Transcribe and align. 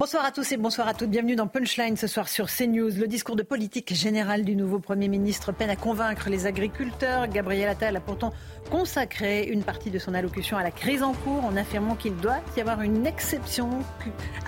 Bonsoir 0.00 0.24
à 0.24 0.30
tous 0.30 0.50
et 0.52 0.56
bonsoir 0.56 0.88
à 0.88 0.94
toutes. 0.94 1.10
Bienvenue 1.10 1.36
dans 1.36 1.46
Punchline 1.46 1.94
ce 1.98 2.06
soir 2.06 2.26
sur 2.26 2.46
CNews. 2.46 2.88
Le 2.88 3.06
discours 3.06 3.36
de 3.36 3.42
politique 3.42 3.92
générale 3.94 4.46
du 4.46 4.56
nouveau 4.56 4.78
Premier 4.78 5.08
ministre 5.08 5.52
peine 5.52 5.68
à 5.68 5.76
convaincre 5.76 6.30
les 6.30 6.46
agriculteurs. 6.46 7.28
Gabriel 7.28 7.68
Attal 7.68 7.96
a 7.96 8.00
pourtant 8.00 8.32
consacré 8.70 9.44
une 9.44 9.62
partie 9.62 9.90
de 9.90 9.98
son 9.98 10.14
allocution 10.14 10.56
à 10.56 10.62
la 10.62 10.70
crise 10.70 11.02
en 11.02 11.12
cours 11.12 11.44
en 11.44 11.54
affirmant 11.54 11.96
qu'il 11.96 12.16
doit 12.16 12.38
y 12.56 12.62
avoir 12.62 12.80
une 12.80 13.06
exception 13.06 13.68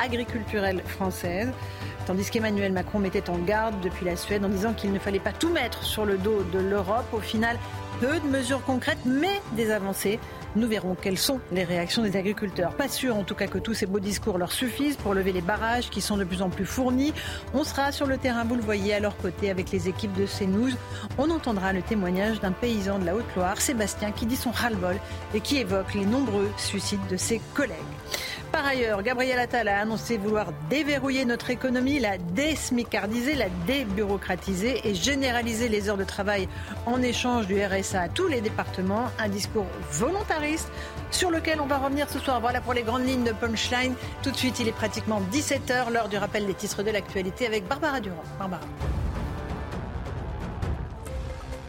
agriculturelle 0.03 0.83
française. 0.87 1.51
Tandis 2.07 2.31
qu'Emmanuel 2.31 2.73
Macron 2.73 2.99
mettait 2.99 3.29
en 3.29 3.37
garde 3.37 3.79
depuis 3.83 4.07
la 4.07 4.17
Suède 4.17 4.47
en 4.47 4.49
disant 4.49 4.73
qu'il 4.73 4.91
ne 4.91 4.99
fallait 4.99 5.21
pas 5.21 5.33
tout 5.33 5.51
mettre 5.51 5.85
sur 5.85 6.07
le 6.07 6.17
dos 6.17 6.43
de 6.45 6.61
l'Europe. 6.61 7.13
Au 7.13 7.21
final, 7.21 7.59
peu 8.01 8.19
de 8.21 8.27
mesures 8.27 8.65
concrètes, 8.65 9.05
mais 9.05 9.41
des 9.57 9.71
avancées. 9.71 10.19
Nous 10.55 10.69
verrons 10.69 10.95
quelles 10.95 11.19
sont 11.19 11.41
les 11.51 11.65
réactions 11.65 12.03
des 12.03 12.17
agriculteurs. 12.17 12.75
Pas 12.75 12.89
sûr 12.89 13.17
en 13.17 13.25
tout 13.25 13.35
cas 13.35 13.47
que 13.47 13.59
tous 13.59 13.73
ces 13.73 13.87
beaux 13.87 14.01
discours 14.01 14.37
leur 14.37 14.53
suffisent 14.53 14.97
pour 14.97 15.15
lever 15.15 15.33
les 15.33 15.41
barrages 15.41 15.89
qui 15.89 16.03
sont 16.03 16.19
de 16.19 16.25
plus 16.25 16.43
en 16.43 16.51
plus 16.51 16.67
fournis. 16.67 17.15
On 17.55 17.65
sera 17.65 17.91
sur 17.91 18.07
le 18.07 18.19
terrain, 18.19 18.45
vous 18.45 18.59
à 18.71 19.01
leur 19.01 19.17
côté 19.17 19.51
avec 19.51 19.71
les 19.71 19.89
équipes 19.89 20.13
de 20.13 20.27
CNews. 20.27 20.73
On 21.17 21.31
entendra 21.31 21.73
le 21.73 21.81
témoignage 21.81 22.41
d'un 22.41 22.53
paysan 22.53 22.99
de 22.99 23.07
la 23.07 23.15
Haute-Loire, 23.15 23.61
Sébastien, 23.61 24.13
qui 24.13 24.27
dit 24.27 24.37
son 24.37 24.51
ras-le-bol 24.51 24.97
et 25.35 25.41
qui 25.41 25.59
évoque 25.59 25.95
les 25.95 26.05
nombreux 26.05 26.51
suicides 26.59 27.07
de 27.11 27.17
ses 27.17 27.41
collègues. 27.55 27.73
Par 28.53 28.67
ailleurs, 28.67 29.03
Gabriel 29.03 29.39
Attal 29.39 29.67
a 29.67 29.81
annoncé 29.81 30.19
vouloir 30.19 30.49
déverrouiller 30.69 31.25
notre 31.25 31.49
économie, 31.49 31.99
la 31.99 32.19
désmicardiser, 32.19 33.35
la 33.35 33.49
débureaucratiser 33.67 34.87
et 34.87 34.95
généraliser 34.95 35.71
les 35.71 35.89
heures 35.89 35.97
de 35.97 36.05
travail 36.05 36.49
en 36.85 37.01
échange 37.01 37.47
du 37.47 37.59
RSA 37.65 38.03
à 38.03 38.09
tous 38.11 38.29
les 38.29 38.43
départements. 38.43 39.07
Un 39.19 39.31
discours 39.31 39.67
volontariste 39.91 40.71
sur 41.11 41.31
lequel 41.31 41.63
on 41.63 41.67
va 41.67 41.79
revenir 41.79 42.11
ce 42.11 42.19
soir. 42.19 42.43
Voilà 42.43 42.61
pour 42.61 42.75
les 42.75 42.83
grandes 42.83 43.07
lignes 43.07 43.25
de 43.25 43.33
Punchline. 43.33 43.95
Tout 44.23 44.31
de 44.31 44.37
suite, 44.37 44.61
il 44.61 44.69
est 44.69 44.73
pratiquement 44.73 45.23
17h, 45.33 45.91
l'heure 45.91 46.11
du 46.11 46.19
rappel 46.19 46.47
des 46.47 46.55
titres 46.55 46.83
de 46.83 46.91
l'actualité 46.91 47.47
avec 47.47 47.67
Barbara 47.67 48.01
Durand. 48.01 48.23
Barbara. 48.39 48.61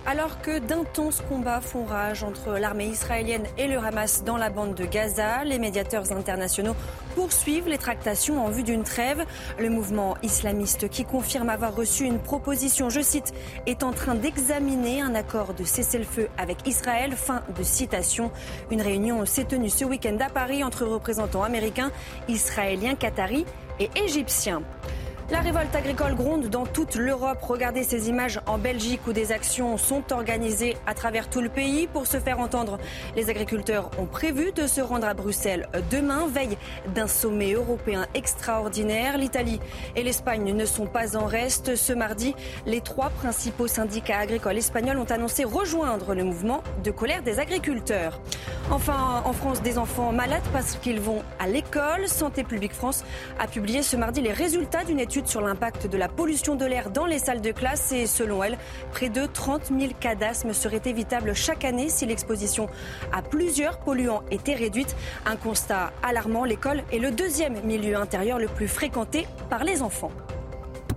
Alors 0.06 0.42
que 0.42 0.60
d'intenses 0.60 1.24
combats 1.30 1.62
font 1.62 1.86
rage 1.86 2.24
entre 2.24 2.58
l'armée 2.58 2.88
israélienne 2.88 3.46
et 3.58 3.68
le 3.68 3.78
Hamas 3.78 4.26
dans 4.26 4.36
la 4.36 4.50
bande 4.50 4.76
de 4.76 4.84
Gaza, 4.84 5.46
les 5.46 5.60
médiateurs 5.60 6.12
internationaux 6.12 6.76
poursuivent 7.16 7.70
les 7.70 7.78
tractations 7.78 8.46
en 8.46 8.50
vue 8.50 8.64
d'une 8.64 8.84
trêve. 8.84 9.26
Le 9.58 9.70
mouvement 9.70 10.18
islamiste 10.22 10.90
qui 10.90 11.06
confirme 11.06 11.48
avoir 11.48 11.74
reçu 11.74 12.04
une 12.04 12.20
proposition, 12.20 12.90
je 12.90 13.00
cite, 13.00 13.34
est 13.66 13.82
en 13.82 13.94
train 13.94 14.16
d'examiner 14.16 15.00
un 15.00 15.16
accord 15.16 15.54
de 15.54 15.64
cessez-le-feu 15.64 16.28
avec 16.38 16.68
Israël. 16.68 17.14
Fin 17.14 17.42
de 17.58 17.64
citation. 17.64 18.30
Une 18.72 18.82
réunion 18.82 19.26
s'est 19.26 19.46
tenue 19.46 19.70
ce 19.70 19.86
week-end 19.86 20.18
à 20.20 20.30
Paris 20.30 20.66
entre 20.66 20.86
représentants 20.86 21.44
américains, 21.44 21.92
israéliens, 22.28 22.96
qataris 22.96 23.46
et 23.80 23.90
égyptiens. 23.96 24.64
La 25.32 25.40
révolte 25.40 25.74
agricole 25.74 26.16
gronde 26.16 26.48
dans 26.48 26.66
toute 26.66 26.96
l'Europe. 26.96 27.40
Regardez 27.42 27.84
ces 27.84 28.10
images 28.10 28.42
en 28.46 28.58
Belgique 28.58 29.08
où 29.08 29.14
des 29.14 29.32
actions 29.32 29.78
sont 29.78 30.12
organisées 30.12 30.76
à 30.86 30.94
travers 30.94 31.30
tout 31.30 31.40
le 31.40 31.48
pays 31.48 31.88
pour 31.88 32.08
se 32.08 32.20
faire 32.20 32.40
entendre. 32.40 32.78
Les 33.16 33.30
agriculteurs 33.30 33.90
ont 33.98 34.06
prévu 34.06 34.52
de 34.52 34.68
se 34.68 34.82
rendre 34.82 35.08
à 35.08 35.14
Bruxelles 35.14 35.70
demain, 35.90 36.28
veille 36.28 36.58
d'un 36.94 37.08
sommet 37.08 37.54
européen 37.54 38.06
extraordinaire. 38.14 39.18
L'Italie 39.18 39.62
et 39.96 40.04
l'Espagne 40.04 40.54
ne 40.54 40.66
sont 40.66 40.88
pas 40.88 41.16
en 41.16 41.26
reste. 41.26 41.76
Ce 41.78 41.94
mardi, 41.94 42.36
les 42.66 42.82
trois 42.82 43.10
principaux 43.10 43.68
syndicats 43.68 44.20
agricoles 44.20 44.58
espagnols 44.58 44.98
ont 44.98 45.06
annoncé 45.06 45.46
rejoindre 45.46 46.16
le 46.16 46.26
mouvement 46.26 46.64
de 46.84 46.92
colère 46.92 47.24
des 47.24 47.40
agriculteurs. 47.40 48.20
Enfin, 48.72 49.24
en 49.26 49.34
France, 49.34 49.62
des 49.62 49.78
enfants 49.78 50.12
malades 50.12 50.44
parce 50.52 50.76
qu'ils 50.76 51.00
vont 51.00 51.24
à 51.40 51.48
l'école. 51.48 52.08
Santé 52.08 52.44
publique 52.44 52.74
France 52.74 53.04
a 53.40 53.48
publié 53.48 53.84
ce 53.84 53.96
mardi 53.96 54.22
les 54.22 54.32
résultats 54.32 54.84
d'une 54.84 55.00
étude 55.00 55.13
sur 55.28 55.42
l'impact 55.42 55.86
de 55.86 55.98
la 55.98 56.08
pollution 56.08 56.56
de 56.56 56.66
l'air 56.66 56.90
dans 56.90 57.06
les 57.06 57.20
salles 57.20 57.42
de 57.42 57.52
classe 57.52 57.92
et 57.92 58.08
selon 58.08 58.44
elle, 58.44 58.58
près 58.92 59.10
de 59.10 59.28
30 59.28 59.68
000 59.68 59.94
cas 60.00 60.16
seraient 60.54 60.82
évitables 60.86 61.36
chaque 61.36 61.66
année 61.66 61.90
si 61.90 62.08
l'exposition 62.08 62.68
à 63.12 63.22
plusieurs 63.22 63.78
polluants 63.78 64.24
était 64.32 64.56
réduite. 64.56 64.96
Un 65.28 65.36
constat 65.36 65.94
alarmant, 66.02 66.46
l'école 66.46 66.84
est 66.92 66.98
le 66.98 67.12
deuxième 67.12 67.62
milieu 67.64 67.96
intérieur 67.96 68.40
le 68.40 68.48
plus 68.48 68.68
fréquenté 68.68 69.28
par 69.52 69.64
les 69.64 69.84
enfants. 69.84 70.12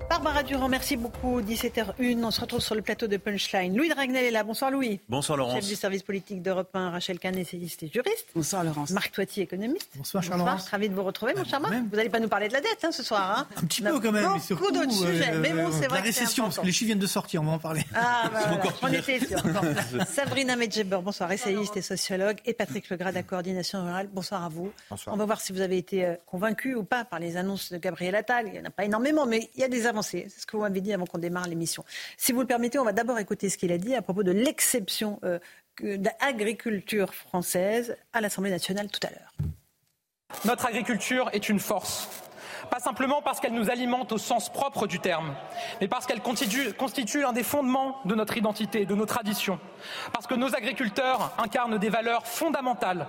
Barbara 0.08 0.42
Durand, 0.44 0.68
merci 0.68 0.96
beaucoup. 0.96 1.40
17h01, 1.42 2.22
on 2.24 2.30
se 2.30 2.40
retrouve 2.40 2.60
sur 2.60 2.74
le 2.76 2.80
plateau 2.82 3.06
de 3.08 3.16
Punchline. 3.16 3.76
Louis 3.76 3.88
Dragnel 3.88 4.24
est 4.24 4.30
là. 4.30 4.44
Bonsoir 4.44 4.70
Louis. 4.70 5.00
Bonsoir 5.08 5.36
Laurence. 5.36 5.56
Chef 5.56 5.66
du 5.66 5.74
service 5.74 6.02
politique 6.04 6.42
d'Europe 6.42 6.70
1, 6.74 6.90
Rachel 6.90 7.18
Kahn, 7.18 7.36
essayiste 7.36 7.82
et 7.82 7.88
juriste. 7.92 8.26
Bonsoir 8.34 8.62
Laurence. 8.64 8.90
Marc 8.90 9.10
Toiti, 9.12 9.40
économiste. 9.42 9.90
Bonsoir, 9.96 10.22
cher 10.22 10.32
Bonsoir, 10.36 10.46
Laurence. 10.54 10.68
ravi 10.68 10.88
de 10.88 10.94
vous 10.94 11.02
retrouver, 11.02 11.34
mon 11.34 11.44
cher 11.44 11.60
Marc. 11.60 11.74
Vous 11.90 11.96
n'allez 11.96 12.08
pas 12.08 12.20
nous 12.20 12.28
parler 12.28 12.46
de 12.48 12.52
la 12.52 12.60
dette 12.60 12.78
hein, 12.84 12.92
ce 12.92 13.02
soir. 13.02 13.36
Hein 13.40 13.46
Un 13.60 13.66
petit 13.66 13.82
On 13.84 13.90
peu 13.90 14.00
quand 14.00 14.12
même, 14.12 14.28
mais 14.32 14.54
Beaucoup 14.56 14.70
d'autres 14.72 14.92
sujets. 14.92 15.32
euh, 15.34 15.40
mais 15.40 15.52
bon, 15.52 15.70
c'est 15.72 15.82
la 15.82 15.88
vrai 15.88 15.98
c'est 15.98 16.04
récession, 16.20 16.44
parce 16.44 16.58
que 16.60 16.66
les 16.66 16.72
chiffres 16.72 16.86
viennent 16.86 16.98
de 17.00 17.06
sortir, 17.06 17.42
on 17.42 17.46
va 17.46 17.52
en 17.52 17.58
parler. 17.58 17.82
Ah, 17.94 18.30
bah, 18.32 18.40
voilà, 18.42 18.54
encore 18.54 18.78
j'en 18.80 18.88
pire. 18.88 18.98
étais 19.00 19.26
sûre. 19.26 19.42
Bon. 19.44 19.74
Sabrina 20.08 20.54
Medjeber, 20.56 21.00
bonsoir, 21.02 21.30
essayiste 21.32 21.76
et 21.76 21.82
sociologue, 21.82 22.36
et 22.46 22.54
Patrick 22.54 22.88
Legras 22.90 23.10
de 23.10 23.16
la 23.16 23.22
coordination 23.24 23.84
rurale, 23.84 24.08
bonsoir 24.12 24.44
à 24.44 24.48
vous. 24.48 24.72
On 25.08 25.16
va 25.16 25.24
voir 25.24 25.40
si 25.40 25.52
vous 25.52 25.60
avez 25.60 25.76
été 25.78 26.04
euh, 26.06 26.14
convaincu 26.26 26.74
ou 26.76 26.84
pas 26.84 27.04
par 27.04 27.18
les 27.18 27.36
annonces 27.36 27.72
de 27.72 27.78
Gabriel 27.78 28.14
Attal. 28.14 28.44
Il 28.46 28.52
n'y 28.52 28.60
en 28.60 28.64
a 28.64 28.70
pas 28.70 28.84
énormément, 28.84 29.26
mais 29.26 29.50
il 29.56 29.60
y 29.60 29.64
a 29.64 29.68
des 29.68 29.86
C'est 30.02 30.28
ce 30.28 30.46
que 30.46 30.56
vous 30.56 30.62
m'avez 30.62 30.80
dit 30.80 30.92
avant 30.92 31.06
qu'on 31.06 31.18
démarre 31.18 31.48
l'émission. 31.48 31.84
Si 32.16 32.32
vous 32.32 32.40
le 32.40 32.46
permettez, 32.46 32.78
on 32.78 32.84
va 32.84 32.92
d'abord 32.92 33.18
écouter 33.18 33.48
ce 33.48 33.58
qu'il 33.58 33.72
a 33.72 33.78
dit 33.78 33.94
à 33.94 34.02
propos 34.02 34.22
de 34.22 34.32
l'exception 34.32 35.20
euh, 35.24 35.38
d'agriculture 35.82 37.14
française 37.14 37.96
à 38.12 38.20
l'Assemblée 38.20 38.50
nationale 38.50 38.88
tout 38.88 39.00
à 39.06 39.10
l'heure. 39.10 39.32
Notre 40.44 40.66
agriculture 40.66 41.30
est 41.32 41.48
une 41.48 41.60
force. 41.60 42.08
Pas 42.70 42.80
simplement 42.80 43.22
parce 43.22 43.38
qu'elle 43.38 43.52
nous 43.52 43.70
alimente 43.70 44.12
au 44.12 44.18
sens 44.18 44.52
propre 44.52 44.86
du 44.86 44.98
terme, 44.98 45.34
mais 45.80 45.86
parce 45.86 46.06
qu'elle 46.06 46.20
constitue, 46.20 46.72
constitue 46.72 47.20
l'un 47.20 47.32
des 47.32 47.44
fondements 47.44 48.00
de 48.04 48.14
notre 48.14 48.36
identité, 48.36 48.86
de 48.86 48.94
nos 48.94 49.06
traditions. 49.06 49.60
Parce 50.12 50.26
que 50.26 50.34
nos 50.34 50.54
agriculteurs 50.54 51.32
incarnent 51.38 51.78
des 51.78 51.88
valeurs 51.88 52.26
fondamentales 52.26 53.06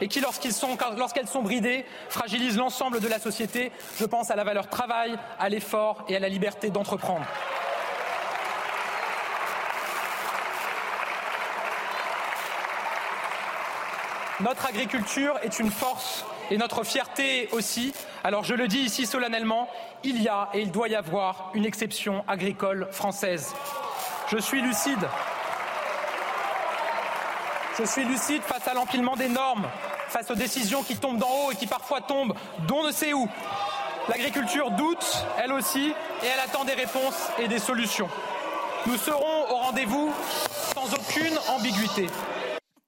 et 0.00 0.08
qui, 0.08 0.20
lorsqu'elles 0.20 1.28
sont 1.28 1.42
bridées, 1.42 1.84
fragilisent 2.08 2.56
l'ensemble 2.56 3.00
de 3.00 3.08
la 3.08 3.18
société. 3.18 3.72
Je 3.98 4.04
pense 4.04 4.30
à 4.30 4.36
la 4.36 4.44
valeur 4.44 4.68
travail, 4.68 5.16
à 5.38 5.48
l'effort 5.48 6.04
et 6.08 6.16
à 6.16 6.18
la 6.18 6.28
liberté 6.28 6.70
d'entreprendre. 6.70 7.26
Notre 14.40 14.66
agriculture 14.66 15.38
est 15.42 15.60
une 15.60 15.70
force 15.70 16.26
et 16.50 16.58
notre 16.58 16.82
fierté 16.84 17.48
aussi. 17.52 17.94
Alors 18.24 18.42
je 18.42 18.54
le 18.54 18.66
dis 18.66 18.80
ici 18.80 19.06
solennellement, 19.06 19.68
il 20.02 20.20
y 20.20 20.28
a 20.28 20.48
et 20.52 20.60
il 20.60 20.70
doit 20.70 20.88
y 20.88 20.94
avoir 20.94 21.50
une 21.54 21.64
exception 21.64 22.24
agricole 22.26 22.88
française. 22.90 23.54
Je 24.28 24.38
suis 24.38 24.60
lucide. 24.60 25.06
Je 27.76 27.84
suis 27.84 28.04
lucide 28.04 28.42
face 28.42 28.68
à 28.68 28.74
l'empilement 28.74 29.16
des 29.16 29.28
normes, 29.28 29.66
face 30.08 30.30
aux 30.30 30.36
décisions 30.36 30.84
qui 30.84 30.96
tombent 30.96 31.18
d'en 31.18 31.28
haut 31.28 31.50
et 31.50 31.56
qui 31.56 31.66
parfois 31.66 32.00
tombent 32.00 32.34
d'on 32.68 32.84
ne 32.86 32.92
sait 32.92 33.12
où. 33.12 33.28
L'agriculture 34.08 34.70
doute, 34.70 35.04
elle 35.42 35.52
aussi, 35.52 35.92
et 36.22 36.26
elle 36.26 36.38
attend 36.38 36.64
des 36.64 36.74
réponses 36.74 37.30
et 37.38 37.48
des 37.48 37.58
solutions. 37.58 38.08
Nous 38.86 38.96
serons 38.96 39.50
au 39.50 39.56
rendez-vous 39.56 40.12
sans 40.74 40.94
aucune 40.94 41.36
ambiguïté. 41.48 42.06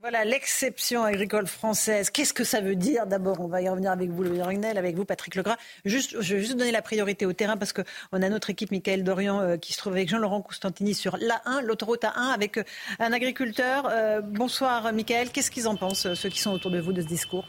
Voilà 0.01 0.27
l'exception 0.27 1.05
agricole 1.05 1.47
française. 1.47 2.11
Qu'est-ce 2.11 2.35
que 2.35 2.45
ça 2.45 2.61
veut 2.61 2.77
dire 2.77 3.07
D'abord, 3.07 3.41
on 3.41 3.49
va 3.49 3.63
y 3.63 3.69
revenir 3.69 3.91
avec 3.91 4.11
vous, 4.11 4.23
Louis 4.23 4.43
Ragnel, 4.43 4.77
avec 4.77 4.95
vous, 4.95 5.07
Patrick 5.07 5.35
Legras. 5.35 5.57
Juste, 5.87 6.21
je 6.21 6.35
vais 6.35 6.41
juste 6.43 6.57
donner 6.57 6.71
la 6.71 6.83
priorité 6.83 7.25
au 7.25 7.33
terrain 7.33 7.57
parce 7.57 7.73
qu'on 7.73 7.83
a 8.13 8.29
notre 8.29 8.51
équipe, 8.51 8.71
Michael 8.71 9.05
Dorian, 9.05 9.41
euh, 9.41 9.57
qui 9.57 9.73
se 9.73 9.79
trouve 9.79 9.95
avec 9.95 10.11
Jean-Laurent 10.11 10.43
Constantini 10.43 10.95
sur 10.95 11.17
l'A1, 11.17 11.63
l'autoroute 11.63 12.03
A1, 12.03 12.35
avec 12.35 12.59
euh, 12.59 12.65
un 12.99 13.11
agriculteur. 13.11 13.89
Euh, 13.91 14.21
bonsoir, 14.21 14.93
Michael. 14.93 15.31
Qu'est-ce 15.31 15.51
qu'ils 15.51 15.67
en 15.67 15.77
pensent, 15.77 16.13
ceux 16.13 16.29
qui 16.29 16.41
sont 16.41 16.53
autour 16.53 16.71
de 16.71 16.79
vous, 16.79 16.93
de 16.93 17.01
ce 17.01 17.07
discours? 17.07 17.47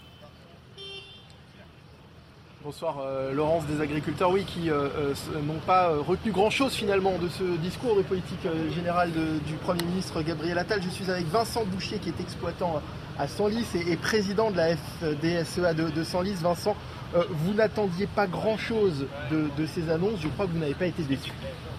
Bonsoir 2.67 2.97
euh, 2.99 3.31
Laurence 3.31 3.65
des 3.65 3.79
agriculteurs, 3.79 4.29
oui, 4.29 4.43
qui 4.43 4.69
euh, 4.69 4.89
euh, 4.97 5.13
n'ont 5.41 5.61
pas 5.65 5.87
retenu 6.05 6.33
grand-chose 6.33 6.73
finalement 6.73 7.17
de 7.17 7.29
ce 7.29 7.55
discours 7.59 7.95
de 7.95 8.01
politique 8.01 8.45
générale 8.75 9.09
du 9.45 9.53
Premier 9.53 9.85
ministre 9.85 10.21
Gabriel 10.21 10.57
Attal. 10.57 10.81
Je 10.83 10.89
suis 10.89 11.09
avec 11.09 11.27
Vincent 11.27 11.63
Bouchier 11.63 11.97
qui 11.99 12.09
est 12.09 12.19
exploitant 12.19 12.81
à 13.17 13.25
Senlis 13.29 13.65
et, 13.73 13.95
président 13.95 14.51
de 14.51 14.57
la 14.57 14.75
FDSEA 14.75 15.73
de, 15.75 15.89
de 15.89 16.03
Senlis, 16.03 16.33
Vincent. 16.41 16.75
Vous 17.13 17.53
n'attendiez 17.53 18.05
pas 18.05 18.27
grand-chose 18.27 19.07
de, 19.31 19.65
ces 19.65 19.89
annonces. 19.89 20.19
Je 20.19 20.27
crois 20.27 20.45
que 20.45 20.51
vous 20.51 20.59
n'avez 20.59 20.75
pas 20.75 20.87
été 20.87 21.03
déçu. 21.03 21.31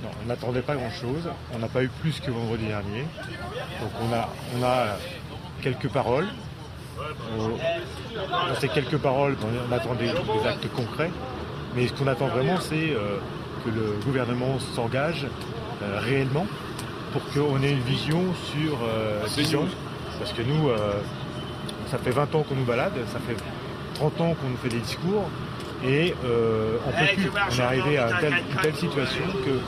Non, 0.02 0.08
on 0.24 0.26
n'attendait 0.26 0.62
pas 0.62 0.76
grand-chose. 0.76 1.28
On 1.54 1.58
n'a 1.58 1.68
pas 1.68 1.84
eu 1.84 1.88
plus 2.00 2.18
que 2.18 2.30
vendredi 2.30 2.64
dernier. 2.64 3.02
Donc 3.82 3.90
on 4.56 4.62
a 4.64 4.96
quelques 5.60 5.90
paroles. 5.90 6.28
Dans 7.36 8.54
ces 8.60 8.68
quelques 8.68 8.98
paroles, 8.98 9.36
on 9.42 9.72
attend 9.72 9.94
des, 9.94 10.08
actes 10.46 10.68
concrets. 10.74 11.10
Mais 11.74 11.86
ce 11.86 11.92
qu'on 11.92 12.06
attend 12.06 12.28
vraiment, 12.28 12.58
c'est 12.60 12.90
euh, 12.90 13.18
que 13.64 13.70
le 13.70 13.98
gouvernement 14.04 14.58
s'engage 14.74 15.26
euh, 15.82 16.00
réellement 16.00 16.46
pour 17.12 17.22
qu'on 17.32 17.62
ait 17.62 17.72
une 17.72 17.80
vision 17.80 18.22
sur 18.52 18.78
euh, 18.82 19.24
vision. 19.36 19.66
Parce 20.18 20.32
que 20.32 20.42
nous, 20.42 20.68
ça 21.88 21.96
fait 21.98 22.10
20 22.10 22.34
ans 22.34 22.42
qu'on 22.42 22.56
nous 22.56 22.64
balade, 22.64 22.92
ça 23.12 23.20
fait 23.20 23.36
30 23.94 24.20
ans 24.20 24.34
qu'on 24.34 24.48
nous 24.48 24.56
fait 24.56 24.68
des 24.68 24.80
discours 24.80 25.30
et 25.84 26.14
euh, 26.24 26.76
on 26.86 26.90
peut 26.90 27.14
plus. 27.14 27.30
On 27.30 27.58
est 27.58 27.60
arrivé 27.60 27.98
à 27.98 28.10
une 28.10 28.60
telle, 28.62 28.74
situation 28.74 29.24
que 29.44 29.60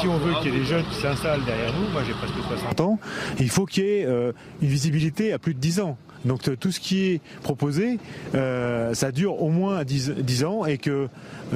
si 0.00 0.08
on 0.08 0.16
veut 0.18 0.34
qu'il 0.40 0.52
y 0.52 0.56
ait 0.56 0.60
des 0.60 0.64
jeunes 0.64 0.84
qui 0.84 0.94
s'installent 0.94 1.44
derrière 1.44 1.72
nous, 1.72 1.88
moi 1.92 2.02
j'ai 2.06 2.14
presque 2.14 2.34
60 2.46 2.80
ans, 2.80 2.98
il 3.38 3.50
faut 3.50 3.66
qu'il 3.66 3.84
y 3.84 3.88
ait 3.88 4.06
euh, 4.06 4.32
une 4.60 4.68
visibilité 4.68 5.32
à 5.32 5.38
plus 5.38 5.54
de 5.54 5.60
10 5.60 5.80
ans. 5.80 5.96
Donc 6.24 6.42
tout 6.58 6.70
ce 6.70 6.80
qui 6.80 7.06
est 7.06 7.20
proposé, 7.42 7.98
euh, 8.34 8.94
ça 8.94 9.12
dure 9.12 9.42
au 9.42 9.50
moins 9.50 9.84
10, 9.84 10.44
ans 10.44 10.64
et 10.64 10.78
que, 10.78 11.08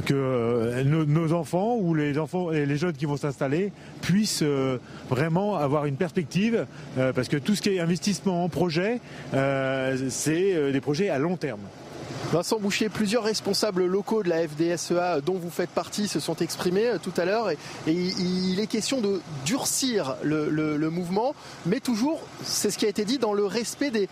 que 0.05 0.83
nos, 0.83 1.33
enfants 1.33 1.77
ou 1.77 1.95
les 1.95 2.19
enfants 2.19 2.53
et 2.53 2.67
les 2.67 2.77
jeunes 2.77 2.93
qui 2.93 3.07
vont 3.07 3.17
s'installer 3.17 3.73
puissent 4.03 4.45
vraiment 5.11 5.57
avoir 5.57 5.87
une 5.87 5.97
perspective 5.97 6.67
parce 6.97 7.29
que 7.29 7.37
tout 7.37 7.55
ce 7.55 7.63
qui 7.63 7.71
est 7.71 7.81
investissement 7.81 8.45
en 8.45 8.49
projet, 8.49 9.01
c'est 9.33 10.73
des 10.73 10.81
projets 10.81 11.09
à 11.09 11.19
long 11.19 11.37
terme. 11.37 11.61
Vincent 12.33 12.59
Boucher, 12.59 12.89
plusieurs 12.89 13.25
responsables 13.25 13.87
locaux 13.87 14.23
de 14.23 14.29
la 14.29 14.47
FDSEA 14.47 15.21
dont 15.25 15.35
vous 15.35 15.51
faites 15.51 15.71
partie 15.71 16.09
se 16.09 16.21
sont 16.21 16.37
exprimés 16.37 16.87
euh, 16.87 16.99
tout 16.99 17.13
à 17.17 17.25
l'heure 17.25 17.51
et, 17.51 17.59
il 17.87 18.59
est 18.61 18.67
question 18.67 19.01
de 19.01 19.21
durcir 19.45 20.17
le, 20.23 20.91
mouvement, 20.91 21.35
mais 21.67 21.81
toujours, 21.81 22.21
c'est 22.43 22.71
ce 22.71 22.79
qui 22.79 22.87
a 22.87 22.89
été 22.89 23.05
dit, 23.05 23.19
dans 23.19 23.33
le 23.33 23.45
respect 23.45 23.91
des, 23.91 24.09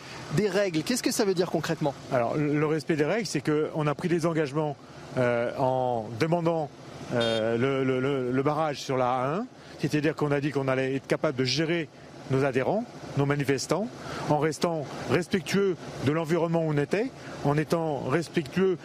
règles. 0.48 0.82
Qu'est-ce 0.82 1.02
que 1.02 1.10
ça 1.10 1.24
veut 1.24 1.34
dire 1.34 1.50
concrètement? 1.50 1.94
Alors 2.12 2.36
le 2.36 2.66
respect 2.66 2.96
des 2.96 3.04
règles, 3.04 3.26
c'est 3.26 3.42
qu'on 3.42 3.86
a 3.86 3.94
pris 3.94 4.08
des 4.08 4.26
engagements 4.26 4.76
euh, 5.16 5.52
en 5.58 6.06
demandant 6.18 6.68
euh, 7.14 8.32
le, 8.32 8.42
barrage 8.42 8.80
sur 8.80 8.96
la 8.96 9.40
A1, 9.40 9.44
c'est-à-dire 9.80 10.14
qu'on 10.14 10.30
a 10.32 10.40
dit 10.40 10.50
qu'on 10.50 10.68
allait 10.68 10.96
être 10.96 11.06
capable 11.06 11.38
de 11.38 11.44
gérer 11.44 11.88
nos 12.30 12.44
adhérents, 12.44 12.84
nos 13.16 13.26
manifestants, 13.26 13.88
en 14.28 14.38
restant 14.38 14.84
respectueux 15.10 15.76
de 16.06 16.12
l'environnement 16.12 16.64
où 16.64 16.70
on 16.70 16.78
était, 16.78 17.10
en 17.44 17.56
étant 17.56 18.00
respectueux 18.08 18.78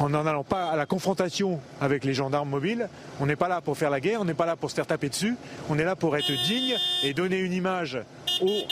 en 0.00 0.10
n'en 0.10 0.26
allant 0.26 0.44
pas 0.44 0.66
à 0.66 0.76
la 0.76 0.86
confrontation 0.86 1.60
avec 1.80 2.04
les 2.04 2.14
gendarmes 2.14 2.48
mobiles. 2.48 2.88
On 3.20 3.26
n'est 3.26 3.36
pas 3.36 3.48
là 3.48 3.60
pour 3.60 3.76
faire 3.76 3.90
la 3.90 4.00
guerre, 4.00 4.20
on 4.20 4.24
n'est 4.24 4.34
pas 4.34 4.46
là 4.46 4.56
pour 4.56 4.70
se 4.70 4.74
faire 4.74 4.86
taper 4.86 5.08
dessus, 5.08 5.36
on 5.68 5.78
est 5.78 5.84
là 5.84 5.96
pour 5.96 6.16
être 6.16 6.32
digne 6.46 6.76
et 7.02 7.14
donner 7.14 7.38
une 7.38 7.52
image 7.52 7.98
aux... 8.40 8.62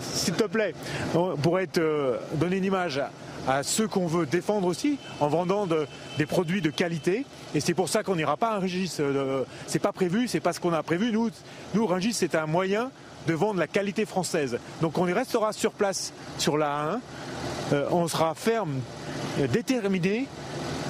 S'il 0.00 0.34
te 0.34 0.44
plaît, 0.44 0.74
pour 1.42 1.58
être, 1.58 1.78
euh, 1.78 2.18
donner 2.34 2.58
une 2.58 2.64
image 2.64 3.02
à 3.48 3.62
ceux 3.62 3.88
qu'on 3.88 4.06
veut 4.06 4.24
défendre 4.24 4.66
aussi, 4.68 4.98
en 5.20 5.28
vendant 5.28 5.66
des 6.18 6.26
produits 6.26 6.60
de 6.60 6.70
qualité. 6.70 7.26
Et 7.54 7.60
c'est 7.60 7.74
pour 7.74 7.88
ça 7.88 8.02
qu'on 8.02 8.16
n'ira 8.16 8.36
pas 8.36 8.52
à 8.52 8.58
Rungis. 8.58 8.96
Euh, 9.00 9.44
c'est 9.66 9.80
pas 9.80 9.92
prévu, 9.92 10.28
c'est 10.28 10.40
pas 10.40 10.52
ce 10.52 10.60
qu'on 10.60 10.72
a 10.72 10.82
prévu. 10.82 11.12
Nous, 11.12 11.30
nous 11.74 11.86
Rungis, 11.86 12.12
c'est 12.12 12.34
un 12.34 12.46
moyen 12.46 12.90
de 13.26 13.34
vendre 13.34 13.60
la 13.60 13.66
qualité 13.66 14.04
française. 14.04 14.58
Donc 14.80 14.98
on 14.98 15.06
y 15.06 15.12
restera 15.12 15.52
sur 15.52 15.72
place 15.72 16.12
sur 16.38 16.56
la 16.56 16.92
1 16.92 17.00
euh, 17.72 17.88
on 17.90 18.06
sera 18.06 18.34
ferme, 18.34 18.80
déterminé 19.52 20.28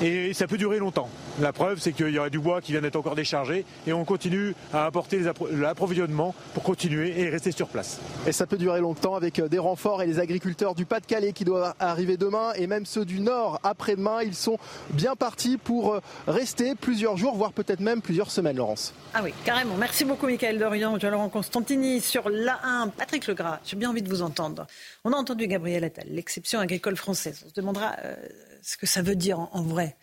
et 0.03 0.35
ça 0.35 0.47
peut 0.47 0.59
durer 0.59 0.79
longtemps. 0.79 1.09
La 1.41 1.53
preuve, 1.53 1.79
c'est 1.81 1.93
qu'il 1.93 2.09
y 2.09 2.19
aurait 2.19 2.31
du 2.31 2.39
bois 2.39 2.61
qui 2.61 2.73
vient 2.73 2.81
d'être 2.81 2.97
encore 2.97 3.15
déchargé 3.15 3.65
et 3.87 3.93
on 3.93 4.05
continue 4.05 4.55
à 4.73 4.87
apporter 4.87 5.21
l'approvisionnement 5.53 6.35
pour 6.55 6.63
continuer 6.63 7.21
et 7.21 7.29
rester 7.29 7.53
sur 7.53 7.69
place. 7.69 8.01
Et 8.27 8.33
ça 8.33 8.47
peut 8.47 8.57
durer 8.57 8.81
longtemps 8.81 9.15
avec 9.15 9.39
euh, 9.39 9.49
des 9.49 9.59
renforts 9.59 10.03
et 10.03 10.07
les 10.07 10.19
agriculteurs 10.19 10.75
du 10.75 10.87
Pas-de-Calais 10.87 11.33
qui 11.33 11.45
doivent 11.45 11.75
arriver 11.79 12.17
demain 12.17 12.53
et 12.55 12.67
même 12.67 12.87
ceux 12.87 13.05
du 13.05 13.21
Nord 13.21 13.61
après-demain. 13.63 14.23
Ils 14.23 14.35
sont 14.35 14.59
bien 14.91 15.15
partis 15.15 15.59
pour 15.59 16.01
rester 16.27 16.75
plusieurs 16.75 17.17
jours, 17.17 17.37
voire 17.37 17.53
peut-être 17.53 17.81
même 17.81 18.03
plusieurs 18.03 18.31
semaines, 18.31 18.57
Laurence. 18.57 18.95
Ah 19.15 19.21
oui, 19.23 19.33
carrément. 19.45 19.77
Merci 19.77 20.05
beaucoup, 20.05 20.27
Michael 20.27 20.59
Dorian, 20.59 20.97
Laurent 21.03 21.29
Constantini. 21.29 22.01
Sur 22.01 22.29
l'A1, 22.29 22.91
Patrick 22.91 23.27
Legras, 23.27 23.61
j'ai 23.65 23.77
bien 23.77 23.91
envie 23.91 24.03
de 24.03 24.09
vous 24.09 24.23
entendre. 24.23 24.67
On 25.05 25.13
a 25.13 25.17
entendu 25.17 25.47
Gabriel 25.47 25.85
Attal, 25.85 26.07
l'exception 26.11 26.61
agricole 26.61 26.97
française. 26.97 27.43
On 27.45 27.49
se 27.49 27.55
demandera 27.55 27.97
euh, 28.05 28.15
ce 28.63 28.77
que 28.77 28.87
ça 28.87 29.03
veut 29.03 29.15
dire 29.15 29.39
en, 29.39 29.63
vrai. 29.63 29.97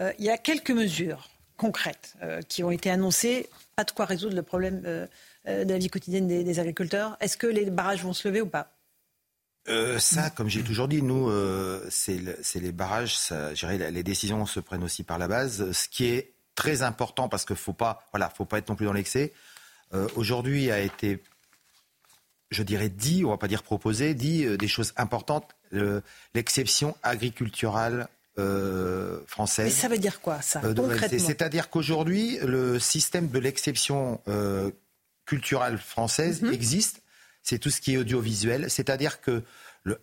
Euh, 0.00 0.12
il 0.18 0.24
y 0.24 0.30
a 0.30 0.38
quelques 0.38 0.70
mesures 0.70 1.28
concrètes 1.56 2.14
euh, 2.22 2.42
qui 2.42 2.62
ont 2.62 2.70
été 2.70 2.90
annoncées. 2.90 3.48
Pas 3.76 3.84
de 3.84 3.90
quoi 3.90 4.04
résoudre 4.04 4.34
le 4.34 4.42
problème 4.42 4.80
de 4.80 5.08
la 5.46 5.78
vie 5.78 5.88
quotidienne 5.88 6.26
des, 6.26 6.58
agriculteurs. 6.58 7.16
Est-ce 7.20 7.36
que 7.36 7.46
les 7.46 7.70
barrages 7.70 8.02
vont 8.02 8.12
se 8.12 8.26
lever 8.26 8.40
ou 8.40 8.48
pas? 8.48 8.72
Ça, 9.98 10.30
comme 10.30 10.48
j'ai 10.48 10.62
toujours 10.62 10.88
dit, 10.88 11.02
nous, 11.02 11.30
c'est 11.90 12.18
les 12.54 12.72
barrages. 12.72 13.16
Les 13.30 14.02
décisions 14.02 14.46
se 14.46 14.60
prennent 14.60 14.82
aussi 14.82 15.02
par 15.02 15.18
la 15.18 15.28
base. 15.28 15.70
Ce 15.72 15.88
qui 15.88 16.06
est 16.06 16.32
très 16.56 16.82
important 16.82 17.28
parce 17.28 17.44
qu'il 17.44 17.54
faut 17.54 17.72
pas, 17.72 18.02
voilà, 18.12 18.28
faut 18.28 18.44
pas 18.44 18.58
être 18.58 18.68
non 18.68 18.74
plus 18.74 18.86
dans 18.86 18.92
l'excès. 18.92 19.32
Euh, 19.94 20.08
aujourd'hui 20.16 20.72
a 20.72 20.80
été, 20.80 21.22
je 22.50 22.64
dirais 22.64 22.88
dit, 22.88 23.24
on 23.24 23.30
va 23.30 23.38
pas 23.38 23.46
dire 23.46 23.62
proposé, 23.62 24.14
dit 24.14 24.44
euh, 24.44 24.56
des 24.56 24.66
choses 24.66 24.92
importantes. 24.96 25.54
L'exception 26.34 26.96
agriculturale 27.02 28.08
euh, 28.38 29.18
française. 29.26 29.66
Mais 29.66 29.70
ça 29.70 29.88
veut 29.88 29.98
dire 29.98 30.20
quoi, 30.20 30.40
ça, 30.42 30.60
concrètement? 30.60 31.18
C'est-à-dire 31.18 31.70
qu'aujourd'hui, 31.70 32.38
le 32.42 32.78
système 32.78 33.28
de 33.28 33.38
l'exception 33.38 34.20
culturelle 35.26 35.78
française 35.78 36.42
mhm. 36.42 36.52
existe. 36.52 37.02
C'est 37.42 37.58
tout 37.58 37.70
ce 37.70 37.80
qui 37.80 37.94
est 37.94 37.96
audiovisuel. 37.96 38.70
C'est-à-dire 38.70 39.20
que 39.20 39.42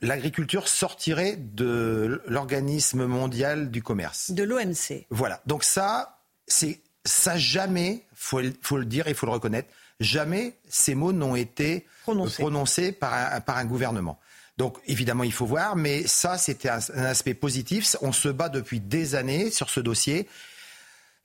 l'agriculture 0.02 0.68
sortirait 0.68 1.36
de 1.38 2.22
l'organisme 2.28 3.06
mondial 3.06 3.72
du 3.72 3.82
commerce. 3.82 4.32
De 4.32 4.44
l'OMC. 4.44 5.06
Voilà. 5.10 5.42
Donc 5.46 5.64
ça, 5.64 6.22
c'est 6.48 6.80
ça 7.06 7.38
jamais, 7.38 8.04
faut, 8.14 8.40
faut 8.62 8.78
le 8.78 8.86
dire, 8.86 9.08
il 9.08 9.16
faut 9.16 9.26
le 9.26 9.34
reconnaître, 9.34 9.68
jamais 10.00 10.56
ces 10.70 10.96
mots 10.96 11.12
n'ont 11.12 11.36
été 11.36 11.86
prononcés, 12.04 12.92
par, 12.94 13.14
un, 13.14 13.42
par 13.42 13.58
un 13.58 13.66
gouvernement. 13.66 14.20
Donc 14.58 14.78
évidemment, 14.86 15.24
il 15.24 15.34
faut 15.34 15.46
voir, 15.46 15.76
mais 15.76 16.06
ça, 16.06 16.38
c'était 16.38 16.70
un, 16.70 16.80
aspect 16.96 17.34
positif. 17.34 17.96
On 18.02 18.12
se 18.12 18.30
bat 18.30 18.50
depuis 18.50 18.80
des 18.80 19.16
années 19.16 19.50
sur 19.50 19.70
ce 19.70 19.80
dossier. 19.80 20.28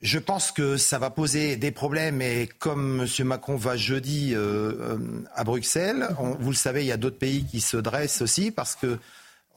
Je 0.01 0.19
pense 0.19 0.53
que 0.53 0.77
ça 0.77 0.99
va 0.99 1.11
poser 1.11 1.57
des 1.57 1.73
problèmes 1.73 2.23
et 2.23 2.49
comme 2.59 3.01
M. 3.01 3.27
Macron 3.27 3.57
va 3.57 3.77
jeudi 3.77 4.33
euh, 4.33 4.39
euh, 4.39 4.99
à 5.35 5.43
Bruxelles, 5.43 6.09
vous 6.39 6.51
le 6.51 6.57
savez, 6.57 6.85
il 6.85 6.87
y 6.87 6.93
a 6.93 6.97
d'autres 6.97 7.19
pays 7.19 7.45
qui 7.45 7.61
se 7.61 7.77
dressent 7.77 8.23
aussi 8.23 8.53
parce 8.53 8.77
que 8.77 8.99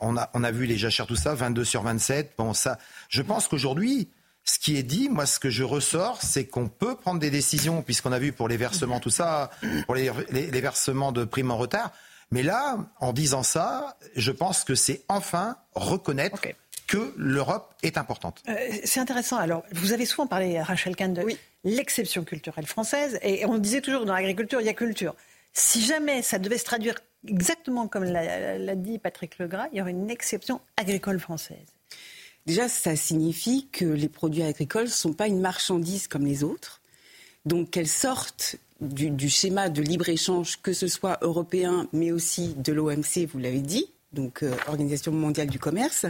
on 0.01 0.17
a, 0.17 0.31
on 0.33 0.43
a 0.43 0.49
vu 0.49 0.65
les 0.65 0.77
jachères, 0.77 1.05
tout 1.05 1.15
ça, 1.15 1.35
22 1.35 1.63
sur 1.63 1.83
27. 1.83 2.33
Bon, 2.37 2.55
ça, 2.55 2.79
je 3.07 3.21
pense 3.21 3.47
qu'aujourd'hui, 3.47 4.09
ce 4.43 4.59
qui 4.59 4.75
est 4.77 4.83
dit, 4.83 5.09
moi, 5.09 5.25
ce 5.25 5.39
que 5.39 5.49
je 5.49 5.63
ressors, 5.63 6.19
c'est 6.21 6.45
qu'on 6.45 6.67
peut 6.67 6.95
prendre 6.95 7.19
des 7.19 7.29
décisions, 7.29 7.81
puisqu'on 7.83 8.11
a 8.11 8.19
vu 8.19 8.31
pour 8.31 8.47
les 8.47 8.57
versements, 8.57 8.99
tout 8.99 9.11
ça, 9.11 9.51
pour 9.85 9.95
les, 9.95 10.09
versements 10.61 11.11
de 11.11 11.23
primes 11.23 11.51
en 11.51 11.57
retard. 11.57 11.91
Mais 12.31 12.43
là, 12.43 12.77
en 12.99 13.13
disant 13.13 13.43
ça, 13.43 13.97
je 14.15 14.31
pense 14.31 14.63
que 14.63 14.75
c'est 14.75 15.03
enfin 15.09 15.57
reconnaître 15.75 16.41
que 16.87 17.13
l'Europe 17.17 17.73
est 17.83 17.97
importante. 17.97 18.41
Euh, 18.47 18.55
c'est 18.83 18.99
intéressant. 18.99 19.37
Alors, 19.37 19.63
vous 19.71 19.93
avez 19.93 20.05
souvent 20.05 20.27
parlé, 20.27 20.61
Rachel 20.61 20.95
Kahn, 20.95 21.13
de 21.13 21.23
l'exception 21.63 22.23
culturelle 22.23 22.65
française. 22.65 23.19
Et 23.21 23.45
on 23.45 23.57
disait 23.57 23.81
toujours 23.81 24.05
dans 24.05 24.13
l'agriculture, 24.13 24.61
il 24.61 24.65
y 24.65 24.69
a 24.69 24.73
culture. 24.73 25.15
Si 25.53 25.81
jamais 25.81 26.21
ça 26.21 26.39
devait 26.39 26.57
se 26.57 26.65
traduire 26.65 26.95
exactement 27.27 27.87
comme 27.87 28.03
l'a 28.05 28.75
dit 28.75 28.97
Patrick 28.97 29.37
Legras, 29.37 29.67
il 29.71 29.77
y 29.77 29.81
aurait 29.81 29.91
une 29.91 30.09
exception 30.09 30.61
agricole 30.77 31.19
française. 31.19 31.67
Déjà, 32.45 32.67
ça 32.67 32.95
signifie 32.95 33.67
que 33.71 33.85
les 33.85 34.09
produits 34.09 34.43
agricoles 34.43 34.85
ne 34.85 34.89
sont 34.89 35.13
pas 35.13 35.27
une 35.27 35.39
marchandise 35.39 36.07
comme 36.07 36.25
les 36.25 36.43
autres. 36.43 36.81
Donc 37.45 37.71
qu'elles 37.71 37.87
sortent 37.87 38.55
du, 38.81 39.29
schéma 39.29 39.69
de 39.69 39.81
libre-échange, 39.81 40.59
que 40.61 40.73
ce 40.73 40.87
soit 40.87 41.19
européen, 41.21 41.87
mais 41.93 42.11
aussi 42.11 42.55
de 42.55 42.73
l'OMC, 42.73 43.27
vous 43.31 43.39
l'avez 43.39 43.61
dit, 43.61 43.85
donc 44.11 44.43
euh, 44.43 44.53
Organisation 44.67 45.11
mondiale 45.11 45.47
du 45.47 45.59
commerce, 45.59 46.05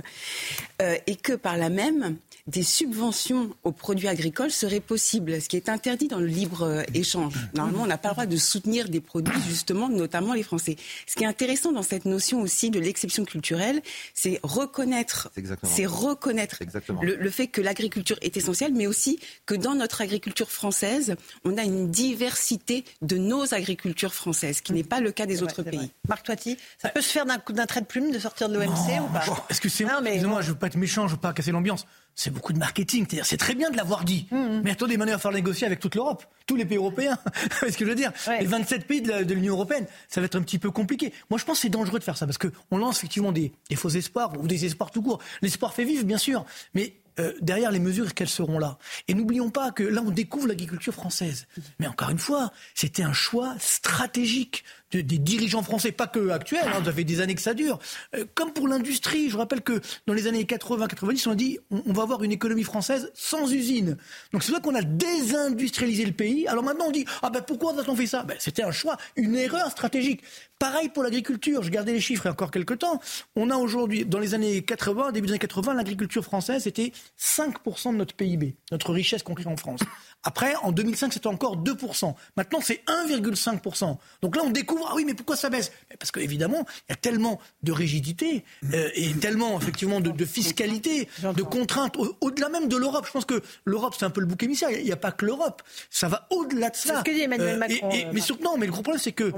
euh, 0.81 0.95
et 1.05 1.15
que 1.15 1.33
par 1.33 1.57
là 1.57 1.69
même, 1.69 2.17
des 2.47 2.63
subventions 2.63 3.49
aux 3.63 3.71
produits 3.71 4.07
agricoles 4.07 4.51
seraient 4.51 4.79
possibles, 4.79 5.41
ce 5.41 5.47
qui 5.47 5.57
est 5.57 5.69
interdit 5.69 6.07
dans 6.07 6.19
le 6.19 6.25
libre-échange. 6.25 7.33
Euh, 7.35 7.47
Normalement, 7.55 7.83
on 7.83 7.87
n'a 7.87 7.97
pas 7.97 8.09
le 8.09 8.13
droit 8.13 8.25
de 8.25 8.37
soutenir 8.37 8.89
des 8.89 9.01
produits, 9.01 9.41
justement, 9.47 9.89
notamment 9.89 10.33
les 10.33 10.43
Français. 10.43 10.77
Ce 11.07 11.15
qui 11.15 11.23
est 11.23 11.27
intéressant 11.27 11.71
dans 11.71 11.83
cette 11.83 12.05
notion 12.05 12.41
aussi 12.41 12.69
de 12.69 12.79
l'exception 12.79 13.25
culturelle, 13.25 13.81
c'est 14.13 14.39
reconnaître, 14.43 15.31
c'est 15.63 15.85
reconnaître 15.85 16.59
le, 17.01 17.29
fait 17.29 17.47
que 17.47 17.61
l'agriculture 17.61 18.17
est 18.21 18.37
essentielle, 18.37 18.73
mais 18.73 18.87
aussi 18.87 19.19
que 19.45 19.55
dans 19.55 19.75
notre 19.75 20.01
agriculture 20.01 20.51
française, 20.51 21.15
on 21.45 21.57
a 21.57 21.63
une 21.63 21.89
diversité 21.89 22.83
de 23.01 23.17
nos 23.17 23.53
agricultures 23.53 24.13
françaises, 24.13 24.57
ce 24.57 24.61
qui 24.61 24.73
n'est 24.73 24.83
pas 24.83 24.99
le 24.99 25.11
cas 25.11 25.25
des 25.25 25.43
autres 25.43 25.63
pays. 25.63 25.91
Marc 26.07 26.25
Toiti, 26.25 26.57
ça 26.77 26.89
peut 26.89 27.01
se 27.01 27.09
faire 27.09 27.25
d'un 27.25 27.65
trait 27.65 27.81
de 27.81 27.85
plume 27.85 28.11
de 28.11 28.19
sortir 28.19 28.49
de 28.49 28.55
l'OMC 28.55 29.01
ou 29.01 29.13
pas 29.13 29.23
Excusez-moi, 29.49 30.01
mais... 30.01 30.15
excusez 30.15 30.41
je 30.41 30.47
ne 30.47 30.53
veux 30.53 30.59
pas 30.59 30.67
être 30.67 30.77
méchant, 30.77 31.03
je 31.07 31.13
ne 31.13 31.15
veux 31.15 31.21
pas 31.21 31.33
casser 31.33 31.51
l'ambiance. 31.51 31.85
C'est 32.15 32.31
beaucoup 32.31 32.53
de 32.53 32.59
marketing. 32.59 33.07
C'est 33.23 33.37
très 33.37 33.55
bien 33.55 33.69
de 33.71 33.77
l'avoir 33.77 34.03
dit. 34.03 34.27
Mmh, 34.31 34.37
mmh. 34.37 34.61
Mais 34.63 34.71
attendez, 34.71 34.97
maintenant, 34.97 35.13
il 35.13 35.15
va 35.15 35.19
falloir 35.19 35.41
négocier 35.41 35.65
avec 35.65 35.79
toute 35.79 35.95
l'Europe, 35.95 36.25
tous 36.45 36.55
les 36.55 36.65
pays 36.65 36.77
européens. 36.77 37.17
c'est 37.59 37.71
ce 37.71 37.77
que 37.77 37.85
je 37.85 37.89
veux 37.89 37.95
dire? 37.95 38.11
Les 38.39 38.45
27 38.45 38.85
pays 38.85 39.01
de 39.01 39.33
l'Union 39.33 39.53
européenne, 39.53 39.85
ça 40.07 40.21
va 40.21 40.25
être 40.25 40.35
un 40.35 40.41
petit 40.41 40.59
peu 40.59 40.71
compliqué. 40.71 41.13
Moi, 41.29 41.39
je 41.39 41.45
pense 41.45 41.57
que 41.57 41.61
c'est 41.63 41.69
dangereux 41.69 41.99
de 41.99 42.03
faire 42.03 42.17
ça 42.17 42.25
parce 42.25 42.37
qu'on 42.37 42.77
lance 42.77 42.97
effectivement 42.97 43.31
des, 43.31 43.51
des, 43.69 43.75
faux 43.75 43.89
espoirs 43.89 44.33
ou 44.39 44.47
des 44.47 44.65
espoirs 44.65 44.91
tout 44.91 45.01
court. 45.01 45.19
L'espoir 45.41 45.73
fait 45.73 45.85
vivre, 45.85 46.03
bien 46.03 46.17
sûr. 46.17 46.45
Mais 46.73 46.95
euh, 47.19 47.33
derrière 47.41 47.71
les 47.71 47.79
mesures, 47.79 48.13
qu'elles 48.13 48.29
seront 48.29 48.57
là. 48.57 48.77
Et 49.07 49.13
n'oublions 49.13 49.49
pas 49.49 49.71
que 49.71 49.83
là, 49.83 50.01
on 50.05 50.11
découvre 50.11 50.47
l'agriculture 50.47 50.93
française. 50.93 51.47
Mais 51.79 51.87
encore 51.87 52.09
une 52.09 52.17
fois, 52.17 52.51
c'était 52.73 53.03
un 53.03 53.13
choix 53.13 53.55
stratégique 53.59 54.63
des 54.97 55.17
dirigeants 55.17 55.63
français, 55.63 55.91
pas 55.91 56.07
que 56.07 56.29
actuels, 56.29 56.67
hein, 56.67 56.81
ça 56.83 56.91
fait 56.91 57.03
des 57.03 57.21
années 57.21 57.35
que 57.35 57.41
ça 57.41 57.53
dure. 57.53 57.79
Euh, 58.15 58.25
comme 58.35 58.53
pour 58.53 58.67
l'industrie, 58.67 59.29
je 59.29 59.37
rappelle 59.37 59.61
que 59.61 59.79
dans 60.07 60.13
les 60.13 60.27
années 60.27 60.43
80-90, 60.43 61.27
on 61.27 61.31
a 61.31 61.35
dit 61.35 61.59
on, 61.69 61.93
va 61.93 62.03
avoir 62.03 62.23
une 62.23 62.31
économie 62.31 62.63
française 62.63 63.11
sans 63.13 63.51
usine. 63.51 63.97
Donc 64.33 64.43
c'est 64.43 64.51
là 64.51 64.59
qu'on 64.59 64.75
a 64.75 64.81
désindustrialisé 64.81 66.05
le 66.05 66.11
pays. 66.11 66.47
Alors 66.47 66.63
maintenant 66.63 66.85
on 66.87 66.91
dit 66.91 67.05
ah 67.21 67.29
ben 67.29 67.41
pourquoi 67.41 67.79
a-t-on 67.79 67.95
fait 67.95 68.07
ça? 68.07 68.23
Ben, 68.23 68.35
C'était 68.39 68.63
un 68.63 68.71
choix, 68.71 68.97
une 69.15 69.35
erreur 69.35 69.69
stratégique. 69.71 70.21
Pareil 70.59 70.89
pour 70.89 71.03
l'agriculture, 71.03 71.63
je 71.63 71.69
gardais 71.69 71.93
les 71.93 72.01
chiffres 72.01 72.25
il 72.25 72.27
y 72.27 72.29
a 72.29 72.33
encore 72.33 72.51
quelques 72.51 72.79
temps. 72.79 72.99
On 73.35 73.49
a 73.49 73.55
aujourd'hui, 73.55 74.05
dans 74.05 74.19
les 74.19 74.33
années 74.33 74.61
80, 74.61 75.11
début 75.11 75.27
des 75.27 75.33
années 75.33 75.39
80, 75.39 75.73
l'agriculture 75.73 76.23
française 76.23 76.67
était 76.67 76.91
5% 77.19 77.93
de 77.93 77.97
notre 77.97 78.13
PIB, 78.13 78.55
notre 78.71 78.91
richesse 78.91 79.23
comprise 79.23 79.47
en 79.47 79.57
France. 79.57 79.81
Après, 80.23 80.53
en 80.61 80.71
2005, 80.71 81.13
c'était 81.13 81.27
encore 81.27 81.57
2%. 81.57 82.13
Maintenant, 82.37 82.59
c'est 82.61 82.83
1,5%. 83.07 83.97
Donc 84.21 84.35
là, 84.35 84.43
on 84.45 84.51
découvre, 84.51 84.87
ah 84.89 84.93
oui, 84.95 85.03
mais 85.05 85.13
pourquoi 85.13 85.35
ça 85.35 85.49
baisse? 85.49 85.71
Parce 85.97 86.11
qu'évidemment, 86.11 86.65
il 86.87 86.91
y 86.91 86.93
a 86.93 86.95
tellement 86.95 87.39
de 87.63 87.71
rigidité 87.71 88.43
euh, 88.73 88.89
et 88.93 89.13
tellement, 89.13 89.59
effectivement, 89.59 89.99
de, 89.99 90.25
fiscalité, 90.25 91.07
de 91.23 91.41
contraintes, 91.41 91.97
au-delà 92.21 92.49
même 92.49 92.67
de 92.67 92.77
l'Europe. 92.77 93.05
Je 93.07 93.11
pense 93.11 93.25
que 93.25 93.41
l'Europe, 93.65 93.95
c'est 93.97 94.05
un 94.05 94.11
peu 94.11 94.21
le 94.21 94.27
bouc 94.27 94.43
émissaire. 94.43 94.69
Il 94.71 94.83
n'y 94.83 94.91
a, 94.91 94.97
pas 94.97 95.11
que 95.11 95.25
l'Europe. 95.25 95.63
Ça 95.89 96.07
va 96.07 96.27
au-delà 96.29 96.69
de 96.69 96.75
ça. 96.75 96.93
C'est 96.93 96.99
ce 96.99 97.03
que 97.03 97.11
dit 97.11 97.21
Emmanuel 97.21 97.55
euh, 97.55 97.57
Macron. 97.57 97.89
mais 98.13 98.21
surtout, 98.21 98.43
non, 98.43 98.57
mais 98.57 98.67
le 98.67 98.71
gros 98.71 98.83
problème, 98.83 99.01
c'est 99.01 99.11
que 99.11 99.31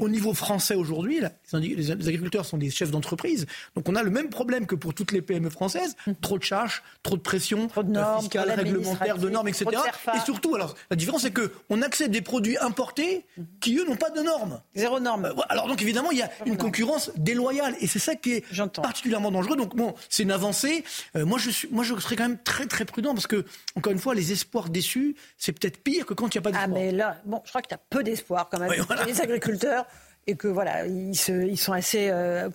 au 0.00 0.08
niveau 0.08 0.34
français 0.34 0.74
aujourd'hui, 0.74 1.20
les, 1.52 1.90
agriculteurs 1.90 2.46
sont 2.46 2.58
des 2.58 2.70
chefs 2.70 2.90
d'entreprise. 2.90 3.46
Donc 3.74 3.88
on 3.88 3.96
a 3.96 4.02
le 4.02 4.10
même 4.10 4.28
problème 4.28 4.66
que 4.66 4.76
pour 4.76 4.94
toutes 4.94 5.10
les 5.10 5.22
PME 5.22 5.50
françaises. 5.50 5.96
Hum. 6.06 6.14
Trop 6.20 6.38
de 6.38 6.44
charges, 6.44 6.82
trop 7.02 7.16
de 7.16 7.22
pression, 7.22 7.68
trop 7.68 7.82
de 7.82 7.90
normes, 7.90 8.20
fiscales, 8.20 8.50
réglementaires, 8.50 9.18
de 9.18 9.28
normes, 9.28 9.48
etc 9.48 9.68
surtout, 10.28 10.54
alors, 10.54 10.74
la 10.90 10.96
différence, 10.96 11.22
c'est 11.22 11.32
qu'on 11.32 11.80
accepte 11.80 12.10
des 12.10 12.20
produits 12.20 12.58
importés 12.58 13.24
qui, 13.60 13.78
eux, 13.78 13.86
n'ont 13.86 13.96
pas 13.96 14.10
de 14.10 14.20
normes. 14.20 14.60
Zéro 14.74 15.00
norme. 15.00 15.24
Euh, 15.24 15.42
alors, 15.48 15.68
donc, 15.68 15.80
évidemment, 15.80 16.10
il 16.10 16.18
y 16.18 16.22
a 16.22 16.30
une 16.44 16.58
concurrence 16.58 17.10
déloyale. 17.16 17.74
Et 17.80 17.86
c'est 17.86 17.98
ça 17.98 18.14
qui 18.14 18.34
est 18.34 18.44
particulièrement 18.74 19.30
dangereux. 19.30 19.56
Donc, 19.56 19.74
bon, 19.74 19.94
c'est 20.10 20.24
une 20.24 20.30
avancée. 20.30 20.84
Euh, 21.16 21.24
moi, 21.24 21.38
je 21.38 21.48
suis, 21.48 21.68
moi, 21.70 21.82
je 21.82 21.98
serais 21.98 22.16
quand 22.16 22.28
même 22.28 22.42
très, 22.42 22.66
très 22.66 22.84
prudent 22.84 23.14
parce 23.14 23.26
que, 23.26 23.46
encore 23.74 23.92
une 23.92 23.98
fois, 23.98 24.14
les 24.14 24.32
espoirs 24.32 24.68
déçus, 24.68 25.16
c'est 25.38 25.52
peut-être 25.52 25.82
pire 25.82 26.04
que 26.04 26.12
quand 26.12 26.34
il 26.34 26.36
n'y 26.36 26.40
a 26.40 26.42
pas 26.42 26.50
d'espoir. 26.50 26.70
Ah, 26.70 26.78
mais 26.78 26.92
là, 26.92 27.16
bon, 27.24 27.40
je 27.44 27.48
crois 27.48 27.62
que 27.62 27.68
tu 27.68 27.74
as 27.74 27.80
peu 27.88 28.02
d'espoir 28.02 28.48
quand 28.50 28.58
même. 28.58 28.70
Les 29.06 29.20
agriculteurs 29.22 29.86
et 30.28 30.36
que 30.36 30.46
voilà, 30.46 30.86
ils, 30.86 31.16
sont 31.16 31.72
assez 31.72 32.10
euh, 32.10 32.50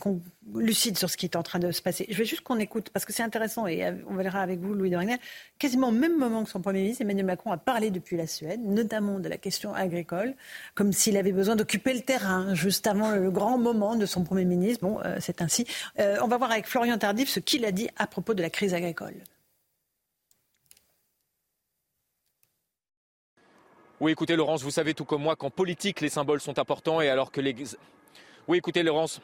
lucides 0.53 0.95
sur 0.95 1.09
ce 1.09 1.17
qui 1.17 1.25
est 1.25 1.35
en 1.35 1.41
train 1.41 1.57
de 1.57 1.71
se 1.71 1.81
passer. 1.81 2.05
Je 2.07 2.15
vais 2.15 2.23
juste 2.23 2.43
qu'on 2.43 2.59
écoute, 2.59 2.91
parce 2.93 3.03
que 3.03 3.11
c'est 3.11 3.23
intéressant, 3.23 3.65
et 3.65 3.83
euh, 3.83 3.93
on 4.07 4.13
verra 4.13 4.41
avec 4.41 4.59
vous, 4.59 4.75
Louis 4.75 4.91
de 4.91 4.95
Ragnel, 4.95 5.17
quasiment 5.57 5.87
au 5.87 5.91
même 5.91 6.15
moment 6.15 6.43
que 6.43 6.51
son 6.51 6.61
Premier 6.61 6.83
ministre, 6.83 7.01
Emmanuel 7.01 7.25
Macron 7.25 7.51
a 7.51 7.57
parlé 7.57 7.89
depuis 7.89 8.15
la 8.15 8.27
Suède, 8.27 8.61
notamment 8.63 9.19
de 9.19 9.27
la 9.27 9.37
question 9.37 9.73
agricole, 9.73 10.35
comme 10.75 10.93
s'il 10.93 11.17
avait 11.17 11.31
besoin 11.31 11.55
d'occuper 11.55 11.95
le 11.95 12.01
terrain, 12.01 12.53
juste 12.53 12.85
avant 12.85 13.09
le 13.09 13.31
grand 13.31 13.57
moment 13.57 13.95
de 13.95 14.05
son 14.05 14.23
Premier 14.23 14.45
ministre. 14.45 14.85
Bon, 14.85 14.99
euh, 15.03 15.17
c'est 15.19 15.41
ainsi. 15.41 15.65
on 15.97 16.27
va 16.27 16.37
voir 16.37 16.51
avec 16.51 16.67
Florian 16.67 16.99
Tardif 16.99 17.27
ce 17.27 17.39
qu'il 17.39 17.65
a 17.65 17.71
dit 17.71 17.89
à 17.97 18.05
propos 18.05 18.35
de 18.35 18.43
la 18.43 18.51
crise 18.51 18.75
agricole. 18.75 19.15
Oui, 24.03 24.11
écoutez, 24.11 24.35
Laurence, 24.35 24.63
vous 24.63 24.69
savez 24.69 24.93
tout 24.93 25.05
comme 25.05 25.21
moi 25.21 25.37
qu'en 25.37 25.49
politique, 25.49 26.01
les 26.01 26.09
symboles 26.09 26.41
sont 26.41 26.59
importants 26.59 26.99
et 26.99 27.07
alors 27.07 27.31
que 27.31 27.39
les. 27.39 27.55
Oui, 28.49 28.57
écoutez, 28.57 28.83
Laurence, 28.83 29.21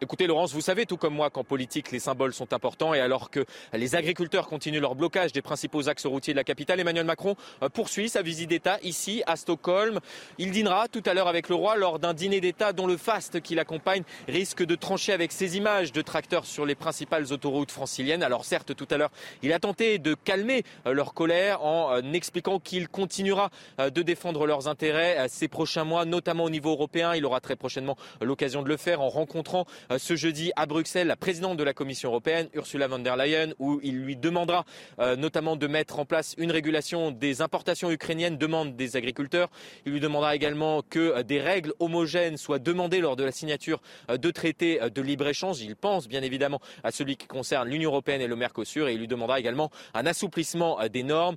Écoutez 0.00 0.26
Laurence, 0.26 0.52
vous 0.52 0.60
savez 0.60 0.86
tout 0.86 0.96
comme 0.96 1.14
moi 1.14 1.30
qu'en 1.30 1.44
politique 1.44 1.92
les 1.92 2.00
symboles 2.00 2.34
sont 2.34 2.52
importants 2.52 2.94
et 2.94 3.00
alors 3.00 3.30
que 3.30 3.44
les 3.72 3.94
agriculteurs 3.94 4.48
continuent 4.48 4.80
leur 4.80 4.96
blocage 4.96 5.30
des 5.30 5.40
principaux 5.40 5.88
axes 5.88 6.06
routiers 6.06 6.34
de 6.34 6.38
la 6.38 6.42
capitale, 6.42 6.80
Emmanuel 6.80 7.06
Macron 7.06 7.36
euh, 7.62 7.68
poursuit 7.68 8.08
sa 8.08 8.20
visite 8.20 8.50
d'État 8.50 8.78
ici 8.82 9.22
à 9.26 9.36
Stockholm. 9.36 10.00
Il 10.38 10.50
dînera 10.50 10.88
tout 10.88 11.02
à 11.06 11.14
l'heure 11.14 11.28
avec 11.28 11.48
le 11.48 11.54
roi 11.54 11.76
lors 11.76 12.00
d'un 12.00 12.12
dîner 12.12 12.40
d'État 12.40 12.72
dont 12.72 12.88
le 12.88 12.96
faste 12.96 13.40
qui 13.40 13.54
l'accompagne 13.54 14.02
risque 14.26 14.64
de 14.64 14.74
trancher 14.74 15.12
avec 15.12 15.30
ces 15.30 15.56
images 15.56 15.92
de 15.92 16.02
tracteurs 16.02 16.44
sur 16.44 16.66
les 16.66 16.74
principales 16.74 17.32
autoroutes 17.32 17.70
franciliennes. 17.70 18.24
Alors 18.24 18.44
certes, 18.44 18.74
tout 18.74 18.88
à 18.90 18.96
l'heure, 18.96 19.12
il 19.42 19.52
a 19.52 19.60
tenté 19.60 19.98
de 19.98 20.14
calmer 20.14 20.64
euh, 20.86 20.92
leur 20.92 21.14
colère 21.14 21.64
en 21.64 21.92
euh, 21.92 22.02
expliquant 22.14 22.58
qu'il 22.58 22.88
continuera 22.88 23.50
de 23.78 24.02
défendre 24.02 24.46
leurs 24.46 24.68
intérêts 24.68 25.26
ces 25.28 25.48
prochains 25.48 25.84
mois, 25.84 26.04
notamment 26.04 26.44
au 26.44 26.50
niveau 26.50 26.70
européen. 26.70 27.14
Il 27.14 27.24
aura 27.24 27.40
très 27.40 27.56
prochainement 27.56 27.96
l'occasion 28.20 28.62
de 28.62 28.68
le 28.68 28.76
faire 28.76 29.00
en 29.00 29.08
rencontrant 29.08 29.66
ce 29.98 30.16
jeudi 30.16 30.52
à 30.56 30.66
Bruxelles 30.66 31.06
la 31.06 31.16
présidente 31.16 31.56
de 31.56 31.64
la 31.64 31.74
Commission 31.74 32.08
européenne, 32.08 32.48
Ursula 32.54 32.88
von 32.88 32.98
der 32.98 33.16
Leyen, 33.16 33.52
où 33.58 33.80
il 33.82 34.00
lui 34.00 34.16
demandera 34.16 34.64
euh, 34.98 35.16
notamment 35.16 35.56
de 35.56 35.66
mettre 35.66 35.98
en 35.98 36.04
place 36.04 36.34
une 36.38 36.50
régulation 36.50 37.10
des 37.10 37.42
importations 37.42 37.90
ukrainiennes, 37.90 38.38
demande 38.38 38.76
des 38.76 38.96
agriculteurs. 38.96 39.50
Il 39.84 39.92
lui 39.92 40.00
demandera 40.00 40.34
également 40.34 40.82
que 40.82 40.98
euh, 40.98 41.22
des 41.22 41.40
règles 41.40 41.72
homogènes 41.78 42.36
soient 42.36 42.58
demandées 42.58 43.00
lors 43.00 43.16
de 43.16 43.24
la 43.24 43.32
signature 43.32 43.80
de 44.08 44.30
traités 44.30 44.80
de 44.94 45.02
libre-échange. 45.02 45.60
Il 45.60 45.76
pense 45.76 46.08
bien 46.08 46.22
évidemment 46.22 46.60
à 46.82 46.90
celui 46.90 47.16
qui 47.16 47.26
concerne 47.26 47.68
l'Union 47.68 47.90
européenne 47.90 48.20
et 48.20 48.26
le 48.26 48.36
Mercosur 48.36 48.88
et 48.88 48.94
il 48.94 49.00
lui 49.00 49.08
demandera 49.08 49.38
également 49.38 49.70
un 49.94 50.06
assouplissement 50.06 50.78
des 50.88 51.02
normes 51.02 51.36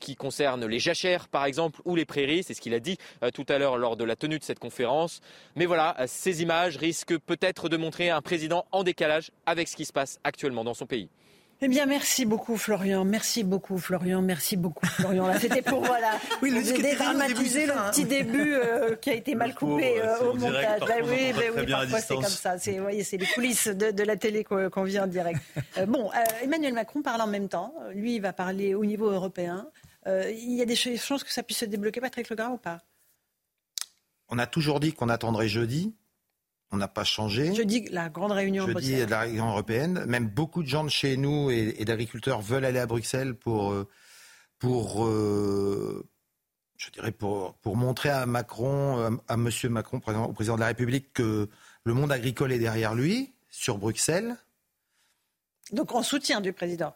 qui 0.00 0.16
concernent 0.16 0.66
les 0.66 0.78
jachères 0.78 1.28
par 1.28 1.44
exemple 1.44 1.80
ou 1.84 1.96
les 1.96 2.04
prairies. 2.04 2.42
C'est 2.42 2.54
ce 2.54 2.60
qu'il 2.60 2.74
a 2.74 2.80
dit 2.80 2.98
tout 3.34 3.46
à 3.48 3.58
l'heure 3.58 3.78
lors 3.78 3.96
de 3.96 4.04
la 4.04 4.16
tenue 4.16 4.38
de 4.38 4.44
cette 4.44 4.58
conférence. 4.58 5.20
Mais 5.56 5.66
voilà, 5.66 5.96
ces 6.06 6.42
images 6.42 6.76
risquent 6.76 7.18
peut-être 7.18 7.68
de 7.68 7.76
montrer 7.76 7.87
montrer 7.88 8.10
un 8.10 8.20
président 8.20 8.66
en 8.70 8.84
décalage 8.84 9.30
avec 9.46 9.66
ce 9.66 9.74
qui 9.74 9.86
se 9.86 9.94
passe 9.94 10.20
actuellement 10.22 10.62
dans 10.62 10.74
son 10.74 10.84
pays. 10.84 11.08
Eh 11.62 11.68
bien, 11.68 11.86
merci 11.86 12.26
beaucoup, 12.26 12.58
Florian. 12.58 13.02
Merci 13.06 13.44
beaucoup, 13.44 13.78
Florian. 13.78 14.20
Merci 14.20 14.58
beaucoup, 14.58 14.84
Florian. 14.84 15.26
Là, 15.26 15.40
c'était 15.40 15.62
pour 15.62 15.80
voilà. 15.80 16.12
oui, 16.42 16.50
le 16.50 16.62
dédramatiser 16.62 17.64
le 17.64 17.72
petit 17.90 18.04
début 18.04 18.52
euh, 18.52 18.94
qui 18.96 19.08
a 19.08 19.14
été 19.14 19.34
mal 19.34 19.54
coupé 19.54 20.02
euh, 20.02 20.18
au 20.20 20.34
montage. 20.34 20.80
Bah, 20.80 20.86
oui, 21.02 21.32
bah, 21.32 21.40
oui, 21.56 21.66
parfois 21.66 22.00
c'est 22.00 22.14
comme 22.14 22.24
ça. 22.24 22.58
C'est, 22.58 22.78
voyez, 22.78 23.02
c'est 23.04 23.16
les 23.16 23.26
coulisses 23.26 23.68
de, 23.68 24.02
la 24.02 24.16
télé 24.16 24.44
qu'on, 24.44 24.84
vit 24.84 25.00
en 25.00 25.06
direct. 25.06 25.40
Euh, 25.76 25.86
bon, 25.86 26.10
Emmanuel 26.42 26.74
Macron 26.74 27.02
parle 27.02 27.20
en 27.20 27.26
même 27.26 27.48
temps. 27.48 27.72
Lui, 27.94 28.16
il 28.16 28.20
va 28.20 28.32
parler 28.32 28.74
au 28.74 28.84
niveau 28.84 29.10
européen. 29.10 29.66
il 30.06 30.54
y 30.54 30.62
a 30.62 30.64
des 30.64 30.76
chances 30.76 31.24
que 31.24 31.32
ça 31.32 31.42
puisse 31.42 31.58
se 31.58 31.64
débloquer, 31.64 32.00
Patrick 32.00 32.28
Legrand, 32.28 32.52
ou 32.52 32.58
pas? 32.58 32.78
On 34.28 34.38
a 34.38 34.46
toujours 34.46 34.80
dit 34.80 34.92
qu'on 34.92 35.08
attendrait 35.08 35.48
jeudi. 35.48 35.94
On 36.70 36.76
n'a 36.76 36.88
pas 36.88 37.04
changé. 37.04 37.54
Je 37.54 37.62
dis 37.62 37.88
la 37.90 38.10
grande 38.10 38.32
réunion 38.32 38.66
Je 38.66 38.72
dis 38.74 39.06
la 39.06 39.20
réunion 39.20 39.48
européenne. 39.48 40.04
Même 40.06 40.28
beaucoup 40.28 40.62
de 40.62 40.68
gens 40.68 40.84
de 40.84 40.90
chez 40.90 41.16
nous 41.16 41.50
et, 41.50 41.84
d'agriculteurs 41.84 42.42
veulent 42.42 42.66
aller 42.66 42.78
à 42.78 42.86
Bruxelles 42.86 43.34
pour, 43.34 43.72
euh, 43.72 43.88
pour, 44.58 45.06
euh, 45.06 46.06
je 46.76 46.90
dirais 46.90 47.12
pour, 47.12 47.54
pour 47.54 47.76
montrer 47.76 48.10
à 48.10 48.26
Macron, 48.26 48.98
euh, 48.98 49.10
à 49.28 49.38
Monsieur 49.38 49.70
Macron, 49.70 49.98
au 49.98 50.32
président 50.32 50.56
de 50.56 50.60
la 50.60 50.66
République, 50.66 51.14
que 51.14 51.48
le 51.84 51.94
monde 51.94 52.12
agricole 52.12 52.52
est 52.52 52.58
derrière 52.58 52.94
lui, 52.94 53.32
sur 53.48 53.78
Bruxelles. 53.78 54.36
Donc 55.72 55.94
en 55.94 56.02
soutien 56.02 56.42
du 56.42 56.52
président. 56.52 56.94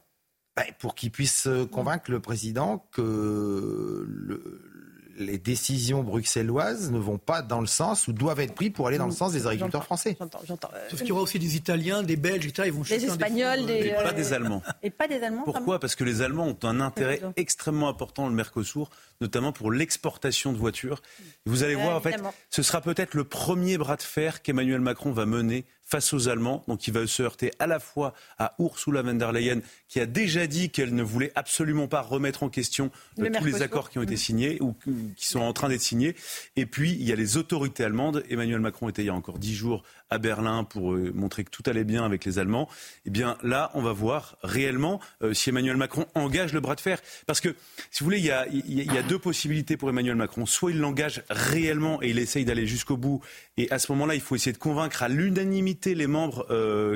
Ben, 0.55 0.67
pour 0.79 0.95
qu'il 0.95 1.11
puisse 1.11 1.49
convaincre 1.71 2.11
le 2.11 2.21
président 2.21 2.87
que 2.93 4.05
le, 4.07 4.72
les 5.19 5.39
décisions 5.39 6.03
bruxelloises 6.03 6.91
ne 6.91 6.99
vont 6.99 7.19
pas 7.19 7.43
dans 7.43 7.61
le 7.61 7.67
sens 7.67 8.09
ou 8.09 8.13
doivent 8.13 8.41
être 8.41 8.55
prises 8.55 8.73
pour 8.73 8.89
aller 8.89 8.99
dans 8.99 9.07
le 9.07 9.13
sens 9.13 9.33
des 9.33 9.47
agriculteurs 9.47 9.85
français. 9.85 10.17
J'entends, 10.19 10.41
j'entends. 10.47 10.71
Sauf 10.89 11.01
qu'il 11.01 11.09
y 11.09 11.13
aura 11.13 11.23
aussi 11.23 11.39
des 11.39 11.57
Italiens, 11.57 12.03
des 12.03 12.17
Belges, 12.17 12.47
etc. 12.47 12.69
Ils 12.69 12.73
vont 12.73 12.83
des 12.83 13.05
Espagnols, 13.05 13.67
des, 13.67 13.89
et 13.89 13.95
pas 13.95 14.13
des 14.13 14.33
Allemands. 14.33 14.63
Et 14.83 14.91
pas 14.91 15.09
des 15.09 15.23
Allemands. 15.23 15.43
Pourquoi 15.45 15.79
Parce 15.79 15.95
que 15.95 16.05
les 16.05 16.23
Allemands 16.23 16.47
ont 16.47 16.67
un 16.67 16.81
intérêt 16.81 17.21
extrêmement 17.37 17.89
important 17.89 18.25
dans 18.25 18.29
le 18.29 18.35
Mercosur, 18.35 18.91
notamment 19.21 19.53
pour 19.53 19.71
l'exportation 19.73 20.53
de 20.53 20.59
voitures. 20.59 21.03
vous 21.47 21.63
allez 21.63 21.75
voir, 21.75 21.97
en 21.97 22.01
fait, 22.01 22.21
ce 22.51 22.63
sera 22.63 22.81
peut-être 22.81 23.15
le 23.15 23.25
premier 23.25 23.79
bras 23.79 23.97
de 23.97 24.03
fer 24.03 24.43
qu'Emmanuel 24.43 24.81
Macron 24.81 25.13
va 25.13 25.27
mener 25.27 25.65
face 25.93 26.15
aux 26.15 26.29
Allemands. 26.31 26.65
Donc 26.69 26.89
il 26.89 26.95
va 26.95 27.07
se 27.07 27.23
heurter 27.23 27.51
à 27.59 27.67
la 27.67 27.79
fois 27.79 28.15
à 28.39 28.55
Ursula 28.59 29.03
von 29.03 29.13
der 29.13 29.31
Leyen, 29.31 29.61
qui 29.89 30.01
a 30.01 30.07
déjà 30.07 30.47
dit 30.47 30.71
qu'elle 30.71 30.95
ne 30.95 31.03
voulait 31.03 31.33
absolument 31.35 31.87
pas 31.87 32.01
remettre 32.01 32.43
en 32.43 32.49
question 32.49 32.91
euh, 33.19 33.29
tous 33.31 33.45
les 33.45 33.61
accords 33.61 33.91
qui 33.91 33.99
ont 33.99 34.03
été 34.03 34.17
signés 34.17 34.57
ou 34.63 34.75
qui 35.17 35.27
sont 35.27 35.41
en 35.41 35.53
train 35.53 35.69
d'être 35.69 35.83
signés. 35.83 36.17
Et 36.57 36.65
puis 36.65 36.93
il 36.93 37.07
y 37.07 37.13
a 37.13 37.17
les 37.17 37.37
autorités 37.37 37.85
allemandes. 37.85 38.25
Emmanuel 38.31 38.61
Macron 38.61 38.89
était 38.89 39.03
il 39.03 39.07
y 39.07 39.11
a 39.11 39.15
encore 39.15 39.39
dix 39.39 39.55
jours 39.55 39.83
à 40.13 40.19
Berlin 40.19 40.65
pour 40.65 40.93
euh, 40.93 41.11
montrer 41.15 41.43
que 41.43 41.51
tout 41.51 41.63
allait 41.67 41.85
bien 41.85 42.05
avec 42.05 42.27
les 42.27 42.39
Allemands. 42.39 42.69
Eh 43.07 43.11
bien 43.11 43.39
là, 43.43 43.71
on 43.75 43.81
va 43.81 43.93
voir 43.93 44.37
réellement 44.43 45.01
euh, 45.23 45.33
si 45.33 45.49
Emmanuel 45.49 45.79
Macron 45.79 46.07
engage 46.15 46.53
le 46.53 46.61
bras 46.61 46.75
de 46.75 46.83
fer. 46.83 47.01
Parce 47.27 47.41
que, 47.41 47.57
si 47.91 48.01
vous 48.01 48.05
voulez, 48.05 48.19
il 48.19 48.27
y 48.27 48.31
a, 48.31 48.47
il 48.49 48.93
y 48.93 48.99
a 48.99 49.03
deux 49.03 49.19
possibilités 49.19 49.79
pour 49.79 49.89
Emmanuel 49.89 50.17
Macron. 50.17 50.45
Soit 50.45 50.73
il 50.73 50.79
l'engage 50.79 51.23
réellement 51.31 52.03
et 52.03 52.11
il 52.11 52.19
essaye 52.19 52.45
d'aller 52.45 52.67
jusqu'au 52.67 52.99
bout. 52.99 53.23
Et 53.57 53.71
à 53.71 53.79
ce 53.79 53.91
moment-là, 53.93 54.15
il 54.15 54.21
faut 54.21 54.37
essayer 54.37 54.53
de 54.53 54.59
convaincre 54.59 55.03
à 55.03 55.09
l'unanimité 55.09 55.95
les 55.95 56.07
membres, 56.07 56.47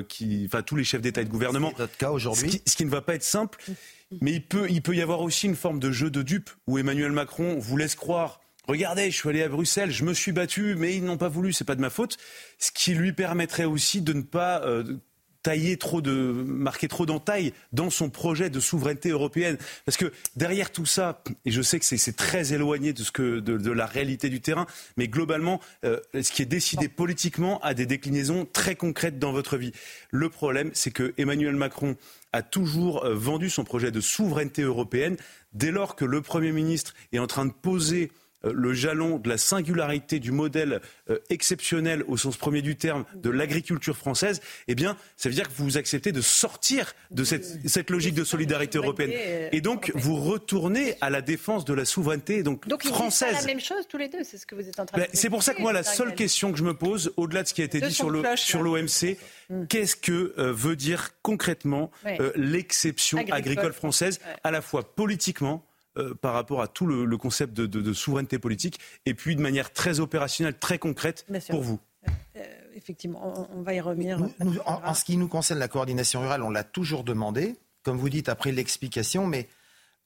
qui, 0.08 0.44
enfin 0.46 0.62
tous 0.62 0.76
les 0.76 0.85
chefs 0.85 1.00
d'État 1.00 1.23
et 1.23 1.25
de 1.25 1.30
gouvernement. 1.30 1.73
C'est 1.75 1.82
notre 1.82 1.96
cas 1.96 2.11
aujourd'hui. 2.11 2.62
Ce, 2.66 2.76
qui 2.76 2.85
ne 2.85 2.90
va 2.90 3.00
pas 3.00 3.14
être 3.14 3.23
simple. 3.23 3.58
Mais 4.20 4.32
il 4.32 4.42
peut, 4.42 4.66
il 4.70 4.82
peut 4.82 4.94
y 4.94 5.02
avoir 5.02 5.20
aussi 5.23 5.46
une 5.46 5.56
forme 5.56 5.80
de 5.80 5.90
jeu 5.90 6.11
de 6.11 6.23
dupe 6.23 6.50
où 6.66 6.78
Emmanuel 6.78 7.12
Macron 7.12 7.58
vous 7.58 7.76
laisse 7.76 7.94
croire 7.94 8.40
Regardez, 8.66 9.11
je 9.11 9.16
suis 9.16 9.28
allé 9.28 9.42
à 9.42 9.49
Bruxelles, 9.49 9.90
je 9.90 10.04
me 10.04 10.14
suis 10.14 10.32
battu, 10.32 10.75
mais 10.76 10.96
ils 10.96 11.04
n'ont 11.04 11.16
pas 11.16 11.28
voulu, 11.28 11.52
c'est 11.52 11.64
pas 11.64 11.76
de 11.76 11.80
ma 11.80 11.90
faute. 11.90 12.16
Ce 12.58 12.70
qui 12.73 12.94
lui 12.94 13.12
permettrait 13.12 13.64
aussi 13.64 14.00
de 14.00 14.12
ne 14.12 14.23
pas 14.23 14.62
tailler 15.46 15.76
trop 15.76 16.00
de, 16.00 16.11
marquer 16.12 16.88
trop 16.88 17.06
d'entaille 17.06 17.52
dans 17.73 17.88
son 17.88 18.11
projet 18.11 18.50
de 18.50 18.58
souveraineté 18.58 19.11
européenne. 19.11 19.58
Parce 19.85 19.96
que 19.96 20.12
derrière 20.35 20.73
tout 20.73 20.87
ça, 20.87 21.23
et 21.44 21.52
je 21.52 21.62
sais 21.62 21.78
que 21.78 21.85
c'est 21.85 22.16
très 22.16 22.52
éloigné 22.52 22.92
de, 22.92 23.04
ce 23.04 23.12
que, 23.12 23.38
de, 23.38 23.70
la 23.70 23.87
réalité 23.87 24.28
du 24.28 24.40
terrain, 24.40 24.66
mais 24.96 25.06
globalement, 25.06 25.61
euh, 25.85 26.00
ce 26.20 26.32
qui 26.32 26.42
est 26.42 26.46
décidé 26.46 26.88
politiquement 26.88 27.61
a 27.61 27.75
des 27.75 27.87
déclinaisons 27.87 28.44
très 28.52 28.75
concrètes 28.75 29.20
dans 29.20 29.30
votre 29.30 29.56
vie. 29.56 29.70
Le 30.11 30.28
problème, 30.30 30.73
c'est 30.75 30.90
que 30.90 31.14
Emmanuel 31.16 31.54
Macron 31.54 31.94
a 32.32 32.42
toujours 32.42 33.04
euh, 33.04 33.14
vendu 33.14 33.49
son 33.49 33.62
projet 33.62 33.92
de 33.92 34.00
souveraineté 34.00 34.62
européenne 34.62 35.16
dès 35.52 35.70
lors 35.70 35.94
que 35.94 36.04
le 36.04 36.23
Premier 36.23 36.50
ministre 36.50 36.92
est 37.12 37.20
en 37.20 37.28
train 37.28 37.46
de 37.46 37.52
poser 37.52 38.11
euh, 38.11 38.25
le 38.42 38.74
jalon 38.74 39.18
de 39.18 39.28
la 39.28 39.38
singularité 39.38 40.20
du 40.20 40.32
modèle 40.32 40.80
euh, 41.10 41.18
exceptionnel 41.30 42.04
au 42.06 42.16
sens 42.16 42.36
premier 42.36 42.62
du 42.62 42.76
terme 42.76 43.04
de 43.14 43.30
l'agriculture 43.30 43.96
française, 43.96 44.40
eh 44.68 44.74
bien, 44.74 44.96
ça 45.16 45.28
veut 45.28 45.34
dire 45.34 45.48
que 45.48 45.54
vous 45.54 45.76
acceptez 45.76 46.12
de 46.12 46.20
sortir 46.20 46.94
de 47.10 47.24
cette, 47.24 47.90
logique 47.90 48.14
de 48.14 48.24
solidarité 48.24 48.78
européenne. 48.78 49.12
Et 49.52 49.60
donc, 49.60 49.92
vous 49.94 50.16
retournez 50.16 50.94
à 51.00 51.10
la 51.10 51.22
défense 51.22 51.64
de 51.64 51.74
la 51.74 51.84
souveraineté 51.84 52.42
donc, 52.42 52.66
donc 52.68 52.84
française. 52.84 53.34
C'est 53.34 53.46
la 53.46 53.54
même 53.54 53.60
chose 53.60 53.86
tous 53.88 53.98
les 53.98 54.08
deux, 54.08 54.24
c'est 54.24 54.38
ce 54.38 54.46
que 54.46 54.54
vous 54.54 54.68
êtes 54.68 54.80
en 54.80 54.86
train 54.86 54.98
de 54.98 55.02
ben, 55.02 55.10
dire. 55.10 55.20
C'est 55.20 55.30
pour 55.30 55.42
ça 55.42 55.54
que 55.54 55.62
moi, 55.62 55.72
la 55.72 55.82
seule 55.82 56.14
question 56.14 56.52
que 56.52 56.58
je 56.58 56.64
me 56.64 56.74
pose, 56.74 57.12
au-delà 57.16 57.42
de 57.42 57.48
ce 57.48 57.54
qui 57.54 57.62
a 57.62 57.64
été 57.64 57.80
dit 57.80 57.92
sur 57.92 58.10
l'OMC, 58.10 59.16
qu'est-ce 59.68 59.96
que 59.96 60.34
euh, 60.38 60.52
veut 60.52 60.76
dire 60.76 61.10
concrètement 61.22 61.90
l'exception 62.34 63.18
agricole. 63.30 63.72
française, 63.72 64.20
à 64.44 64.50
la 64.50 64.60
fois 64.60 64.94
politiquement, 64.94 65.64
euh, 65.96 66.14
par 66.14 66.34
rapport 66.34 66.60
à 66.60 66.68
tout 66.68 66.86
le, 66.86 67.16
concept 67.16 67.54
de, 67.54 67.92
souveraineté 67.92 68.38
politique, 68.38 68.78
et 69.06 69.14
puis 69.14 69.36
de 69.36 69.40
manière 69.40 69.72
très 69.72 70.00
opérationnelle, 70.00 70.58
très 70.58 70.78
concrète 70.78 71.26
pour 71.48 71.62
vous. 71.62 71.80
Euh, 72.36 72.40
effectivement, 72.74 73.48
on, 73.52 73.62
va 73.62 73.74
y 73.74 73.80
revenir. 73.80 74.18
en, 74.66 74.94
ce 74.94 75.04
qui 75.04 75.16
nous 75.16 75.28
concerne, 75.28 75.58
la 75.58 75.68
coordination 75.68 76.20
rurale, 76.20 76.42
on 76.42 76.50
l'a 76.50 76.64
toujours 76.64 77.04
demandé, 77.04 77.56
comme 77.82 77.96
vous 77.96 78.10
dites, 78.10 78.28
après 78.28 78.52
l'explication, 78.52 79.26
mais 79.26 79.48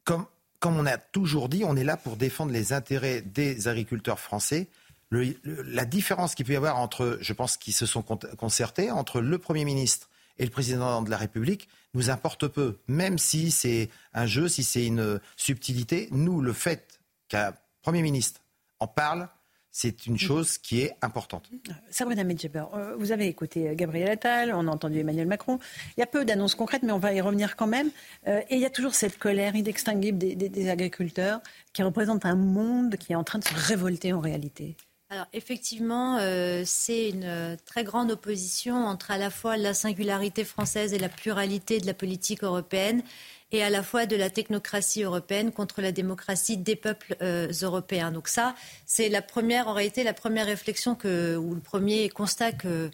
comme, 0.04 0.26
comme 0.58 0.76
on 0.76 0.86
a 0.86 0.98
toujours 0.98 1.48
dit, 1.48 1.64
on 1.64 1.76
est 1.76 1.84
là 1.84 1.96
pour 1.96 2.16
défendre 2.16 2.52
les 2.52 2.72
intérêts 2.72 3.22
des 3.22 3.66
agriculteurs 3.66 4.20
français. 4.20 4.68
la 5.10 5.84
différence 5.84 6.34
qu'il 6.34 6.46
peut 6.46 6.52
y 6.52 6.56
avoir 6.56 6.78
entre, 6.78 7.18
je 7.20 7.32
pense 7.32 7.56
qu'ils 7.56 7.74
se 7.74 7.86
sont 7.86 8.02
concertés, 8.02 8.90
entre 8.90 9.20
le 9.20 9.38
Premier 9.38 9.64
ministre 9.64 10.09
et 10.38 10.44
le 10.44 10.50
président 10.50 11.02
de 11.02 11.10
la 11.10 11.16
République 11.16 11.68
nous 11.94 12.10
importe 12.10 12.48
peu. 12.48 12.78
Même 12.88 13.18
si 13.18 13.50
c'est 13.50 13.90
un 14.14 14.26
jeu, 14.26 14.48
si 14.48 14.62
c'est 14.62 14.86
une 14.86 15.20
subtilité, 15.36 16.08
nous, 16.10 16.40
le 16.40 16.52
fait 16.52 17.00
qu'un 17.28 17.54
Premier 17.82 18.02
ministre 18.02 18.40
en 18.78 18.86
parle, 18.86 19.28
c'est 19.70 20.06
une 20.06 20.18
chose 20.18 20.58
qui 20.58 20.80
est 20.80 20.96
importante. 21.00 21.48
Sabrina 21.90 22.24
Medjeber, 22.24 22.64
euh, 22.74 22.96
vous 22.98 23.12
avez 23.12 23.28
écouté 23.28 23.68
euh, 23.68 23.74
Gabriel 23.74 24.10
Attal, 24.10 24.52
on 24.52 24.66
a 24.66 24.70
entendu 24.70 24.98
Emmanuel 24.98 25.28
Macron. 25.28 25.60
Il 25.96 26.00
y 26.00 26.02
a 26.02 26.06
peu 26.06 26.24
d'annonces 26.24 26.56
concrètes, 26.56 26.82
mais 26.82 26.92
on 26.92 26.98
va 26.98 27.12
y 27.12 27.20
revenir 27.20 27.56
quand 27.56 27.68
même. 27.68 27.90
Euh, 28.26 28.40
et 28.50 28.56
il 28.56 28.60
y 28.60 28.66
a 28.66 28.70
toujours 28.70 28.94
cette 28.94 29.18
colère 29.18 29.54
inextinguible 29.54 30.18
des 30.18 30.68
agriculteurs 30.68 31.40
qui 31.72 31.82
représente 31.82 32.26
un 32.26 32.34
monde 32.34 32.96
qui 32.96 33.12
est 33.12 33.16
en 33.16 33.24
train 33.24 33.38
de 33.38 33.44
se 33.44 33.54
révolter 33.54 34.12
en 34.12 34.20
réalité. 34.20 34.76
Alors 35.12 35.26
effectivement, 35.32 36.18
euh, 36.20 36.62
c'est 36.64 37.08
une 37.08 37.24
euh, 37.24 37.56
très 37.66 37.82
grande 37.82 38.12
opposition 38.12 38.76
entre 38.86 39.10
à 39.10 39.18
la 39.18 39.28
fois 39.28 39.56
la 39.56 39.74
singularité 39.74 40.44
française 40.44 40.94
et 40.94 41.00
la 41.00 41.08
pluralité 41.08 41.80
de 41.80 41.86
la 41.86 41.94
politique 41.94 42.44
européenne 42.44 43.02
et 43.50 43.64
à 43.64 43.70
la 43.70 43.82
fois 43.82 44.06
de 44.06 44.14
la 44.14 44.30
technocratie 44.30 45.02
européenne 45.02 45.50
contre 45.50 45.80
la 45.80 45.90
démocratie 45.90 46.58
des 46.58 46.76
peuples 46.76 47.16
euh, 47.22 47.50
européens. 47.60 48.12
Donc 48.12 48.28
ça, 48.28 48.54
c'est 48.86 49.08
la 49.08 49.20
première, 49.20 49.66
en 49.66 49.72
réalité, 49.72 50.04
la 50.04 50.14
première 50.14 50.46
réflexion 50.46 50.92
ou 50.92 51.54
le 51.54 51.60
premier 51.60 52.08
constat 52.08 52.52
que, 52.52 52.88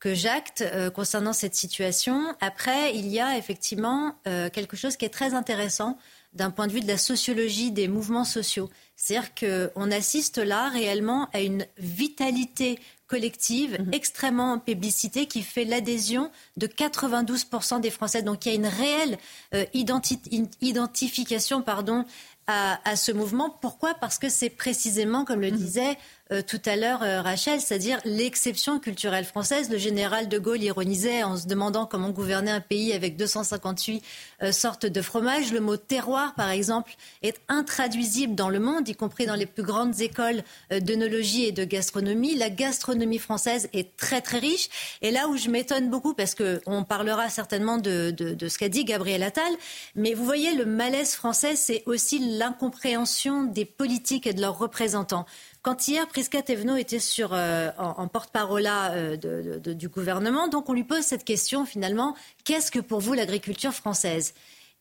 que 0.00 0.14
j'acte 0.14 0.64
concernant 0.96 1.32
cette 1.32 1.54
situation. 1.54 2.34
Après, 2.40 2.92
il 2.96 3.06
y 3.06 3.20
a 3.20 3.38
effectivement 3.38 4.16
quelque 4.24 4.76
chose 4.76 4.96
qui 4.96 5.04
est 5.04 5.10
très 5.10 5.34
intéressant 5.34 5.96
d'un 6.32 6.50
point 6.50 6.66
de 6.66 6.72
vue 6.72 6.80
de 6.80 6.88
la 6.88 6.98
sociologie 6.98 7.70
des 7.70 7.88
mouvements 7.88 8.24
sociaux. 8.24 8.70
C'est-à-dire 8.96 9.34
qu'on 9.34 9.90
assiste 9.90 10.38
là 10.38 10.68
réellement 10.68 11.28
à 11.32 11.40
une 11.40 11.66
vitalité 11.78 12.78
collective 13.06 13.78
mhm. 13.78 13.92
extrêmement 13.92 14.58
publicité 14.58 15.26
qui 15.26 15.42
fait 15.42 15.64
l'adhésion 15.66 16.30
de 16.56 16.66
92% 16.66 17.80
des 17.80 17.90
Français. 17.90 18.22
Donc 18.22 18.46
il 18.46 18.48
y 18.48 18.52
a 18.52 18.54
une 18.54 18.66
réelle 18.66 19.18
euh, 19.54 19.66
identification 19.74 21.60
pardon, 21.60 22.06
à, 22.46 22.80
à, 22.88 22.96
ce 22.96 23.12
mouvement. 23.12 23.50
Pourquoi? 23.60 23.94
Parce 23.94 24.18
que 24.18 24.28
c'est 24.28 24.50
précisément, 24.50 25.24
comme 25.24 25.40
le 25.40 25.50
mhm. 25.50 25.56
disait 25.58 25.98
euh, 26.30 26.40
tout 26.40 26.60
à 26.64 26.76
l'heure, 26.76 27.02
euh, 27.02 27.20
Rachel, 27.20 27.60
c'est-à-dire 27.60 27.98
l'exception 28.04 28.78
culturelle 28.78 29.24
française. 29.24 29.68
Le 29.70 29.76
général 29.76 30.28
de 30.28 30.38
Gaulle 30.38 30.62
ironisait 30.62 31.24
en 31.24 31.36
se 31.36 31.46
demandant 31.46 31.84
comment 31.84 32.10
gouverner 32.10 32.50
un 32.50 32.60
pays 32.60 32.92
avec 32.92 33.16
258 33.16 34.02
euh, 34.42 34.52
sortes 34.52 34.86
de 34.86 35.02
fromages. 35.02 35.52
Le 35.52 35.60
mot 35.60 35.76
terroir, 35.76 36.34
par 36.34 36.48
exemple, 36.50 36.94
est 37.22 37.40
intraduisible 37.48 38.34
dans 38.34 38.48
le 38.48 38.60
monde, 38.60 38.88
y 38.88 38.94
compris 38.94 39.26
dans 39.26 39.34
les 39.34 39.46
plus 39.46 39.62
grandes 39.62 40.00
écoles 40.00 40.42
d'œnologie 40.70 41.44
et 41.44 41.52
de 41.52 41.64
gastronomie. 41.64 42.36
La 42.36 42.50
gastronomie 42.50 43.18
française 43.18 43.68
est 43.72 43.96
très 43.96 44.20
très 44.20 44.38
riche. 44.38 44.68
Et 45.02 45.10
là 45.10 45.28
où 45.28 45.36
je 45.36 45.48
m'étonne 45.50 45.90
beaucoup, 45.90 46.14
parce 46.14 46.34
qu'on 46.34 46.84
parlera 46.84 47.28
certainement 47.28 47.78
de 47.78 48.14
ce 48.18 48.58
qu'a 48.58 48.68
dit 48.68 48.84
Gabriel 48.84 49.22
Attal, 49.22 49.52
mais 49.94 50.14
vous 50.14 50.24
voyez, 50.24 50.54
le 50.54 50.64
malaise 50.64 51.14
français, 51.14 51.56
c'est 51.56 51.82
aussi 51.86 52.18
l'incompréhension 52.18 53.44
des 53.44 53.64
politiques 53.64 54.26
et 54.26 54.32
de 54.32 54.40
leurs 54.40 54.58
représentants. 54.58 55.26
Quand 55.62 55.86
hier, 55.86 56.08
Prisca 56.08 56.42
Thévenot 56.42 56.76
était 56.76 56.98
sur, 56.98 57.32
euh, 57.32 57.70
en, 57.78 58.08
porte-parole 58.08 58.66
euh, 58.68 59.16
du 59.56 59.88
gouvernement, 59.88 60.48
donc 60.48 60.68
on 60.68 60.72
lui 60.72 60.82
pose 60.82 61.02
cette 61.02 61.24
question 61.24 61.64
finalement, 61.64 62.16
qu'est-ce 62.44 62.72
que 62.72 62.80
pour 62.80 62.98
vous 62.98 63.12
l'agriculture 63.12 63.72
française? 63.72 64.34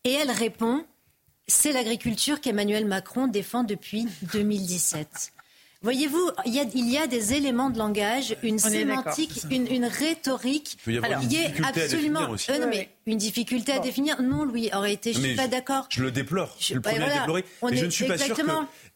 Et 0.03 0.11
elle 0.11 0.31
répond, 0.31 0.83
c'est 1.47 1.71
l'agriculture 1.71 2.41
qu'Emmanuel 2.41 2.85
Macron 2.85 3.27
défend 3.27 3.63
depuis 3.63 4.07
2017. 4.33 5.33
Voyez-vous, 5.83 6.29
il 6.45 6.53
y, 6.53 6.97
a, 6.97 7.07
des 7.07 7.33
éléments 7.33 7.71
de 7.71 7.79
langage, 7.79 8.35
une 8.43 8.59
sémantique, 8.59 9.45
une, 9.49 9.85
rhétorique 9.85 10.77
qui 10.83 11.35
est 11.35 11.63
absolument. 11.63 12.35
Euh, 12.49 12.67
mais 12.69 12.89
une 13.05 13.17
difficulté 13.17 13.71
à 13.71 13.79
définir. 13.79 14.21
Non, 14.21 14.45
Louis, 14.45 14.69
en 14.73 14.81
réalité, 14.81 15.13
je 15.13 15.19
ne 15.19 15.25
suis 15.27 15.35
pas 15.35 15.47
d'accord. 15.47 15.87
Je 15.89 16.03
le 16.03 16.11
déplore. 16.11 16.55
Je, 16.59 16.75
le 16.75 16.81
premier 16.81 17.03
à 17.03 17.19
déplorer. 17.19 17.45
Mais 17.63 17.77
je 17.77 17.85
ne 17.85 17.89
suis 17.89 18.05
pas 18.05 18.17
sûr 18.17 18.35
que 18.35 18.41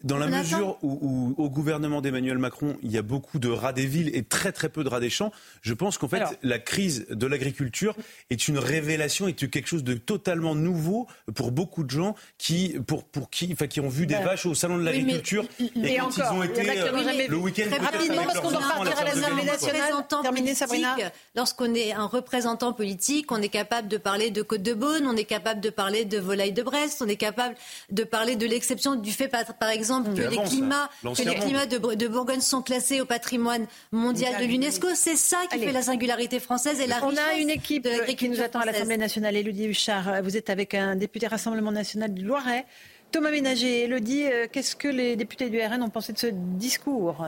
dans 0.03 0.17
la 0.17 0.27
mesure 0.27 0.77
où, 0.83 1.33
au 1.37 1.49
gouvernement 1.49 2.01
d'Emmanuel 2.01 2.37
Macron, 2.37 2.77
il 2.83 2.91
y 2.91 2.97
a 2.97 3.01
beaucoup 3.01 3.39
de 3.39 3.49
rats 3.49 3.73
des 3.73 3.87
villes 3.87 4.11
et 4.13 4.23
très 4.23 4.51
très 4.51 4.69
peu 4.69 4.83
de 4.83 4.89
rats 4.89 4.99
des 4.99 5.09
champs, 5.09 5.31
je 5.61 5.73
pense 5.73 5.97
qu'en 5.97 6.07
fait, 6.07 6.23
la 6.43 6.59
crise 6.59 7.07
de 7.09 7.27
l'agriculture 7.27 7.95
est 8.29 8.47
une 8.47 8.59
révélation, 8.59 9.27
est 9.27 9.33
quelque 9.33 9.67
chose 9.67 9.83
de 9.83 9.95
totalement 9.95 10.55
nouveau 10.55 11.07
pour 11.33 11.51
beaucoup 11.51 11.83
de 11.83 11.89
gens 11.89 12.15
qui, 12.37 12.75
pour, 12.85 13.03
pour 13.03 13.29
qui, 13.29 13.49
enfin, 13.53 13.67
qui 13.67 13.79
ont 13.79 13.89
vu 13.89 14.05
des 14.05 14.15
vaches 14.15 14.45
au 14.45 14.53
salon 14.53 14.77
de 14.77 14.83
l'agriculture 14.83 15.45
et 15.59 15.97
quand 15.97 16.17
ils 16.17 16.23
ont 16.23 16.43
été 16.43 16.69
euh, 16.69 17.27
le 17.27 17.37
week-end 17.37 17.69
rapidement 17.79 18.23
parce 18.23 18.39
qu'on 18.39 18.51
doit 18.51 18.59
partir 18.59 18.99
à 18.99 19.03
l'Assemblée 19.03 19.43
nationale. 19.43 21.11
Lorsqu'on 21.35 21.73
est 21.73 21.93
un 21.93 22.05
représentant 22.05 22.73
politique, 22.73 23.31
on 23.31 23.41
est 23.41 23.49
capable 23.49 23.87
de 23.87 23.94
de 23.97 24.41
Côte 24.41 24.61
de 24.61 24.73
Beaune, 24.73 25.07
on 25.07 25.15
est 25.15 25.25
capable 25.25 25.61
de 25.61 25.69
parler 25.69 26.05
de 26.05 26.17
volaille 26.17 26.51
de 26.51 26.63
Brest, 26.63 27.01
on 27.01 27.07
est 27.07 27.15
capable 27.15 27.55
de 27.91 28.03
parler 28.03 28.35
de 28.35 28.45
l'exception 28.45 28.95
du 28.95 29.11
fait, 29.11 29.27
par 29.59 29.69
exemple, 29.69 30.13
que 30.13 30.21
les 30.21 30.37
climats, 30.43 30.89
que 31.03 31.23
les 31.23 31.35
climats 31.35 31.65
de, 31.65 32.07
Bourgogne 32.07 32.41
sont 32.41 32.61
classés 32.61 33.01
au 33.01 33.05
patrimoine 33.05 33.67
mondial 33.91 34.41
de 34.41 34.45
l'UNESCO. 34.45 34.87
C'est 34.95 35.15
ça 35.15 35.37
qui 35.51 35.59
fait 35.59 35.71
la 35.71 35.81
singularité 35.81 36.39
française 36.39 36.79
et 36.79 36.87
la 36.87 37.03
On 37.03 37.15
a 37.15 37.37
une 37.39 37.49
équipe 37.49 37.87
qui 38.17 38.29
nous 38.29 38.41
attend 38.41 38.59
à 38.59 38.65
l'Assemblée 38.65 38.97
nationale. 38.97 39.35
Élodie 39.35 39.65
Huchard, 39.65 40.21
vous 40.23 40.37
êtes 40.37 40.49
avec 40.49 40.73
un 40.73 40.95
député 40.95 41.27
Rassemblement 41.27 41.71
national 41.71 42.13
du 42.13 42.23
Loiret. 42.23 42.65
Thomas 43.11 43.31
Ménager, 43.31 43.83
Elodie, 43.83 44.25
euh, 44.25 44.47
qu'est-ce 44.51 44.75
que 44.75 44.87
les 44.87 45.15
députés 45.15 45.49
du 45.49 45.61
RN 45.61 45.81
ont 45.81 45.89
pensé 45.89 46.11
de 46.11 46.17
ce 46.17 46.27
discours 46.27 47.25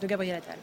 de 0.00 0.06
Gabriel 0.06 0.36
Attal? 0.36 0.56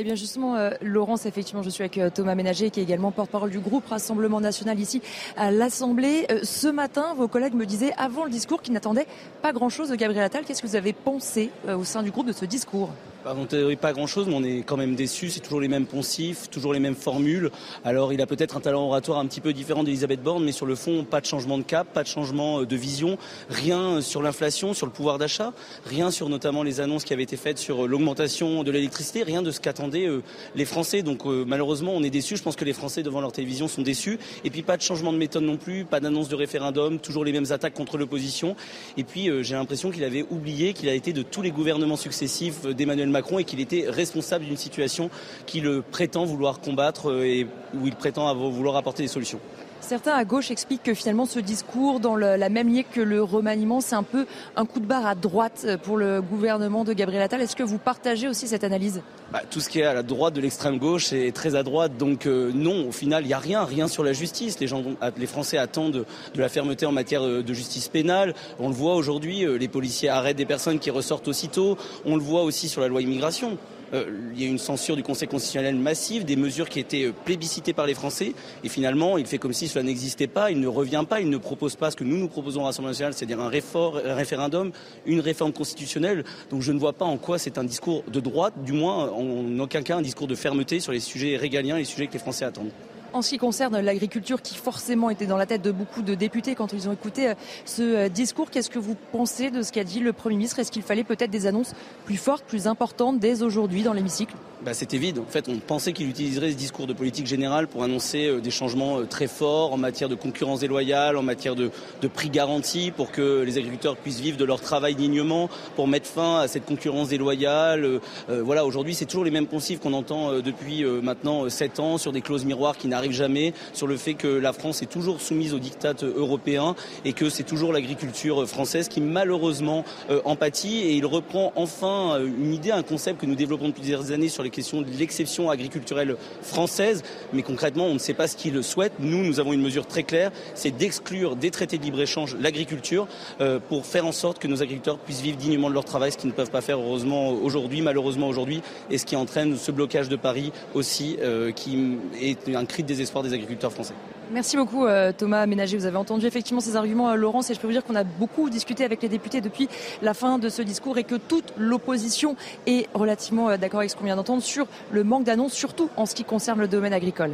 Eh 0.00 0.04
bien 0.04 0.14
justement, 0.14 0.54
euh, 0.54 0.70
Laurence, 0.80 1.26
effectivement, 1.26 1.64
je 1.64 1.70
suis 1.70 1.82
avec 1.82 1.98
euh, 1.98 2.08
Thomas 2.08 2.36
Ménager, 2.36 2.70
qui 2.70 2.78
est 2.78 2.84
également 2.84 3.10
porte-parole 3.10 3.50
du 3.50 3.58
groupe 3.58 3.84
Rassemblement 3.88 4.40
National 4.40 4.78
ici 4.78 5.02
à 5.36 5.50
l'Assemblée. 5.50 6.26
ce 6.44 6.68
matin, 6.68 7.14
vos 7.16 7.26
collègues 7.26 7.54
me 7.54 7.66
disaient, 7.66 7.92
avant 7.98 8.24
le 8.24 8.30
discours, 8.30 8.62
qu'ils 8.62 8.74
n'attendaient 8.74 9.08
pas 9.42 9.52
grand-chose 9.52 9.90
de 9.90 9.96
Gabriel 9.96 10.24
Attal. 10.24 10.44
Qu'est-ce 10.44 10.62
que 10.62 10.68
vous 10.68 10.76
avez 10.76 10.92
pensé 10.92 11.50
au 11.68 11.82
sein 11.82 12.04
du 12.04 12.12
groupe 12.12 12.28
de 12.28 12.32
ce 12.32 12.44
discours? 12.44 12.90
En 13.26 13.46
théorie, 13.46 13.76
pas 13.76 13.92
grand-chose, 13.92 14.26
mais 14.28 14.34
on 14.34 14.42
est 14.42 14.62
quand 14.62 14.76
même 14.76 14.94
déçus. 14.94 15.30
C'est 15.30 15.40
toujours 15.40 15.60
les 15.60 15.68
mêmes 15.68 15.86
poncifs, 15.86 16.48
toujours 16.50 16.72
les 16.72 16.80
mêmes 16.80 16.94
formules. 16.94 17.50
Alors, 17.84 18.12
il 18.12 18.20
a 18.20 18.26
peut-être 18.26 18.56
un 18.56 18.60
talent 18.60 18.86
oratoire 18.86 19.18
un 19.18 19.26
petit 19.26 19.40
peu 19.40 19.52
différent 19.52 19.84
d'Elisabeth 19.84 20.22
Borne, 20.22 20.44
mais 20.44 20.52
sur 20.52 20.66
le 20.66 20.74
fond, 20.74 21.04
pas 21.04 21.20
de 21.20 21.26
changement 21.26 21.58
de 21.58 21.62
cap, 21.62 21.92
pas 21.92 22.02
de 22.02 22.08
changement 22.08 22.60
euh, 22.60 22.66
de 22.66 22.76
vision, 22.76 23.18
rien 23.50 24.00
sur 24.00 24.22
l'inflation, 24.22 24.72
sur 24.72 24.86
le 24.86 24.92
pouvoir 24.92 25.18
d'achat, 25.18 25.52
rien 25.84 26.10
sur 26.10 26.28
notamment 26.28 26.62
les 26.62 26.80
annonces 26.80 27.04
qui 27.04 27.12
avaient 27.12 27.22
été 27.22 27.36
faites 27.36 27.58
sur 27.58 27.84
euh, 27.84 27.88
l'augmentation 27.88 28.62
de 28.62 28.70
l'électricité, 28.70 29.22
rien 29.22 29.42
de 29.42 29.50
ce 29.50 29.60
qu'attendaient 29.60 30.06
euh, 30.06 30.22
les 30.54 30.64
Français. 30.64 31.02
Donc, 31.02 31.24
malheureusement, 31.24 31.92
on 31.94 32.02
est 32.02 32.10
déçus. 32.10 32.36
Je 32.36 32.42
pense 32.42 32.56
que 32.56 32.64
les 32.64 32.72
Français, 32.72 33.02
devant 33.02 33.20
leur 33.20 33.32
télévision, 33.32 33.68
sont 33.68 33.82
déçus. 33.82 34.18
Et 34.44 34.50
puis, 34.50 34.62
pas 34.62 34.76
de 34.76 34.82
changement 34.82 35.12
de 35.12 35.18
méthode 35.18 35.42
non 35.42 35.56
plus, 35.56 35.84
pas 35.84 36.00
d'annonce 36.00 36.28
de 36.28 36.36
référendum, 36.36 36.98
toujours 36.98 37.24
les 37.24 37.32
mêmes 37.32 37.50
attaques 37.50 37.74
contre 37.74 37.98
l'opposition. 37.98 38.56
Et 38.96 39.04
puis, 39.04 39.30
j'ai 39.42 39.54
l'impression 39.54 39.90
qu'il 39.90 40.04
avait 40.04 40.24
oublié 40.30 40.72
qu'il 40.72 40.88
a 40.88 40.94
été 40.94 41.12
de 41.12 41.22
tous 41.22 41.42
les 41.42 41.50
gouvernements 41.50 41.96
successifs 41.96 42.62
d'Emmanuel 42.66 43.07
Macron 43.10 43.38
et 43.38 43.44
qu'il 43.44 43.60
était 43.60 43.86
responsable 43.88 44.44
d'une 44.44 44.56
situation 44.56 45.10
qu'il 45.46 45.82
prétend 45.82 46.24
vouloir 46.24 46.60
combattre 46.60 47.10
euh, 47.10 47.24
et 47.24 47.46
où 47.74 47.86
il 47.86 47.94
prétend 47.94 48.34
vouloir 48.34 48.76
apporter 48.76 49.02
des 49.02 49.08
solutions. 49.08 49.40
Certains 49.80 50.12
à 50.12 50.24
gauche 50.24 50.50
expliquent 50.50 50.82
que 50.82 50.94
finalement 50.94 51.24
ce 51.24 51.38
discours, 51.40 52.00
dans 52.00 52.16
la 52.16 52.48
même 52.48 52.68
ligne 52.68 52.84
que 52.92 53.00
le 53.00 53.22
remaniement, 53.22 53.80
c'est 53.80 53.94
un 53.94 54.02
peu 54.02 54.26
un 54.56 54.66
coup 54.66 54.80
de 54.80 54.86
barre 54.86 55.06
à 55.06 55.14
droite 55.14 55.66
pour 55.82 55.96
le 55.96 56.20
gouvernement 56.20 56.84
de 56.84 56.92
Gabriel 56.92 57.22
Attal. 57.22 57.40
Est-ce 57.40 57.56
que 57.56 57.62
vous 57.62 57.78
partagez 57.78 58.28
aussi 58.28 58.48
cette 58.48 58.64
analyse? 58.64 59.02
Bah, 59.32 59.42
Tout 59.50 59.60
ce 59.60 59.68
qui 59.68 59.80
est 59.80 59.84
à 59.84 59.94
la 59.94 60.02
droite 60.02 60.34
de 60.34 60.40
l'extrême 60.40 60.78
gauche 60.78 61.12
est 61.12 61.34
très 61.34 61.54
à 61.54 61.62
droite. 61.62 61.96
Donc 61.96 62.26
euh, 62.26 62.50
non, 62.54 62.88
au 62.88 62.92
final, 62.92 63.24
il 63.24 63.28
n'y 63.28 63.34
a 63.34 63.38
rien, 63.38 63.64
rien 63.64 63.88
sur 63.88 64.04
la 64.04 64.12
justice. 64.12 64.58
Les, 64.60 65.26
Français 65.26 65.58
attendent 65.58 66.04
de, 66.34 66.40
la 66.40 66.48
fermeté 66.48 66.86
en 66.86 66.92
matière 66.92 67.22
euh, 67.22 67.42
de 67.42 67.54
justice 67.54 67.88
pénale. 67.88 68.34
On 68.58 68.68
le 68.68 68.74
voit 68.74 68.94
aujourd'hui, 68.94 69.46
les 69.58 69.68
policiers 69.68 70.08
arrêtent 70.08 70.36
des 70.36 70.46
personnes 70.46 70.78
qui 70.78 70.90
ressortent 70.90 71.28
aussitôt. 71.28 71.76
On 72.04 72.16
le 72.16 72.22
voit 72.22 72.42
aussi 72.42 72.68
sur 72.68 72.80
la 72.80 72.88
loi 72.88 73.02
immigration. 73.02 73.58
Euh, 73.94 74.04
il 74.34 74.42
y 74.42 74.46
a 74.46 74.48
une 74.48 74.58
censure 74.58 74.96
du 74.96 75.02
Conseil 75.02 75.28
constitutionnel 75.28 75.76
massive, 75.76 76.24
des 76.24 76.36
mesures 76.36 76.68
qui 76.68 76.80
étaient 76.80 77.04
euh, 77.04 77.12
plébiscitées 77.24 77.72
par 77.72 77.86
les 77.86 77.94
Français. 77.94 78.34
Et 78.64 78.68
finalement, 78.68 79.18
il 79.18 79.26
fait 79.26 79.38
comme 79.38 79.52
si 79.52 79.68
cela 79.68 79.82
n'existait 79.82 80.26
pas. 80.26 80.50
Il 80.50 80.60
ne 80.60 80.66
revient 80.66 81.04
pas. 81.08 81.20
Il 81.20 81.30
ne 81.30 81.38
propose 81.38 81.76
pas 81.76 81.90
ce 81.90 81.96
que 81.96 82.04
nous 82.04 82.16
nous 82.16 82.28
proposons 82.28 82.64
à 82.64 82.68
l'Assemblée 82.68 82.90
nationale, 82.90 83.14
c'est-à-dire 83.14 83.40
un, 83.40 83.46
un, 83.46 84.14
référendum, 84.14 84.72
une 85.06 85.20
réforme 85.20 85.52
constitutionnelle. 85.52 86.24
Donc 86.50 86.62
je 86.62 86.72
ne 86.72 86.78
vois 86.78 86.92
pas 86.92 87.04
en 87.04 87.16
quoi 87.16 87.38
c'est 87.38 87.58
un 87.58 87.64
discours 87.64 88.04
de 88.12 88.20
droite, 88.20 88.54
du 88.64 88.72
moins 88.72 89.10
en 89.10 89.58
aucun 89.58 89.82
cas 89.82 89.96
un 89.96 90.02
discours 90.02 90.26
de 90.26 90.34
fermeté 90.34 90.80
sur 90.80 90.92
les 90.92 91.00
sujets 91.00 91.36
régaliens, 91.36 91.78
les 91.78 91.84
sujets 91.84 92.06
que 92.06 92.12
les 92.12 92.18
Français 92.18 92.44
attendent. 92.44 92.70
En 93.14 93.22
ce 93.22 93.30
qui 93.30 93.38
concerne 93.38 93.80
l'agriculture, 93.80 94.42
qui 94.42 94.54
forcément 94.54 95.08
était 95.08 95.24
dans 95.24 95.38
la 95.38 95.46
tête 95.46 95.62
de 95.62 95.72
beaucoup 95.72 96.02
de 96.02 96.14
députés 96.14 96.54
quand 96.54 96.74
ils 96.74 96.90
ont 96.90 96.92
écouté 96.92 97.28
euh, 97.28 97.34
ce 97.64 97.82
euh, 97.82 98.08
discours, 98.10 98.50
qu'est-ce 98.50 98.68
que 98.68 98.78
vous 98.78 98.96
pensez 99.12 99.50
de 99.50 99.62
ce 99.62 99.72
qu'a 99.72 99.84
dit 99.84 100.00
le 100.00 100.12
Premier 100.12 100.36
ministre? 100.36 100.58
Est-ce 100.58 100.70
qu'il 100.70 100.82
fallait 100.82 101.04
peut-être 101.04 101.30
des 101.30 101.46
annonces 101.46 101.72
plus 102.04 102.18
fortes, 102.18 102.44
plus 102.44 102.66
importantes 102.66 103.18
dès 103.18 103.42
aujourd'hui 103.42 103.82
dans 103.82 103.94
l'hémicycle? 103.94 104.34
Bah, 104.62 104.74
C'était 104.74 104.98
vide. 104.98 105.20
En 105.20 105.24
fait, 105.24 105.48
on 105.48 105.56
pensait 105.56 105.94
qu'il 105.94 106.08
utiliserait 106.10 106.50
ce 106.50 106.56
discours 106.56 106.86
de 106.86 106.92
politique 106.92 107.26
générale 107.26 107.66
pour 107.66 107.82
annoncer 107.82 108.26
euh, 108.26 108.40
des 108.40 108.50
changements 108.50 109.02
très 109.06 109.26
forts 109.26 109.72
en 109.72 109.78
matière 109.78 110.10
de 110.10 110.14
concurrence 110.14 110.60
déloyale, 110.60 111.16
en 111.16 111.22
matière 111.22 111.56
de, 111.56 111.70
prix 112.12 112.28
garantis, 112.28 112.92
pour 112.94 113.10
que 113.10 113.42
les 113.42 113.56
agriculteurs 113.56 113.96
puissent 113.96 114.20
vivre 114.20 114.36
de 114.36 114.44
leur 114.44 114.60
travail 114.60 114.94
dignement, 114.94 115.48
pour 115.76 115.88
mettre 115.88 116.06
fin 116.06 116.40
à 116.40 116.48
cette 116.48 116.66
concurrence 116.66 117.08
déloyale. 117.08 118.00
voilà, 118.28 118.64
aujourd'hui, 118.64 118.94
c'est 118.94 119.04
toujours 119.04 119.24
les 119.24 119.30
mêmes 119.30 119.46
poncifs 119.46 119.80
qu'on 119.80 119.92
entend 119.92 120.40
depuis 120.40 120.84
maintenant 120.84 121.48
7 121.48 121.80
ans 121.80 121.98
sur 121.98 122.12
des 122.12 122.22
clauses 122.22 122.44
miroirs 122.44 122.76
qui 122.76 122.88
n'arrivent 122.88 122.97
jamais, 123.10 123.54
sur 123.72 123.86
le 123.86 123.96
fait 123.96 124.14
que 124.14 124.28
la 124.28 124.52
France 124.52 124.82
est 124.82 124.86
toujours 124.86 125.20
soumise 125.20 125.54
aux 125.54 125.58
dictats 125.58 125.94
européens 126.02 126.74
et 127.04 127.12
que 127.12 127.30
c'est 127.30 127.44
toujours 127.44 127.72
l'agriculture 127.72 128.46
française 128.46 128.88
qui 128.88 129.00
malheureusement 129.00 129.84
euh, 130.10 130.20
empathie 130.24 130.78
et 130.78 130.94
il 130.94 131.06
reprend 131.06 131.52
enfin 131.56 132.16
euh, 132.16 132.26
une 132.26 132.52
idée, 132.52 132.70
un 132.70 132.82
concept 132.82 133.20
que 133.20 133.26
nous 133.26 133.34
développons 133.34 133.68
depuis 133.68 133.78
plusieurs 133.78 134.12
années 134.12 134.28
sur 134.28 134.42
les 134.42 134.50
questions 134.50 134.82
de 134.82 134.90
l'exception 134.90 135.50
agriculturelle 135.50 136.16
française, 136.42 137.02
mais 137.32 137.42
concrètement 137.42 137.86
on 137.86 137.94
ne 137.94 137.98
sait 137.98 138.14
pas 138.14 138.26
ce 138.26 138.36
qu'il 138.36 138.62
souhaite. 138.62 138.92
Nous, 138.98 139.24
nous 139.24 139.40
avons 139.40 139.52
une 139.52 139.62
mesure 139.62 139.86
très 139.86 140.02
claire, 140.02 140.30
c'est 140.54 140.76
d'exclure 140.76 141.36
des 141.36 141.50
traités 141.50 141.78
de 141.78 141.84
libre-échange 141.84 142.36
l'agriculture 142.40 143.06
euh, 143.40 143.58
pour 143.68 143.86
faire 143.86 144.06
en 144.06 144.12
sorte 144.12 144.38
que 144.38 144.48
nos 144.48 144.62
agriculteurs 144.62 144.98
puissent 144.98 145.20
vivre 145.20 145.36
dignement 145.36 145.68
de 145.68 145.74
leur 145.74 145.84
travail, 145.84 146.12
ce 146.12 146.18
qu'ils 146.18 146.30
ne 146.30 146.34
peuvent 146.34 146.50
pas 146.50 146.60
faire 146.60 146.78
heureusement 146.78 147.30
aujourd'hui, 147.30 147.80
malheureusement 147.80 148.28
aujourd'hui, 148.28 148.62
et 148.90 148.98
ce 148.98 149.06
qui 149.06 149.16
entraîne 149.16 149.56
ce 149.56 149.70
blocage 149.70 150.08
de 150.08 150.16
Paris 150.16 150.52
aussi, 150.74 151.18
qui 151.54 151.96
est 152.20 152.54
un 152.54 152.64
cri 152.64 152.82
de 152.82 152.87
désespoir 152.88 153.22
des 153.22 153.32
agriculteurs 153.32 153.72
français. 153.72 153.94
Merci 154.32 154.56
beaucoup 154.56 154.84
euh, 154.84 155.12
Thomas 155.12 155.46
Ménager. 155.46 155.76
Vous 155.76 155.86
avez 155.86 155.96
entendu 155.96 156.26
effectivement 156.26 156.60
ces 156.60 156.76
arguments, 156.76 157.10
euh, 157.10 157.14
Laurence, 157.14 157.50
et 157.50 157.54
je 157.54 157.60
peux 157.60 157.66
vous 157.66 157.72
dire 157.72 157.84
qu'on 157.84 157.94
a 157.94 158.04
beaucoup 158.04 158.50
discuté 158.50 158.84
avec 158.84 159.00
les 159.02 159.08
députés 159.08 159.40
depuis 159.40 159.68
la 160.02 160.12
fin 160.12 160.38
de 160.38 160.48
ce 160.48 160.60
discours 160.60 160.98
et 160.98 161.04
que 161.04 161.14
toute 161.14 161.52
l'opposition 161.56 162.36
est 162.66 162.88
relativement 162.94 163.50
euh, 163.50 163.56
d'accord 163.56 163.80
avec 163.80 163.90
ce 163.90 163.96
qu'on 163.96 164.04
vient 164.04 164.16
d'entendre 164.16 164.42
sur 164.42 164.66
le 164.90 165.04
manque 165.04 165.24
d'annonces, 165.24 165.52
surtout 165.52 165.88
en 165.96 166.04
ce 166.04 166.14
qui 166.14 166.24
concerne 166.24 166.58
le 166.58 166.68
domaine 166.68 166.92
agricole. 166.92 167.32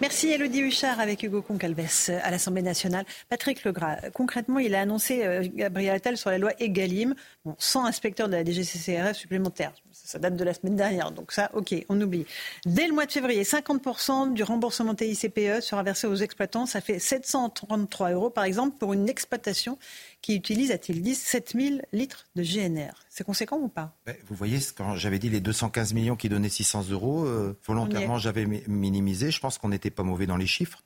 Merci 0.00 0.28
Elodie 0.32 0.60
Huchard 0.60 0.98
avec 0.98 1.22
Hugo 1.22 1.40
Concalves 1.40 2.10
à 2.22 2.30
l'Assemblée 2.30 2.62
nationale. 2.62 3.04
Patrick 3.28 3.62
Legras, 3.62 3.96
concrètement, 4.12 4.58
il 4.58 4.74
a 4.74 4.80
annoncé 4.80 5.22
Gabriel 5.54 5.94
Attal 5.94 6.16
sur 6.16 6.30
la 6.30 6.38
loi 6.38 6.50
Egalim, 6.58 7.14
bon, 7.44 7.54
100 7.58 7.86
inspecteurs 7.86 8.28
de 8.28 8.32
la 8.32 8.44
DGCCRF 8.44 9.16
supplémentaires 9.16 9.72
ça 10.04 10.18
date 10.18 10.36
de 10.36 10.44
la 10.44 10.52
semaine 10.52 10.76
dernière, 10.76 11.10
donc 11.12 11.32
ça, 11.32 11.50
ok, 11.54 11.74
on 11.88 11.98
oublie. 11.98 12.26
Dès 12.66 12.86
le 12.86 12.92
mois 12.92 13.06
de 13.06 13.12
février, 13.12 13.42
50% 13.42 14.34
du 14.34 14.42
remboursement 14.42 14.94
TICPE 14.94 15.62
sera 15.62 15.82
versé 15.82 16.06
aux 16.06 16.14
exploitants. 16.14 16.66
Ça 16.66 16.82
fait 16.82 16.98
733 16.98 18.10
euros, 18.10 18.28
par 18.28 18.44
exemple, 18.44 18.76
pour 18.78 18.92
une 18.92 19.08
exploitation 19.08 19.78
qui 20.20 20.36
utilise, 20.36 20.70
a-t-il 20.72 21.00
dit, 21.00 21.14
7000 21.14 21.86
litres 21.92 22.26
de 22.36 22.42
GNR. 22.42 22.92
C'est 23.08 23.24
conséquent 23.24 23.56
ou 23.56 23.68
pas? 23.68 23.96
Vous 24.26 24.34
voyez, 24.34 24.58
quand 24.76 24.94
j'avais 24.96 25.18
dit 25.18 25.30
les 25.30 25.40
215 25.40 25.94
millions 25.94 26.16
qui 26.16 26.28
donnaient 26.28 26.50
600 26.50 26.90
euros, 26.90 27.24
euh, 27.24 27.58
volontairement, 27.66 28.18
j'avais 28.18 28.44
minimisé. 28.44 29.30
Je 29.30 29.40
pense 29.40 29.56
qu'on 29.56 29.70
n'était 29.70 29.90
pas 29.90 30.02
mauvais 30.02 30.26
dans 30.26 30.36
les 30.36 30.46
chiffres. 30.46 30.82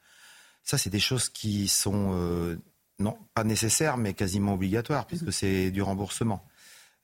Ça, 0.62 0.78
c'est 0.78 0.90
des 0.90 1.00
choses 1.00 1.28
qui 1.28 1.66
sont, 1.66 2.12
euh, 2.12 2.56
non, 3.00 3.18
pas 3.34 3.42
nécessaires, 3.42 3.96
mais 3.96 4.14
quasiment 4.14 4.54
obligatoires, 4.54 5.06
puisque 5.06 5.26
mhm. 5.26 5.32
c'est 5.32 5.70
du 5.72 5.82
remboursement. 5.82 6.47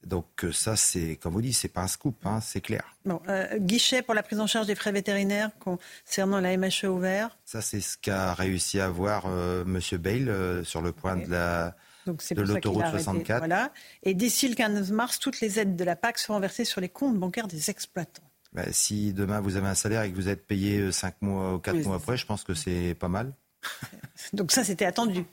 Donc 0.07 0.45
euh, 0.45 0.53
ça, 0.53 0.77
c'est, 0.77 1.17
comme 1.17 1.33
vous 1.33 1.43
dites, 1.43 1.55
c'est 1.55 1.69
pas 1.69 1.83
un 1.83 1.89
scoop, 1.89 2.17
hein, 2.27 2.41
c'est 2.41 2.61
clair. 2.61 2.95
Bon, 3.05 3.21
euh, 3.29 3.59
guichet 3.59 4.03
pour 4.03 4.15
la 4.15 4.23
prise 4.23 4.41
en 4.41 4.47
charge 4.47 4.67
des 4.67 4.75
frais 4.75 4.93
vétérinaires 4.93 5.51
concernant 5.59 6.41
la 6.41 6.57
MHE 6.57 6.85
ouvert. 6.85 7.37
Ça, 7.45 7.61
c'est 7.61 7.81
ce 7.81 7.97
qu'a 7.97 8.35
réussi 8.35 8.81
à 8.81 8.87
avoir 8.87 9.25
euh, 9.27 9.65
Monsieur 9.65 9.99
Bale 9.99 10.65
sur 10.65 10.83
le 10.83 10.93
point 10.93 11.17
de 11.17 11.31
la 11.31 11.77
de 12.07 12.43
l'autoroute 12.43 12.85
64. 12.87 13.39
Voilà. 13.39 13.73
Et 14.03 14.13
d'ici 14.13 14.47
le 14.47 14.55
15 14.55 14.93
mars, 14.93 15.19
toutes 15.19 15.41
les 15.41 15.59
aides 15.59 15.75
de 15.75 15.85
la 15.85 15.97
PAC 15.97 16.19
seront 16.19 16.39
versées 16.39 16.67
sur 16.67 16.83
les 16.83 16.91
comptes 16.91 17.19
bancaires 17.19 17.49
des 17.49 17.71
exploitants. 17.71 18.23
Ben, 18.53 18.67
si 18.73 19.15
demain 19.15 19.41
vous 19.41 19.57
avez 19.57 19.69
un 19.69 19.75
salaire 19.75 20.03
et 20.03 20.11
que 20.11 20.17
vous 20.17 20.29
êtes 20.29 20.47
payé 20.47 20.93
5 20.93 21.23
mois 21.23 21.55
ou 21.55 21.59
4 21.59 21.83
mois 21.85 21.97
après, 21.97 22.19
je 22.19 22.27
pense 22.27 22.45
que 22.45 22.53
c'est 22.53 22.95
pas 22.95 23.09
mal. 23.09 23.33
Donc 24.35 24.53
ça, 24.53 24.65
c'était 24.65 24.85
attendu. 24.85 25.25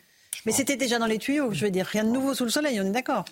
Mais 0.45 0.51
c'était 0.51 0.77
déjà 0.77 0.97
dans 0.99 1.06
les 1.06 1.17
tuyaux, 1.17 1.51
je 1.51 1.65
veux 1.65 1.71
dire, 1.71 1.86
rien 1.86 2.04
de 2.04 2.10
nouveau 2.10 2.34
sous 2.34 2.43
le 2.43 2.49
soleil, 2.49 2.80
on 2.82 2.86
est 2.86 2.91
d'accord. 2.91 3.25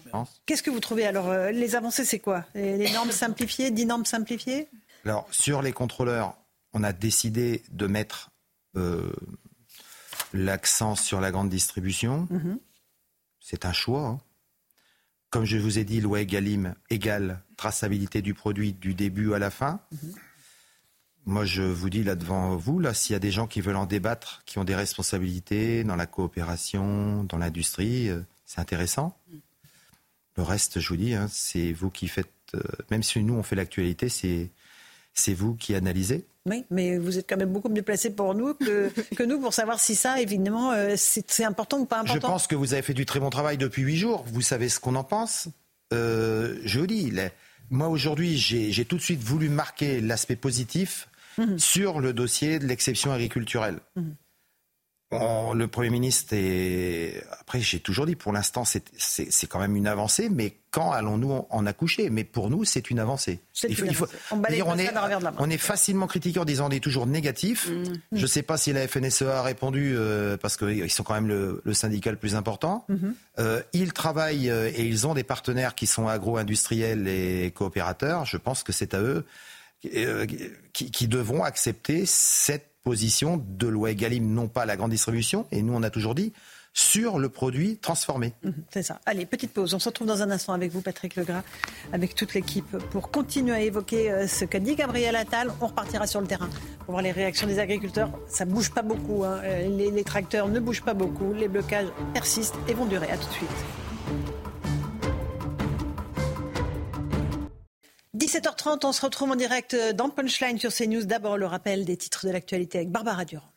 Qu'est-ce 0.46 0.64
que 0.64 0.70
vous 0.70 0.80
trouvez 0.80 1.06
alors 1.06 1.30
euh, 1.30 1.52
Les 1.52 1.76
avancées, 1.76 2.06
c'est 2.06 2.20
quoi? 2.20 2.46
Les 2.56 2.92
normes 2.92 3.12
simplifiées, 3.12 3.72
10 3.72 3.86
normes 3.86 4.06
simplifiées? 4.06 4.68
Alors, 5.06 5.28
sur 5.32 5.62
les 5.62 5.72
contrôleurs, 5.72 6.36
on 6.74 6.84
a 6.84 6.94
décidé 6.94 7.64
de 7.72 7.88
mettre 7.88 8.32
euh, 8.76 9.12
l'accent 10.34 10.96
sur 10.96 11.22
la 11.22 11.32
grande 11.32 11.50
distribution. 11.50 12.28
Mhm. 12.30 12.60
C'est 13.40 13.66
un 13.66 13.74
choix. 13.74 14.06
Hein. 14.08 14.20
Comme 15.30 15.46
je 15.46 15.58
vous 15.58 15.80
ai 15.80 15.84
dit, 15.84 16.02
loi 16.02 16.22
Egalim 16.22 16.76
égale 16.90 17.42
traçabilité 17.58 18.22
du 18.22 18.34
produit 18.34 18.74
du 18.74 18.94
début 18.94 19.34
à 19.34 19.40
la 19.40 19.50
fin. 19.50 19.80
Mhm. 19.92 20.14
Moi, 21.26 21.46
je 21.46 21.62
vous 21.62 21.90
dis 21.90 22.04
là 22.04 22.16
devant 22.16 22.56
vous, 22.56 22.80
là, 22.80 22.94
s'il 22.94 23.14
y 23.14 23.16
a 23.16 23.20
des 23.20 23.32
gens 23.32 23.48
qui 23.48 23.62
veulent 23.62 23.76
en 23.76 23.86
débattre, 23.86 24.42
qui 24.46 24.58
ont 24.58 24.64
des 24.64 24.76
responsabilités 24.76 25.84
dans 25.84 25.96
la 25.96 26.06
coopération, 26.06 27.24
dans 27.24 27.38
l'industrie, 27.38 28.10
euh, 28.10 28.22
c'est 28.46 28.60
intéressant. 28.60 29.18
Le 30.38 30.44
reste, 30.44 30.80
je 30.80 30.90
vous 30.90 30.98
dis, 30.98 31.14
hein, 31.14 31.28
c'est 31.32 31.72
vous 31.72 31.90
qui 31.90 32.08
faites. 32.08 32.30
Euh, 32.56 32.62
même 32.90 33.04
si 33.04 33.22
nous 33.22 33.36
on 33.36 33.44
fait 33.44 33.56
l'actualité, 33.56 34.10
c'est 34.10 34.50
c'est 35.14 35.34
vous 35.34 35.56
qui 35.56 35.76
analysez. 35.76 36.26
Oui, 36.46 36.66
mais 36.72 36.98
vous 36.98 37.18
êtes 37.18 37.28
quand 37.28 37.36
même 37.36 37.52
beaucoup 37.52 37.68
mieux 37.68 37.82
placé 37.82 38.10
pour 38.10 38.34
nous 38.34 38.54
que, 38.54 38.90
que 39.16 39.24
nous 39.24 39.40
pour 39.40 39.54
savoir 39.54 39.80
si 39.80 39.96
ça, 39.96 40.22
évidemment, 40.22 40.72
euh, 40.72 40.96
c'est 40.96 41.44
important 41.44 41.80
ou 41.80 41.86
pas 41.86 42.00
important. 42.00 42.16
Je 42.16 42.20
pense 42.20 42.48
que 42.48 42.56
vous 42.56 42.74
avez 42.74 42.82
fait 42.82 42.94
du 42.94 43.06
très 43.06 43.20
bon 43.20 43.30
travail 43.30 43.58
depuis 43.58 43.82
huit 43.82 43.98
jours. 43.98 44.24
Vous 44.28 44.42
savez 44.42 44.70
ce 44.70 44.80
qu'on 44.80 44.96
en 44.96 45.04
pense. 45.04 45.50
je 45.92 46.80
vous 46.80 46.88
dis, 46.88 47.12
moi 47.70 47.88
aujourd'hui, 47.90 48.38
j'ai 48.38 48.86
tout 48.86 48.98
de 48.98 49.02
suite 49.02 49.22
voulu 49.22 49.50
marquer 49.50 50.02
l'aspect 50.02 50.36
positif 50.36 51.08
Mhm. 51.38 51.58
sur 51.60 52.02
le 52.02 52.12
dossier 52.12 52.60
de 52.60 52.66
l'exception 52.66 53.12
agriculturelle. 53.14 53.80
Mhm. 55.12 55.58
le 55.58 55.68
Premier 55.68 55.90
ministre 55.90 56.34
est... 56.34 57.24
Après, 57.40 57.60
j'ai 57.60 57.80
toujours 57.80 58.06
dit, 58.06 58.16
pour 58.16 58.32
l'instant, 58.32 58.64
c'est 58.66 59.48
quand 59.48 59.60
même 59.60 59.76
une 59.76 59.88
avancée, 59.88 60.30
mais 60.30 60.54
quand 60.72 60.92
allons-nous 60.92 61.46
en 61.50 61.66
accoucher? 61.66 62.10
Mais 62.12 62.24
pour 62.24 62.50
nous, 62.50 62.64
c'est 62.64 62.92
une 62.92 63.00
avancée. 63.00 63.40
Il 63.68 63.76
faut, 63.96 64.06
on, 64.32 64.44
est, 64.44 64.62
on 65.40 65.50
est 65.50 65.58
facilement 65.58 66.06
critiqué 66.06 66.40
en 66.40 66.46
disant 66.46 66.68
on 66.68 66.72
est 66.72 66.84
toujours 66.84 67.08
négatif. 67.08 67.70
Mm. 67.70 67.84
Je 68.12 68.22
ne 68.22 68.28
sais 68.28 68.44
pas 68.44 68.58
si 68.58 68.72
la 68.72 68.88
FNSEA 68.88 69.40
a 69.40 69.42
répondu, 69.42 69.94
euh, 69.96 70.38
parce 70.38 70.58
qu'ils 70.58 70.92
sont 70.92 71.04
quand 71.04 71.16
même 71.16 71.28
le, 71.28 71.74
syndicat 71.74 72.12
le 72.12 72.18
plus 72.18 72.36
important. 72.36 72.86
Mm-hmm. 72.90 73.14
Euh, 73.40 73.62
ils 73.74 73.94
travaillent 73.94 74.50
euh, 74.50 74.70
et 74.70 74.86
ils 74.86 75.08
ont 75.08 75.16
des 75.16 75.24
partenaires 75.24 75.74
qui 75.74 75.88
sont 75.88 76.08
agro-industriels 76.08 77.08
et 77.08 77.52
coopérateurs. 77.56 78.26
Je 78.26 78.38
pense 78.38 78.64
que 78.64 78.72
c'est 78.72 78.94
à 78.94 79.02
eux 79.02 79.26
qui, 80.74 80.92
qui 80.92 81.08
devront 81.08 81.44
accepter 81.44 82.06
cette 82.06 82.69
position 82.84 83.44
de 83.48 83.68
loi 83.68 83.92
Egalim, 83.92 84.34
non 84.34 84.48
pas 84.48 84.66
la 84.66 84.76
grande 84.76 84.92
distribution, 84.92 85.46
et 85.52 85.62
nous 85.62 85.74
on 85.74 85.84
a 85.84 85.90
toujours 85.90 86.16
dit, 86.16 86.34
sur 86.74 87.20
le 87.20 87.30
produit 87.30 87.78
transformé. 87.78 88.34
Mhm, 88.44 88.54
c'est 88.70 88.84
ça. 88.84 89.00
Allez, 89.06 89.26
petite 89.26 89.52
pause. 89.52 89.74
On 89.74 89.80
se 89.80 89.90
retrouve 89.90 90.08
dans 90.08 90.22
un 90.22 90.32
instant 90.32 90.54
avec 90.54 90.72
vous, 90.72 90.82
Patrick 90.82 91.16
Legras, 91.16 91.44
avec 91.92 92.16
toute 92.16 92.34
l'équipe, 92.34 92.78
pour 92.92 93.12
continuer 93.12 93.54
à 93.54 93.62
évoquer 93.62 94.12
euh, 94.12 94.28
ce 94.28 94.46
qu'a 94.46 94.60
dit 94.60 94.76
Gabriel 94.76 95.16
Attal. 95.16 95.52
On 95.62 95.68
repartira 95.68 96.08
sur 96.08 96.22
le 96.22 96.28
terrain 96.28 96.50
pour 96.86 96.92
voir 96.92 97.02
les 97.02 97.12
réactions 97.12 97.48
des 97.48 97.60
agriculteurs. 97.60 98.12
Ça 98.28 98.46
bouge 98.46 98.72
pas 98.72 98.84
beaucoup. 98.84 99.24
Hein. 99.24 99.42
Les, 99.44 99.92
les 99.92 100.04
tracteurs 100.04 100.48
ne 100.48 100.60
bougent 100.60 100.84
pas 100.84 100.94
beaucoup. 100.94 101.34
Les 101.34 101.48
blocages 101.48 101.88
persistent 102.14 102.56
et 102.68 102.74
vont 102.74 102.86
durer. 102.86 103.10
À 103.10 103.18
tout 103.18 103.28
de 103.28 103.34
suite. 103.34 103.89
17h30, 108.20 108.86
on 108.86 108.92
se 108.92 109.02
retrouve 109.02 109.32
en 109.32 109.38
direct 109.38 109.78
dans 109.96 110.10
Punchline 110.10 110.60
sur 110.60 110.74
CNews. 110.74 111.06
D'abord, 111.06 111.38
le 111.38 111.46
rappel 111.46 111.86
des 111.86 111.96
titres 111.96 112.28
de 112.28 112.32
l'actualité 112.32 112.80
avec 112.80 112.92
Barbara 112.92 113.24
Durand. 113.24 113.48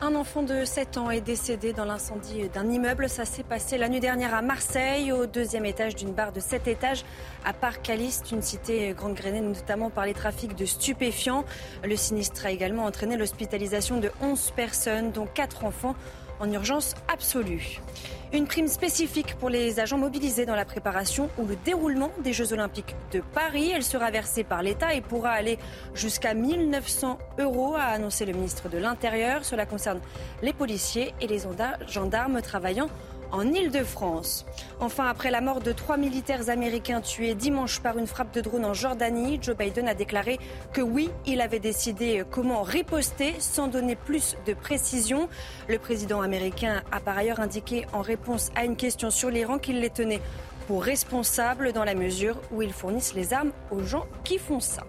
Un 0.00 0.16
enfant 0.16 0.42
de 0.42 0.64
7 0.64 0.98
ans 0.98 1.08
est 1.08 1.20
décédé 1.20 1.72
dans 1.72 1.84
l'incendie 1.84 2.48
d'un 2.48 2.68
immeuble. 2.68 3.08
Ça 3.08 3.24
s'est 3.24 3.44
passé 3.44 3.78
la 3.78 3.88
nuit 3.88 4.00
dernière 4.00 4.34
à 4.34 4.42
Marseille, 4.42 5.12
au 5.12 5.26
deuxième 5.26 5.64
étage 5.64 5.94
d'une 5.94 6.12
barre 6.12 6.32
de 6.32 6.40
7 6.40 6.66
étages 6.66 7.04
à 7.44 7.52
Parc 7.52 7.82
Caliste, 7.82 8.32
une 8.32 8.42
cité 8.42 8.92
grande 8.92 9.14
grenée 9.14 9.40
notamment 9.40 9.88
par 9.88 10.04
les 10.04 10.14
trafics 10.14 10.56
de 10.56 10.64
stupéfiants. 10.64 11.44
Le 11.84 11.94
sinistre 11.94 12.44
a 12.44 12.50
également 12.50 12.86
entraîné 12.86 13.16
l'hospitalisation 13.16 14.00
de 14.00 14.10
11 14.20 14.52
personnes, 14.56 15.12
dont 15.12 15.28
4 15.32 15.64
enfants 15.64 15.94
en 16.40 16.50
urgence 16.50 16.94
absolue. 17.06 17.80
Une 18.32 18.48
prime 18.48 18.66
spécifique 18.66 19.36
pour 19.36 19.48
les 19.48 19.78
agents 19.78 19.98
mobilisés 19.98 20.46
dans 20.46 20.56
la 20.56 20.64
préparation 20.64 21.30
ou 21.38 21.46
le 21.46 21.54
déroulement 21.64 22.10
des 22.24 22.32
Jeux 22.32 22.52
Olympiques 22.52 22.96
de 23.12 23.20
Paris. 23.20 23.70
Elle 23.72 23.84
sera 23.84 24.10
versée 24.10 24.42
par 24.42 24.64
l'État 24.64 24.94
et 24.94 25.00
pourra 25.00 25.30
aller 25.30 25.58
jusqu'à 25.94 26.34
1900 26.34 27.18
euros, 27.38 27.76
a 27.76 27.84
annoncé 27.84 28.26
le 28.26 28.32
ministre 28.32 28.68
de 28.68 28.78
l'Intérieur. 28.78 29.44
Cela 29.44 29.64
concerne 29.64 30.00
les 30.42 30.52
policiers 30.52 31.14
et 31.20 31.28
les 31.28 31.42
gendarmes 31.86 32.42
travaillant 32.42 32.88
en 33.32 33.52
Ile-de-France. 33.52 34.46
Enfin, 34.80 35.06
après 35.06 35.30
la 35.30 35.40
mort 35.40 35.60
de 35.60 35.72
trois 35.72 35.96
militaires 35.96 36.48
américains 36.50 37.00
tués 37.00 37.34
dimanche 37.34 37.80
par 37.80 37.98
une 37.98 38.06
frappe 38.06 38.34
de 38.34 38.40
drone 38.40 38.64
en 38.64 38.74
Jordanie, 38.74 39.38
Joe 39.40 39.56
Biden 39.56 39.88
a 39.88 39.94
déclaré 39.94 40.38
que 40.72 40.80
oui, 40.80 41.10
il 41.26 41.40
avait 41.40 41.58
décidé 41.58 42.22
comment 42.30 42.62
riposter 42.62 43.34
sans 43.38 43.68
donner 43.68 43.96
plus 43.96 44.36
de 44.46 44.54
précision. 44.54 45.28
Le 45.68 45.78
président 45.78 46.20
américain 46.20 46.82
a 46.92 47.00
par 47.00 47.16
ailleurs 47.18 47.40
indiqué 47.40 47.86
en 47.92 48.00
réponse 48.00 48.50
à 48.54 48.64
une 48.64 48.76
question 48.76 49.10
sur 49.10 49.30
l'Iran 49.30 49.58
qu'il 49.58 49.80
les 49.80 49.90
tenait 49.90 50.20
pour 50.66 50.82
responsables 50.82 51.72
dans 51.72 51.84
la 51.84 51.94
mesure 51.94 52.40
où 52.52 52.62
ils 52.62 52.72
fournissent 52.72 53.14
les 53.14 53.32
armes 53.32 53.52
aux 53.70 53.82
gens 53.82 54.06
qui 54.24 54.38
font 54.38 54.60
ça. 54.60 54.84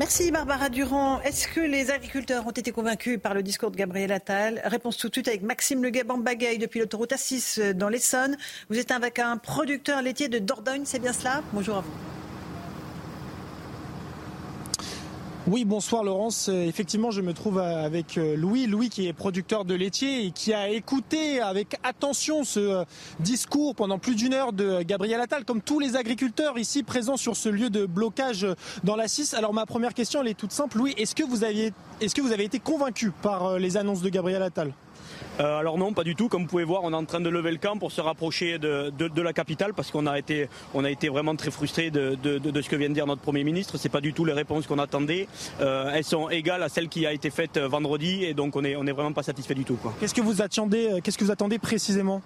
Merci 0.00 0.30
Barbara 0.30 0.70
Durand. 0.70 1.20
Est-ce 1.20 1.46
que 1.46 1.60
les 1.60 1.90
agriculteurs 1.90 2.46
ont 2.46 2.52
été 2.52 2.72
convaincus 2.72 3.20
par 3.22 3.34
le 3.34 3.42
discours 3.42 3.70
de 3.70 3.76
Gabriel 3.76 4.12
Attal? 4.12 4.62
Réponse 4.64 4.96
tout 4.96 5.08
de 5.08 5.12
suite 5.12 5.28
avec 5.28 5.42
Maxime 5.42 5.82
Le 5.82 5.90
Bagaille 5.90 6.56
depuis 6.56 6.80
l'autoroute 6.80 7.12
A6 7.12 7.60
euh, 7.60 7.74
dans 7.74 7.90
l'Essonne. 7.90 8.38
Vous 8.70 8.78
êtes 8.78 8.92
avec 8.92 9.18
un 9.18 9.36
producteur 9.36 10.00
laitier 10.00 10.28
de 10.28 10.38
Dordogne, 10.38 10.86
c'est 10.86 11.00
bien 11.00 11.12
cela? 11.12 11.42
Bonjour 11.52 11.76
à 11.76 11.80
vous. 11.82 12.19
Oui, 15.46 15.64
bonsoir 15.64 16.04
Laurence. 16.04 16.50
Euh, 16.50 16.66
effectivement, 16.66 17.10
je 17.10 17.22
me 17.22 17.32
trouve 17.32 17.58
euh, 17.58 17.84
avec 17.84 18.18
euh, 18.18 18.36
Louis, 18.36 18.66
Louis 18.66 18.90
qui 18.90 19.08
est 19.08 19.14
producteur 19.14 19.64
de 19.64 19.74
laitier 19.74 20.26
et 20.26 20.30
qui 20.32 20.52
a 20.52 20.68
écouté 20.68 21.40
avec 21.40 21.78
attention 21.82 22.44
ce 22.44 22.84
discours 23.20 23.74
pendant 23.74 23.98
plus 23.98 24.14
d'une 24.14 24.34
heure 24.34 24.52
de 24.52 24.82
Gabriel 24.82 25.18
Attal, 25.18 25.46
comme 25.46 25.62
tous 25.62 25.80
les 25.80 25.96
agriculteurs 25.96 26.58
ici 26.58 26.82
présents 26.82 27.16
sur 27.16 27.36
ce 27.36 27.48
lieu 27.48 27.70
de 27.70 27.86
blocage 27.86 28.46
dans 28.84 28.96
la 28.96 29.08
6. 29.08 29.32
Alors 29.32 29.54
ma 29.54 29.64
première 29.64 29.94
question, 29.94 30.20
elle 30.20 30.28
est 30.28 30.34
toute 30.34 30.52
simple. 30.52 30.76
Louis, 30.76 30.94
est-ce 30.98 31.14
que 31.14 31.24
vous 31.24 31.42
avez, 31.42 31.72
est-ce 32.02 32.14
que 32.14 32.20
vous 32.20 32.32
avez 32.32 32.44
été 32.44 32.58
convaincu 32.58 33.10
par 33.10 33.58
les 33.58 33.78
annonces 33.78 34.02
de 34.02 34.10
Gabriel 34.10 34.42
Attal? 34.42 34.74
Euh, 35.40 35.58
alors 35.58 35.78
non, 35.78 35.92
pas 35.92 36.04
du 36.04 36.14
tout. 36.14 36.28
Comme 36.28 36.42
vous 36.42 36.48
pouvez 36.48 36.64
voir, 36.64 36.82
on 36.84 36.92
est 36.92 36.96
en 36.96 37.04
train 37.04 37.20
de 37.20 37.28
lever 37.28 37.50
le 37.50 37.56
camp 37.58 37.76
pour 37.78 37.92
se 37.92 38.00
rapprocher 38.00 38.58
de, 38.58 39.20
la 39.22 39.32
capitale 39.32 39.74
parce 39.74 39.90
qu'on 39.90 40.06
a 40.06 40.18
été, 40.18 40.48
vraiment 41.08 41.36
très 41.36 41.50
frustrés 41.50 41.90
de, 41.90 42.16
ce 42.24 42.68
que 42.68 42.76
vient 42.76 42.88
de 42.88 42.94
dire 42.94 43.06
notre 43.06 43.22
Premier 43.22 43.44
ministre. 43.44 43.76
C'est 43.78 43.88
pas 43.88 44.00
du 44.00 44.12
tout 44.12 44.24
les 44.24 44.32
réponses 44.32 44.66
qu'on 44.66 44.78
attendait. 44.78 45.28
Euh, 45.60 45.92
elles 45.94 46.04
sont 46.04 46.28
égales 46.28 46.62
à 46.62 46.68
celles 46.68 46.88
qui 46.88 47.06
a 47.06 47.12
été 47.12 47.30
faite 47.30 47.58
vendredi 47.58 48.24
et 48.24 48.34
donc 48.34 48.56
on 48.56 48.64
est, 48.64 48.76
on 48.76 48.86
est 48.86 48.92
vraiment 48.92 49.12
pas 49.12 49.22
satisfait 49.22 49.54
du 49.54 49.64
tout. 49.64 49.78
Qu'est-ce 50.00 50.20
euh, 50.20 51.00
qu'est-ce 51.02 51.18
que 51.18 51.24
vous 51.24 51.30
attendez 51.30 51.58
précisément? 51.58 52.22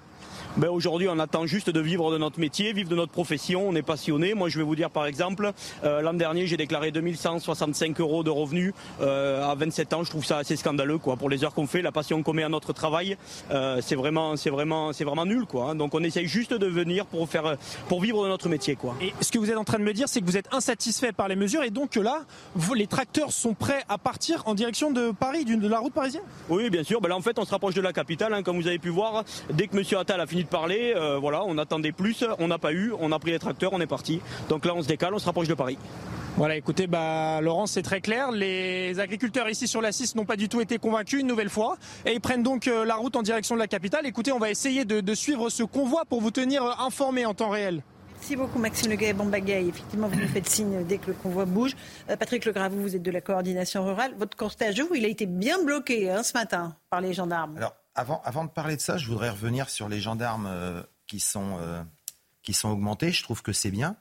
Ben 0.56 0.68
Aujourd'hui, 0.68 1.08
on 1.08 1.18
attend 1.18 1.46
juste 1.46 1.70
de 1.70 1.80
vivre 1.80 2.12
de 2.12 2.18
notre 2.18 2.38
métier, 2.38 2.72
vivre 2.72 2.88
de 2.88 2.94
notre 2.94 3.12
profession. 3.12 3.68
On 3.68 3.74
est 3.74 3.82
passionné. 3.82 4.34
Moi, 4.34 4.48
je 4.48 4.58
vais 4.58 4.64
vous 4.64 4.76
dire 4.76 4.90
par 4.90 5.06
exemple, 5.06 5.52
euh, 5.82 6.00
l'an 6.00 6.14
dernier, 6.14 6.46
j'ai 6.46 6.56
déclaré 6.56 6.90
2165 6.90 7.98
euros 8.00 8.22
de 8.22 8.30
revenus 8.30 8.72
euh, 9.00 9.44
à 9.44 9.54
27 9.54 9.92
ans. 9.94 10.04
Je 10.04 10.10
trouve 10.10 10.24
ça 10.24 10.38
assez 10.38 10.56
scandaleux, 10.56 10.98
quoi. 10.98 11.16
Pour 11.16 11.30
les 11.30 11.44
heures 11.44 11.54
qu'on 11.54 11.66
fait, 11.66 11.82
la 11.82 11.92
passion 11.92 12.22
qu'on 12.22 12.32
met 12.32 12.42
à 12.42 12.48
notre 12.48 12.72
travail, 12.72 13.16
euh, 13.50 13.80
c'est 13.82 13.94
vraiment, 13.94 14.36
c'est 14.36 14.50
vraiment, 14.50 14.92
c'est 14.92 15.04
vraiment 15.04 15.26
nul, 15.26 15.46
quoi. 15.46 15.70
Hein. 15.70 15.74
Donc, 15.74 15.94
on 15.94 16.02
essaye 16.02 16.26
juste 16.26 16.54
de 16.54 16.66
venir 16.66 17.06
pour 17.06 17.28
faire, 17.28 17.56
pour 17.88 18.00
vivre 18.00 18.22
de 18.24 18.28
notre 18.28 18.48
métier, 18.48 18.76
quoi. 18.76 18.94
Et 19.00 19.12
ce 19.20 19.32
que 19.32 19.38
vous 19.38 19.50
êtes 19.50 19.56
en 19.56 19.64
train 19.64 19.78
de 19.78 19.84
me 19.84 19.92
dire, 19.92 20.08
c'est 20.08 20.20
que 20.20 20.26
vous 20.26 20.36
êtes 20.36 20.52
insatisfait 20.52 21.12
par 21.12 21.28
les 21.28 21.36
mesures 21.36 21.62
et 21.62 21.70
donc 21.70 21.90
que 21.90 22.00
là, 22.00 22.22
vous, 22.54 22.74
les 22.74 22.86
tracteurs 22.86 23.32
sont 23.32 23.54
prêts 23.54 23.82
à 23.88 23.98
partir 23.98 24.42
en 24.46 24.54
direction 24.54 24.90
de 24.90 25.10
Paris, 25.10 25.44
de 25.44 25.68
la 25.68 25.78
route 25.78 25.92
parisienne? 25.92 26.22
Oui, 26.48 26.70
bien 26.70 26.84
sûr. 26.84 27.00
Ben 27.00 27.08
là, 27.08 27.16
en 27.16 27.20
fait, 27.22 27.38
on 27.38 27.44
se 27.44 27.50
rapproche 27.50 27.74
de 27.74 27.80
la 27.80 27.92
capitale, 27.92 28.34
hein, 28.34 28.42
comme 28.42 28.60
vous 28.60 28.66
avez 28.66 28.78
pu 28.78 28.88
voir. 28.88 29.24
Dès 29.52 29.66
que 29.66 29.76
Monsieur 29.76 29.98
Attal 29.98 30.20
a 30.20 30.26
fini 30.26 30.43
de 30.44 30.48
parler. 30.48 30.94
Euh, 30.96 31.18
voilà, 31.18 31.42
on 31.44 31.58
attendait 31.58 31.92
plus, 31.92 32.24
on 32.38 32.48
n'a 32.48 32.58
pas 32.58 32.72
eu, 32.72 32.92
on 32.98 33.12
a 33.12 33.18
pris 33.18 33.32
les 33.32 33.38
tracteurs, 33.38 33.72
on 33.72 33.80
est 33.80 33.86
parti. 33.86 34.20
Donc 34.48 34.64
là, 34.64 34.74
on 34.74 34.82
se 34.82 34.88
décale, 34.88 35.14
on 35.14 35.18
se 35.18 35.26
rapproche 35.26 35.48
de 35.48 35.54
Paris. 35.54 35.78
Voilà, 36.36 36.56
écoutez, 36.56 36.88
bah, 36.88 37.40
Laurence, 37.40 37.72
c'est 37.72 37.82
très 37.82 38.00
clair. 38.00 38.32
Les 38.32 38.98
agriculteurs 38.98 39.48
ici 39.48 39.68
sur 39.68 39.80
la 39.80 39.92
6 39.92 40.16
n'ont 40.16 40.24
pas 40.24 40.34
du 40.34 40.48
tout 40.48 40.60
été 40.60 40.78
convaincus 40.78 41.20
une 41.20 41.28
nouvelle 41.28 41.48
fois 41.48 41.76
et 42.04 42.12
ils 42.12 42.20
prennent 42.20 42.42
donc 42.42 42.66
euh, 42.66 42.84
la 42.84 42.96
route 42.96 43.14
en 43.14 43.22
direction 43.22 43.54
de 43.54 43.60
la 43.60 43.68
capitale. 43.68 44.04
Écoutez, 44.04 44.32
on 44.32 44.40
va 44.40 44.50
essayer 44.50 44.84
de, 44.84 45.14
suivre 45.14 45.48
ce 45.48 45.62
convoi 45.62 46.04
pour 46.06 46.20
vous 46.20 46.32
tenir 46.32 46.64
euh, 46.64 46.72
informé 46.80 47.24
en 47.24 47.34
temps 47.34 47.50
réel. 47.50 47.84
Merci 48.14 48.34
beaucoup 48.34 48.58
Maxime 48.58 48.90
Le 48.90 49.12
Bon 49.12 49.26
Bagaille. 49.26 49.68
Effectivement, 49.68 50.08
vous 50.08 50.18
nous 50.18 50.26
faites 50.26 50.48
signe 50.48 50.84
dès 50.84 50.98
que 50.98 51.08
le 51.08 51.12
convoi 51.12 51.44
bouge. 51.44 51.76
Patrick 52.08 52.44
Legravou, 52.46 52.80
vous 52.80 52.96
êtes 52.96 53.02
de 53.02 53.10
la 53.12 53.20
coordination 53.20 53.84
rurale. 53.84 54.14
Votre 54.18 54.36
constat, 54.36 54.72
vous, 54.72 54.94
il 54.96 55.04
a 55.04 55.08
été 55.08 55.26
bien 55.26 55.62
bloqué 55.62 56.10
hein, 56.10 56.24
ce 56.24 56.32
matin 56.32 56.74
par 56.90 57.00
les 57.00 57.12
gendarmes. 57.12 57.58
Alors, 57.58 57.76
avant, 57.94 58.22
avant 58.24 58.44
de 58.44 58.50
parler 58.50 58.76
de 58.76 58.80
ça, 58.80 58.96
je 58.96 59.06
voudrais 59.06 59.30
revenir 59.30 59.70
sur 59.70 59.88
les 59.88 60.00
gendarmes 60.00 60.48
qui 61.06 61.20
sont, 61.20 61.58
euh, 61.60 61.82
qui 62.42 62.52
sont 62.52 62.68
augmentés. 62.68 63.12
Je 63.12 63.22
trouve 63.22 63.42
que 63.42 63.52
c'est 63.52 63.70
bien. 63.70 63.96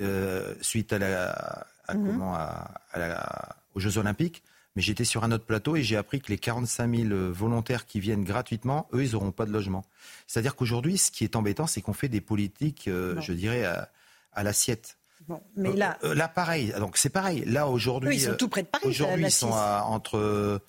Euh, 0.00 0.54
suite 0.60 0.92
à 0.92 0.98
la, 0.98 1.66
mhm. 1.92 2.06
comment, 2.06 2.34
à, 2.34 3.56
aux 3.74 3.80
Jeux 3.80 3.98
Olympiques. 3.98 4.42
Mais 4.74 4.82
j'étais 4.82 5.04
sur 5.04 5.24
un 5.24 5.32
autre 5.32 5.46
plateau 5.46 5.74
et 5.76 5.82
j'ai 5.82 5.96
appris 5.96 6.20
que 6.20 6.28
les 6.28 6.36
45 6.36 6.94
000 6.94 7.32
volontaires 7.32 7.86
qui 7.86 7.98
viennent 7.98 8.24
gratuitement, 8.24 8.88
eux, 8.92 9.02
ils 9.02 9.12
n'auront 9.12 9.32
pas 9.32 9.46
de 9.46 9.50
logement. 9.50 9.86
C'est-à-dire 10.26 10.54
qu'aujourd'hui, 10.54 10.98
ce 10.98 11.10
qui 11.10 11.24
est 11.24 11.34
embêtant, 11.34 11.66
c'est 11.66 11.80
qu'on 11.80 11.94
fait 11.94 12.10
des 12.10 12.20
politiques, 12.20 12.86
euh, 12.88 13.18
je 13.22 13.32
dirais, 13.32 13.64
à, 13.64 14.42
l'assiette. 14.42 14.98
Bon, 15.28 15.42
mais 15.56 15.72
là, 15.72 15.96
là, 16.02 16.28
pareil. 16.28 16.74
Donc 16.78 16.98
c'est 16.98 17.08
pareil. 17.08 17.42
Là 17.46 17.68
aujourd'hui, 17.68 18.16
ils 18.16 18.20
sont 18.20 18.34
tout 18.34 18.48
près 18.48 18.62
de 18.62 18.68
Paris. 18.68 18.86
Aujourd'hui, 18.86 19.24
ils 19.24 19.30
sont 19.30 19.50
entre 19.50 20.60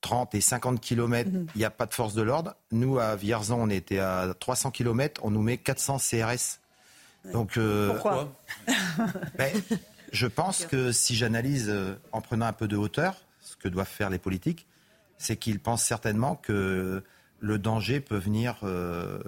30 0.00 0.34
et 0.34 0.40
50 0.40 0.80
km, 0.80 1.30
mhm. 1.30 1.46
il 1.54 1.58
n'y 1.58 1.64
a 1.64 1.70
pas 1.70 1.86
de 1.86 1.94
force 1.94 2.14
de 2.14 2.22
l'ordre. 2.22 2.54
Nous, 2.72 2.98
à 2.98 3.16
Vierzon, 3.16 3.60
on 3.60 3.70
était 3.70 3.98
à 3.98 4.34
300 4.38 4.70
km, 4.70 5.20
on 5.24 5.30
nous 5.30 5.42
met 5.42 5.58
400 5.58 5.98
CRS. 5.98 6.60
Donc, 7.32 7.56
euh, 7.56 7.92
Pourquoi 7.92 8.32
ben, 9.38 9.52
Je 10.12 10.26
pense 10.26 10.64
que 10.64 10.92
si 10.92 11.14
j'analyse 11.14 11.68
euh, 11.68 11.94
en 12.12 12.20
prenant 12.20 12.46
un 12.46 12.52
peu 12.52 12.66
de 12.66 12.76
hauteur, 12.76 13.16
ce 13.40 13.56
que 13.56 13.68
doivent 13.68 13.86
faire 13.86 14.10
les 14.10 14.18
politiques, 14.18 14.66
c'est 15.18 15.36
qu'ils 15.36 15.60
pensent 15.60 15.84
certainement 15.84 16.34
que 16.34 17.02
le 17.40 17.58
danger 17.58 18.00
peut 18.00 18.16
venir 18.16 18.60
euh, 18.62 19.18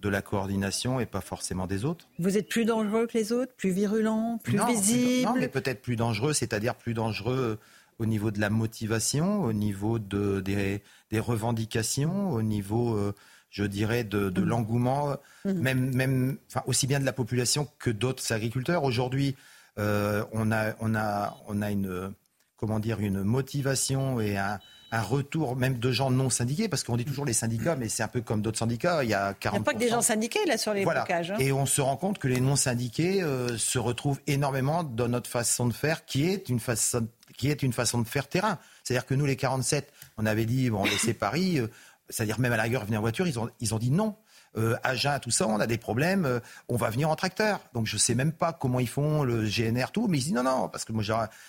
de 0.00 0.08
la 0.08 0.22
coordination 0.22 1.00
et 1.00 1.06
pas 1.06 1.20
forcément 1.20 1.66
des 1.66 1.84
autres. 1.84 2.06
Vous 2.18 2.38
êtes 2.38 2.48
plus 2.48 2.64
dangereux 2.64 3.06
que 3.06 3.18
les 3.18 3.32
autres, 3.32 3.52
plus 3.56 3.70
virulent, 3.70 4.38
plus 4.42 4.64
visible 4.66 5.28
Non, 5.28 5.34
mais 5.36 5.48
peut-être 5.48 5.82
plus 5.82 5.96
dangereux, 5.96 6.32
c'est-à-dire 6.32 6.74
plus 6.74 6.94
dangereux 6.94 7.58
au 8.00 8.06
niveau 8.06 8.30
de 8.30 8.40
la 8.40 8.48
motivation, 8.48 9.42
au 9.44 9.52
niveau 9.52 9.98
de, 9.98 10.40
des, 10.40 11.20
revendications, 11.20 12.30
au 12.30 12.42
niveau, 12.42 12.96
euh, 12.96 13.14
je 13.50 13.64
dirais, 13.64 14.04
de, 14.04 14.30
mmh. 14.30 14.44
l'engouement, 14.44 15.16
mmh. 15.44 15.52
même, 15.52 15.94
même 15.94 16.38
enfin, 16.48 16.62
aussi 16.66 16.86
bien 16.86 16.98
de 16.98 17.04
la 17.04 17.12
population 17.12 17.68
que 17.78 17.90
d'autres 17.90 18.32
agriculteurs. 18.32 18.84
Aujourd'hui, 18.84 19.36
euh, 19.78 20.24
on, 20.32 20.50
a, 20.50 20.74
on, 20.80 20.94
a, 20.94 21.36
on 21.46 21.60
a 21.60 21.70
une, 21.70 22.14
comment 22.56 22.80
dire, 22.80 23.00
une 23.00 23.22
motivation 23.22 24.18
et 24.18 24.38
un, 24.38 24.58
un 24.92 25.02
retour 25.02 25.56
même 25.56 25.78
de 25.78 25.92
gens 25.92 26.10
non 26.10 26.30
syndiqués, 26.30 26.68
parce 26.68 26.82
qu'on 26.82 26.96
dit 26.96 27.04
toujours 27.04 27.24
les 27.24 27.32
syndicats, 27.32 27.76
mais 27.76 27.88
c'est 27.88 28.02
un 28.02 28.08
peu 28.08 28.22
comme 28.22 28.42
d'autres 28.42 28.58
syndicats, 28.58 29.04
il 29.04 29.10
y 29.10 29.14
a 29.14 29.32
40%. 29.32 29.36
Il 29.44 29.50
n'y 29.50 29.58
a 29.58 29.60
pas 29.60 29.74
que 29.74 29.78
des 29.78 29.88
gens 29.88 30.02
syndiqués 30.02 30.44
là 30.46 30.58
sur 30.58 30.74
les 30.74 30.84
voilà. 30.84 31.04
blocages. 31.04 31.30
Hein. 31.30 31.36
Et 31.38 31.52
on 31.52 31.66
se 31.66 31.80
rend 31.80 31.96
compte 31.96 32.18
que 32.18 32.28
les 32.28 32.40
non 32.40 32.56
syndiqués 32.56 33.22
euh, 33.22 33.56
se 33.56 33.78
retrouvent 33.78 34.20
énormément 34.26 34.82
dans 34.82 35.08
notre 35.08 35.30
façon 35.30 35.66
de 35.66 35.72
faire, 35.72 36.04
qui 36.06 36.26
est 36.26 36.48
une 36.48 36.60
façon, 36.60 37.06
qui 37.40 37.50
est 37.50 37.62
une 37.62 37.72
façon 37.72 38.02
de 38.02 38.06
faire 38.06 38.28
terrain. 38.28 38.58
C'est-à-dire 38.84 39.06
que 39.06 39.14
nous, 39.14 39.24
les 39.24 39.34
47, 39.34 39.90
on 40.18 40.26
avait 40.26 40.44
dit, 40.44 40.68
bon, 40.68 40.84
laissez 40.84 41.14
Paris, 41.26 41.58
euh, 41.58 41.68
c'est-à-dire 42.10 42.38
même 42.38 42.52
à 42.52 42.58
la 42.58 42.64
rigueur, 42.64 42.84
venir 42.84 42.98
en 42.98 43.00
voiture, 43.00 43.26
ils 43.26 43.38
ont, 43.38 43.48
ils 43.60 43.74
ont 43.74 43.78
dit 43.78 43.90
non. 43.90 44.14
Euh, 44.58 44.76
Agen, 44.82 45.18
tout 45.20 45.30
ça, 45.30 45.46
on 45.46 45.58
a 45.58 45.66
des 45.66 45.78
problèmes, 45.78 46.26
euh, 46.26 46.40
on 46.68 46.76
va 46.76 46.90
venir 46.90 47.08
en 47.08 47.16
tracteur. 47.16 47.60
Donc 47.72 47.86
je 47.86 47.96
sais 47.96 48.14
même 48.14 48.32
pas 48.32 48.52
comment 48.52 48.78
ils 48.78 48.88
font 48.88 49.22
le 49.22 49.46
GNR, 49.46 49.90
tout, 49.90 50.06
mais 50.06 50.18
ils 50.18 50.24
disent 50.24 50.34
non, 50.34 50.42
non, 50.42 50.68
parce 50.68 50.84
que 50.84 50.92
moi, 50.92 51.02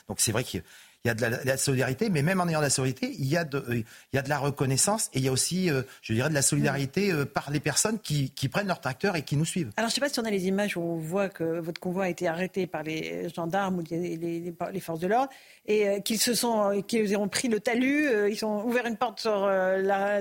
donc 0.08 0.22
c'est 0.22 0.32
vrai 0.32 0.46
qu'il 0.46 0.64
il 1.04 1.08
y 1.08 1.12
a 1.12 1.14
de 1.16 1.26
la, 1.46 1.58
solidarité, 1.58 2.10
mais 2.10 2.22
même 2.22 2.40
en 2.42 2.48
ayant 2.48 2.60
de 2.60 2.66
la 2.66 2.70
solidarité, 2.70 3.16
il 3.18 3.28
y 3.28 3.36
a 3.36 3.44
de, 3.44 3.58
euh, 3.58 3.76
il 3.78 4.16
y 4.16 4.20
a 4.20 4.22
de 4.22 4.30
la 4.30 4.38
reconnaissance 4.38 5.10
et 5.14 5.18
il 5.18 5.26
y 5.26 5.30
a 5.30 5.32
aussi, 5.32 5.72
euh, 5.72 5.82
je 6.04 6.14
dirais, 6.14 6.30
de 6.30 6.34
la 6.36 6.44
solidarité 6.44 7.12
euh, 7.12 7.26
par 7.26 7.50
les 7.50 7.60
personnes 7.60 7.98
qui, 7.98 8.30
qui, 8.30 8.50
prennent 8.50 8.68
leur 8.68 8.82
tracteur 8.82 9.16
et 9.16 9.24
qui 9.24 9.36
nous 9.36 9.46
suivent. 9.46 9.72
Alors, 9.78 9.90
je 9.90 9.94
ne 9.94 9.96
sais 9.96 10.02
pas 10.02 10.10
si 10.10 10.20
on 10.20 10.26
a 10.26 10.30
les 10.30 10.46
images 10.46 10.78
où 10.78 10.82
on 10.82 10.98
voit 10.98 11.30
que 11.30 11.60
votre 11.60 11.82
convoi 11.82 12.04
a 12.04 12.10
été 12.10 12.28
arrêté 12.28 12.68
par 12.68 12.84
les 12.84 13.30
gendarmes 13.30 13.80
ou 13.80 13.84
les, 13.90 14.16
les, 14.16 14.54
les 14.72 14.80
forces 14.80 15.00
de 15.00 15.08
l'ordre 15.08 15.32
et 15.66 16.02
qu'ils 16.04 16.20
se 16.20 16.36
sont, 16.36 16.84
qu'ils 16.88 17.18
ont 17.18 17.28
pris 17.28 17.48
le 17.48 17.60
talus, 17.60 18.08
ils 18.30 18.46
ont 18.46 18.64
ouvert 18.66 18.86
une 18.86 18.98
porte 18.98 19.22
sur 19.22 19.48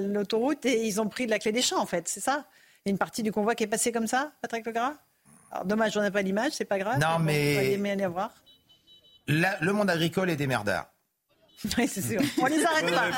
l'autoroute 0.00 0.64
et 0.64 0.86
ils 0.86 1.00
ont 1.00 1.08
pris 1.08 1.26
de 1.26 1.30
la 1.30 1.38
clé 1.38 1.52
des 1.52 1.62
champs, 1.62 1.80
en 1.80 1.86
fait, 1.86 2.08
c'est 2.08 2.20
ça? 2.20 2.46
Il 2.84 2.88
y 2.88 2.90
a 2.90 2.92
une 2.92 2.98
partie 2.98 3.22
du 3.22 3.32
convoi 3.32 3.54
qui 3.54 3.64
est 3.64 3.66
passée 3.66 3.92
comme 3.92 4.06
ça, 4.06 4.32
Patrick 4.40 4.66
Legras? 4.66 4.94
Alors, 5.50 5.64
dommage, 5.64 5.96
on 5.96 6.00
n'a 6.00 6.10
pas 6.10 6.22
l'image, 6.22 6.52
c'est 6.52 6.64
pas 6.64 6.78
grave. 6.78 6.98
Non, 6.98 7.18
mais. 7.18 7.76
On 7.78 7.84
aller 7.84 8.06
voir 8.06 8.32
le 9.30 9.72
monde 9.72 9.90
agricole 9.90 10.30
est 10.30 10.36
des 10.36 10.46
merdards. 10.46 10.90
Oui, 11.76 11.86
c'est 11.86 12.00
sûr. 12.00 12.22
On 12.40 12.46
les 12.46 12.64
arrête 12.64 12.90
pas. 12.90 13.10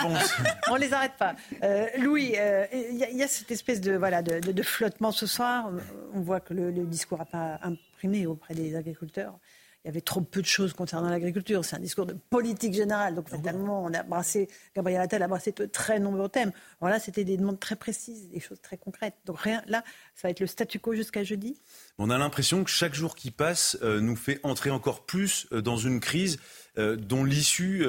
On 0.70 0.74
les 0.74 0.92
arrête 0.92 1.16
pas. 1.16 1.36
Euh, 1.62 1.86
Louis, 1.98 2.34
euh, 2.36 2.66
il 2.72 2.96
y, 2.96 3.22
a 3.22 3.28
cette 3.28 3.52
espèce 3.52 3.80
de 3.80 3.92
voilà 3.92 4.20
de, 4.22 4.62
flottement 4.62 5.12
ce 5.12 5.26
soir. 5.26 5.70
On 6.12 6.20
voit 6.20 6.40
que 6.40 6.52
le, 6.52 6.72
le 6.72 6.84
discours 6.84 7.18
n'a 7.18 7.24
pas 7.24 7.60
imprimé 7.62 8.26
auprès 8.26 8.54
des 8.54 8.74
agriculteurs 8.74 9.38
il 9.84 9.88
y 9.88 9.90
avait 9.90 10.00
trop 10.00 10.20
peu 10.20 10.40
de 10.40 10.46
choses 10.46 10.74
concernant 10.74 11.10
l'agriculture. 11.10 11.64
C'est 11.64 11.74
un 11.74 11.80
discours 11.80 12.06
de 12.06 12.14
politique 12.30 12.72
générale. 12.72 13.16
Donc, 13.16 13.28
finalement, 13.28 13.82
on 13.82 13.92
a 13.92 14.04
brassé, 14.04 14.48
Gabriel 14.76 15.00
Attal 15.00 15.22
a 15.22 15.28
brassé 15.28 15.50
de 15.50 15.66
très 15.66 15.98
nombreux 15.98 16.28
thèmes. 16.28 16.52
Voilà, 16.80 17.00
c'était 17.00 17.24
des 17.24 17.36
demandes 17.36 17.58
très 17.58 17.74
précises, 17.74 18.28
des 18.28 18.38
choses 18.38 18.60
très 18.60 18.76
concrètes. 18.76 19.16
Donc, 19.24 19.40
rien, 19.40 19.62
là, 19.66 19.82
ça 20.14 20.28
va 20.28 20.30
être 20.30 20.40
le 20.40 20.46
statu 20.46 20.78
quo 20.78 20.94
jusqu'à 20.94 21.24
jeudi. 21.24 21.60
On 21.98 22.10
a 22.10 22.18
l'impression 22.18 22.62
que 22.62 22.70
chaque 22.70 22.94
jour 22.94 23.16
qui 23.16 23.32
passe 23.32 23.76
euh, 23.82 24.00
nous 24.00 24.16
fait 24.16 24.38
entrer 24.44 24.70
encore 24.70 25.04
plus 25.04 25.48
euh, 25.52 25.62
dans 25.62 25.76
une 25.76 25.98
crise 25.98 26.38
euh, 26.78 26.94
dont 26.94 27.24
l'issue. 27.24 27.84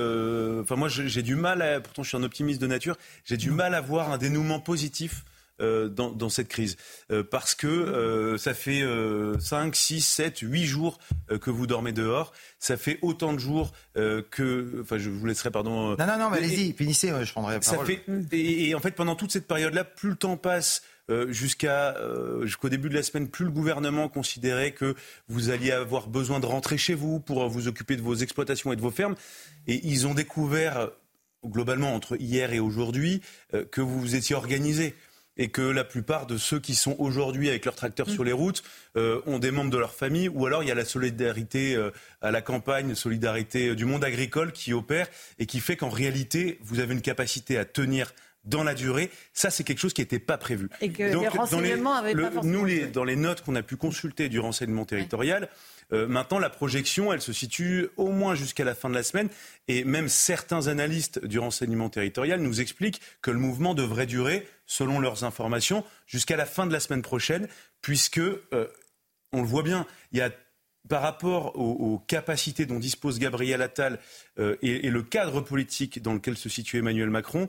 Enfin, 0.62 0.75
moi, 0.75 0.89
j'ai 0.89 1.21
du 1.21 1.36
mal, 1.36 1.62
à, 1.62 1.79
pourtant, 1.79 2.01
je 2.01 2.10
suis 2.10 2.17
un 2.17 2.23
optimiste 2.23 2.60
de 2.60 2.67
nature, 2.67 2.97
j'ai 3.23 3.38
du 3.38 3.51
mal 3.51 3.75
à 3.75 3.82
voir 3.82 4.12
un 4.12 4.17
dénouement 4.17 4.60
positif 4.60 5.25
euh, 5.63 5.88
dans, 5.88 6.30
cette 6.30 6.47
crise. 6.47 6.78
Euh, 7.12 7.23
parce 7.23 7.56
que 7.56 7.67
euh, 7.67 8.38
ça 8.38 8.54
fait 8.54 8.84
5, 9.39 9.76
6, 9.76 10.02
7, 10.02 10.39
8 10.39 10.65
jours 10.65 10.99
que 11.41 11.49
vous 11.49 11.67
dormez 11.67 11.91
dehors. 11.91 12.34
Ça 12.60 12.78
fait 12.78 12.99
autant 13.02 13.34
de 13.34 13.39
jours 13.39 13.71
que... 13.95 14.82
Enfin, 14.82 14.97
je 14.97 15.10
vous 15.10 15.26
laisserai, 15.26 15.52
pardon... 15.52 15.95
Non, 15.97 16.08
non, 16.08 16.17
non, 16.17 16.32
allez-y, 16.32 16.73
finissez, 16.73 17.13
je 17.23 17.32
prendrai 17.32 17.56
la 17.56 17.60
parole. 17.60 17.88
Ça 17.88 17.93
fait, 17.93 18.04
et, 18.32 18.76
en 18.76 18.80
fait, 18.80 18.91
pendant 18.91 19.15
toute 19.15 19.32
cette 19.32 19.47
période-là, 19.47 19.84
plus 19.84 20.10
le 20.10 20.15
temps 20.15 20.38
passe... 20.38 20.84
jusqu'à 21.28 21.97
jusqu'au 22.43 22.69
début 22.69 22.89
de 22.89 22.95
la 22.95 23.04
semaine, 23.04 23.28
plus 23.28 23.45
le 23.45 23.52
gouvernement 23.52 24.08
considérait 24.10 24.71
que 24.71 24.95
vous 25.28 25.49
alliez 25.49 25.71
avoir 25.71 26.08
besoin 26.08 26.39
de 26.39 26.45
rentrer 26.45 26.78
chez 26.78 26.93
vous 26.93 27.19
pour 27.19 27.47
vous 27.49 27.67
occuper 27.67 27.95
de 27.95 28.02
vos 28.02 28.15
exploitations 28.15 28.71
et 28.71 28.76
de 28.76 28.82
vos 28.82 28.91
fermes. 28.91 29.15
Et 29.67 29.82
ils 29.84 30.08
ont 30.08 30.13
découvert 30.13 30.89
globalement 31.45 31.93
entre 31.93 32.15
hier 32.21 32.54
et 32.54 32.62
aujourd'hui 32.62 33.21
que 33.71 33.82
vous 33.82 33.99
vous 33.99 34.15
étiez 34.15 34.36
organisé 34.36 34.95
et 35.38 35.50
que 35.50 35.62
la 35.62 35.84
plupart 35.84 36.28
de 36.28 36.38
ceux 36.38 36.60
qui 36.60 36.76
sont 36.76 36.96
aujourd'hui 37.00 37.50
avec 37.50 37.65
leurs 37.65 37.76
tracteurs 37.76 38.10
sur 38.10 38.24
les 38.24 38.32
routes 38.32 38.63
euh, 38.98 39.22
ont 39.26 39.39
des 39.39 39.52
membres 39.52 39.72
de 39.72 39.78
leur 39.78 39.93
famille, 39.93 40.30
ou 40.30 40.46
alors 40.46 40.63
il 40.63 40.69
y 40.69 40.72
a 40.72 40.76
la 40.76 40.86
solidarité 40.86 41.76
euh, 41.76 41.91
à 42.22 42.32
la 42.32 42.41
campagne, 42.41 42.96
solidarité 42.96 43.69
euh, 43.69 43.76
du 43.76 43.86
monde 43.86 44.04
agricole 44.04 44.52
qui 44.52 44.74
opère 44.74 45.08
et 45.39 45.46
qui 45.46 45.60
fait 45.60 45.76
qu'en 45.76 45.89
réalité, 45.89 46.60
vous 46.62 46.80
avez 46.80 46.93
une 46.93 47.02
capacité 47.02 47.58
à 47.58 47.65
tenir 47.65 48.13
dans 48.43 48.63
la 48.63 48.73
durée. 48.73 49.10
Ça, 49.34 49.49
c'est 49.49 49.63
quelque 49.63 49.79
chose 49.79 49.93
qui 49.93 50.01
n'était 50.01 50.19
pas 50.19 50.38
prévu. 50.38 50.69
Et 50.82 50.91
que 50.91 51.03
les 51.03 51.27
renseignements 51.27 51.93
avaient 51.93 52.13
pas 52.13 52.32
forcément... 52.32 52.53
Nous, 52.53 52.65
les, 52.65 52.88
dans 52.88 53.03
les 53.03 53.15
notes 53.15 53.41
qu'on 53.41 53.56
a 53.56 53.63
pu 53.63 53.77
consulter 53.77 54.29
du 54.29 54.39
renseignement 54.39 54.86
territorial, 54.86 55.49
euh, 55.91 56.08
maintenant, 56.08 56.39
la 56.39 56.49
projection, 56.49 57.13
elle 57.13 57.21
se 57.21 57.34
situe 57.34 57.88
au 57.97 58.10
moins 58.10 58.36
jusqu'à 58.36 58.63
la 58.63 58.75
fin 58.75 58.89
de 58.89 58.95
la 58.95 59.03
semaine. 59.03 59.29
Et 59.67 59.84
même 59.84 60.10
certains 60.10 60.67
analystes 60.67 61.23
du 61.25 61.39
renseignement 61.39 61.89
territorial 61.89 62.41
nous 62.41 62.62
expliquent 62.62 63.01
que 63.21 63.32
le 63.32 63.39
mouvement 63.39 63.73
devrait 63.73 64.08
durer, 64.08 64.47
selon 64.65 64.99
leurs 64.99 65.23
informations, 65.23 65.84
jusqu'à 66.08 66.36
la 66.36 66.45
fin 66.45 66.65
de 66.65 66.73
la 66.73 66.79
semaine 66.79 67.01
prochaine, 67.01 67.47
puisque, 67.82 68.19
euh, 68.19 68.67
on 69.32 69.41
le 69.41 69.47
voit 69.47 69.63
bien, 69.63 69.86
il 70.12 70.19
y 70.19 70.21
a 70.21 70.32
par 70.89 71.01
rapport 71.01 71.58
aux, 71.58 71.99
capacités 72.08 72.65
dont 72.65 72.79
dispose 72.79 73.17
Gabriel 73.17 73.62
Attal 73.62 73.99
euh, 74.38 74.58
et, 74.62 74.89
le 74.89 75.01
cadre 75.01 75.39
politique 75.39 76.01
dans 76.01 76.13
lequel 76.13 76.36
se 76.36 76.49
situe 76.49 76.77
Emmanuel 76.77 77.10
Macron, 77.10 77.47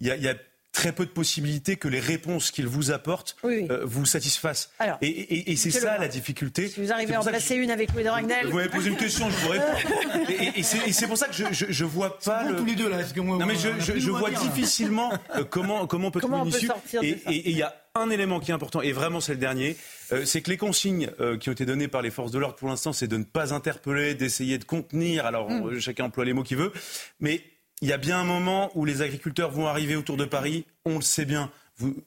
il 0.00 0.06
y 0.08 0.28
a 0.28 0.34
très 0.72 0.92
peu 0.92 1.04
de 1.04 1.10
possibilités 1.10 1.76
que 1.76 1.88
les 1.88 2.00
réponses 2.00 2.50
qu'il 2.50 2.66
vous 2.66 2.90
apporte 2.90 3.36
euh, 3.44 3.80
vous 3.84 4.06
satisfassent. 4.06 4.70
et, 5.02 5.56
c'est 5.56 5.70
ça 5.70 5.98
la 5.98 6.08
difficulté. 6.08 6.68
Si 6.68 6.80
vous 6.80 6.92
arrivez 6.92 7.14
à 7.14 7.20
en 7.20 7.24
placer 7.24 7.56
une 7.56 7.70
avec 7.70 7.92
Louis 7.92 8.04
de 8.04 8.08
Ragnel. 8.08 8.46
Vous 8.46 8.56
m'avez 8.56 8.68
posé 8.68 8.90
une 8.90 8.96
question, 8.96 9.28
je 9.30 9.36
vous 9.36 9.48
réponds. 9.48 10.28
et, 10.56 10.92
c'est 10.92 11.06
pour 11.06 11.18
ça 11.18 11.26
que 11.26 11.34
je, 11.34 11.66
je, 11.68 11.84
vois 11.84 12.18
pas. 12.18 12.44
Le... 12.44 12.56
tous 12.56 12.64
les 12.64 12.76
deux 12.76 12.88
là. 12.88 12.98
non 13.16 13.46
mais 13.46 13.56
je, 13.56 13.98
je 13.98 14.10
vois 14.10 14.30
difficilement 14.30 15.12
euh, 15.36 15.44
comment 15.44 15.86
comment 15.86 16.08
on 16.08 16.10
peut 16.10 16.20
trouver 16.20 16.38
une 16.38 16.46
issue. 16.46 16.70
Et 17.02 17.50
il 17.50 17.56
y 17.56 17.62
a 17.62 17.74
un 17.96 18.10
élément 18.10 18.38
qui 18.38 18.52
est 18.52 18.54
important, 18.54 18.80
et 18.80 18.92
vraiment 18.92 19.20
c'est 19.20 19.32
le 19.32 19.38
dernier, 19.38 19.76
euh, 20.12 20.24
c'est 20.24 20.42
que 20.42 20.50
les 20.50 20.56
consignes 20.56 21.10
qui 21.40 21.48
ont 21.48 21.52
été 21.52 21.66
données 21.66 21.88
par 21.88 22.02
les 22.02 22.10
forces 22.10 22.30
de 22.30 22.38
l'ordre 22.38 22.56
pour 22.56 22.68
l'instant, 22.68 22.92
c'est 22.92 23.08
de 23.08 23.16
ne 23.16 23.24
pas 23.24 23.52
interpeller, 23.52 24.14
d'essayer 24.14 24.58
de 24.58 24.64
contenir. 24.64 25.26
Alors 25.26 25.50
hmm. 25.50 25.80
chacun 25.80 26.04
emploie 26.04 26.24
les 26.24 26.32
mots 26.32 26.44
qu'il 26.44 26.58
veut, 26.58 26.72
mais 27.18 27.42
il 27.80 27.88
y 27.88 27.92
a 27.92 27.98
bien 27.98 28.20
un 28.20 28.24
moment 28.24 28.70
où 28.74 28.84
les 28.84 29.02
agriculteurs 29.02 29.50
vont 29.50 29.66
arriver 29.66 29.96
autour 29.96 30.16
de 30.16 30.24
Paris. 30.24 30.66
On 30.84 30.96
le 30.96 31.02
sait 31.02 31.24
bien. 31.24 31.50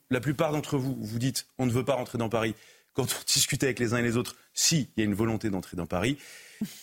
la 0.09 0.19
plupart 0.19 0.51
d'entre 0.51 0.77
vous, 0.77 0.95
vous 0.99 1.19
dites 1.19 1.47
on 1.57 1.65
ne 1.65 1.71
veut 1.71 1.85
pas 1.85 1.95
rentrer 1.95 2.17
dans 2.17 2.29
Paris. 2.29 2.55
Quand 2.93 3.03
on 3.03 3.23
discute 3.33 3.63
avec 3.63 3.79
les 3.79 3.93
uns 3.93 3.97
et 3.97 4.03
les 4.03 4.17
autres, 4.17 4.35
si, 4.53 4.89
il 4.95 5.01
y 5.01 5.03
a 5.03 5.05
une 5.05 5.15
volonté 5.15 5.49
d'entrer 5.49 5.77
dans 5.77 5.87
Paris. 5.87 6.17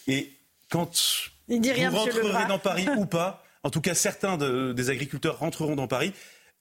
Et 0.06 0.32
quand 0.70 0.90
vous 1.48 1.60
rentrerez 1.90 2.48
dans 2.48 2.58
Paris 2.58 2.88
ou 2.96 3.06
pas, 3.06 3.44
en 3.62 3.70
tout 3.70 3.80
cas 3.80 3.94
certains 3.94 4.36
des 4.36 4.90
agriculteurs 4.90 5.38
rentreront 5.38 5.76
dans 5.76 5.88
Paris. 5.88 6.12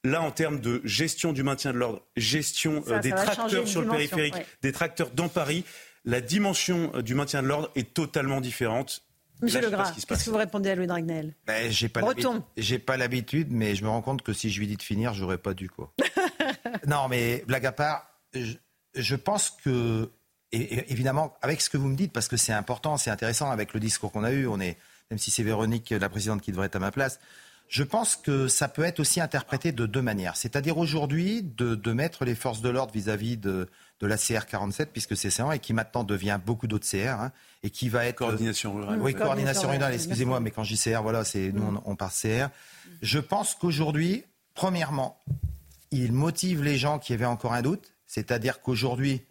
Là, 0.05 0.21
en 0.21 0.31
termes 0.31 0.61
de 0.61 0.81
gestion 0.85 1.33
du 1.33 1.43
maintien 1.43 1.73
de 1.73 1.77
l'ordre, 1.77 2.01
gestion 2.15 2.85
euh, 2.87 2.99
des 2.99 3.09
tracteurs 3.09 3.67
sur 3.67 3.81
le 3.81 3.89
périphérique, 3.89 4.35
des 4.61 4.71
tracteurs 4.71 5.09
dans 5.11 5.27
Paris, 5.27 5.65
la 6.05 6.21
dimension 6.21 6.91
euh, 6.95 7.01
du 7.01 7.15
maintien 7.15 7.43
de 7.43 7.47
l'ordre 7.47 7.69
est 7.75 7.93
totalement 7.93 8.39
différente. 8.39 9.03
Monsieur 9.41 9.61
Legras, 9.61 9.93
qu'est-ce 9.93 10.25
que 10.25 10.29
vous 10.29 10.37
répondez 10.37 10.69
à 10.69 10.75
Louis 10.75 10.87
Dragnel 10.87 11.33
ben, 11.47 11.71
J'ai 11.71 11.89
pas 11.89 12.01
J'ai 12.57 12.83
l'habitude, 12.97 13.47
mais 13.51 13.75
je 13.75 13.83
me 13.83 13.89
rends 13.89 14.01
compte 14.01 14.21
que 14.21 14.33
si 14.33 14.49
je 14.49 14.59
lui 14.59 14.67
dis 14.67 14.77
de 14.77 14.83
finir, 14.83 15.13
j'aurais 15.13 15.37
pas 15.37 15.53
dû 15.53 15.69
quoi. 15.69 15.93
non, 16.87 17.07
mais 17.07 17.43
blague 17.47 17.65
à 17.65 17.71
part, 17.71 18.09
je, 18.93 19.15
pense 19.15 19.51
que 19.63 20.11
et, 20.51 20.91
évidemment 20.91 21.37
avec 21.41 21.61
ce 21.61 21.69
que 21.69 21.77
vous 21.77 21.87
me 21.87 21.95
dites, 21.95 22.11
parce 22.11 22.27
que 22.27 22.37
c'est 22.37 22.53
important, 22.53 22.97
c'est 22.97 23.11
intéressant 23.11 23.49
avec 23.49 23.73
le 23.73 23.79
discours 23.79 24.11
qu'on 24.11 24.23
a 24.23 24.31
eu. 24.31 24.47
On 24.47 24.59
est 24.59 24.77
même 25.09 25.17
si 25.17 25.31
c'est 25.31 25.43
Véronique, 25.43 25.89
la 25.89 26.09
présidente, 26.09 26.41
qui 26.41 26.51
devrait 26.51 26.67
être 26.67 26.75
à 26.75 26.79
ma 26.79 26.91
place. 26.91 27.19
Je 27.67 27.83
pense 27.83 28.15
que 28.15 28.47
ça 28.47 28.67
peut 28.67 28.83
être 28.83 28.99
aussi 28.99 29.21
interprété 29.21 29.71
de 29.71 29.85
deux 29.85 30.01
manières. 30.01 30.35
C'est-à-dire 30.35 30.77
aujourd'hui 30.77 31.43
de, 31.43 31.91
mettre 31.91 32.25
les 32.25 32.35
forces 32.35 32.61
de 32.61 32.69
l'ordre 32.69 32.93
vis-à-vis 32.93 33.37
de, 33.37 33.69
de 33.99 34.07
la 34.07 34.17
CR 34.17 34.45
47, 34.45 34.91
puisque 34.91 35.17
c'est 35.17 35.29
ça, 35.29 35.53
et 35.53 35.59
qui 35.59 35.73
maintenant 35.73 36.03
devient 36.03 36.39
beaucoup 36.43 36.67
d'autres 36.67 36.87
CR, 36.89 37.19
hein, 37.19 37.31
et 37.63 37.69
qui 37.69 37.89
va 37.89 38.05
être... 38.05 38.17
Coordination 38.17 38.73
rurale. 38.73 39.01
Oui, 39.01 39.13
coordination 39.13 39.69
rurale, 39.69 39.93
excusez-moi, 39.93 40.39
mais 40.39 40.51
quand 40.51 40.63
je 40.63 40.73
dis 40.73 40.81
CR, 40.81 41.01
voilà, 41.01 41.25
c'est 41.25 41.51
nous, 41.51 41.63
on, 41.63 41.91
on 41.91 41.95
part 41.95 42.13
CR. 42.13 42.47
Je 43.01 43.19
pense 43.19 43.55
qu'aujourd'hui, 43.55 44.23
premièrement, 44.53 45.19
il 45.91 46.13
motive 46.13 46.63
les 46.63 46.77
gens 46.77 46.99
qui 46.99 47.13
avaient 47.13 47.25
encore 47.25 47.53
un 47.53 47.61
doute, 47.61 47.93
c'est-à-dire 48.05 48.61
qu'aujourd'hui, 48.61 49.21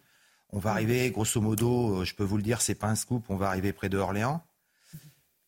on 0.51 0.59
va 0.59 0.71
arriver, 0.71 1.09
grosso 1.11 1.39
modo, 1.41 2.01
euh, 2.01 2.05
je 2.05 2.15
peux 2.15 2.23
vous 2.23 2.37
le 2.37 2.43
dire, 2.43 2.61
c'est 2.61 2.75
pas 2.75 2.87
un 2.87 2.95
scoop, 2.95 3.23
on 3.29 3.35
va 3.35 3.47
arriver 3.47 3.73
près 3.73 3.89
de 3.89 3.97
Orléans. 3.97 4.41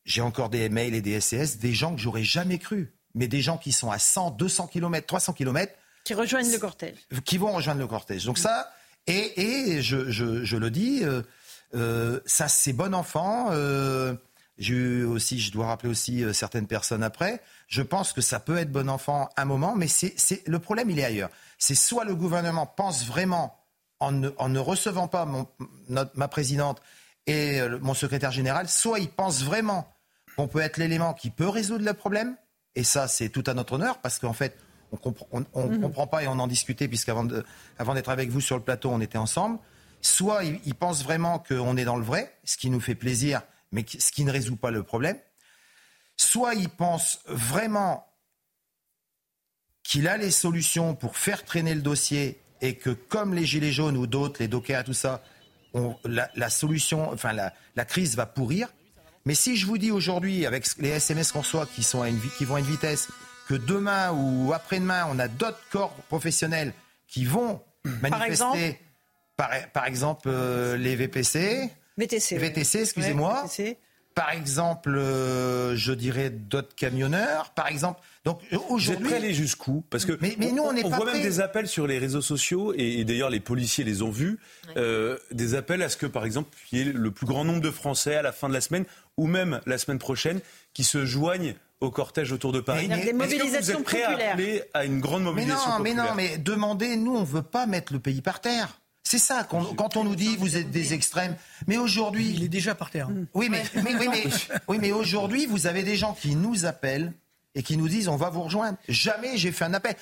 J'ai 0.06 0.22
encore 0.22 0.50
des 0.50 0.70
mails 0.70 0.94
et 0.94 1.02
des 1.02 1.20
SS, 1.20 1.58
des 1.58 1.74
gens 1.74 1.96
que 1.96 2.02
j'aurais 2.02 2.24
jamais 2.24 2.58
cru, 2.58 2.94
mais 3.16 3.28
des 3.28 3.42
gens 3.42 3.58
qui 3.58 3.72
sont 3.72 3.92
à 3.92 4.00
100, 4.00 4.32
200 4.32 4.68
km, 4.68 5.06
300 5.06 5.34
km. 5.34 5.74
Qui 6.04 6.14
rejoignent 6.14 6.52
le 6.52 6.58
cortège. 6.58 6.98
Qui 7.26 7.38
vont 7.38 7.52
rejoindre 7.52 7.80
le 7.80 7.88
cortège. 7.88 8.26
Donc 8.26 8.38
ça, 8.38 8.72
et, 9.08 9.82
je, 9.82 10.56
le 10.56 10.70
dis, 10.70 11.04
euh, 11.04 11.22
euh, 11.76 12.20
ça 12.26 12.48
c'est 12.48 12.74
bon 12.74 12.94
enfant. 12.94 13.48
Euh, 13.52 14.14
j'ai 14.58 15.04
aussi, 15.04 15.40
je 15.40 15.52
dois 15.52 15.68
rappeler 15.68 15.90
aussi 15.90 16.24
certaines 16.34 16.68
personnes 16.68 17.04
après. 17.04 17.42
Je 17.68 17.82
pense 17.82 18.14
que 18.14 18.22
ça 18.22 18.40
peut 18.40 18.58
être 18.58 18.72
bon 18.72 18.90
enfant 18.90 19.30
un 19.38 19.46
moment, 19.46 19.76
mais 19.76 19.88
c'est, 19.88 20.14
le 20.46 20.60
problème, 20.60 20.90
il 20.90 21.00
est 21.00 21.06
ailleurs. 21.06 21.32
C'est 21.58 21.76
soit 21.76 22.06
le 22.06 22.16
gouvernement 22.16 22.68
pense 22.68 23.06
vraiment, 23.08 23.58
en 24.00 24.12
ne, 24.12 24.60
recevant 24.60 25.08
pas 25.08 25.28
ma 25.88 26.28
présidente 26.28 26.82
et 27.26 27.60
mon 27.82 27.96
secrétaire 27.96 28.32
général, 28.32 28.68
soit 28.68 29.00
il 29.00 29.10
pense 29.10 29.44
vraiment 29.44 29.92
qu'on 30.36 30.48
peut 30.48 30.62
être 30.62 30.78
l'élément 30.78 31.14
qui 31.14 31.32
peut 31.32 31.48
résoudre 31.48 31.86
le 31.86 31.94
problème, 31.94 32.36
et 32.76 32.84
ça 32.84 33.08
c'est 33.08 33.30
tout 33.30 33.44
à 33.48 33.54
notre 33.54 33.74
honneur 33.74 34.00
parce 34.00 34.20
qu'en 34.20 34.34
fait 34.34 34.58
on 34.92 35.40
ne 35.40 35.76
mhm. 35.76 35.82
comprend 35.82 36.08
pas 36.08 36.24
et 36.24 36.28
on 36.28 36.40
en 36.40 36.48
discutait 36.48 36.88
puisqu'avant 36.88 37.28
avant 37.78 37.94
d'être 37.94 38.10
avec 38.10 38.30
vous 38.30 38.42
sur 38.42 38.58
le 38.58 38.64
plateau 38.64 38.90
on 38.90 39.02
était 39.02 39.18
ensemble. 39.18 39.60
Soit 40.02 40.44
ils, 40.44 40.76
pensent 40.76 41.04
vraiment 41.04 41.40
qu'on 41.40 41.78
est 41.78 41.86
dans 41.86 41.96
le 41.96 42.04
vrai, 42.04 42.36
ce 42.44 42.58
qui 42.58 42.72
nous 42.72 42.80
fait 42.80 42.96
plaisir, 42.96 43.42
mais 43.72 43.86
ce 43.88 44.12
qui 44.12 44.26
ne 44.26 44.32
résout 44.32 44.56
pas 44.56 44.72
le 44.72 44.82
problème. 44.82 45.18
Soit 46.18 46.56
ils 46.56 46.70
pensent 46.70 47.20
vraiment 47.28 48.08
qu'il 49.84 50.08
a 50.08 50.18
les 50.18 50.32
solutions 50.32 50.96
pour 50.96 51.18
faire 51.18 51.46
traîner 51.46 51.76
le 51.76 51.82
dossier 51.82 52.42
et 52.62 52.76
que 52.76 52.90
comme 52.90 53.34
les 53.34 53.46
Gilets 53.46 53.72
jaunes 53.72 53.98
ou 53.98 54.08
d'autres, 54.08 54.38
les 54.40 54.48
dockers, 54.48 54.84
tout 54.84 54.94
ça, 54.94 55.24
la, 56.04 56.50
solution, 56.50 57.12
enfin 57.12 57.34
la, 57.34 57.86
crise 57.86 58.16
va 58.16 58.26
pourrir. 58.26 58.70
Mais 59.26 59.36
si 59.36 59.56
je 59.56 59.68
vous 59.68 59.78
dis 59.78 59.92
aujourd'hui, 59.92 60.46
avec 60.46 60.66
les 60.78 60.90
SMS 60.90 61.32
qu'on 61.32 61.42
reçoit 61.42 61.68
qui, 61.68 61.84
sont 61.84 62.02
à 62.02 62.10
une, 62.10 62.20
qui 62.38 62.46
vont 62.46 62.56
à 62.56 62.60
une 62.60 62.66
vitesse, 62.66 63.08
que 63.52 63.58
demain 63.58 64.12
ou 64.14 64.54
après-demain, 64.54 65.08
on 65.10 65.20
a 65.20 65.28
d'autres 65.28 65.60
corps 65.72 65.94
professionnels 66.08 66.74
qui 67.08 67.26
vont 67.26 67.60
manifester, 68.02 68.80
par 69.36 69.86
exemple, 69.86 70.30
euh, 70.32 70.78
les 70.78 70.96
VPC, 70.96 71.70
VTC, 71.98 72.38
VTC 72.38 72.80
excusez-moi, 72.80 73.46
par 74.16 74.32
exemple, 74.32 74.96
euh, 74.96 75.76
je 75.76 75.92
dirais 75.92 76.30
d'autres 76.30 76.74
camionneurs, 76.76 77.50
par 77.50 77.68
exemple. 77.68 78.00
Donc 78.24 78.42
aujourd'hui, 78.70 79.08
vous 79.08 79.14
êtes 79.14 79.14
aller 79.14 79.34
jusqu'où 79.34 79.84
Parce 79.90 80.06
que 80.06 80.16
mais, 80.22 80.36
nous 80.40 80.62
on, 80.62 80.90
voit 80.90 81.06
même 81.06 81.24
des 81.24 81.40
appels 81.40 81.68
sur 81.68 81.88
les 81.88 81.98
réseaux 81.98 82.22
sociaux 82.22 82.72
et, 82.76 83.04
d'ailleurs 83.04 83.32
les 83.32 83.40
policiers 83.40 83.84
les 83.84 84.04
ont 84.04 84.12
vus, 84.12 84.38
euh, 84.78 85.18
des 85.32 85.56
appels 85.56 85.82
à 85.82 85.90
ce 85.90 85.98
que 85.98 86.06
par 86.06 86.24
exemple 86.24 86.50
il 86.72 86.78
y 86.78 86.82
ait 86.82 86.94
le 86.94 87.12
plus 87.12 87.26
grand 87.26 87.44
nombre 87.44 87.62
de 87.62 87.72
Français 87.72 88.16
à 88.16 88.22
la 88.22 88.32
fin 88.32 88.48
de 88.48 88.54
la 88.54 88.62
semaine 88.62 88.86
ou 89.18 89.26
même 89.26 89.60
la 89.66 89.80
semaine 89.80 89.98
prochaine 89.98 90.40
qui 90.74 90.84
se 90.84 91.04
joignent 91.04 91.56
au 91.80 91.90
cortège 91.90 92.32
autour 92.32 92.52
de 92.52 92.60
Paris. 92.60 92.88
Mais, 92.88 93.06
des 93.06 93.14
mobilisations 93.14 93.74
vous 93.74 93.80
êtes 93.80 93.84
prêt 93.84 94.04
À 94.04 94.34
appeler 94.34 94.64
à 94.76 94.86
une 94.86 95.00
grande 95.00 95.24
mobilisation 95.24 95.80
mais 95.80 95.96
non, 95.96 96.04
Mais 96.04 96.10
non, 96.10 96.16
mais 96.16 96.38
demandez, 96.38 96.98
nous 96.98 97.16
on 97.16 97.24
veut 97.24 97.42
pas 97.42 97.66
mettre 97.66 97.92
le 97.92 98.00
pays 98.00 98.22
par 98.22 98.40
terre. 98.40 98.82
C'est 99.04 99.18
ça, 99.18 99.44
quand 99.44 99.98
on 99.98 100.04
nous 100.04 100.16
dit 100.16 100.38
vous 100.38 100.58
êtes 100.58 100.70
des 100.70 100.94
extrêmes. 100.94 101.36
Mais 101.66 101.78
aujourd'hui. 101.78 102.34
Il 102.36 102.44
est 102.44 102.50
déjà 102.50 102.76
par 102.76 102.92
terre. 102.92 103.10
Oui, 103.34 103.50
mais, 103.50 103.64
oui, 104.68 104.78
mais 104.80 104.92
aujourd'hui, 104.92 105.48
vous 105.48 105.66
avez 105.66 105.82
des 105.82 105.96
gens 105.96 106.14
qui 106.14 106.36
nous 106.36 106.66
appellent 106.66 107.12
et 107.56 107.64
qui 107.64 107.78
nous 107.78 107.88
disent 107.88 108.08
on 108.08 108.18
va 108.18 108.30
vous 108.30 108.44
rejoindre. 108.44 108.78
Jamais 108.88 109.38
j'ai 109.38 109.52
fait 109.52 109.66
un 109.66 109.74
appel. 109.74 109.96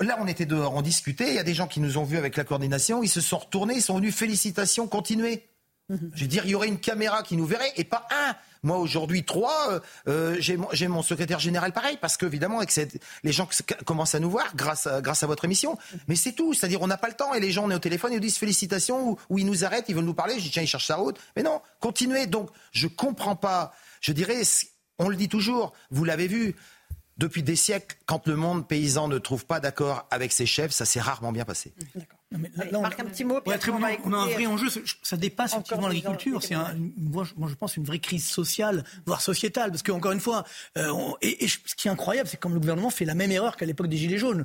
Là, 0.00 0.16
on 0.20 0.26
était 0.26 0.46
dehors, 0.46 0.74
on 0.74 0.82
discutait. 0.82 1.28
Il 1.28 1.34
y 1.34 1.38
a 1.38 1.44
des 1.44 1.54
gens 1.54 1.68
qui 1.68 1.78
nous 1.80 1.98
ont 1.98 2.04
vus 2.04 2.18
avec 2.18 2.36
la 2.36 2.44
coordination. 2.44 3.02
Ils 3.02 3.08
se 3.08 3.20
sont 3.20 3.38
retournés, 3.38 3.74
ils 3.74 3.82
sont 3.82 3.96
venus 3.96 4.14
félicitations, 4.14 4.88
continuez. 4.88 5.46
Mhm. 5.88 6.10
Je 6.14 6.22
veux 6.22 6.28
dire, 6.28 6.44
il 6.46 6.50
y 6.50 6.54
aurait 6.54 6.68
une 6.68 6.80
caméra 6.80 7.22
qui 7.22 7.36
nous 7.36 7.44
verrait 7.46 7.72
et 7.76 7.84
pas 7.84 8.08
un. 8.10 8.34
Moi, 8.62 8.78
aujourd'hui, 8.78 9.24
trois, 9.24 9.72
euh, 9.72 9.80
euh, 10.08 10.36
j'ai 10.40 10.88
mon 10.88 11.02
secrétaire 11.02 11.38
général 11.38 11.72
pareil, 11.72 11.98
parce 12.00 12.16
qu'évidemment, 12.16 12.60
les 13.22 13.32
gens 13.32 13.46
commencent 13.84 14.14
à 14.14 14.20
nous 14.20 14.30
voir 14.30 14.56
grâce 14.56 14.86
à, 14.86 15.02
grâce 15.02 15.22
à 15.22 15.26
votre 15.26 15.44
émission. 15.44 15.76
Mais 16.08 16.16
c'est 16.16 16.32
tout. 16.32 16.54
C'est-à-dire, 16.54 16.80
on 16.80 16.86
n'a 16.86 16.96
pas 16.96 17.08
le 17.08 17.14
temps 17.14 17.34
et 17.34 17.40
les 17.40 17.52
gens, 17.52 17.64
on 17.66 17.70
est 17.70 17.74
au 17.74 17.78
téléphone, 17.78 18.12
ils 18.12 18.16
nous 18.16 18.20
disent 18.20 18.38
félicitations 18.38 19.18
ou, 19.28 19.38
ils 19.38 19.44
nous 19.44 19.64
arrêtent, 19.64 19.84
ils 19.88 19.94
veulent 19.94 20.04
nous 20.04 20.14
parler. 20.14 20.38
Je 20.38 20.44
dis, 20.44 20.50
tiens, 20.50 20.62
ils 20.62 20.66
cherchent 20.66 20.86
sa 20.86 20.96
route. 20.96 21.20
Mais 21.36 21.42
non, 21.42 21.60
continuez. 21.80 22.26
Donc, 22.26 22.48
je 22.72 22.88
comprends 22.88 23.36
pas. 23.36 23.74
Je 24.00 24.12
dirais, 24.12 24.42
on 24.98 25.10
le 25.10 25.16
dit 25.16 25.28
toujours, 25.28 25.74
vous 25.90 26.04
l'avez 26.04 26.26
vu, 26.26 26.56
depuis 27.16 27.42
des 27.42 27.56
siècles, 27.56 27.96
quand 28.06 28.26
le 28.26 28.36
monde 28.36 28.66
paysan 28.66 29.08
ne 29.08 29.18
trouve 29.18 29.46
pas 29.46 29.60
d'accord 29.60 30.06
avec 30.10 30.32
ses 30.32 30.46
chefs, 30.46 30.72
ça 30.72 30.84
s'est 30.84 31.00
rarement 31.00 31.32
bien 31.32 31.44
passé. 31.44 31.72
On, 32.72 32.84
un 32.84 32.90
petit 32.90 33.24
mot. 33.24 33.40
on, 33.44 34.12
a 34.12 34.16
un 34.16 34.26
vrai 34.26 34.46
enjeu. 34.46 34.68
Ça 35.02 35.16
dépasse 35.16 35.52
effectivement 35.52 35.88
l'agriculture. 35.88 36.42
C'est 36.42 36.54
moi, 36.96 37.24
je 37.24 37.54
pense 37.54 37.76
une 37.76 37.84
vraie 37.84 37.98
crise 37.98 38.26
sociale, 38.26 38.84
voire 39.06 39.20
sociétale, 39.20 39.70
parce 39.70 39.82
qu'encore 39.82 40.12
une 40.12 40.20
fois, 40.20 40.44
euh, 40.78 40.92
et, 41.22 41.46
ce 41.48 41.74
qui 41.76 41.88
est 41.88 41.90
incroyable, 41.90 42.28
c'est 42.28 42.38
comme 42.38 42.54
le 42.54 42.60
gouvernement 42.60 42.90
fait 42.90 43.04
la 43.04 43.14
même 43.14 43.30
erreur 43.30 43.56
qu'à 43.56 43.66
l'époque 43.66 43.88
des 43.88 43.96
gilets 43.96 44.18
jaunes. 44.18 44.44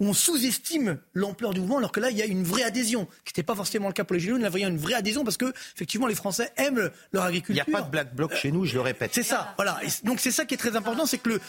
On 0.00 0.12
sous-estime 0.12 0.98
l'ampleur 1.14 1.52
du 1.52 1.60
mouvement, 1.60 1.78
alors 1.78 1.92
que 1.92 2.00
là, 2.00 2.10
il 2.10 2.16
y 2.16 2.22
a 2.22 2.26
une 2.26 2.44
vraie 2.44 2.62
adhésion, 2.62 3.06
qui 3.24 3.32
n'était 3.32 3.42
pas 3.42 3.54
forcément 3.54 3.88
le 3.88 3.94
cas 3.94 4.04
pour 4.04 4.14
les 4.14 4.20
gilets 4.20 4.32
jaunes. 4.32 4.42
Là, 4.42 4.50
il 4.54 4.60
y 4.60 4.64
a 4.64 4.68
une 4.68 4.78
vraie 4.78 4.94
adhésion 4.94 5.24
parce 5.24 5.36
que 5.36 5.52
effectivement, 5.74 6.06
les 6.06 6.14
Français 6.14 6.52
aiment 6.56 6.90
leur 7.12 7.24
agriculture. 7.24 7.64
Il 7.66 7.70
n'y 7.70 7.76
a 7.76 7.78
pas 7.78 7.84
de 7.84 7.90
black 7.90 8.14
bloc 8.14 8.34
chez 8.34 8.50
nous, 8.50 8.64
je 8.64 8.74
le 8.74 8.80
répète. 8.80 9.10
C'est 9.12 9.22
ça. 9.22 9.54
Voilà. 9.56 9.80
donc 10.04 10.20
c'est 10.20 10.30
ça 10.30 10.44
qui 10.44 10.54
est 10.54 10.58
très 10.58 10.76
important, 10.76 11.06
c'est 11.06 11.18
que 11.18 11.30
le, 11.30 11.40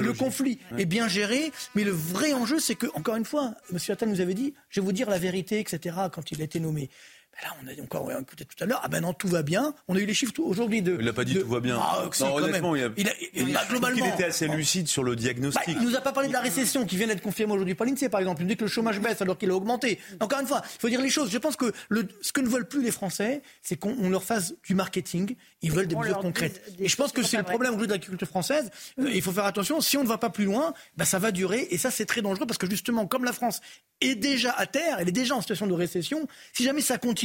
le, 0.00 0.12
conflit 0.12 0.58
est 0.78 0.84
bien 0.84 1.08
géré, 1.08 1.52
mais 1.74 1.84
le 1.84 1.90
vrai 1.90 2.32
enjeu, 2.32 2.58
c'est 2.58 2.74
que 2.74 2.86
encore 2.94 3.16
une 3.16 3.24
fois, 3.24 3.54
Monsieur 3.72 3.92
Attal 3.92 4.08
nous 4.08 4.20
avait 4.20 4.34
dit, 4.34 4.54
je 4.70 4.80
vais 4.80 4.84
vous 4.84 4.92
dire 4.92 5.08
la 5.14 5.20
vérité, 5.20 5.60
etc., 5.60 6.08
quand 6.12 6.32
il 6.32 6.40
a 6.40 6.44
été 6.44 6.58
nommé. 6.58 6.90
Ben 7.34 7.48
là, 7.48 7.56
on 7.62 7.66
a 7.66 7.84
encore 7.84 8.10
écouté 8.12 8.44
tout 8.44 8.62
à 8.62 8.66
l'heure. 8.66 8.80
Ah 8.82 8.88
ben 8.88 9.00
non, 9.00 9.12
tout 9.12 9.28
va 9.28 9.42
bien. 9.42 9.74
On 9.88 9.96
a 9.96 9.98
eu 9.98 10.06
les 10.06 10.14
chiffres 10.14 10.32
aujourd'hui 10.38 10.82
de. 10.82 10.96
Il 10.98 11.04
n'a 11.04 11.12
pas 11.12 11.24
dit 11.24 11.38
tout 11.38 11.48
va 11.48 11.60
bien. 11.60 11.78
Ah, 11.80 12.04
non, 12.20 12.34
honnêtement, 12.36 12.76
il, 12.76 12.84
a, 12.84 12.88
il, 12.96 13.08
a, 13.08 13.12
il, 13.34 13.56
a, 13.56 13.64
globalement. 13.64 14.04
Il 14.04 14.12
était 14.12 14.24
assez 14.24 14.48
lucide 14.48 14.88
sur 14.88 15.02
le 15.02 15.16
diagnostic. 15.16 15.66
Bah, 15.66 15.72
il 15.80 15.86
nous 15.86 15.96
a 15.96 16.00
pas 16.00 16.12
parlé 16.12 16.28
de 16.28 16.32
la 16.32 16.40
récession 16.40 16.86
qui 16.86 16.96
vient 16.96 17.06
d'être 17.06 17.22
confirmée 17.22 17.54
aujourd'hui 17.54 17.74
par 17.74 17.86
l'INSEE, 17.86 18.08
par 18.08 18.20
exemple. 18.20 18.42
Il 18.42 18.44
nous 18.44 18.50
dit 18.50 18.56
que 18.56 18.64
le 18.64 18.70
chômage 18.70 19.00
baisse 19.00 19.20
alors 19.22 19.36
qu'il 19.36 19.50
a 19.50 19.54
augmenté. 19.54 19.98
Encore 20.20 20.40
une 20.40 20.46
fois, 20.46 20.62
il 20.64 20.80
faut 20.80 20.88
dire 20.88 21.00
les 21.00 21.10
choses. 21.10 21.30
Je 21.30 21.38
pense 21.38 21.56
que 21.56 21.72
le, 21.88 22.06
ce 22.20 22.32
que 22.32 22.40
ne 22.40 22.48
veulent 22.48 22.68
plus 22.68 22.82
les 22.82 22.92
Français, 22.92 23.42
c'est 23.62 23.76
qu'on 23.76 24.08
leur 24.08 24.22
fasse 24.22 24.54
du 24.64 24.74
marketing. 24.74 25.34
Ils 25.62 25.72
veulent 25.72 25.86
des 25.86 25.96
mesures 25.96 26.18
concrètes. 26.18 26.62
Et 26.78 26.88
je 26.88 26.96
pense 26.96 27.12
que 27.12 27.22
c'est 27.22 27.36
le 27.36 27.42
problème 27.42 27.72
aujourd'hui 27.72 27.88
de 27.88 27.92
l'agriculture 27.92 28.28
française. 28.28 28.70
Euh, 29.00 29.10
il 29.12 29.22
faut 29.22 29.32
faire 29.32 29.46
attention. 29.46 29.80
Si 29.80 29.96
on 29.96 30.02
ne 30.02 30.08
va 30.08 30.18
pas 30.18 30.30
plus 30.30 30.44
loin, 30.44 30.74
bah, 30.96 31.04
ça 31.04 31.18
va 31.18 31.32
durer. 31.32 31.66
Et 31.70 31.78
ça, 31.78 31.90
c'est 31.90 32.06
très 32.06 32.22
dangereux 32.22 32.46
parce 32.46 32.58
que 32.58 32.68
justement, 32.68 33.06
comme 33.06 33.24
la 33.24 33.32
France 33.32 33.60
est 34.00 34.14
déjà 34.14 34.52
à 34.52 34.66
terre, 34.66 34.98
elle 35.00 35.08
est 35.08 35.12
déjà 35.12 35.34
en 35.34 35.40
situation 35.40 35.66
de 35.66 35.72
récession. 35.72 36.28
Si 36.52 36.64
jamais 36.64 36.80
ça 36.80 36.98
continue, 36.98 37.23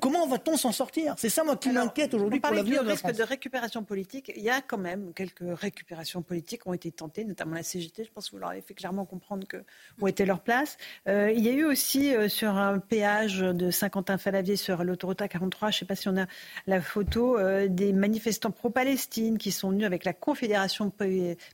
comment 0.00 0.26
va-t-on 0.26 0.56
s'en 0.56 0.72
sortir? 0.72 1.14
C'est 1.18 1.28
ça, 1.28 1.44
moi, 1.44 1.56
qui 1.56 1.70
m'inquiète 1.70 2.14
aujourd'hui 2.14 2.40
pour 2.40 2.52
l'avenir 2.52 2.82
de 2.82 2.88
la 2.88 2.94
risque 2.94 3.12
de 3.12 3.22
récupération 3.22 3.82
politique. 3.82 4.32
Il 4.36 4.42
y 4.42 4.50
a 4.50 4.60
quand 4.60 4.78
même 4.78 5.12
quelques 5.14 5.42
récupérations 5.42 6.22
politiques 6.22 6.62
qui 6.62 6.68
ont 6.68 6.74
été 6.74 6.90
tentées, 6.90 7.24
notamment 7.24 7.54
la 7.54 7.62
CGT. 7.62 8.04
Je 8.04 8.10
pense 8.10 8.26
que 8.26 8.32
vous 8.32 8.40
leur 8.40 8.50
avez 8.50 8.60
fait 8.60 8.74
clairement 8.74 9.04
comprendre 9.04 9.46
que, 9.46 9.58
où 10.00 10.08
était 10.08 10.26
leur 10.26 10.40
place. 10.40 10.76
Euh, 11.08 11.32
il 11.34 11.44
y 11.44 11.48
a 11.48 11.52
eu 11.52 11.64
aussi 11.64 12.14
euh, 12.14 12.28
sur 12.28 12.50
un 12.56 12.78
péage 12.78 13.40
de 13.40 13.70
Saint-Quentin-Falavier 13.70 14.56
sur 14.56 14.84
l'autoroute 14.84 15.20
A43, 15.20 15.60
je 15.60 15.66
ne 15.66 15.72
sais 15.72 15.84
pas 15.84 15.96
si 15.96 16.08
on 16.08 16.16
a 16.16 16.26
la 16.66 16.80
photo, 16.80 17.38
euh, 17.38 17.68
des 17.68 17.92
manifestants 17.92 18.50
pro-Palestine 18.50 19.38
qui 19.38 19.52
sont 19.52 19.70
venus 19.70 19.86
avec 19.86 20.04
la 20.04 20.12
Confédération 20.12 20.92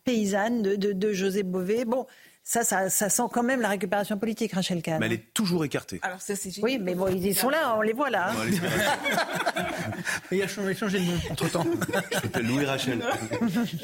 paysanne 0.04 0.62
de, 0.62 0.76
de, 0.76 0.92
de 0.92 1.12
José 1.12 1.42
Bové. 1.42 1.84
Bon, 1.84 2.06
ça, 2.50 2.90
ça, 2.90 3.08
sent 3.08 3.22
quand 3.32 3.44
même 3.44 3.60
la 3.60 3.68
récupération 3.68 4.18
politique, 4.18 4.54
Rachel 4.54 4.82
Kahn. 4.82 4.98
Mais 4.98 5.06
elle 5.06 5.12
est 5.12 5.32
toujours 5.32 5.64
écartée. 5.64 6.00
Alors 6.02 6.20
ça, 6.20 6.34
c'est 6.34 6.50
oui, 6.62 6.78
mais 6.80 6.96
bon, 6.96 7.06
ils 7.06 7.36
sont 7.36 7.48
là, 7.48 7.76
on 7.76 7.80
les 7.80 7.92
voit 7.92 8.10
là. 8.10 8.32
Hein. 8.32 9.62
il 10.32 10.42
a 10.42 10.48
changé, 10.48 10.74
de 10.74 11.04
nom 11.04 11.18
entre-temps. 11.30 11.64
Je 11.64 12.16
m'appelle 12.16 12.46
Louis 12.46 12.64
Rachel. 12.64 12.98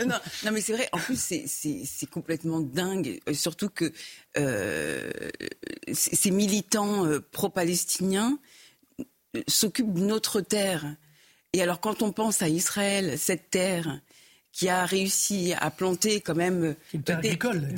non, 0.04 0.16
non, 0.44 0.50
mais 0.50 0.60
c'est 0.60 0.72
vrai, 0.72 0.88
en 0.90 0.98
plus, 0.98 1.16
c'est 1.16 2.10
complètement 2.10 2.58
dingue, 2.60 3.20
euh, 3.28 3.34
surtout 3.34 3.68
que 3.68 3.92
euh, 4.36 5.10
ces 5.92 6.32
militants 6.32 7.06
euh, 7.06 7.20
pro-palestiniens 7.20 8.36
s'occupent 9.46 9.94
de 9.94 10.00
notre 10.00 10.40
terre. 10.40 10.96
Et 11.52 11.62
alors, 11.62 11.78
quand 11.78 12.02
on 12.02 12.10
pense 12.10 12.42
à 12.42 12.48
Israël, 12.48 13.16
cette 13.16 13.48
terre 13.50 14.00
qui 14.57 14.70
a 14.70 14.86
réussi 14.86 15.52
à 15.61 15.70
planter 15.70 16.22
quand 16.22 16.34
même 16.34 16.76
une 16.94 17.02
terre 17.02 17.18
agricole, 17.18 17.68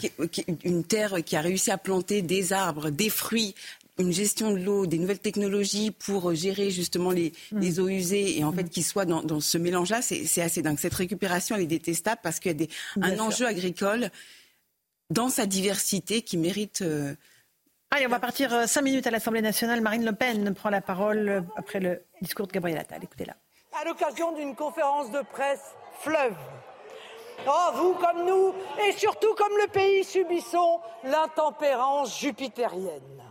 une 0.62 0.85
terre 0.85 1.24
qui 1.24 1.35
a 1.35 1.41
réussi 1.41 1.72
à 1.72 1.76
planter 1.76 2.22
des 2.22 2.53
arbres, 2.53 2.91
des 2.91 3.11
fruits, 3.11 3.57
une 3.99 4.12
gestion 4.12 4.53
de 4.53 4.59
l'eau, 4.59 4.87
des 4.87 4.99
nouvelles 4.99 5.18
technologies 5.18 5.91
pour 5.91 6.33
gérer 6.37 6.70
justement 6.70 7.11
les, 7.11 7.33
hmm. 7.51 7.81
eaux 7.81 7.89
usées 7.89 8.39
et 8.39 8.45
en 8.45 8.53
fait 8.53 8.62
hmm. 8.62 8.68
qui 8.68 8.85
soit 8.85 9.07
dans, 9.07 9.41
ce 9.41 9.59
mélange-là, 9.59 10.03
c'est 10.03 10.41
assez 10.41 10.62
dingue. 10.62 10.79
Cette 10.79 10.95
récupération, 10.95 11.57
elle 11.57 11.62
est 11.62 11.66
détestable 11.66 12.20
parce 12.22 12.39
qu'il 12.39 12.53
y 12.53 12.55
a 12.55 12.59
des, 12.59 12.68
un 13.03 13.18
enjeu 13.18 13.47
agricole 13.47 14.11
dans 15.11 15.31
sa 15.31 15.47
diversité 15.47 16.22
qui 16.22 16.37
mérite. 16.37 16.83
Euh, 16.83 17.12
Allez, 17.91 18.07
on 18.07 18.11
va 18.11 18.20
partir 18.20 18.55
euh, 18.55 18.66
cinq 18.66 18.83
minutes 18.83 19.09
à 19.09 19.11
l'Assemblée 19.11 19.43
nationale. 19.43 19.81
Marine 19.81 20.05
Le 20.05 20.12
Pen 20.12 20.55
prend 20.55 20.70
la 20.70 20.81
parole 20.81 21.29
euh, 21.29 21.41
après 21.57 21.81
le 21.81 22.05
discours 22.22 22.47
de 22.47 22.53
Gabriel 22.53 22.79
Attal. 22.79 23.03
Écoutez-la. 23.03 23.35
À 23.81 23.85
l'occasion 23.85 24.33
d'une 24.37 24.55
conférence 24.55 25.11
de 25.11 25.22
presse 25.33 25.74
fleuve 26.03 26.37
Oh, 27.47 27.70
vous 27.74 27.95
comme 27.95 28.24
nous, 28.24 28.55
et 28.84 28.93
surtout 28.93 29.34
comme 29.34 29.57
le 29.59 29.68
pays, 29.68 30.05
subissons 30.05 30.80
l'intempérance 31.05 32.18
jupitérienne. 32.18 33.22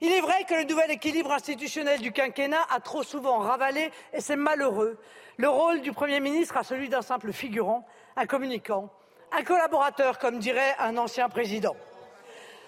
Il 0.00 0.12
est 0.12 0.20
vrai 0.20 0.44
que 0.44 0.54
le 0.54 0.64
nouvel 0.64 0.90
équilibre 0.92 1.32
institutionnel 1.32 2.00
du 2.00 2.12
quinquennat 2.12 2.64
a 2.70 2.80
trop 2.80 3.02
souvent 3.02 3.38
ravalé, 3.38 3.90
et 4.12 4.20
c'est 4.20 4.36
malheureux, 4.36 4.98
le 5.36 5.48
rôle 5.48 5.80
du 5.80 5.92
Premier 5.92 6.20
ministre 6.20 6.56
à 6.56 6.62
celui 6.62 6.88
d'un 6.88 7.02
simple 7.02 7.32
figurant, 7.32 7.86
un 8.16 8.26
communicant, 8.26 8.90
un 9.32 9.42
collaborateur, 9.42 10.18
comme 10.18 10.38
dirait 10.38 10.74
un 10.78 10.96
ancien 10.96 11.28
président. 11.28 11.76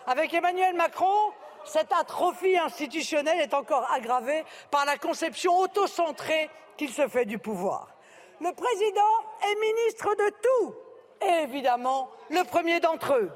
Avec 0.06 0.34
Emmanuel 0.34 0.74
Macron, 0.74 1.32
cette 1.64 1.92
atrophie 1.92 2.58
institutionnelle 2.58 3.40
est 3.40 3.54
encore 3.54 3.90
aggravée 3.92 4.44
par 4.70 4.84
la 4.84 4.96
conception 4.96 5.58
autocentrée 5.58 6.50
qu'il 6.76 6.90
se 6.90 7.06
fait 7.08 7.26
du 7.26 7.38
pouvoir. 7.38 7.94
Le 8.40 8.52
président 8.52 9.50
est 9.50 9.60
ministre 9.60 10.14
de 10.14 10.30
tout, 10.42 10.74
et 11.22 11.42
évidemment 11.42 12.10
le 12.30 12.42
premier 12.44 12.80
d'entre 12.80 13.14
eux. 13.14 13.30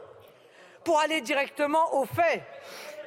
Pour 0.85 0.99
aller 1.01 1.21
directement 1.21 1.95
aux 1.95 2.07
faits, 2.07 2.43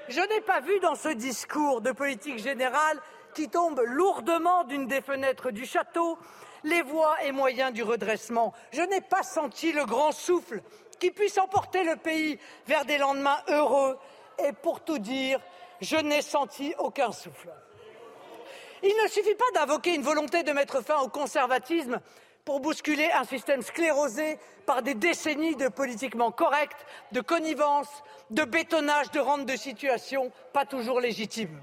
je 0.08 0.22
n'ai 0.22 0.42
pas 0.42 0.60
vu 0.60 0.80
dans 0.80 0.96
ce 0.96 1.10
discours 1.10 1.82
de 1.82 1.92
politique 1.92 2.40
générale 2.40 3.00
qui 3.34 3.50
tombe 3.50 3.82
lourdement 3.86 4.64
d'une 4.64 4.88
des 4.88 5.02
fenêtres 5.02 5.52
du 5.52 5.66
château 5.66 6.18
les 6.64 6.82
voies 6.82 7.16
et 7.24 7.32
moyens 7.32 7.74
du 7.74 7.84
redressement. 7.84 8.54
Je 8.72 8.82
n'ai 8.82 9.02
pas 9.02 9.24
senti 9.24 9.72
le 9.72 9.86
grand 9.86 10.12
souffle 10.12 10.62
qui 11.00 11.12
puisse 11.12 11.38
emporter 11.38 11.84
le 11.84 11.96
pays 11.96 12.40
vers 12.68 12.86
des 12.86 12.98
lendemains 12.98 13.42
heureux. 13.48 13.98
Et 14.40 14.54
pour 14.54 14.82
tout 14.82 15.00
dire, 15.00 15.40
je 15.82 15.98
n'ai 15.98 16.22
senti 16.22 16.74
aucun 16.78 17.12
souffle. 17.12 17.50
Il 18.84 18.96
ne 19.04 19.10
suffit 19.10 19.36
pas 19.36 19.52
d'invoquer 19.54 19.96
une 19.96 20.04
volonté 20.04 20.44
de 20.44 20.52
mettre 20.52 20.84
fin 20.84 21.00
au 21.00 21.08
conservatisme 21.08 22.00
pour 22.46 22.60
bousculer 22.60 23.10
un 23.12 23.24
système 23.24 23.62
sclérosé 23.62 24.40
par 24.66 24.82
des 24.82 24.94
décennies 24.94 25.56
de 25.56 25.68
politiquement 25.68 26.32
correct, 26.32 26.78
de 27.12 27.22
connivence, 27.22 28.04
de 28.30 28.44
bétonnage 28.44 29.12
de 29.12 29.20
rente 29.20 29.46
de 29.46 29.56
situation 29.56 30.32
pas 30.54 30.66
toujours 30.66 31.02
légitime. 31.02 31.60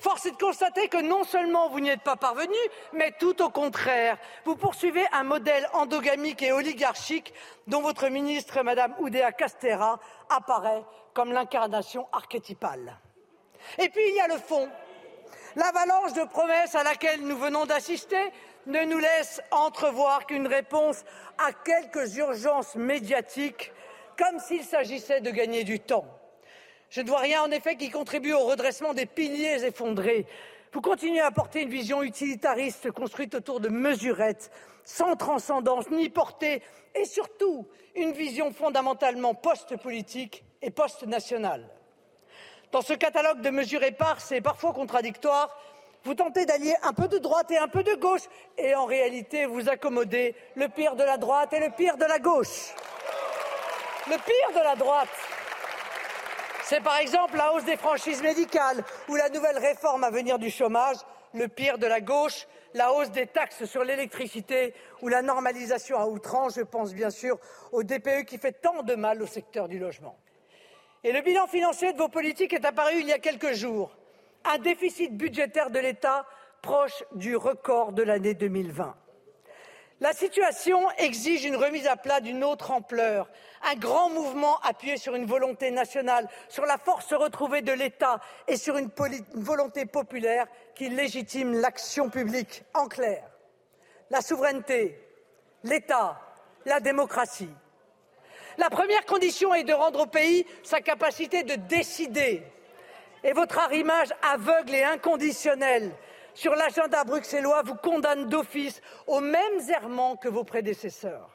Force 0.00 0.26
est 0.26 0.32
de 0.32 0.36
constater 0.36 0.88
que 0.88 1.00
non 1.00 1.24
seulement 1.24 1.68
vous 1.68 1.80
n'y 1.80 1.90
êtes 1.90 2.02
pas 2.02 2.16
parvenu, 2.16 2.56
mais 2.92 3.12
tout 3.18 3.42
au 3.42 3.50
contraire, 3.50 4.18
vous 4.44 4.56
poursuivez 4.56 5.04
un 5.12 5.24
modèle 5.24 5.68
endogamique 5.72 6.42
et 6.42 6.52
oligarchique 6.52 7.32
dont 7.66 7.80
votre 7.80 8.08
ministre, 8.08 8.62
Madame 8.62 8.94
Oudéa 8.98 9.32
Castera, 9.32 10.00
apparaît 10.28 10.84
comme 11.14 11.32
l'incarnation 11.32 12.08
archétypale. 12.12 12.98
Et 13.78 13.88
puis 13.88 14.02
il 14.08 14.14
y 14.14 14.20
a 14.20 14.28
le 14.28 14.38
fond. 14.38 14.68
L'avalanche 15.56 16.12
de 16.12 16.24
promesses 16.24 16.74
à 16.74 16.84
laquelle 16.84 17.22
nous 17.22 17.36
venons 17.36 17.66
d'assister 17.66 18.32
ne 18.66 18.84
nous 18.84 18.98
laisse 18.98 19.40
entrevoir 19.50 20.26
qu'une 20.26 20.46
réponse 20.46 21.04
à 21.38 21.52
quelques 21.52 22.16
urgences 22.16 22.76
médiatiques, 22.76 23.72
comme 24.16 24.38
s'il 24.38 24.62
s'agissait 24.62 25.20
de 25.20 25.30
gagner 25.30 25.64
du 25.64 25.80
temps. 25.80 26.06
Je 26.90 27.00
ne 27.00 27.08
vois 27.08 27.20
rien, 27.20 27.42
en 27.42 27.50
effet, 27.50 27.76
qui 27.76 27.90
contribue 27.90 28.32
au 28.32 28.46
redressement 28.46 28.94
des 28.94 29.06
piliers 29.06 29.64
effondrés. 29.64 30.26
Vous 30.72 30.80
continuez 30.80 31.20
à 31.20 31.32
porter 31.32 31.62
une 31.62 31.70
vision 31.70 32.02
utilitariste 32.02 32.92
construite 32.92 33.34
autour 33.34 33.58
de 33.58 33.68
mesurettes, 33.68 34.52
sans 34.84 35.16
transcendance 35.16 35.90
ni 35.90 36.10
portée, 36.10 36.62
et 36.94 37.04
surtout 37.04 37.66
une 37.96 38.12
vision 38.12 38.52
fondamentalement 38.52 39.34
post-politique 39.34 40.44
et 40.62 40.70
post-nationale. 40.70 41.68
Dans 42.72 42.82
ce 42.82 42.92
catalogue 42.92 43.40
de 43.40 43.50
mesures 43.50 43.82
éparses 43.82 44.30
et 44.30 44.40
parfois 44.40 44.72
contradictoires, 44.72 45.56
vous 46.04 46.14
tentez 46.14 46.46
d'allier 46.46 46.74
un 46.82 46.92
peu 46.92 47.08
de 47.08 47.18
droite 47.18 47.50
et 47.50 47.58
un 47.58 47.66
peu 47.66 47.82
de 47.82 47.94
gauche, 47.94 48.22
et 48.56 48.74
en 48.74 48.86
réalité, 48.86 49.44
vous 49.44 49.68
accommodez 49.68 50.36
le 50.54 50.68
pire 50.68 50.94
de 50.94 51.02
la 51.02 51.16
droite 51.16 51.52
et 51.52 51.58
le 51.58 51.70
pire 51.70 51.96
de 51.96 52.04
la 52.04 52.20
gauche. 52.20 52.72
Le 54.06 54.16
pire 54.16 54.60
de 54.60 54.64
la 54.64 54.76
droite, 54.76 55.08
c'est 56.62 56.80
par 56.80 56.98
exemple 56.98 57.36
la 57.36 57.52
hausse 57.52 57.64
des 57.64 57.76
franchises 57.76 58.22
médicales 58.22 58.84
ou 59.08 59.16
la 59.16 59.28
nouvelle 59.30 59.58
réforme 59.58 60.04
à 60.04 60.10
venir 60.10 60.38
du 60.38 60.48
chômage. 60.48 60.98
Le 61.34 61.48
pire 61.48 61.76
de 61.76 61.86
la 61.86 62.00
gauche, 62.00 62.46
la 62.74 62.92
hausse 62.92 63.10
des 63.10 63.26
taxes 63.26 63.64
sur 63.64 63.82
l'électricité 63.82 64.74
ou 65.02 65.08
la 65.08 65.22
normalisation 65.22 65.98
à 65.98 66.06
outrance. 66.06 66.54
Je 66.54 66.62
pense 66.62 66.94
bien 66.94 67.10
sûr 67.10 67.38
au 67.72 67.82
DPE 67.82 68.24
qui 68.24 68.38
fait 68.38 68.52
tant 68.52 68.84
de 68.84 68.94
mal 68.94 69.20
au 69.20 69.26
secteur 69.26 69.66
du 69.66 69.80
logement. 69.80 70.16
Et 71.02 71.12
le 71.12 71.22
bilan 71.22 71.46
financier 71.46 71.92
de 71.92 71.98
vos 71.98 72.08
politiques 72.08 72.52
est 72.52 72.64
apparu 72.64 72.96
il 73.00 73.06
y 73.06 73.12
a 73.12 73.18
quelques 73.18 73.52
jours. 73.52 73.96
Un 74.44 74.58
déficit 74.58 75.16
budgétaire 75.16 75.70
de 75.70 75.78
l'État 75.78 76.26
proche 76.60 77.04
du 77.12 77.36
record 77.36 77.92
de 77.92 78.02
l'année 78.02 78.34
2020. 78.34 78.94
La 80.00 80.14
situation 80.14 80.90
exige 80.92 81.44
une 81.44 81.56
remise 81.56 81.86
à 81.86 81.96
plat 81.96 82.20
d'une 82.20 82.42
autre 82.42 82.70
ampleur, 82.70 83.30
un 83.70 83.74
grand 83.74 84.08
mouvement 84.08 84.58
appuyé 84.60 84.96
sur 84.96 85.14
une 85.14 85.26
volonté 85.26 85.70
nationale, 85.70 86.26
sur 86.48 86.64
la 86.64 86.78
force 86.78 87.12
retrouvée 87.12 87.60
de 87.60 87.72
l'État 87.72 88.18
et 88.48 88.56
sur 88.56 88.78
une, 88.78 88.90
volonté 89.34 89.84
populaire 89.84 90.46
qui 90.74 90.88
légitime 90.88 91.52
l'action 91.52 92.08
publique. 92.08 92.64
En 92.72 92.88
clair, 92.88 93.22
la 94.08 94.22
souveraineté, 94.22 94.98
l'État, 95.64 96.18
la 96.64 96.80
démocratie. 96.80 97.50
La 98.60 98.68
première 98.68 99.06
condition 99.06 99.54
est 99.54 99.64
de 99.64 99.72
rendre 99.72 100.00
au 100.00 100.06
pays 100.06 100.44
sa 100.62 100.82
capacité 100.82 101.44
de 101.44 101.54
décider. 101.54 102.42
Et 103.24 103.32
votre 103.32 103.58
arrimage 103.58 104.10
aveugle 104.22 104.74
et 104.74 104.84
inconditionnel 104.84 105.90
sur 106.34 106.54
l'agenda 106.54 107.04
bruxellois 107.04 107.62
vous 107.62 107.74
condamne 107.74 108.28
d'office 108.28 108.82
aux 109.06 109.20
mêmes 109.20 109.60
errements 109.70 110.16
que 110.16 110.28
vos 110.28 110.44
prédécesseurs. 110.44 111.30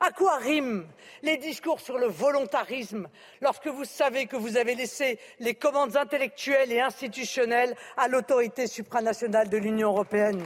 À 0.00 0.10
quoi 0.10 0.38
riment 0.38 0.88
les 1.22 1.36
discours 1.36 1.78
sur 1.78 1.98
le 1.98 2.08
volontarisme 2.08 3.08
lorsque 3.40 3.68
vous 3.68 3.84
savez 3.84 4.26
que 4.26 4.36
vous 4.36 4.56
avez 4.56 4.74
laissé 4.74 5.20
les 5.38 5.54
commandes 5.54 5.96
intellectuelles 5.96 6.72
et 6.72 6.80
institutionnelles 6.80 7.76
à 7.96 8.08
l'autorité 8.08 8.66
supranationale 8.66 9.48
de 9.48 9.56
l'Union 9.56 9.90
européenne? 9.90 10.44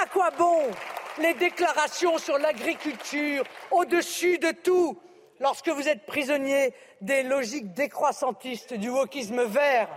À 0.00 0.06
quoi 0.06 0.30
bon 0.30 0.70
les 1.20 1.34
déclarations 1.34 2.18
sur 2.18 2.38
l'agriculture 2.38 3.44
au-dessus 3.70 4.38
de 4.38 4.50
tout 4.50 4.98
lorsque 5.40 5.68
vous 5.68 5.88
êtes 5.88 6.06
prisonnier 6.06 6.74
des 7.00 7.22
logiques 7.22 7.72
décroissantistes 7.72 8.74
du 8.74 8.88
wokisme 8.88 9.44
vert 9.44 9.88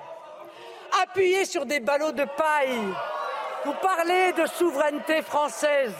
appuyé 1.03 1.45
sur 1.45 1.65
des 1.65 1.79
ballots 1.79 2.11
de 2.11 2.25
paille. 2.25 2.93
Vous 3.65 3.73
parlez 3.81 4.33
de 4.33 4.45
souveraineté 4.45 5.21
française. 5.21 5.93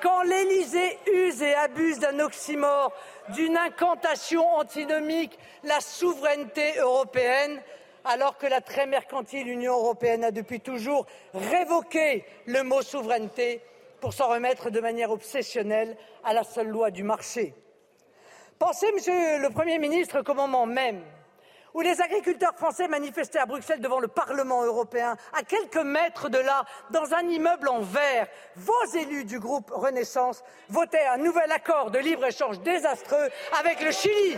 Quand 0.00 0.22
l'Élysée 0.22 0.98
use 1.12 1.42
et 1.42 1.54
abuse 1.54 1.98
d'un 1.98 2.20
oxymore, 2.20 2.92
d'une 3.30 3.56
incantation 3.56 4.46
antinomique, 4.54 5.36
la 5.64 5.80
souveraineté 5.80 6.78
européenne, 6.78 7.60
alors 8.04 8.38
que 8.38 8.46
la 8.46 8.60
très 8.60 8.86
mercantile 8.86 9.48
Union 9.48 9.74
européenne 9.74 10.24
a 10.24 10.30
depuis 10.30 10.60
toujours 10.60 11.06
révoqué 11.34 12.24
le 12.46 12.62
mot 12.62 12.80
souveraineté 12.80 13.60
pour 14.00 14.12
s'en 14.12 14.28
remettre 14.28 14.70
de 14.70 14.80
manière 14.80 15.10
obsessionnelle 15.10 15.96
à 16.24 16.34
la 16.34 16.44
seule 16.44 16.68
loi 16.68 16.90
du 16.90 17.02
marché. 17.02 17.54
Pensez, 18.58 18.90
Monsieur 18.92 19.38
le 19.38 19.50
Premier 19.50 19.78
ministre, 19.78 20.22
qu'au 20.22 20.34
moment 20.34 20.66
même 20.66 21.02
où 21.74 21.80
les 21.80 22.00
agriculteurs 22.00 22.56
français 22.56 22.88
manifestaient 22.88 23.38
à 23.38 23.46
Bruxelles 23.46 23.80
devant 23.80 24.00
le 24.00 24.08
Parlement 24.08 24.64
européen, 24.64 25.16
à 25.32 25.42
quelques 25.42 25.76
mètres 25.76 26.28
de 26.28 26.38
là, 26.38 26.64
dans 26.90 27.14
un 27.14 27.22
immeuble 27.28 27.68
en 27.68 27.80
verre, 27.80 28.26
vos 28.56 28.84
élus 28.94 29.24
du 29.24 29.38
groupe 29.38 29.70
Renaissance 29.70 30.42
votaient 30.68 31.06
un 31.06 31.18
nouvel 31.18 31.52
accord 31.52 31.90
de 31.90 31.98
libre-échange 31.98 32.60
désastreux 32.60 33.28
avec 33.60 33.80
le 33.80 33.92
Chili. 33.92 34.36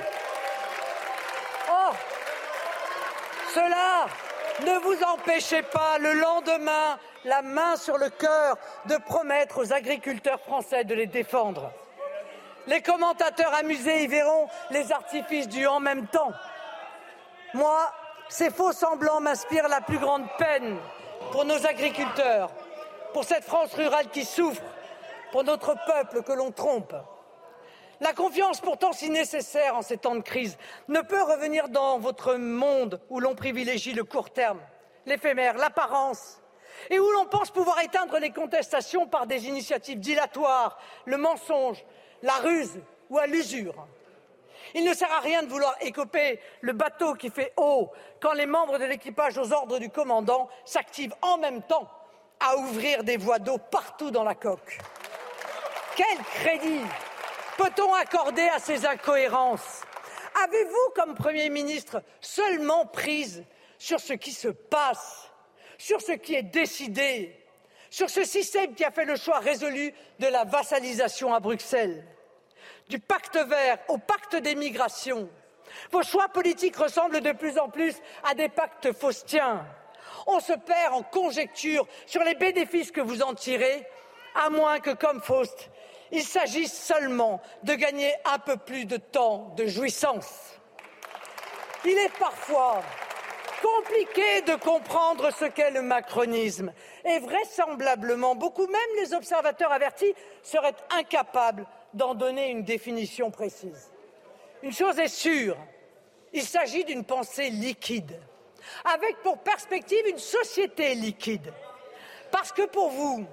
Oh 1.70 1.92
Cela 3.54 4.06
ne 4.66 4.78
vous 4.80 5.02
empêchez 5.04 5.62
pas, 5.62 5.98
le 5.98 6.12
lendemain, 6.14 6.98
la 7.24 7.42
main 7.42 7.76
sur 7.76 7.98
le 7.98 8.10
cœur, 8.10 8.56
de 8.86 8.96
promettre 8.96 9.58
aux 9.58 9.72
agriculteurs 9.72 10.40
français 10.40 10.84
de 10.84 10.94
les 10.94 11.06
défendre. 11.06 11.70
Les 12.66 12.82
commentateurs 12.82 13.54
amusés 13.54 14.04
y 14.04 14.06
verront 14.06 14.48
les 14.70 14.92
artifices 14.92 15.48
du 15.48 15.66
en 15.66 15.80
même 15.80 16.06
temps. 16.06 16.32
Moi, 17.54 17.92
ces 18.28 18.50
faux 18.50 18.72
semblants 18.72 19.20
m'inspirent 19.20 19.68
la 19.68 19.80
plus 19.80 19.98
grande 19.98 20.26
peine 20.38 20.78
pour 21.32 21.44
nos 21.44 21.66
agriculteurs, 21.66 22.50
pour 23.12 23.24
cette 23.24 23.44
France 23.44 23.74
rurale 23.74 24.08
qui 24.08 24.24
souffre, 24.24 24.62
pour 25.32 25.44
notre 25.44 25.74
peuple 25.86 26.22
que 26.22 26.32
l'on 26.32 26.52
trompe. 26.52 26.94
La 28.00 28.12
confiance, 28.14 28.60
pourtant 28.60 28.92
si 28.92 29.10
nécessaire 29.10 29.76
en 29.76 29.82
ces 29.82 29.98
temps 29.98 30.14
de 30.14 30.22
crise, 30.22 30.56
ne 30.88 31.00
peut 31.00 31.22
revenir 31.22 31.68
dans 31.68 31.98
votre 31.98 32.34
monde 32.34 33.00
où 33.10 33.20
l'on 33.20 33.34
privilégie 33.34 33.92
le 33.92 34.04
court 34.04 34.30
terme, 34.30 34.60
l'éphémère, 35.04 35.56
l'apparence, 35.58 36.39
et 36.88 36.98
où 36.98 37.10
l'on 37.10 37.26
pense 37.26 37.50
pouvoir 37.50 37.80
éteindre 37.80 38.18
les 38.18 38.30
contestations 38.30 39.06
par 39.06 39.26
des 39.26 39.46
initiatives 39.46 39.98
dilatoires, 39.98 40.78
le 41.04 41.16
mensonge, 41.16 41.84
la 42.22 42.34
ruse 42.34 42.80
ou 43.10 43.18
à 43.18 43.26
l'usure. 43.26 43.86
Il 44.74 44.84
ne 44.84 44.94
sert 44.94 45.10
à 45.12 45.20
rien 45.20 45.42
de 45.42 45.48
vouloir 45.48 45.74
écoper 45.80 46.40
le 46.60 46.72
bateau 46.72 47.14
qui 47.14 47.30
fait 47.30 47.52
eau 47.56 47.90
quand 48.20 48.32
les 48.32 48.46
membres 48.46 48.78
de 48.78 48.84
l'équipage 48.84 49.36
aux 49.36 49.52
ordres 49.52 49.78
du 49.78 49.90
commandant 49.90 50.48
s'activent 50.64 51.14
en 51.22 51.38
même 51.38 51.62
temps 51.62 51.88
à 52.38 52.56
ouvrir 52.56 53.04
des 53.04 53.16
voies 53.16 53.38
d'eau 53.38 53.58
partout 53.58 54.10
dans 54.10 54.24
la 54.24 54.34
coque. 54.34 54.78
Quel 55.96 56.18
crédit 56.18 56.82
peut-on 57.58 57.92
accorder 57.94 58.48
à 58.48 58.58
ces 58.58 58.86
incohérences? 58.86 59.82
Avez-vous, 60.44 60.92
comme 60.94 61.14
Premier 61.14 61.50
ministre, 61.50 62.02
seulement 62.20 62.86
prise 62.86 63.44
sur 63.76 64.00
ce 64.00 64.12
qui 64.12 64.32
se 64.32 64.48
passe, 64.48 65.29
sur 65.80 66.00
ce 66.02 66.12
qui 66.12 66.34
est 66.34 66.42
décidé, 66.42 67.34
sur 67.88 68.10
ce 68.10 68.22
système 68.22 68.74
qui 68.74 68.84
a 68.84 68.90
fait 68.90 69.06
le 69.06 69.16
choix 69.16 69.38
résolu 69.38 69.94
de 70.18 70.26
la 70.26 70.44
vassalisation 70.44 71.32
à 71.32 71.40
Bruxelles 71.40 72.04
du 72.90 72.98
pacte 72.98 73.36
vert 73.36 73.78
au 73.88 73.96
pacte 73.96 74.36
des 74.36 74.56
migrations. 74.56 75.30
Vos 75.92 76.02
choix 76.02 76.28
politiques 76.28 76.76
ressemblent 76.76 77.20
de 77.20 77.32
plus 77.32 77.58
en 77.58 77.68
plus 77.68 77.94
à 78.24 78.34
des 78.34 78.48
pactes 78.48 78.92
faustiens. 78.92 79.64
On 80.26 80.40
se 80.40 80.52
perd 80.52 80.92
en 80.92 81.02
conjectures 81.02 81.86
sur 82.04 82.22
les 82.24 82.34
bénéfices 82.34 82.90
que 82.90 83.00
vous 83.00 83.22
en 83.22 83.34
tirez, 83.34 83.86
à 84.34 84.50
moins 84.50 84.80
que, 84.80 84.90
comme 84.90 85.22
Faust, 85.22 85.70
il 86.10 86.24
s'agisse 86.24 86.72
seulement 86.72 87.40
de 87.62 87.74
gagner 87.74 88.12
un 88.24 88.38
peu 88.38 88.56
plus 88.56 88.84
de 88.84 88.96
temps 88.96 89.54
de 89.56 89.66
jouissance. 89.66 90.58
Il 91.84 91.96
est 91.96 92.18
parfois 92.18 92.82
compliqué 93.62 94.42
de 94.42 94.54
comprendre 94.56 95.30
ce 95.32 95.44
qu'est 95.44 95.70
le 95.70 95.82
macronisme. 95.82 96.72
Et 97.04 97.18
vraisemblablement, 97.18 98.34
beaucoup, 98.34 98.66
même 98.66 98.80
les 99.00 99.14
observateurs 99.14 99.72
avertis, 99.72 100.14
seraient 100.42 100.76
incapables 100.90 101.66
d'en 101.94 102.14
donner 102.14 102.50
une 102.50 102.64
définition 102.64 103.30
précise. 103.30 103.90
Une 104.62 104.72
chose 104.72 104.98
est 104.98 105.08
sûre, 105.08 105.56
il 106.32 106.42
s'agit 106.42 106.84
d'une 106.84 107.04
pensée 107.04 107.50
liquide, 107.50 108.20
avec 108.84 109.16
pour 109.22 109.38
perspective 109.38 110.06
une 110.06 110.18
société 110.18 110.94
liquide. 110.94 111.52
Parce 112.30 112.52
que 112.52 112.66
pour 112.66 112.90
vous, 112.90 113.26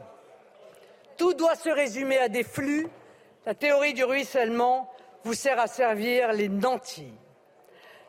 tout 1.18 1.34
doit 1.34 1.56
se 1.56 1.70
résumer 1.70 2.18
à 2.18 2.30
des 2.30 2.44
flux. 2.44 2.88
La 3.46 3.54
théorie 3.54 3.94
du 3.94 4.04
ruissellement 4.04 4.92
vous 5.24 5.34
sert 5.34 5.60
à 5.60 5.68
servir 5.68 6.32
les 6.32 6.50
nantis. 6.50 7.14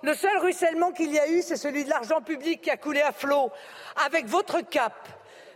Le 0.03 0.15
seul 0.15 0.39
ruissellement 0.39 0.93
qu'il 0.93 1.13
y 1.13 1.19
a 1.19 1.29
eu, 1.29 1.43
c'est 1.43 1.57
celui 1.57 1.85
de 1.85 1.91
l'argent 1.91 2.21
public 2.21 2.61
qui 2.61 2.71
a 2.71 2.77
coulé 2.77 3.03
à 3.03 3.13
flot. 3.13 3.51
Avec 4.07 4.27
votre 4.27 4.61
cap, 4.61 5.09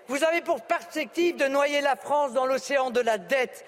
vous 0.08 0.24
avez 0.24 0.40
pour 0.40 0.62
perspective 0.62 1.36
de 1.36 1.46
noyer 1.46 1.80
la 1.80 1.94
France 1.94 2.32
dans 2.32 2.46
l'océan 2.46 2.90
de 2.90 3.00
la 3.00 3.18
dette. 3.18 3.64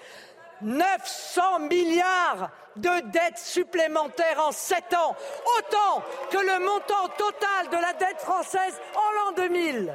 900 0.61 1.59
milliards 1.59 2.49
de 2.75 3.11
dettes 3.11 3.37
supplémentaires 3.37 4.41
en 4.45 4.51
sept 4.51 4.93
ans, 4.93 5.15
autant 5.57 6.03
que 6.29 6.37
le 6.37 6.65
montant 6.65 7.07
total 7.17 7.69
de 7.71 7.77
la 7.77 7.93
dette 7.93 8.19
française 8.19 8.79
en 8.95 9.11
l'an 9.11 9.31
2000. 9.35 9.93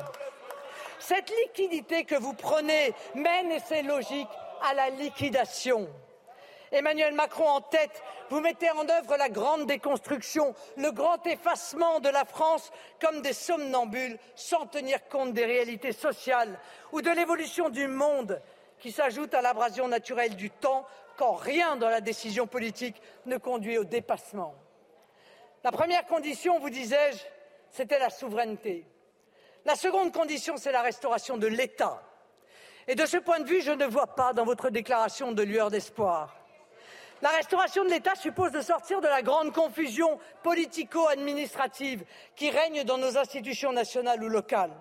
Cette 0.98 1.30
liquidité 1.44 2.04
que 2.04 2.14
vous 2.14 2.34
prenez 2.34 2.94
mène, 3.14 3.52
et 3.52 3.60
c'est 3.66 3.82
logique, 3.82 4.28
à 4.62 4.74
la 4.74 4.90
liquidation. 4.90 5.88
Emmanuel 6.72 7.14
Macron 7.14 7.48
en 7.48 7.60
tête, 7.60 8.02
vous 8.28 8.40
mettez 8.40 8.70
en 8.70 8.88
œuvre 8.88 9.16
la 9.16 9.28
grande 9.28 9.66
déconstruction, 9.66 10.54
le 10.76 10.92
grand 10.92 11.26
effacement 11.26 11.98
de 11.98 12.08
la 12.08 12.24
France 12.24 12.70
comme 13.00 13.22
des 13.22 13.32
somnambules 13.32 14.18
sans 14.36 14.66
tenir 14.66 15.08
compte 15.08 15.32
des 15.32 15.44
réalités 15.44 15.92
sociales 15.92 16.58
ou 16.92 17.02
de 17.02 17.10
l'évolution 17.10 17.70
du 17.70 17.88
monde 17.88 18.40
qui 18.78 18.92
s'ajoute 18.92 19.34
à 19.34 19.42
l'abrasion 19.42 19.88
naturelle 19.88 20.36
du 20.36 20.50
temps 20.50 20.86
quand 21.16 21.34
rien 21.34 21.76
dans 21.76 21.88
la 21.88 22.00
décision 22.00 22.46
politique 22.46 23.02
ne 23.26 23.36
conduit 23.36 23.76
au 23.76 23.84
dépassement. 23.84 24.54
La 25.64 25.72
première 25.72 26.06
condition, 26.06 26.58
vous 26.60 26.70
disais-je, 26.70 27.18
c'était 27.70 27.98
la 27.98 28.10
souveraineté. 28.10 28.86
La 29.66 29.74
seconde 29.74 30.12
condition, 30.12 30.56
c'est 30.56 30.72
la 30.72 30.82
restauration 30.82 31.36
de 31.36 31.46
l'État. 31.46 32.02
Et 32.88 32.94
de 32.94 33.04
ce 33.04 33.18
point 33.18 33.40
de 33.40 33.44
vue, 33.44 33.60
je 33.60 33.72
ne 33.72 33.84
vois 33.84 34.14
pas 34.14 34.32
dans 34.32 34.44
votre 34.44 34.70
déclaration 34.70 35.32
de 35.32 35.42
lueur 35.42 35.70
d'espoir. 35.70 36.39
La 37.22 37.30
restauration 37.30 37.84
de 37.84 37.90
l'État 37.90 38.14
suppose 38.14 38.50
de 38.50 38.62
sortir 38.62 39.02
de 39.02 39.08
la 39.08 39.20
grande 39.20 39.52
confusion 39.52 40.18
politico-administrative 40.42 42.04
qui 42.34 42.50
règne 42.50 42.84
dans 42.84 42.96
nos 42.96 43.18
institutions 43.18 43.72
nationales 43.72 44.22
ou 44.24 44.28
locales. 44.28 44.72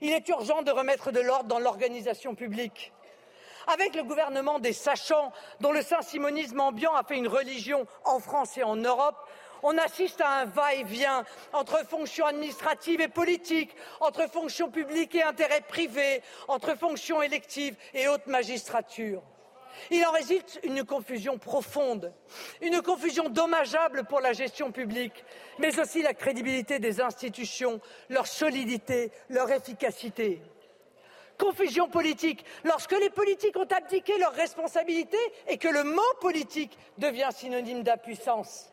Il 0.00 0.12
est 0.12 0.28
urgent 0.28 0.62
de 0.62 0.70
remettre 0.70 1.10
de 1.10 1.20
l'ordre 1.20 1.48
dans 1.48 1.58
l'organisation 1.58 2.34
publique. 2.34 2.92
Avec 3.66 3.94
le 3.94 4.02
gouvernement 4.02 4.60
des 4.60 4.72
sachants, 4.72 5.30
dont 5.60 5.72
le 5.72 5.82
saint-simonisme 5.82 6.58
ambiant 6.58 6.94
a 6.94 7.04
fait 7.04 7.18
une 7.18 7.28
religion 7.28 7.86
en 8.04 8.18
France 8.18 8.56
et 8.56 8.62
en 8.62 8.76
Europe, 8.76 9.28
on 9.62 9.76
assiste 9.76 10.22
à 10.22 10.30
un 10.30 10.44
va-et-vient 10.46 11.24
entre 11.52 11.84
fonctions 11.84 12.24
administratives 12.24 13.02
et 13.02 13.08
politiques, 13.08 13.74
entre 14.00 14.26
fonctions 14.30 14.70
publiques 14.70 15.14
et 15.16 15.22
intérêts 15.22 15.60
privés, 15.60 16.22
entre 16.46 16.76
fonctions 16.76 17.20
électives 17.20 17.76
et 17.92 18.08
haute 18.08 18.26
magistrature. 18.26 19.22
Il 19.90 20.04
en 20.04 20.12
résulte 20.12 20.60
une 20.62 20.84
confusion 20.84 21.38
profonde, 21.38 22.12
une 22.60 22.82
confusion 22.82 23.28
dommageable 23.28 24.04
pour 24.04 24.20
la 24.20 24.32
gestion 24.32 24.72
publique, 24.72 25.24
mais 25.58 25.78
aussi 25.78 26.02
la 26.02 26.14
crédibilité 26.14 26.78
des 26.78 27.00
institutions, 27.00 27.80
leur 28.08 28.26
solidité, 28.26 29.12
leur 29.28 29.50
efficacité. 29.50 30.42
Confusion 31.38 31.88
politique, 31.88 32.44
lorsque 32.64 32.98
les 32.98 33.10
politiques 33.10 33.56
ont 33.56 33.68
abdiqué 33.70 34.18
leurs 34.18 34.34
responsabilités 34.34 35.16
et 35.46 35.56
que 35.56 35.68
le 35.68 35.84
mot 35.84 36.14
politique 36.20 36.76
devient 36.98 37.28
synonyme 37.32 37.84
d'impuissance. 37.84 38.72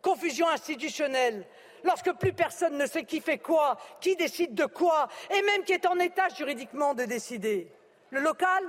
Confusion 0.00 0.48
institutionnelle, 0.48 1.46
lorsque 1.84 2.12
plus 2.12 2.32
personne 2.32 2.78
ne 2.78 2.86
sait 2.86 3.04
qui 3.04 3.20
fait 3.20 3.38
quoi, 3.38 3.76
qui 4.00 4.16
décide 4.16 4.54
de 4.54 4.64
quoi, 4.64 5.08
et 5.30 5.42
même 5.42 5.62
qui 5.64 5.72
est 5.72 5.86
en 5.86 5.98
état 5.98 6.28
juridiquement 6.30 6.94
de 6.94 7.04
décider. 7.04 7.70
Le 8.10 8.20
local 8.20 8.64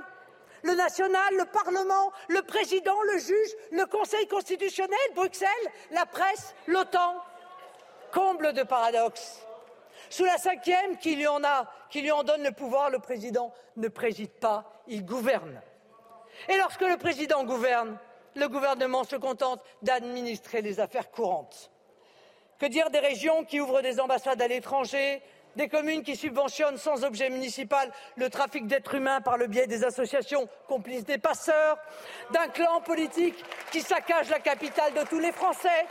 le 0.62 0.74
national, 0.74 1.36
le 1.36 1.44
Parlement, 1.44 2.12
le 2.28 2.42
président, 2.42 3.00
le 3.02 3.18
juge, 3.18 3.50
le 3.70 3.86
Conseil 3.86 4.26
constitutionnel, 4.26 4.98
Bruxelles, 5.14 5.48
la 5.90 6.06
presse, 6.06 6.54
l'OTAN. 6.66 7.16
Comble 8.12 8.52
de 8.52 8.62
paradoxe. 8.62 9.42
Sous 10.10 10.24
la 10.24 10.36
cinquième 10.36 10.98
qui 10.98 11.16
lui 11.16 11.26
en 11.26 11.40
qui 11.88 12.02
lui 12.02 12.12
en 12.12 12.22
donne 12.22 12.42
le 12.42 12.52
pouvoir, 12.52 12.90
le 12.90 12.98
président 12.98 13.52
ne 13.76 13.88
préside 13.88 14.32
pas, 14.32 14.82
il 14.86 15.04
gouverne. 15.04 15.60
Et 16.48 16.56
lorsque 16.58 16.82
le 16.82 16.96
président 16.96 17.44
gouverne, 17.44 17.98
le 18.34 18.48
gouvernement 18.48 19.04
se 19.04 19.16
contente 19.16 19.62
d'administrer 19.82 20.62
les 20.62 20.80
affaires 20.80 21.10
courantes. 21.10 21.70
Que 22.58 22.66
dire 22.66 22.90
des 22.90 22.98
régions 22.98 23.44
qui 23.44 23.60
ouvrent 23.60 23.82
des 23.82 24.00
ambassades 24.00 24.40
à 24.40 24.48
l'étranger, 24.48 25.22
des 25.56 25.68
communes 25.68 26.02
qui 26.02 26.16
subventionnent 26.16 26.78
sans 26.78 27.04
objet 27.04 27.30
municipal 27.30 27.90
le 28.16 28.30
trafic 28.30 28.66
d'êtres 28.66 28.94
humains 28.94 29.20
par 29.20 29.36
le 29.36 29.46
biais 29.46 29.66
des 29.66 29.84
associations 29.84 30.48
complices 30.68 31.04
des 31.04 31.18
passeurs, 31.18 31.78
d'un 32.30 32.48
clan 32.48 32.80
politique 32.80 33.44
qui 33.70 33.80
saccage 33.80 34.30
la 34.30 34.40
capitale 34.40 34.94
de 34.94 35.06
tous 35.08 35.18
les 35.18 35.32
Français, 35.32 35.86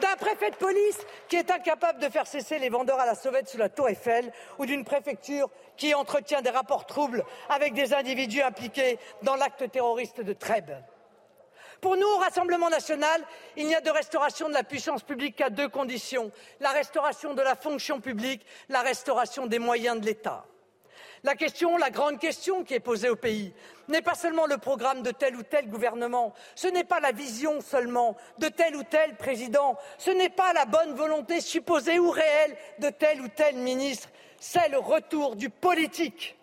d'un 0.00 0.16
préfet 0.16 0.50
de 0.50 0.56
police 0.56 0.98
qui 1.28 1.36
est 1.36 1.50
incapable 1.50 2.00
de 2.00 2.08
faire 2.08 2.26
cesser 2.26 2.58
les 2.58 2.68
vendeurs 2.68 3.00
à 3.00 3.06
la 3.06 3.14
sauvette 3.14 3.48
sous 3.48 3.58
la 3.58 3.68
tour 3.68 3.88
Eiffel 3.88 4.32
ou 4.58 4.66
d'une 4.66 4.84
préfecture 4.84 5.50
qui 5.76 5.94
entretient 5.94 6.42
des 6.42 6.50
rapports 6.50 6.86
troubles 6.86 7.24
avec 7.48 7.74
des 7.74 7.94
individus 7.94 8.42
impliqués 8.42 8.98
dans 9.22 9.36
l'acte 9.36 9.70
terroriste 9.70 10.20
de 10.20 10.32
Trèbes. 10.32 10.74
Pour 11.82 11.96
nous, 11.96 12.06
au 12.06 12.18
Rassemblement 12.18 12.70
national, 12.70 13.24
il 13.56 13.66
n'y 13.66 13.74
a 13.74 13.80
de 13.80 13.90
restauration 13.90 14.48
de 14.48 14.54
la 14.54 14.62
puissance 14.62 15.02
publique 15.02 15.34
qu'à 15.34 15.50
deux 15.50 15.68
conditions 15.68 16.30
la 16.60 16.70
restauration 16.70 17.34
de 17.34 17.42
la 17.42 17.56
fonction 17.56 18.00
publique, 18.00 18.46
la 18.68 18.82
restauration 18.82 19.46
des 19.48 19.58
moyens 19.58 20.00
de 20.00 20.06
l'État. 20.06 20.46
La 21.24 21.34
question, 21.34 21.76
la 21.76 21.90
grande 21.90 22.20
question 22.20 22.62
qui 22.62 22.74
est 22.74 22.80
posée 22.80 23.08
au 23.08 23.16
pays, 23.16 23.52
n'est 23.88 24.00
pas 24.00 24.14
seulement 24.14 24.46
le 24.46 24.58
programme 24.58 25.02
de 25.02 25.10
tel 25.10 25.34
ou 25.34 25.42
tel 25.42 25.68
gouvernement, 25.68 26.34
ce 26.54 26.68
n'est 26.68 26.84
pas 26.84 27.00
la 27.00 27.10
vision 27.10 27.60
seulement 27.60 28.16
de 28.38 28.46
tel 28.46 28.76
ou 28.76 28.84
tel 28.84 29.16
président, 29.16 29.76
ce 29.98 30.10
n'est 30.10 30.30
pas 30.30 30.52
la 30.52 30.66
bonne 30.66 30.94
volonté 30.94 31.40
supposée 31.40 31.98
ou 31.98 32.10
réelle 32.10 32.56
de 32.78 32.90
tel 32.90 33.20
ou 33.20 33.26
tel 33.26 33.56
ministre, 33.56 34.08
c'est 34.38 34.68
le 34.68 34.78
retour 34.78 35.34
du 35.34 35.50
politique. 35.50 36.36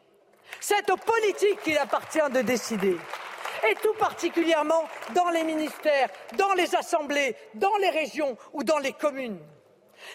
C'est 0.60 0.90
aux 0.90 0.98
politiques 0.98 1.62
qu'il 1.64 1.78
appartient 1.78 2.30
de 2.34 2.42
décider 2.42 2.98
et 3.68 3.76
tout 3.76 3.94
particulièrement 3.94 4.84
dans 5.14 5.30
les 5.30 5.44
ministères, 5.44 6.10
dans 6.38 6.54
les 6.54 6.76
assemblées, 6.76 7.36
dans 7.56 7.76
les 7.78 7.90
régions 7.90 8.38
ou 8.54 8.64
dans 8.64 8.80
les 8.80 8.94
communes. 8.94 9.40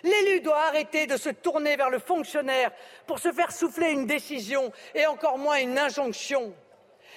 L'élu 0.03 0.41
doit 0.41 0.63
arrêter 0.63 1.07
de 1.07 1.17
se 1.17 1.29
tourner 1.29 1.77
vers 1.77 1.91
le 1.91 1.99
fonctionnaire 1.99 2.71
pour 3.07 3.19
se 3.19 3.33
faire 3.33 3.53
souffler 3.53 3.91
une 3.91 4.07
décision 4.07 4.73
et 4.95 5.07
encore 5.07 5.39
moins 5.39 5.59
une 5.59 5.79
injonction. 5.79 6.55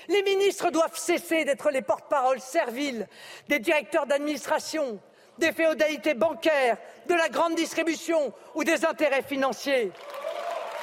Les 0.09 0.23
ministres 0.23 0.69
doivent 0.69 0.97
cesser 0.97 1.43
d'être 1.45 1.69
les 1.69 1.81
porte-paroles 1.81 2.39
serviles 2.39 3.07
des 3.47 3.59
directeurs 3.59 4.05
d'administration, 4.05 4.99
des 5.37 5.51
féodalités 5.51 6.13
bancaires, 6.13 6.77
de 7.07 7.13
la 7.13 7.29
grande 7.29 7.55
distribution 7.55 8.33
ou 8.55 8.63
des 8.63 8.85
intérêts 8.85 9.21
financiers. 9.21 9.91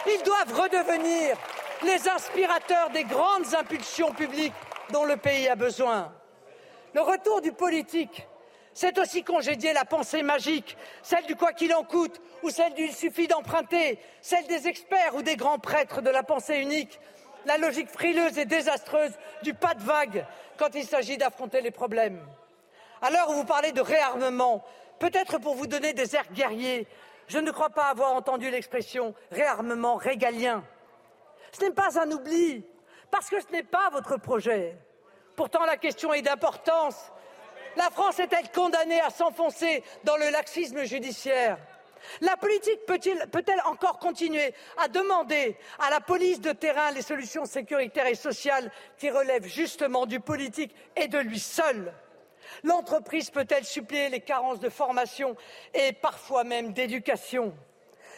Ils 0.07 0.23
doivent 0.23 0.61
redevenir 0.61 1.37
les 1.83 2.09
inspirateurs 2.09 2.91
des 2.91 3.05
grandes 3.05 3.55
impulsions 3.55 4.13
publiques 4.13 4.53
dont 4.91 5.05
le 5.05 5.17
pays 5.17 5.49
a 5.49 5.57
besoin. 5.57 6.13
Le 6.95 7.01
retour 7.01 7.41
du 7.41 7.53
politique, 7.53 8.27
c'est 8.73 8.99
aussi 8.99 9.23
congédier 9.23 9.73
la 9.73 9.85
pensée 9.85 10.23
magique, 10.23 10.77
celle 11.03 11.27
du 11.27 11.37
quoi 11.37 11.53
qu'il 11.53 11.75
en 11.75 11.85
coûte 11.85 12.21
ou 12.43 12.51
celle 12.51 12.75
du 12.75 12.89
suffit 12.89 13.29
d'emprunter, 13.29 13.99
celle 14.21 14.47
des 14.47 14.67
experts 14.69 15.15
ou 15.15 15.23
des 15.23 15.37
grands 15.37 15.59
prêtres 15.59 16.03
de 16.03 16.11
la 16.11 16.23
pensée 16.23 16.59
unique, 16.59 17.01
la 17.47 17.57
logique 17.57 17.89
frileuse 17.89 18.39
et 18.39 18.45
désastreuse 18.45 19.13
du 19.43 19.55
pas 19.55 19.75
de 19.75 19.83
vague 19.83 20.27
quand 20.57 20.75
il 20.75 20.85
s'agit 20.85 21.17
d'affronter 21.17 21.61
les 21.61 21.71
problèmes. 21.71 22.21
À 23.01 23.11
l'heure 23.11 23.31
où 23.31 23.35
vous 23.35 23.45
parlez 23.45 23.73
de 23.73 23.81
réarmement, 23.81 24.65
peut-être 24.99 25.39
pour 25.39 25.55
vous 25.55 25.67
donner 25.67 25.93
des 25.93 26.17
airs 26.17 26.33
guerriers, 26.33 26.87
je 27.29 27.39
ne 27.39 27.51
crois 27.51 27.71
pas 27.71 27.87
avoir 27.87 28.13
entendu 28.13 28.51
l'expression 28.51 29.15
réarmement 29.31 29.97
régalien. 29.97 30.65
Ce 31.53 31.65
n'est 31.65 31.71
pas 31.71 32.01
un 32.01 32.11
oubli, 32.11 32.65
parce 33.15 33.31
que 33.31 33.41
ce 33.41 33.47
n'est 33.53 33.63
pas 33.63 33.91
votre 33.91 34.17
projet. 34.17 34.77
Pourtant, 35.37 35.65
la 35.67 35.77
question 35.77 36.13
est 36.13 36.23
d'importance. 36.23 37.13
La 37.77 37.89
France 37.89 38.19
est-elle 38.19 38.51
condamnée 38.51 39.01
à 39.01 39.09
s'enfoncer 39.11 39.85
dans 40.03 40.17
le 40.17 40.31
laxisme 40.31 40.83
judiciaire? 40.83 41.57
La 42.23 42.37
politique 42.37 42.85
peut-elle 42.87 43.63
encore 43.67 44.01
continuer 44.01 44.53
à 44.79 44.89
demander 44.89 45.57
à 45.79 45.91
la 45.91 46.01
police 46.01 46.41
de 46.41 46.51
terrain 46.51 46.91
les 46.91 47.03
solutions 47.03 47.45
sécuritaires 47.45 48.09
et 48.09 48.17
sociales 48.17 48.69
qui 48.99 49.11
relèvent 49.11 49.47
justement 49.47 50.07
du 50.07 50.19
politique 50.19 50.75
et 50.97 51.07
de 51.07 51.19
lui 51.19 51.39
seul? 51.39 51.95
L'entreprise 52.65 53.31
peut-elle 53.31 53.65
suppléer 53.65 54.09
les 54.09 54.23
carences 54.23 54.59
de 54.59 54.69
formation 54.69 55.37
et 55.73 55.93
parfois 55.93 56.43
même 56.43 56.73
d'éducation? 56.73 57.55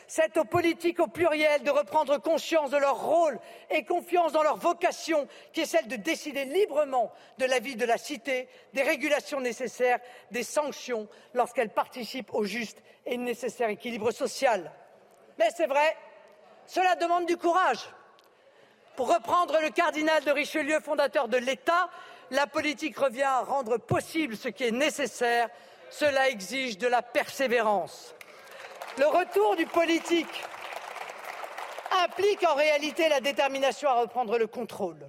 C'est 0.09 0.37
aux 0.37 0.45
politiques 0.45 1.01
au 1.01 1.09
pluriel 1.09 1.63
de 1.63 1.71
reprendre 1.71 2.19
conscience 2.19 2.71
de 2.71 2.77
leur 2.77 3.01
rôle 3.03 3.39
et 3.71 3.85
confiance 3.85 4.33
dans 4.33 4.43
leur 4.43 4.57
vocation, 4.57 5.27
qui 5.53 5.63
est 5.63 5.67
celle 5.67 5.89
de 5.89 5.97
décider 5.97 6.45
librement 6.45 7.13
de 7.39 7.45
la 7.45 7.59
vie 7.59 7.77
de 7.77 7.85
la 7.85 7.99
cité, 7.99 8.49
des 8.73 8.83
régulations 8.83 9.41
nécessaires, 9.41 9.99
des 10.31 10.45
sanctions 10.45 11.09
lorsqu'elles 11.35 11.71
participent 11.71 12.33
au 12.35 12.45
juste 12.45 12.79
et 13.05 13.17
nécessaire 13.17 13.69
équilibre 13.69 14.13
social. 14.13 14.71
Mais 15.39 15.49
c'est 15.57 15.67
vrai, 15.67 15.97
cela 16.67 16.95
demande 16.95 17.27
du 17.27 17.37
courage. 17.37 17.89
Pour 18.97 19.13
reprendre 19.13 19.61
le 19.61 19.71
cardinal 19.71 20.25
de 20.25 20.31
Richelieu, 20.31 20.81
fondateur 20.81 21.29
de 21.29 21.37
l'État, 21.37 21.91
la 22.31 22.47
politique 22.47 22.97
revient 22.97 23.23
à 23.23 23.41
rendre 23.41 23.77
possible 23.77 24.37
ce 24.37 24.49
qui 24.49 24.65
est 24.65 24.71
nécessaire. 24.71 25.49
Cela 25.91 26.31
exige 26.31 26.79
de 26.79 26.87
la 26.89 27.03
persévérance. 27.03 28.16
Le 28.99 29.07
retour 29.09 29.57
du 29.57 29.67
politique 29.67 30.43
implique 32.03 32.43
en 32.49 32.55
réalité 32.55 33.11
la 33.11 33.21
détermination 33.21 33.91
à 33.91 34.01
reprendre 34.01 34.39
le 34.39 34.47
contrôle, 34.47 35.07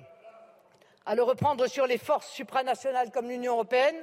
à 1.06 1.16
le 1.16 1.24
reprendre 1.24 1.68
sur 1.68 1.88
les 1.88 1.98
forces 1.98 2.30
supranationales 2.30 3.12
comme 3.12 3.30
l'Union 3.30 3.54
européenne, 3.54 3.96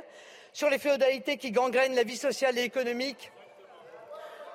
sur 0.55 0.71
les 0.71 0.79
féodalités 0.79 1.37
qui 1.37 1.51
gangrènent 1.51 1.95
la 1.95 2.03
vie 2.03 2.17
sociale 2.17 2.57
et 2.57 2.63
économique, 2.63 3.31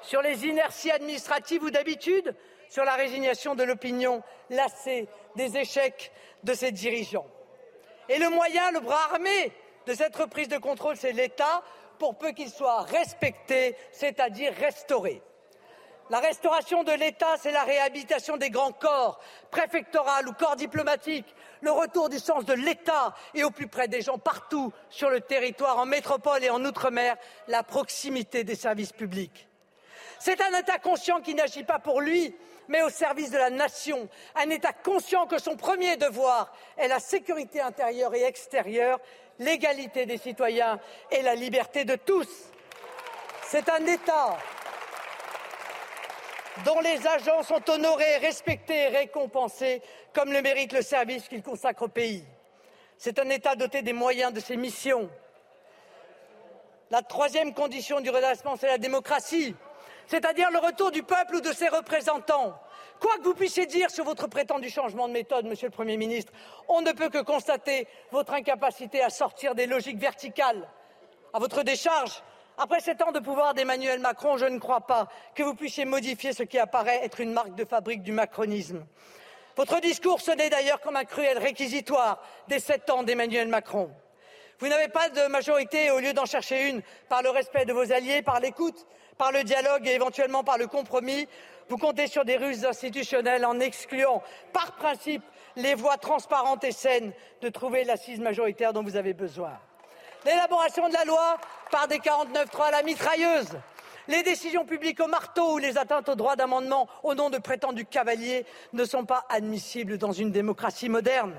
sur 0.01 0.23
les 0.23 0.47
inerties 0.47 0.89
administratives 0.89 1.61
ou 1.61 1.69
d'habitude, 1.69 2.35
sur 2.67 2.83
la 2.83 2.95
résignation 2.95 3.53
de 3.53 3.63
l'opinion 3.63 4.23
lassée 4.49 5.07
des 5.35 5.57
échecs 5.57 6.11
de 6.43 6.55
ses 6.55 6.71
dirigeants. 6.71 7.27
Et 8.07 8.17
le 8.17 8.29
moyen, 8.29 8.71
le 8.71 8.79
bras 8.79 9.11
armé 9.11 9.51
de 9.85 9.93
cette 9.93 10.15
reprise 10.15 10.47
de 10.47 10.57
contrôle, 10.57 10.97
c'est 10.97 11.11
l'État 11.11 11.61
pour 11.99 12.17
peu 12.17 12.31
qu'il 12.31 12.49
soit 12.49 12.81
respecté, 12.81 13.75
c'est-à-dire 13.91 14.53
restauré. 14.53 15.21
La 16.09 16.19
restauration 16.19 16.83
de 16.83 16.91
l'État, 16.91 17.35
c'est 17.39 17.51
la 17.51 17.63
réhabilitation 17.63 18.37
des 18.37 18.49
grands 18.49 18.71
corps, 18.71 19.19
préfectoraux 19.51 20.25
ou 20.27 20.33
corps 20.33 20.55
diplomatiques, 20.55 21.35
le 21.61 21.69
retour 21.69 22.09
du 22.09 22.17
sens 22.17 22.45
de 22.45 22.53
l'État 22.53 23.13
et 23.35 23.43
au 23.43 23.51
plus 23.51 23.67
près 23.67 23.87
des 23.87 24.01
gens 24.01 24.17
partout 24.17 24.73
sur 24.89 25.11
le 25.11 25.21
territoire, 25.21 25.77
en 25.77 25.85
métropole 25.85 26.43
et 26.43 26.49
en 26.49 26.65
Outre-mer, 26.65 27.15
la 27.47 27.61
proximité 27.61 28.43
des 28.43 28.55
services 28.55 28.93
publics. 28.93 29.47
C'est 30.17 30.41
un 30.41 30.57
État 30.57 30.79
conscient 30.79 31.21
qui 31.21 31.35
n'agit 31.35 31.63
pas 31.63 31.77
pour 31.77 32.01
lui, 32.01 32.35
mais 32.67 32.81
au 32.81 32.89
service 32.89 33.29
de 33.29 33.37
la 33.37 33.51
nation, 33.51 34.09
un 34.35 34.49
État 34.49 34.73
conscient 34.73 35.27
que 35.27 35.39
son 35.39 35.55
premier 35.57 35.95
devoir 35.95 36.51
est 36.77 36.87
la 36.87 36.99
sécurité 36.99 37.61
intérieure 37.61 38.15
et 38.15 38.23
extérieure 38.23 38.99
l'égalité 39.39 40.05
des 40.05 40.17
citoyens 40.17 40.79
et 41.11 41.21
la 41.21 41.35
liberté 41.35 41.85
de 41.85 41.95
tous. 41.95 42.27
C'est 43.43 43.67
un 43.69 43.85
État 43.85 44.37
dont 46.65 46.79
les 46.81 47.07
agents 47.07 47.43
sont 47.43 47.67
honorés, 47.69 48.17
respectés 48.17 48.83
et 48.83 48.87
récompensés 48.89 49.81
comme 50.13 50.31
le 50.31 50.41
mérite 50.41 50.73
le 50.73 50.81
service 50.81 51.27
qu'ils 51.27 51.41
consacrent 51.41 51.83
au 51.83 51.87
pays. 51.87 52.23
C'est 52.97 53.17
un 53.17 53.29
État 53.29 53.55
doté 53.55 53.81
des 53.81 53.93
moyens 53.93 54.33
de 54.33 54.39
ses 54.39 54.57
missions. 54.57 55.09
La 56.91 57.01
troisième 57.01 57.53
condition 57.53 58.01
du 58.01 58.09
redressement, 58.09 58.55
c'est 58.57 58.67
la 58.67 58.77
démocratie, 58.77 59.55
c'est-à-dire 60.07 60.51
le 60.51 60.59
retour 60.59 60.91
du 60.91 61.03
peuple 61.03 61.35
ou 61.35 61.41
de 61.41 61.53
ses 61.53 61.69
représentants. 61.69 62.59
Quoi 62.99 63.17
que 63.17 63.23
vous 63.23 63.33
puissiez 63.33 63.65
dire 63.65 63.89
sur 63.89 64.03
votre 64.03 64.27
prétendu 64.27 64.69
changement 64.69 65.07
de 65.07 65.13
méthode, 65.13 65.45
Monsieur 65.45 65.67
le 65.67 65.71
Premier 65.71 65.95
ministre, 65.95 66.33
on 66.67 66.81
ne 66.81 66.91
peut 66.91 67.09
que 67.09 67.21
constater 67.21 67.87
votre 68.11 68.33
incapacité 68.33 69.01
à 69.01 69.09
sortir 69.09 69.55
des 69.55 69.67
logiques 69.67 69.99
verticales. 69.99 70.67
À 71.33 71.39
votre 71.39 71.63
décharge, 71.63 72.23
après 72.57 72.81
sept 72.81 73.01
ans 73.01 73.13
de 73.13 73.19
pouvoir 73.19 73.53
d'Emmanuel 73.53 73.99
Macron, 73.99 74.37
je 74.37 74.45
ne 74.45 74.59
crois 74.59 74.81
pas 74.81 75.07
que 75.33 75.43
vous 75.43 75.55
puissiez 75.55 75.85
modifier 75.85 76.33
ce 76.33 76.43
qui 76.43 76.59
apparaît 76.59 76.99
être 77.05 77.21
une 77.21 77.31
marque 77.31 77.55
de 77.55 77.63
fabrique 77.63 78.03
du 78.03 78.11
macronisme. 78.11 78.85
Votre 79.55 79.79
discours 79.79 80.19
sonnait 80.19 80.49
d'ailleurs 80.49 80.81
comme 80.81 80.97
un 80.97 81.05
cruel 81.05 81.37
réquisitoire 81.37 82.21
des 82.49 82.59
sept 82.59 82.89
ans 82.89 83.03
d'Emmanuel 83.03 83.47
Macron. 83.47 83.89
Vous 84.59 84.67
n'avez 84.67 84.89
pas 84.89 85.07
de 85.07 85.27
majorité 85.27 85.89
au 85.91 85.99
lieu 85.99 86.11
d'en 86.11 86.25
chercher 86.25 86.67
une 86.67 86.81
par 87.07 87.23
le 87.23 87.29
respect 87.29 87.63
de 87.63 87.71
vos 87.71 87.93
alliés, 87.93 88.21
par 88.21 88.41
l'écoute, 88.41 88.85
par 89.17 89.31
le 89.31 89.43
dialogue 89.43 89.87
et 89.87 89.93
éventuellement 89.93 90.43
par 90.43 90.57
le 90.57 90.67
compromis. 90.67 91.29
Vous 91.69 91.77
comptez 91.77 92.07
sur 92.07 92.25
des 92.25 92.35
ruses 92.35 92.65
institutionnelles 92.65 93.45
en 93.45 93.59
excluant, 93.59 94.23
par 94.53 94.71
principe, 94.73 95.23
les 95.55 95.75
voies 95.75 95.97
transparentes 95.97 96.63
et 96.63 96.71
saines 96.71 97.13
de 97.41 97.49
trouver 97.49 97.83
l'assise 97.83 98.19
majoritaire 98.19 98.73
dont 98.73 98.83
vous 98.83 98.95
avez 98.95 99.13
besoin. 99.13 99.51
L'élaboration 100.25 100.89
de 100.89 100.93
la 100.93 101.05
loi 101.05 101.37
par 101.71 101.87
des 101.87 101.99
49-3 101.99 102.67
à 102.67 102.71
la 102.71 102.83
mitrailleuse, 102.83 103.49
les 104.07 104.23
décisions 104.23 104.65
publiques 104.65 104.99
au 104.99 105.07
marteau 105.07 105.53
ou 105.53 105.57
les 105.59 105.77
atteintes 105.77 106.09
aux 106.09 106.15
droits 106.15 106.35
d'amendement 106.35 106.87
au 107.03 107.13
nom 107.13 107.29
de 107.29 107.37
prétendus 107.37 107.85
cavaliers 107.85 108.45
ne 108.73 108.83
sont 108.83 109.05
pas 109.05 109.25
admissibles 109.29 109.99
dans 109.99 110.11
une 110.11 110.31
démocratie 110.31 110.89
moderne. 110.89 111.35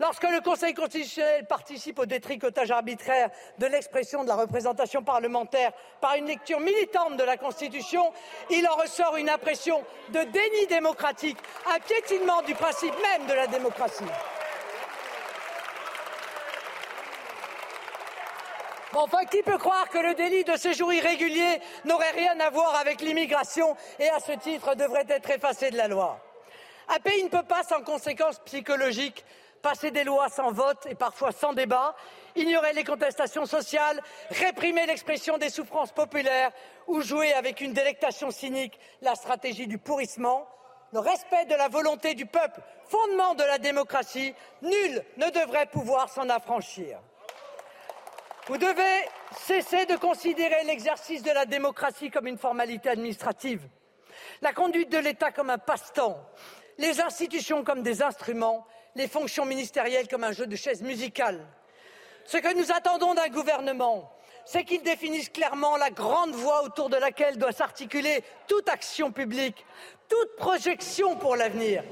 Lorsque 0.00 0.22
le 0.24 0.40
Conseil 0.40 0.74
constitutionnel 0.74 1.44
participe 1.46 1.98
au 1.98 2.06
détricotage 2.06 2.70
arbitraire 2.70 3.30
de 3.58 3.66
l'expression 3.66 4.22
de 4.22 4.28
la 4.28 4.36
représentation 4.36 5.02
parlementaire 5.02 5.72
par 6.00 6.14
une 6.14 6.26
lecture 6.26 6.60
militante 6.60 7.16
de 7.16 7.24
la 7.24 7.36
Constitution, 7.36 8.12
il 8.48 8.66
en 8.68 8.76
ressort 8.76 9.16
une 9.16 9.28
impression 9.28 9.84
de 10.10 10.22
déni 10.22 10.66
démocratique, 10.68 11.38
un 11.74 11.80
piétinement 11.80 12.42
du 12.42 12.54
principe 12.54 12.94
même 13.02 13.26
de 13.26 13.32
la 13.32 13.48
démocratie. 13.48 14.04
Enfin, 18.94 19.24
qui 19.24 19.42
peut 19.42 19.58
croire 19.58 19.88
que 19.88 19.98
le 19.98 20.14
délit 20.14 20.44
de 20.44 20.56
séjour 20.56 20.92
irrégulier 20.92 21.60
n'aurait 21.84 22.12
rien 22.12 22.38
à 22.40 22.50
voir 22.50 22.76
avec 22.76 23.00
l'immigration 23.00 23.76
et 23.98 24.08
à 24.08 24.20
ce 24.20 24.32
titre 24.32 24.76
devrait 24.76 25.06
être 25.08 25.30
effacé 25.30 25.70
de 25.70 25.76
la 25.76 25.88
loi? 25.88 26.20
Un 26.88 27.00
pays 27.00 27.22
ne 27.22 27.28
peut 27.28 27.42
pas, 27.42 27.64
sans 27.64 27.82
conséquences 27.82 28.38
psychologiques, 28.46 29.24
passer 29.62 29.90
des 29.90 30.04
lois 30.04 30.28
sans 30.28 30.52
vote 30.52 30.86
et 30.88 30.94
parfois 30.94 31.32
sans 31.32 31.52
débat, 31.52 31.94
ignorer 32.36 32.72
les 32.72 32.84
contestations 32.84 33.46
sociales, 33.46 34.00
réprimer 34.30 34.86
l'expression 34.86 35.38
des 35.38 35.50
souffrances 35.50 35.92
populaires. 35.92 36.52
Ou 36.86 37.02
jouer 37.02 37.34
avec 37.34 37.60
une 37.60 37.74
délectation 37.74 38.30
cynique. 38.30 38.78
La 39.02 39.14
stratégie 39.14 39.66
du 39.66 39.76
pourrissement, 39.76 40.48
le 40.92 41.00
respect 41.00 41.44
de 41.44 41.54
la 41.54 41.68
volonté 41.68 42.14
du 42.14 42.24
peuple, 42.24 42.60
fondement 42.88 43.34
de 43.34 43.42
la 43.42 43.58
démocratie, 43.58 44.34
nul 44.62 45.04
ne 45.18 45.30
devrait 45.30 45.66
pouvoir 45.66 46.08
s'en 46.08 46.28
affranchir. 46.30 46.98
Vous 48.46 48.56
devez 48.56 49.04
cesser 49.36 49.84
de 49.84 49.96
considérer 49.96 50.64
l'exercice 50.64 51.22
de 51.22 51.30
la 51.30 51.44
démocratie 51.44 52.10
comme 52.10 52.26
une 52.26 52.38
formalité 52.38 52.88
administrative, 52.88 53.68
la 54.40 54.54
conduite 54.54 54.90
de 54.90 54.96
l'État 54.96 55.30
comme 55.30 55.50
un 55.50 55.58
passe-temps, 55.58 56.18
les 56.78 57.02
institutions 57.02 57.62
comme 57.62 57.82
des 57.82 58.02
instruments 58.02 58.66
les 58.98 59.08
fonctions 59.08 59.46
ministérielles 59.46 60.08
comme 60.08 60.24
un 60.24 60.32
jeu 60.32 60.46
de 60.46 60.56
chaises 60.56 60.82
musicales. 60.82 61.46
Ce 62.26 62.36
que 62.36 62.54
nous 62.54 62.72
attendons 62.72 63.14
d'un 63.14 63.28
gouvernement, 63.28 64.12
c'est 64.44 64.64
qu'il 64.64 64.82
définisse 64.82 65.28
clairement 65.28 65.76
la 65.76 65.90
grande 65.90 66.32
voie 66.32 66.64
autour 66.64 66.90
de 66.90 66.96
laquelle 66.96 67.38
doit 67.38 67.52
s'articuler 67.52 68.24
toute 68.48 68.68
action 68.68 69.12
publique, 69.12 69.64
toute 70.08 70.36
projection 70.36 71.16
pour 71.16 71.36
l'avenir. 71.36 71.84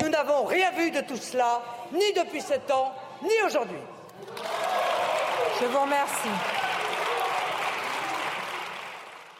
Nous 0.00 0.08
n'avons 0.08 0.44
rien 0.44 0.70
vu 0.70 0.90
de 0.92 1.00
tout 1.00 1.16
cela, 1.16 1.62
ni 1.92 2.12
depuis 2.12 2.40
sept 2.40 2.70
ans, 2.70 2.94
ni 3.22 3.42
aujourd'hui. 3.44 3.82
Je 5.60 5.66
vous 5.66 5.80
remercie. 5.80 6.61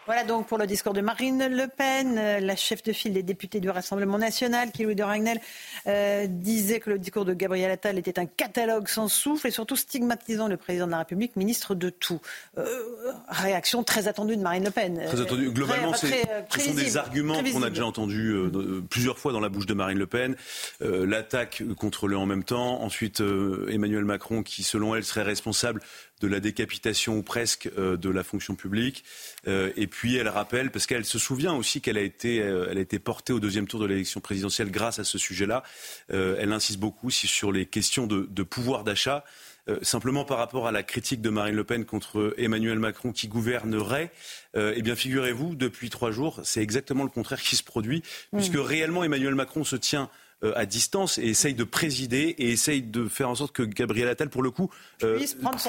Voilà 0.07 0.24
donc 0.24 0.48
pour 0.48 0.59
le 0.59 0.66
discours 0.66 0.94
de 0.94 1.00
Marine 1.00 1.46
Le 1.46 1.68
Pen, 1.68 2.18
euh, 2.18 2.40
la 2.40 2.57
chef 2.57 2.82
de 2.82 2.92
file 2.92 3.12
des 3.12 3.22
députés 3.22 3.61
du 3.61 3.70
Rassemblement 3.70 4.18
national, 4.18 4.72
qui, 4.72 4.82
Louis 4.82 4.96
de 4.96 5.03
Ragnel, 5.05 5.40
euh, 5.86 6.26
disait 6.26 6.80
que 6.80 6.90
le 6.90 6.98
discours 6.98 7.24
de 7.24 7.34
Gabriel 7.34 7.70
Attal 7.70 7.98
était 7.98 8.18
un 8.18 8.26
catalogue 8.26 8.88
sans 8.88 9.07
souffle 9.07 9.46
et 9.46 9.53
surtout 9.53 9.76
stigmatisant 9.76 10.48
le 10.48 10.57
président 10.57 10.86
de 10.86 10.90
la 10.90 10.98
République, 10.98 11.36
ministre 11.36 11.76
de 11.76 11.88
tout. 11.88 12.20
Euh, 12.59 12.64
réaction 13.28 13.84
très 13.84 14.09
attendue 14.09 14.36
de 14.36 14.42
Marine 14.42 14.64
Le 14.64 14.72
Pen. 14.72 15.00
Très 15.07 15.20
attendue. 15.20 15.53
Globalement, 15.53 15.94
ce 15.94 16.09
sont 16.09 16.74
des 16.74 16.96
arguments 16.96 17.40
qu'on 17.40 17.62
a 17.62 17.70
déjà 17.70 17.86
entendus 17.86 18.36
plusieurs 18.90 19.18
fois 19.18 19.32
dans 19.32 19.40
la 19.40 19.50
bouche 19.50 19.66
de 19.66 19.74
Marine 19.74 19.98
Le 19.98 20.07
Pen. 20.09 20.34
L'attaque 20.80 21.62
contre 21.76 22.09
le 22.09 22.16
en 22.16 22.26
même 22.26 22.42
temps. 22.42 22.82
Ensuite, 22.82 23.22
Emmanuel 23.68 24.05
Macron, 24.05 24.42
qui, 24.42 24.64
selon 24.64 24.96
elle, 24.96 25.05
serait 25.05 25.22
responsable 25.22 25.80
de 26.22 26.28
la 26.28 26.40
décapitation 26.40 27.18
ou 27.18 27.22
presque 27.22 27.68
euh, 27.76 27.96
de 27.96 28.08
la 28.08 28.22
fonction 28.22 28.54
publique. 28.54 29.04
Euh, 29.46 29.72
et 29.76 29.86
puis 29.86 30.16
elle 30.16 30.28
rappelle, 30.28 30.70
parce 30.70 30.86
qu'elle 30.86 31.04
se 31.04 31.18
souvient 31.18 31.54
aussi 31.54 31.80
qu'elle 31.80 31.98
a 31.98 32.02
été, 32.02 32.40
euh, 32.40 32.68
elle 32.70 32.78
a 32.78 32.80
été 32.80 32.98
portée 32.98 33.32
au 33.32 33.40
deuxième 33.40 33.66
tour 33.66 33.80
de 33.80 33.86
l'élection 33.86 34.20
présidentielle 34.20 34.70
grâce 34.70 34.98
à 34.98 35.04
ce 35.04 35.18
sujet-là. 35.18 35.62
elle 36.08 36.52
insiste 36.52 36.78
beaucoup 36.78 37.10
sur 37.10 37.52
les 37.52 37.66
questions 37.66 38.06
de, 38.06 38.28
de 38.30 38.42
pouvoir 38.42 38.84
d'achat. 38.84 39.24
simplement 39.82 40.24
par 40.24 40.38
rapport 40.38 40.66
à 40.66 40.72
la 40.72 40.82
critique 40.82 41.20
de 41.20 41.30
Marine 41.30 41.54
Le 41.54 41.64
Pen 41.64 41.84
contre 41.84 42.34
Emmanuel 42.36 42.78
Macron 42.78 43.12
qui 43.12 43.28
gouvernerait, 43.28 44.10
eh 44.54 44.82
bien 44.82 44.96
figurez-vous, 44.96 45.54
depuis 45.54 45.90
trois 45.90 46.10
jours, 46.10 46.40
c'est 46.44 46.62
exactement 46.62 47.04
le 47.04 47.10
contraire 47.10 47.40
qui 47.40 47.56
se 47.56 47.62
produit, 47.62 48.02
puisque 48.32 48.56
mmh. 48.56 48.60
réellement 48.60 49.04
Emmanuel 49.04 49.34
Macron 49.34 49.64
se 49.64 49.76
tient 49.76 50.04
euh, 50.04 50.06
à 50.55 50.66
distance 50.66 51.18
et 51.18 51.28
essaye 51.28 51.55
de 51.55 51.64
présider 51.64 52.34
et 52.38 52.51
essaye 52.51 52.82
de 52.82 53.09
faire 53.09 53.28
en 53.28 53.34
sorte 53.34 53.53
que 53.53 53.62
Gabriel 53.62 54.09
Attal, 54.09 54.28
pour 54.28 54.43
le 54.43 54.51
coup, 54.51 54.70
euh, 55.03 55.18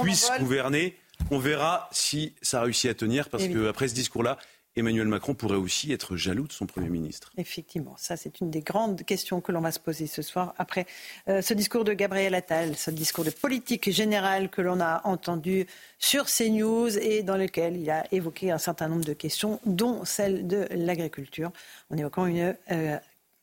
puisse, 0.01 0.31
gouverner. 0.39 0.97
On 1.31 1.37
verra 1.37 1.89
si 1.91 2.33
ça 2.41 2.61
réussit 2.61 2.89
à 2.89 2.93
tenir, 2.93 3.29
parce 3.29 3.47
qu'après 3.47 3.87
ce 3.87 3.93
discours-là, 3.93 4.37
Emmanuel 4.75 5.07
Macron 5.07 5.35
pourrait 5.35 5.57
aussi 5.57 5.91
être 5.91 6.15
jaloux 6.15 6.47
de 6.47 6.51
son 6.51 6.65
Premier 6.65 6.89
ministre. 6.89 7.31
Effectivement, 7.37 7.95
ça 7.97 8.17
c'est 8.17 8.39
une 8.41 8.49
des 8.49 8.61
grandes 8.61 9.03
questions 9.03 9.39
que 9.39 9.51
l'on 9.51 9.61
va 9.61 9.71
se 9.71 9.79
poser 9.79 10.07
ce 10.07 10.21
soir 10.21 10.55
après 10.57 10.87
euh, 11.27 11.41
ce 11.41 11.53
discours 11.53 11.83
de 11.83 11.93
Gabriel 11.93 12.33
Attal, 12.33 12.75
ce 12.75 12.89
discours 12.89 13.23
de 13.23 13.29
politique 13.29 13.91
générale 13.91 14.49
que 14.49 14.61
l'on 14.61 14.79
a 14.81 15.01
entendu 15.03 15.67
sur 15.99 16.25
CNews 16.25 16.97
et 16.97 17.21
dans 17.21 17.37
lequel 17.37 17.77
il 17.77 17.89
a 17.91 18.11
évoqué 18.11 18.49
un 18.49 18.57
certain 18.57 18.87
nombre 18.87 19.05
de 19.05 19.13
questions, 19.13 19.59
dont 19.65 20.05
celle 20.05 20.47
de 20.47 20.67
l'agriculture, 20.71 21.51
en 21.91 21.97
évoquant 21.97 22.25
une, 22.25 22.55
euh, 22.71 22.97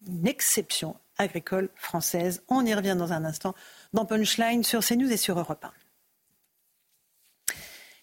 une 0.08 0.26
exception 0.26 0.96
agricole 1.20 1.68
française. 1.76 2.42
On 2.48 2.64
y 2.64 2.74
revient 2.74 2.96
dans 2.98 3.12
un 3.12 3.24
instant 3.24 3.54
dans 3.92 4.04
Punchline 4.04 4.64
sur 4.64 4.84
CNews 4.84 5.12
et 5.12 5.16
sur 5.16 5.38
Europe 5.38 5.64
1. 5.64 5.70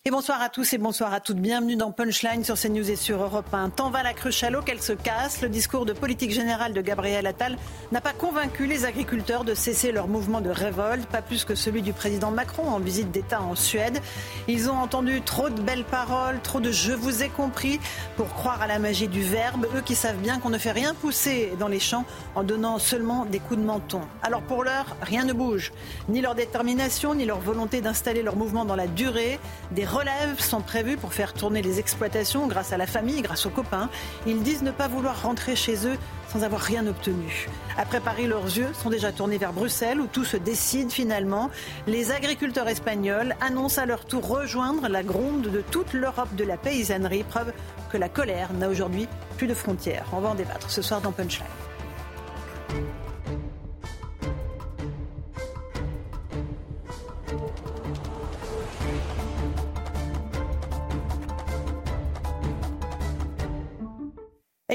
Et 0.05 0.09
bonsoir 0.09 0.41
à 0.41 0.47
tous 0.47 0.71
et 0.71 0.77
bonsoir 0.77 1.13
à 1.13 1.19
toutes. 1.19 1.35
Bienvenue 1.35 1.75
dans 1.75 1.91
Punchline 1.91 2.41
sur 2.45 2.55
CNews 2.55 2.89
et 2.89 2.95
sur 2.95 3.21
Europe 3.21 3.53
1. 3.53 3.71
Tant 3.71 3.89
va 3.89 4.03
la 4.03 4.13
cruche 4.13 4.41
à 4.41 4.49
l'eau 4.49 4.61
qu'elle 4.61 4.81
se 4.81 4.93
casse. 4.93 5.41
Le 5.41 5.49
discours 5.49 5.85
de 5.85 5.91
politique 5.91 6.31
générale 6.31 6.71
de 6.71 6.79
Gabriel 6.79 7.27
Attal 7.27 7.57
n'a 7.91 7.99
pas 7.99 8.13
convaincu 8.13 8.67
les 8.67 8.85
agriculteurs 8.85 9.43
de 9.43 9.53
cesser 9.53 9.91
leur 9.91 10.07
mouvement 10.07 10.39
de 10.39 10.49
révolte, 10.49 11.05
pas 11.07 11.21
plus 11.21 11.43
que 11.43 11.55
celui 11.55 11.81
du 11.81 11.91
président 11.91 12.31
Macron 12.31 12.69
en 12.69 12.79
visite 12.79 13.11
d'État 13.11 13.41
en 13.41 13.55
Suède. 13.55 13.99
Ils 14.47 14.69
ont 14.69 14.77
entendu 14.77 15.21
trop 15.23 15.49
de 15.49 15.59
belles 15.59 15.83
paroles, 15.83 16.39
trop 16.41 16.61
de 16.61 16.71
je 16.71 16.93
vous 16.93 17.21
ai 17.21 17.27
compris 17.27 17.81
pour 18.15 18.29
croire 18.29 18.61
à 18.61 18.67
la 18.67 18.79
magie 18.79 19.09
du 19.09 19.23
verbe, 19.23 19.67
eux 19.75 19.81
qui 19.81 19.95
savent 19.95 20.21
bien 20.21 20.39
qu'on 20.39 20.51
ne 20.51 20.57
fait 20.57 20.71
rien 20.71 20.93
pousser 20.93 21.51
dans 21.59 21.67
les 21.67 21.81
champs 21.81 22.05
en 22.35 22.43
donnant 22.43 22.79
seulement 22.79 23.25
des 23.25 23.39
coups 23.39 23.59
de 23.59 23.65
menton. 23.65 24.01
Alors 24.23 24.41
pour 24.43 24.63
l'heure, 24.63 24.95
rien 25.01 25.25
ne 25.25 25.33
bouge. 25.33 25.73
Ni 26.07 26.21
leur 26.21 26.33
détermination, 26.33 27.13
ni 27.13 27.25
leur 27.25 27.41
volonté 27.41 27.81
d'installer 27.81 28.23
leur 28.23 28.37
mouvement 28.37 28.63
dans 28.63 28.77
la 28.77 28.87
durée. 28.87 29.37
Des 29.71 29.83
relèves 29.87 30.39
sont 30.39 30.61
prévues 30.61 30.97
pour 30.97 31.13
faire 31.13 31.33
tourner 31.33 31.61
les 31.61 31.79
exploitations 31.79 32.47
grâce 32.47 32.73
à 32.73 32.77
la 32.77 32.87
famille, 32.87 33.21
grâce 33.21 33.45
aux 33.45 33.49
copains. 33.49 33.89
Ils 34.25 34.43
disent 34.43 34.61
ne 34.61 34.71
pas 34.71 34.87
vouloir 34.87 35.21
rentrer 35.21 35.55
chez 35.55 35.87
eux 35.87 35.97
sans 36.31 36.43
avoir 36.43 36.61
rien 36.61 36.85
obtenu. 36.87 37.47
Après 37.77 37.99
Paris, 37.99 38.27
leurs 38.27 38.45
yeux 38.45 38.69
sont 38.73 38.89
déjà 38.89 39.11
tournés 39.11 39.37
vers 39.37 39.53
Bruxelles 39.53 40.01
où 40.01 40.07
tout 40.07 40.25
se 40.25 40.37
décide 40.37 40.91
finalement. 40.91 41.49
Les 41.87 42.11
agriculteurs 42.11 42.67
espagnols 42.67 43.35
annoncent 43.41 43.81
à 43.81 43.85
leur 43.85 44.05
tour 44.05 44.27
rejoindre 44.27 44.87
la 44.89 45.03
gronde 45.03 45.43
de 45.43 45.61
toute 45.61 45.93
l'Europe 45.93 46.35
de 46.35 46.43
la 46.43 46.57
paysannerie, 46.57 47.23
preuve 47.23 47.53
que 47.89 47.97
la 47.97 48.09
colère 48.09 48.53
n'a 48.53 48.69
aujourd'hui 48.69 49.07
plus 49.37 49.47
de 49.47 49.53
frontières. 49.53 50.05
On 50.11 50.19
va 50.19 50.29
en 50.29 50.35
débattre 50.35 50.69
ce 50.69 50.81
soir 50.81 51.01
dans 51.01 51.11
Punchline. 51.11 51.66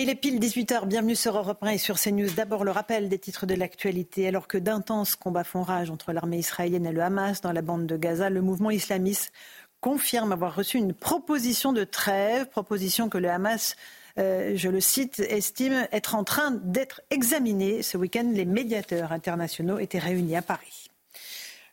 Il 0.02 0.10
est 0.10 0.16
pile 0.16 0.40
18h, 0.40 0.86
bienvenue 0.86 1.14
sur 1.14 1.36
Europe 1.36 1.62
1 1.62 1.68
et 1.68 1.78
sur 1.78 1.96
CNews. 1.96 2.32
D'abord 2.34 2.64
le 2.64 2.72
rappel 2.72 3.08
des 3.08 3.20
titres 3.20 3.46
de 3.46 3.54
l'actualité. 3.54 4.26
Alors 4.26 4.48
que 4.48 4.58
d'intenses 4.58 5.14
combats 5.14 5.44
font 5.44 5.62
rage 5.62 5.90
entre 5.90 6.12
l'armée 6.12 6.38
israélienne 6.38 6.86
et 6.86 6.92
le 6.92 7.02
Hamas 7.02 7.40
dans 7.40 7.52
la 7.52 7.62
bande 7.62 7.86
de 7.86 7.96
Gaza, 7.96 8.28
le 8.28 8.42
mouvement 8.42 8.72
islamiste 8.72 9.32
confirme 9.80 10.32
avoir 10.32 10.56
reçu 10.56 10.76
une 10.76 10.92
proposition 10.92 11.72
de 11.72 11.84
trêve, 11.84 12.46
proposition 12.46 13.08
que 13.08 13.18
le 13.18 13.30
Hamas 13.30 13.76
euh, 14.18 14.54
je 14.56 14.68
le 14.68 14.80
cite, 14.80 15.20
estime 15.20 15.86
être 15.92 16.16
en 16.16 16.24
train 16.24 16.50
d'être 16.50 17.00
examinée. 17.10 17.82
Ce 17.82 17.96
week-end, 17.96 18.28
les 18.32 18.44
médiateurs 18.44 19.12
internationaux 19.12 19.78
étaient 19.78 20.00
réunis 20.00 20.34
à 20.34 20.42
Paris. 20.42 20.81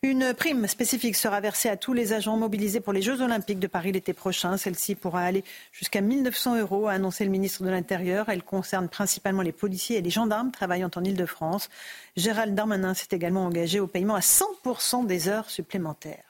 Une 0.02 0.34
prime 0.34 0.66
spécifique 0.66 1.18
sera 1.18 1.42
versée 1.42 1.68
à 1.68 1.76
tous 1.76 1.92
les 1.92 2.14
agents 2.14 2.38
mobilisés 2.38 2.80
pour 2.80 2.94
les 2.94 3.02
Jeux 3.02 3.22
Olympiques 3.22 3.60
de 3.60 3.68
Paris 3.68 3.92
l'été 3.92 4.14
prochain. 4.14 4.56
Celle-ci 4.56 4.96
pourra 4.96 5.24
aller 5.24 5.44
jusqu'à 5.74 6.00
1900 6.00 6.58
euros, 6.58 6.88
a 6.88 6.94
annoncé 6.94 7.26
le 7.26 7.30
ministre 7.30 7.66
de 7.66 7.70
l'Intérieur. 7.70 8.30
Elle 8.30 8.42
concerne 8.42 8.88
principalement 8.88 9.42
les 9.42 9.52
policiers 9.52 9.98
et 9.98 10.02
les 10.02 10.10
gendarmes 10.10 10.52
travaillant 10.52 10.90
en 10.96 11.04
Ile-de-France. 11.04 11.70
Gérald 12.16 12.56
Darmanin 12.56 12.94
s'est 12.94 13.10
également 13.12 13.46
engagé 13.46 13.82
au 13.82 13.88
paiement 13.88 14.16
à 14.16 14.22
100% 14.22 15.06
des 15.06 15.28
heures 15.28 15.50
supplémentaires. 15.50 16.24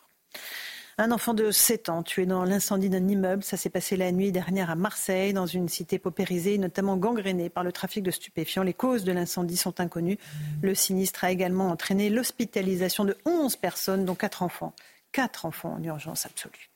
Un 1.01 1.13
enfant 1.13 1.33
de 1.33 1.49
7 1.49 1.87
ans 1.87 2.03
tué 2.03 2.25
dans 2.25 2.43
l'incendie 2.43 2.89
d'un 2.89 3.07
immeuble. 3.07 3.41
Ça 3.41 3.55
s'est 3.55 3.69
passé 3.69 3.95
la 3.95 4.11
nuit 4.11 4.33
dernière 4.33 4.69
à 4.69 4.75
Marseille, 4.75 5.31
dans 5.31 5.45
une 5.45 5.69
cité 5.69 5.97
paupérisée, 5.97 6.57
notamment 6.57 6.97
gangrénée 6.97 7.49
par 7.49 7.63
le 7.63 7.71
trafic 7.71 8.03
de 8.03 8.11
stupéfiants. 8.11 8.63
Les 8.63 8.73
causes 8.73 9.05
de 9.05 9.13
l'incendie 9.13 9.55
sont 9.55 9.79
inconnues. 9.79 10.17
Le 10.61 10.75
sinistre 10.75 11.23
a 11.23 11.31
également 11.31 11.69
entraîné 11.69 12.09
l'hospitalisation 12.09 13.05
de 13.05 13.15
11 13.25 13.55
personnes, 13.55 14.03
dont 14.03 14.13
4 14.13 14.43
enfants. 14.43 14.73
4 15.13 15.45
enfants 15.45 15.77
en 15.79 15.83
urgence 15.83 16.25
absolue. 16.25 16.69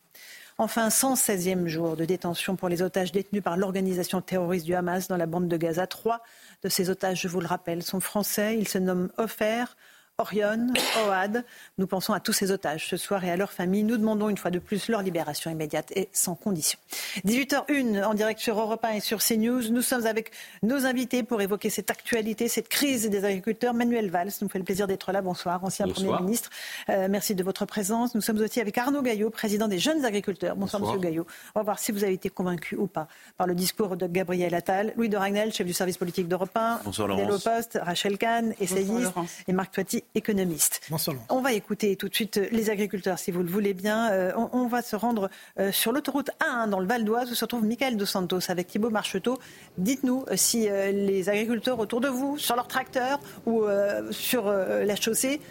Enfin, 0.57 0.87
116e 0.87 1.67
jour 1.67 1.97
de 1.97 2.05
détention 2.05 2.55
pour 2.55 2.69
les 2.69 2.81
otages 2.81 3.11
détenus 3.11 3.43
par 3.43 3.57
l'organisation 3.57 4.21
terroriste 4.21 4.65
du 4.65 4.73
Hamas 4.73 5.09
dans 5.09 5.17
la 5.17 5.25
bande 5.25 5.49
de 5.49 5.57
Gaza. 5.57 5.85
Trois 5.85 6.21
de 6.63 6.69
ces 6.69 6.89
otages, 6.89 7.23
je 7.23 7.27
vous 7.27 7.41
le 7.41 7.47
rappelle, 7.47 7.83
sont 7.83 7.99
français. 7.99 8.55
Ils 8.57 8.69
se 8.69 8.77
nomment 8.77 9.11
Ofer, 9.17 9.75
Orion, 10.19 10.67
Oad. 11.09 11.43
Nous 11.79 11.87
pensons 11.87 12.13
à 12.13 12.19
tous 12.19 12.33
ces 12.33 12.51
otages 12.51 12.87
ce 12.87 12.97
soir 12.97 13.25
et 13.25 13.31
à 13.31 13.35
leurs 13.35 13.51
familles. 13.51 13.83
Nous 13.83 13.97
demandons 13.97 14.29
une 14.29 14.37
fois 14.37 14.51
de 14.51 14.59
plus 14.59 14.87
leur 14.87 15.01
libération 15.01 15.49
immédiate 15.49 15.91
et 15.95 16.07
sans 16.11 16.35
condition. 16.35 16.77
18h01 17.25 18.03
en 18.03 18.13
direct 18.13 18.39
sur 18.39 18.59
Europe 18.59 18.85
1 18.85 18.89
et 18.89 18.99
sur 18.99 19.23
CNews. 19.23 19.71
Nous 19.71 19.81
sommes 19.81 20.05
avec 20.05 20.29
nos 20.61 20.85
invités 20.85 21.23
pour 21.23 21.41
évoquer 21.41 21.71
cette 21.71 21.89
actualité, 21.89 22.47
cette 22.47 22.69
crise 22.69 23.09
des 23.09 23.25
agriculteurs. 23.25 23.73
Manuel 23.73 24.11
Valls 24.11 24.29
nous 24.39 24.49
fait 24.49 24.59
le 24.59 24.63
plaisir 24.63 24.85
d'être 24.85 25.11
là. 25.11 25.23
Bonsoir, 25.23 25.63
ancien 25.63 25.87
Premier 25.87 26.21
ministre. 26.21 26.51
Euh, 26.89 27.07
merci 27.09 27.33
de 27.33 27.43
votre 27.43 27.65
présence. 27.65 28.13
Nous 28.13 28.21
sommes 28.21 28.37
aussi 28.37 28.61
avec 28.61 28.77
Arnaud 28.77 29.01
Gaillot, 29.01 29.31
président 29.31 29.67
des 29.67 29.79
jeunes 29.79 30.05
agriculteurs. 30.05 30.55
Bonsoir, 30.55 30.79
Monsieur 30.79 30.99
Gaillot. 30.99 31.25
On 31.55 31.59
va 31.59 31.63
voir 31.63 31.79
si 31.79 31.91
vous 31.91 32.03
avez 32.03 32.13
été 32.13 32.29
convaincu 32.29 32.75
ou 32.75 32.85
pas 32.85 33.07
par 33.35 33.47
le 33.47 33.55
discours 33.55 33.97
de 33.97 34.05
Gabriel 34.05 34.53
Attal. 34.53 34.93
Louis 34.95 35.09
de 35.09 35.17
Ragnel, 35.17 35.51
chef 35.51 35.65
du 35.65 35.73
service 35.73 35.97
politique 35.97 36.27
d'Europe 36.27 36.55
1. 36.55 36.81
Bonsoir, 36.85 37.07
Laurence. 37.07 37.43
Post, 37.43 37.79
Rachel 37.81 38.19
Kahn, 38.19 38.53
essayiste, 38.59 39.11
et 39.47 39.53
Marc 39.53 39.73
Toiti, 39.73 40.02
économiste. 40.15 40.81
On 41.29 41.41
va 41.41 41.53
écouter 41.53 41.95
tout 41.95 42.09
de 42.09 42.15
suite 42.15 42.37
euh, 42.37 42.47
les 42.51 42.69
agriculteurs, 42.69 43.19
si 43.19 43.31
vous 43.31 43.41
le 43.43 43.49
voulez 43.49 43.73
bien. 43.73 44.11
Euh, 44.11 44.31
on, 44.51 44.67
va 44.67 44.81
se 44.81 44.95
rendre 44.95 45.29
euh, 45.59 45.71
sur 45.71 45.91
l'autoroute 45.91 46.29
A1 46.39 46.69
dans 46.69 46.79
le 46.79 46.85
Val 46.85 47.03
d'Oise 47.03 47.31
où 47.31 47.35
se 47.35 47.45
trouve 47.45 47.65
Michael 47.65 47.97
Dos 47.97 48.05
Santos 48.05 48.39
avec 48.49 48.67
Thibault 48.67 48.89
Marcheteau. 48.89 49.39
Dites-nous 49.77 50.25
si 50.35 50.67
les 50.69 51.29
agriculteurs 51.29 51.79
autour 51.79 52.01
de 52.01 52.07
vous, 52.07 52.37
sur 52.37 52.55
leur 52.55 52.67
tracteur 52.67 53.19
ou 53.45 53.63
sur 54.11 54.51
la 54.51 54.95
chaussée, 54.95 55.41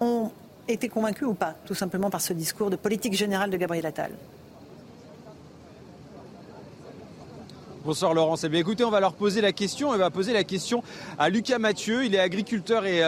ont 0.00 0.30
été 0.68 0.88
convaincus 0.88 1.28
ou 1.28 1.34
pas, 1.34 1.54
tout 1.66 1.74
simplement 1.74 2.10
par 2.10 2.20
ce 2.20 2.32
discours 2.32 2.70
de 2.70 2.76
politique 2.76 3.14
générale 3.14 3.50
de 3.50 3.56
Gabriel 3.56 3.86
Attal. 3.86 4.12
Bonsoir 7.86 8.14
Laurence. 8.14 8.42
Eh 8.42 8.48
bien 8.48 8.58
écoutez, 8.58 8.82
on 8.82 8.90
va 8.90 8.98
leur 8.98 9.12
poser 9.12 9.40
la 9.40 9.52
question. 9.52 9.90
On 9.90 9.96
va 9.96 10.10
poser 10.10 10.32
la 10.32 10.42
question 10.42 10.82
à 11.20 11.28
Lucas 11.28 11.60
Mathieu. 11.60 12.04
Il 12.04 12.16
est 12.16 12.18
agriculteur 12.18 12.84
et 12.84 13.00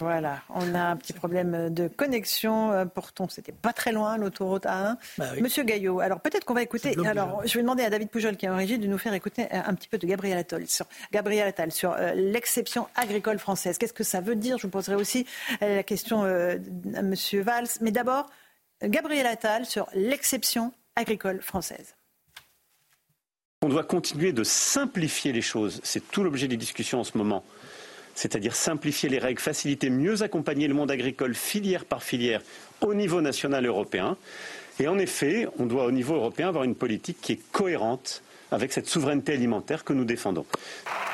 Voilà, 0.00 0.40
on 0.48 0.74
a 0.74 0.80
un 0.80 0.96
petit 0.96 1.12
problème 1.12 1.68
de 1.68 1.86
connexion. 1.86 2.72
Euh, 2.72 2.86
pourtant, 2.86 3.28
c'était 3.28 3.52
pas 3.52 3.74
très 3.74 3.92
loin, 3.92 4.16
l'autoroute 4.16 4.64
A1. 4.64 4.96
Bah 5.18 5.26
Monsieur 5.42 5.62
Gaillot, 5.62 6.00
alors 6.00 6.20
peut-être 6.20 6.46
qu'on 6.46 6.54
va 6.54 6.62
écouter. 6.62 6.96
Alors, 7.04 7.42
je 7.44 7.52
vais 7.54 7.60
demander 7.60 7.82
à 7.82 7.90
David 7.90 8.08
Poujol, 8.08 8.38
qui 8.38 8.46
est 8.46 8.48
en 8.48 8.56
régie, 8.56 8.78
de 8.78 8.86
nous 8.86 8.96
faire 8.96 9.12
écouter 9.12 9.46
un 9.52 9.74
petit 9.74 9.88
peu 9.88 9.98
de 9.98 10.06
Gabriel 10.06 10.38
Attal 10.38 10.66
sur, 10.66 10.86
Gabriel 11.12 11.46
Attal, 11.46 11.70
sur 11.70 11.92
euh, 11.92 12.14
l'exception 12.14 12.88
agricole 12.94 13.38
française. 13.38 13.76
Qu'est-ce 13.76 13.92
que 13.92 14.04
ça 14.04 14.22
veut 14.22 14.36
dire? 14.36 14.56
Je 14.56 14.62
vous 14.62 14.70
poserai 14.70 14.94
aussi 14.94 15.26
euh, 15.60 15.76
la 15.76 15.82
question 15.82 16.22
à 16.22 17.02
Monsieur 17.02 17.42
Valls. 17.42 17.68
Mais 17.82 17.90
d'abord, 17.90 18.26
Gabriel 18.82 19.26
Attal 19.26 19.66
sur 19.66 19.86
l'exception 19.92 20.72
agricole 20.96 21.42
française. 21.42 21.94
On 23.62 23.68
doit 23.68 23.84
continuer 23.84 24.32
de 24.32 24.44
simplifier 24.44 25.32
les 25.32 25.42
choses. 25.42 25.82
C'est 25.84 26.10
tout 26.10 26.24
l'objet 26.24 26.48
des 26.48 26.56
discussions 26.56 27.00
en 27.00 27.04
ce 27.04 27.18
moment 27.18 27.44
c'est-à-dire 28.20 28.54
simplifier 28.54 29.08
les 29.08 29.18
règles, 29.18 29.40
faciliter, 29.40 29.88
mieux 29.88 30.22
accompagner 30.22 30.68
le 30.68 30.74
monde 30.74 30.90
agricole 30.90 31.34
filière 31.34 31.86
par 31.86 32.02
filière 32.02 32.42
au 32.82 32.92
niveau 32.92 33.22
national 33.22 33.64
européen. 33.64 34.18
Et 34.78 34.88
en 34.88 34.98
effet, 34.98 35.48
on 35.58 35.64
doit 35.64 35.86
au 35.86 35.90
niveau 35.90 36.16
européen 36.16 36.48
avoir 36.48 36.64
une 36.64 36.74
politique 36.74 37.16
qui 37.22 37.32
est 37.32 37.40
cohérente 37.50 38.22
avec 38.52 38.74
cette 38.74 38.86
souveraineté 38.86 39.32
alimentaire 39.32 39.84
que 39.84 39.94
nous 39.94 40.04
défendons. 40.04 40.44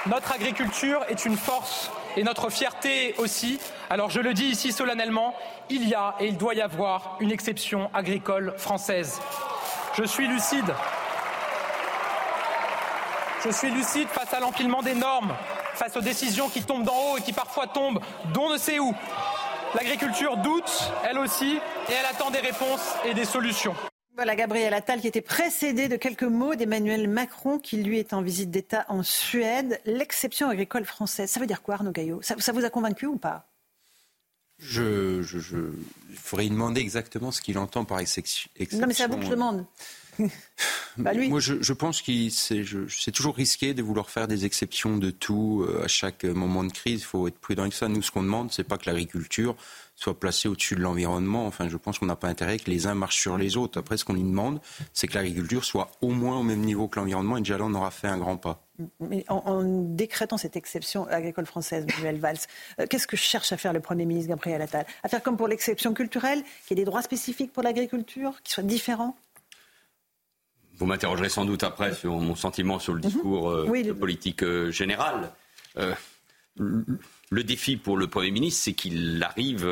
Notre 0.06 0.32
agriculture 0.32 1.04
est 1.08 1.24
une 1.24 1.36
force 1.36 1.92
et 2.16 2.24
notre 2.24 2.50
fierté 2.50 3.14
aussi. 3.18 3.60
Alors 3.88 4.10
je 4.10 4.18
le 4.18 4.34
dis 4.34 4.46
ici 4.46 4.72
solennellement, 4.72 5.36
il 5.70 5.88
y 5.88 5.94
a 5.94 6.16
et 6.18 6.26
il 6.26 6.36
doit 6.36 6.54
y 6.54 6.60
avoir 6.60 7.18
une 7.20 7.30
exception 7.30 7.88
agricole 7.94 8.52
française. 8.56 9.20
Je 9.96 10.02
suis 10.02 10.26
lucide. 10.26 10.74
Je 13.44 13.50
suis 13.52 13.70
lucide 13.70 14.08
face 14.08 14.34
à 14.34 14.40
l'empilement 14.40 14.82
des 14.82 14.94
normes, 14.94 15.32
face 15.76 15.96
aux 15.96 16.00
décisions 16.00 16.48
qui 16.48 16.62
tombent 16.62 16.84
d'en 16.84 17.12
haut 17.12 17.18
et 17.18 17.22
qui 17.22 17.32
parfois 17.32 17.66
tombent 17.66 18.00
d'on 18.32 18.52
ne 18.52 18.58
sait 18.58 18.78
où. 18.78 18.94
L'agriculture 19.74 20.36
doute, 20.38 20.90
elle 21.08 21.18
aussi, 21.18 21.58
et 21.88 21.92
elle 21.92 22.06
attend 22.06 22.30
des 22.30 22.40
réponses 22.40 22.94
et 23.04 23.14
des 23.14 23.24
solutions. 23.24 23.74
Voilà 24.14 24.34
Gabriel 24.34 24.72
Attal 24.72 25.02
qui 25.02 25.08
était 25.08 25.20
précédé 25.20 25.88
de 25.88 25.96
quelques 25.96 26.22
mots 26.22 26.54
d'Emmanuel 26.54 27.06
Macron 27.06 27.58
qui 27.58 27.82
lui 27.82 27.98
est 27.98 28.14
en 28.14 28.22
visite 28.22 28.50
d'État 28.50 28.86
en 28.88 29.02
Suède. 29.02 29.78
L'exception 29.84 30.48
agricole 30.48 30.86
française, 30.86 31.30
ça 31.30 31.38
veut 31.38 31.46
dire 31.46 31.60
quoi 31.60 31.74
Arnaud 31.74 31.92
Gaillot? 31.92 32.22
Ça, 32.22 32.52
vous 32.52 32.64
a 32.64 32.70
convaincu 32.70 33.04
ou 33.04 33.18
pas? 33.18 33.46
Je, 34.58 35.20
je, 35.20 35.38
je, 35.38 35.58
il 36.08 36.16
faudrait 36.16 36.44
lui 36.44 36.50
demander 36.50 36.80
exactement 36.80 37.30
ce 37.30 37.42
qu'il 37.42 37.58
entend 37.58 37.84
par 37.84 38.00
exception. 38.00 38.48
Non, 38.72 38.86
mais 38.86 38.94
c'est 38.94 39.02
à 39.02 39.08
vous 39.08 39.18
que 39.18 39.26
je 39.26 39.30
demande. 39.30 39.66
Bah, 40.98 41.12
lui. 41.12 41.28
Moi, 41.28 41.40
je, 41.40 41.60
je 41.60 41.72
pense 41.74 42.00
que 42.00 42.30
c'est 42.30 43.12
toujours 43.12 43.34
risqué 43.34 43.74
de 43.74 43.82
vouloir 43.82 44.08
faire 44.08 44.26
des 44.26 44.46
exceptions 44.46 44.96
de 44.96 45.10
tout 45.10 45.66
à 45.82 45.88
chaque 45.88 46.24
moment 46.24 46.64
de 46.64 46.72
crise. 46.72 47.00
Il 47.00 47.04
faut 47.04 47.28
être 47.28 47.38
prudent 47.38 47.64
avec 47.64 47.74
ça. 47.74 47.88
Nous, 47.88 48.00
ce 48.00 48.10
qu'on 48.10 48.22
demande, 48.22 48.50
c'est 48.50 48.64
pas 48.64 48.78
que 48.78 48.88
l'agriculture 48.88 49.56
soit 49.96 50.18
placée 50.18 50.48
au-dessus 50.48 50.76
de 50.76 50.80
l'environnement. 50.80 51.46
Enfin, 51.46 51.68
je 51.68 51.76
pense 51.76 51.98
qu'on 51.98 52.06
n'a 52.06 52.16
pas 52.16 52.28
intérêt 52.28 52.58
que 52.58 52.70
les 52.70 52.86
uns 52.86 52.94
marchent 52.94 53.20
sur 53.20 53.36
les 53.36 53.56
autres. 53.56 53.80
Après, 53.80 53.96
ce 53.96 54.04
qu'on 54.04 54.12
lui 54.12 54.22
demande, 54.22 54.60
c'est 54.92 55.06
que 55.06 55.14
l'agriculture 55.14 55.64
soit 55.64 55.90
au 56.02 56.10
moins 56.10 56.38
au 56.38 56.42
même 56.42 56.60
niveau 56.60 56.86
que 56.86 57.00
l'environnement. 57.00 57.38
Et 57.38 57.40
déjà 57.40 57.58
là, 57.58 57.64
on 57.64 57.74
aura 57.74 57.90
fait 57.90 58.08
un 58.08 58.18
grand 58.18 58.36
pas. 58.36 58.62
Mais 59.00 59.24
en, 59.28 59.62
décrétant 59.64 60.36
cette 60.36 60.54
exception 60.54 61.06
agricole 61.08 61.46
française, 61.46 61.86
Manuel 61.96 62.18
Valls, 62.18 62.36
euh, 62.78 62.86
qu'est-ce 62.88 63.06
que 63.06 63.16
cherche 63.16 63.50
à 63.52 63.56
faire 63.56 63.72
le 63.72 63.80
Premier 63.80 64.04
ministre 64.04 64.28
Gabriel 64.28 64.60
Attal? 64.60 64.84
À 65.02 65.08
faire 65.08 65.22
comme 65.22 65.38
pour 65.38 65.48
l'exception 65.48 65.94
culturelle, 65.94 66.42
qu'il 66.66 66.76
y 66.76 66.80
ait 66.80 66.84
des 66.84 66.86
droits 66.86 67.02
spécifiques 67.02 67.54
pour 67.54 67.62
l'agriculture, 67.62 68.34
qui 68.44 68.52
soient 68.52 68.62
différents? 68.62 69.16
Vous 70.78 70.86
m'interrogerez 70.86 71.28
sans 71.28 71.44
doute 71.44 71.62
après 71.62 71.94
sur 71.94 72.18
mon 72.18 72.34
sentiment 72.34 72.78
sur 72.78 72.92
le 72.92 73.00
mhm. 73.00 73.06
discours 73.06 73.50
euh, 73.50 73.82
de 73.82 73.92
politique 73.92 74.42
euh, 74.42 74.70
générale. 74.70 75.32
le 76.56 77.44
défi 77.44 77.76
pour 77.76 77.96
le 77.96 78.06
Premier 78.06 78.30
ministre, 78.30 78.62
c'est 78.64 78.72
qu'il 78.72 79.22
arrive, 79.22 79.68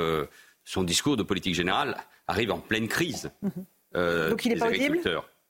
son 0.64 0.82
discours 0.82 1.16
de 1.16 1.22
politique 1.22 1.55
générale 1.55 1.96
arrive 2.26 2.52
en 2.52 2.59
pleine 2.59 2.88
crise. 2.88 3.30
Mhm. 3.42 4.30
Donc 4.30 4.44
il 4.44 4.48
n'est 4.50 4.57
pas 4.57 4.68
audible 4.68 5.00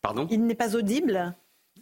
Pardon? 0.03 0.29
Il 0.31 0.45
n'est 0.45 0.55
pas 0.55 0.77
audible? 0.77 1.35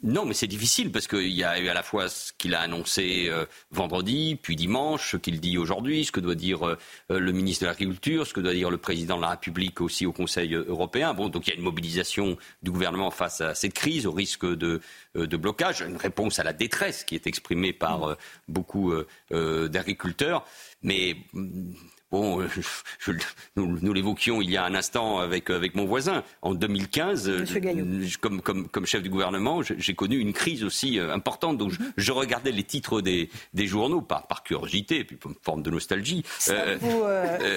Non, 0.02 0.24
mais 0.24 0.34
c'est 0.34 0.48
difficile 0.48 0.90
parce 0.90 1.06
qu'il 1.06 1.28
y 1.28 1.44
a 1.44 1.60
eu 1.60 1.68
à 1.68 1.74
la 1.74 1.84
fois 1.84 2.08
ce 2.08 2.32
qu'il 2.36 2.56
a 2.56 2.60
annoncé 2.60 3.28
euh, 3.28 3.46
vendredi, 3.70 4.36
puis 4.40 4.56
dimanche, 4.56 5.12
ce 5.12 5.16
qu'il 5.16 5.38
dit 5.38 5.58
aujourd'hui, 5.58 6.04
ce 6.04 6.10
que 6.10 6.18
doit 6.18 6.34
dire 6.34 6.66
euh, 6.66 6.76
le 7.08 7.30
ministre 7.30 7.62
de 7.62 7.68
l'Agriculture, 7.68 8.26
ce 8.26 8.34
que 8.34 8.40
doit 8.40 8.52
dire 8.52 8.68
le 8.68 8.78
président 8.78 9.16
de 9.16 9.22
la 9.22 9.30
République 9.30 9.80
aussi 9.80 10.04
au 10.04 10.12
Conseil 10.12 10.54
européen. 10.54 11.14
Bon, 11.14 11.28
donc 11.28 11.46
il 11.46 11.50
y 11.50 11.52
a 11.52 11.56
une 11.56 11.62
mobilisation 11.62 12.36
du 12.64 12.72
gouvernement 12.72 13.12
face 13.12 13.40
à 13.40 13.54
cette 13.54 13.74
crise, 13.74 14.06
au 14.06 14.12
risque 14.12 14.44
de, 14.44 14.80
euh, 15.16 15.28
de 15.28 15.36
blocage, 15.36 15.82
une 15.82 15.96
réponse 15.96 16.40
à 16.40 16.42
la 16.42 16.52
détresse 16.52 17.04
qui 17.04 17.14
est 17.14 17.28
exprimée 17.28 17.72
par 17.72 18.16
beaucoup 18.48 18.92
d'agriculteurs. 19.30 20.44
Mais 20.82 21.16
Bon, 22.12 22.46
nous, 23.56 23.92
l'évoquions 23.94 24.42
il 24.42 24.50
y 24.50 24.58
a 24.58 24.64
un 24.64 24.74
instant 24.74 25.18
avec, 25.18 25.48
avec 25.48 25.74
mon 25.74 25.86
voisin. 25.86 26.22
En 26.42 26.52
2015, 26.52 27.28
euh, 27.28 27.44
comme, 28.20 28.42
comme, 28.42 28.68
comme, 28.68 28.84
chef 28.84 29.02
du 29.02 29.08
gouvernement, 29.08 29.62
j'ai 29.62 29.94
connu 29.94 30.18
une 30.18 30.34
crise 30.34 30.62
aussi 30.62 30.98
euh, 30.98 31.14
importante. 31.14 31.56
Donc, 31.56 31.72
je, 31.96 32.12
regardais 32.12 32.52
les 32.52 32.64
titres 32.64 33.00
des, 33.00 33.30
des 33.54 33.66
journaux, 33.66 34.02
par, 34.02 34.26
par 34.26 34.42
curiosité, 34.42 35.04
puis 35.04 35.16
une 35.24 35.34
forme 35.40 35.62
de 35.62 35.70
nostalgie. 35.70 36.22
Ça, 36.38 36.52
euh, 36.52 36.76
vous, 36.78 37.02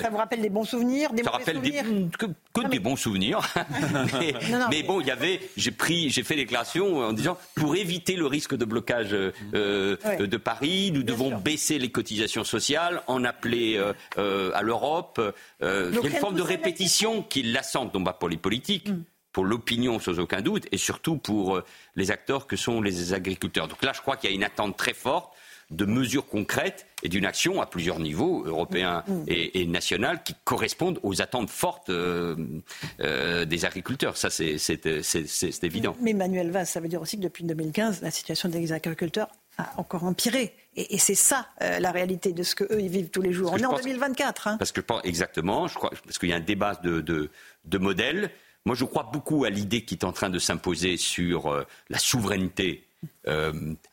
ça 0.01 0.09
vous 0.09 0.17
rappelle 0.17 0.41
des 0.41 0.49
bons 0.49 0.63
souvenirs, 0.63 1.11
des 1.11 1.23
ça 1.23 1.31
rappelle 1.31 1.57
souvenirs? 1.57 1.83
que, 2.17 2.27
que 2.63 2.67
des 2.69 2.79
bons 2.79 2.95
souvenirs. 2.95 3.41
mais, 4.69 4.83
bon, 4.83 5.01
il 5.01 5.07
y 5.07 5.11
avait, 5.11 5.41
j'ai 5.57 5.71
pris, 5.71 6.09
j'ai 6.09 6.23
fait 6.23 6.35
déclaration 6.35 6.99
en 6.99 7.13
disant, 7.13 7.37
pour 7.55 7.75
éviter 7.75 8.15
le 8.15 8.25
risque 8.25 8.55
de 8.55 8.65
blocage 8.65 9.11
de 9.11 10.37
Paris, 10.37 10.91
nous 10.93 11.03
devons 11.03 11.37
baisser 11.37 11.79
les 11.79 11.91
cotisations 11.91 12.43
sociales, 12.43 13.01
en 13.07 13.23
appeler 13.23 13.79
euh, 14.17 14.51
à 14.53 14.61
l'Europe. 14.61 15.19
Euh, 15.61 15.91
il 15.91 15.99
y 15.99 16.07
a 16.07 16.09
une 16.09 16.21
forme 16.21 16.35
de 16.35 16.41
répétition 16.41 17.21
qui 17.21 17.43
lassante, 17.43 17.93
non 17.93 18.03
pas 18.03 18.13
pour 18.13 18.29
les 18.29 18.37
politiques, 18.37 18.89
mm. 18.89 19.03
pour 19.31 19.45
l'opinion 19.45 19.99
sans 19.99 20.19
aucun 20.19 20.41
doute, 20.41 20.67
et 20.71 20.77
surtout 20.77 21.17
pour 21.17 21.57
euh, 21.57 21.65
les 21.95 22.11
acteurs 22.11 22.47
que 22.47 22.55
sont 22.55 22.81
les 22.81 23.13
agriculteurs. 23.13 23.67
Donc 23.67 23.83
là, 23.83 23.91
je 23.93 24.01
crois 24.01 24.15
qu'il 24.15 24.29
y 24.29 24.33
a 24.33 24.35
une 24.35 24.43
attente 24.43 24.77
très 24.77 24.93
forte 24.93 25.33
de 25.71 25.85
mesures 25.85 26.27
concrètes 26.27 26.85
et 27.03 27.09
d'une 27.09 27.25
action 27.25 27.61
à 27.61 27.65
plusieurs 27.65 27.99
niveaux, 27.99 28.43
européens 28.45 29.03
mm. 29.07 29.23
et, 29.27 29.61
et 29.61 29.65
national, 29.65 30.23
qui 30.23 30.35
correspondent 30.43 30.99
aux 31.03 31.21
attentes 31.21 31.49
fortes 31.49 31.91
des 31.91 33.65
agriculteurs. 33.65 34.17
Ça, 34.17 34.29
c'est 34.29 35.63
évident. 35.63 35.95
Mais 36.01 36.13
Manuel 36.13 36.51
Valls, 36.51 36.67
ça 36.67 36.79
veut 36.79 36.87
dire 36.87 37.01
aussi 37.01 37.17
que 37.17 37.23
depuis 37.23 37.43
2015, 37.43 38.01
la 38.01 38.11
situation 38.11 38.49
des 38.49 38.71
agriculteurs 38.71 39.29
a 39.57 39.73
encore 39.77 40.03
empiré. 40.03 40.53
Et, 40.75 40.97
c'est 40.97 41.15
ça 41.15 41.47
euh, 41.61 41.79
la 41.79 41.91
réalité 41.91 42.33
de 42.33 42.43
ce 42.43 42.55
qu'eux 42.55 42.79
ils 42.79 42.89
vivent 42.89 43.09
tous 43.09 43.21
les 43.21 43.31
jours. 43.31 43.51
On 43.53 43.57
est 43.57 43.65
en 43.65 43.75
2024. 43.75 44.47
Hein. 44.47 44.57
Parce 44.57 44.71
que 44.71 44.81
exactement, 45.03 45.67
je 45.67 45.75
crois, 45.75 45.91
parce 46.03 46.17
qu'il 46.17 46.29
y 46.29 46.33
a 46.33 46.35
un 46.35 46.41
débat 46.41 46.75
de, 46.75 47.01
de, 47.01 47.77
modèles. 47.77 48.31
Moi, 48.65 48.75
je 48.75 48.83
crois 48.83 49.09
beaucoup 49.11 49.45
à 49.45 49.49
l'idée 49.49 49.85
qui 49.85 49.95
est 49.95 50.03
en 50.03 50.11
train 50.11 50.29
de 50.29 50.39
s'imposer 50.39 50.97
sur 50.97 51.47
euh, 51.47 51.63
la 51.89 51.99
souveraineté 51.99 52.83
euh, 52.83 52.84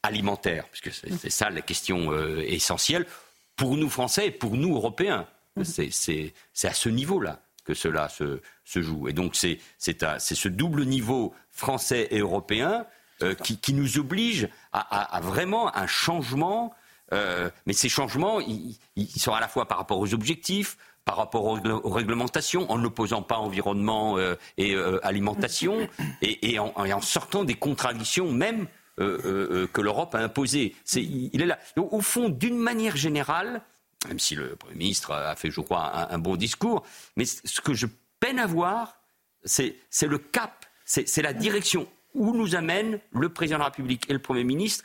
alimentaire, 0.03 0.67
parce 0.69 0.81
que 0.81 0.91
c'est 0.91 1.31
ça 1.31 1.51
la 1.51 1.63
question 1.63 2.13
essentielle 2.41 3.07
pour 3.57 3.77
nous 3.77 3.89
Français 3.89 4.29
et 4.29 4.31
pour 4.31 4.57
nous 4.57 4.75
Européens. 4.75 5.27
Mm-hmm. 5.59 6.33
C'est 6.53 6.69
à 6.69 6.75
ce 6.75 6.89
niveau-là 6.89 7.41
que 7.65 7.75
cela 7.75 8.09
se, 8.09 8.41
se, 8.65 8.83
joue. 8.83 9.09
Et 9.09 9.13
donc 9.13 9.37
c'est 9.37 9.59
ce 9.79 10.49
double 10.49 10.85
niveau 10.85 11.35
français 11.51 12.09
et 12.11 12.19
européen 12.19 12.87
euh, 13.23 13.35
qui, 13.35 13.75
nous 13.75 13.99
oblige 13.99 14.49
à, 14.73 15.21
vraiment 15.23 15.75
un 15.77 15.87
changement. 15.87 16.75
Euh, 17.13 17.51
mais 17.67 17.73
ces 17.73 17.89
changements, 17.89 18.41
ils, 18.41 18.77
sont 19.17 19.33
à 19.33 19.41
la 19.41 19.49
fois 19.49 19.69
par 19.69 19.79
rapport 19.79 19.99
aux 19.99 20.13
objectifs, 20.13 20.77
par 21.05 21.17
rapport 21.17 21.45
aux, 21.45 21.91
réglementations, 21.91 22.71
en 22.71 22.79
n'opposant 22.79 23.23
pas 23.23 23.37
environnement 23.37 24.19
euh, 24.19 24.35
et 24.57 24.75
alimentation, 25.03 25.89
et, 26.21 26.59
en, 26.59 27.01
sortant 27.01 27.45
des 27.45 27.55
contradictions 27.55 28.33
même 28.33 28.67
que 28.97 29.81
l'Europe 29.81 30.15
a 30.15 30.19
imposées. 30.19 30.75
il 30.95 31.41
est 31.41 31.47
là. 31.47 31.59
au 31.77 32.01
fond, 32.01 32.29
d'une 32.29 32.59
manière 32.59 32.97
générale, 32.97 33.63
même 34.09 34.19
si 34.19 34.35
le 34.35 34.57
Premier 34.57 34.77
ministre 34.77 35.13
a 35.13 35.35
fait, 35.37 35.51
je 35.51 35.61
crois, 35.61 36.13
un 36.13 36.19
bon 36.19 36.37
discours, 36.37 36.85
mais 37.17 37.25
ce 37.25 37.61
que 37.61 37.75
je 37.75 37.87
peine 38.21 38.39
à 38.39 38.47
voir, 38.47 39.01
c'est 39.45 39.77
le 40.03 40.19
cap, 40.19 40.67
c'est 40.85 41.23
la 41.23 41.33
direction 41.33 41.89
où 42.15 42.35
nous 42.35 42.55
amène 42.55 43.01
le 43.13 43.29
président 43.31 43.57
de 43.57 43.61
la 43.61 43.67
République 43.67 44.09
et 44.11 44.13
le 44.13 44.19
Premier 44.19 44.45
ministre 44.45 44.85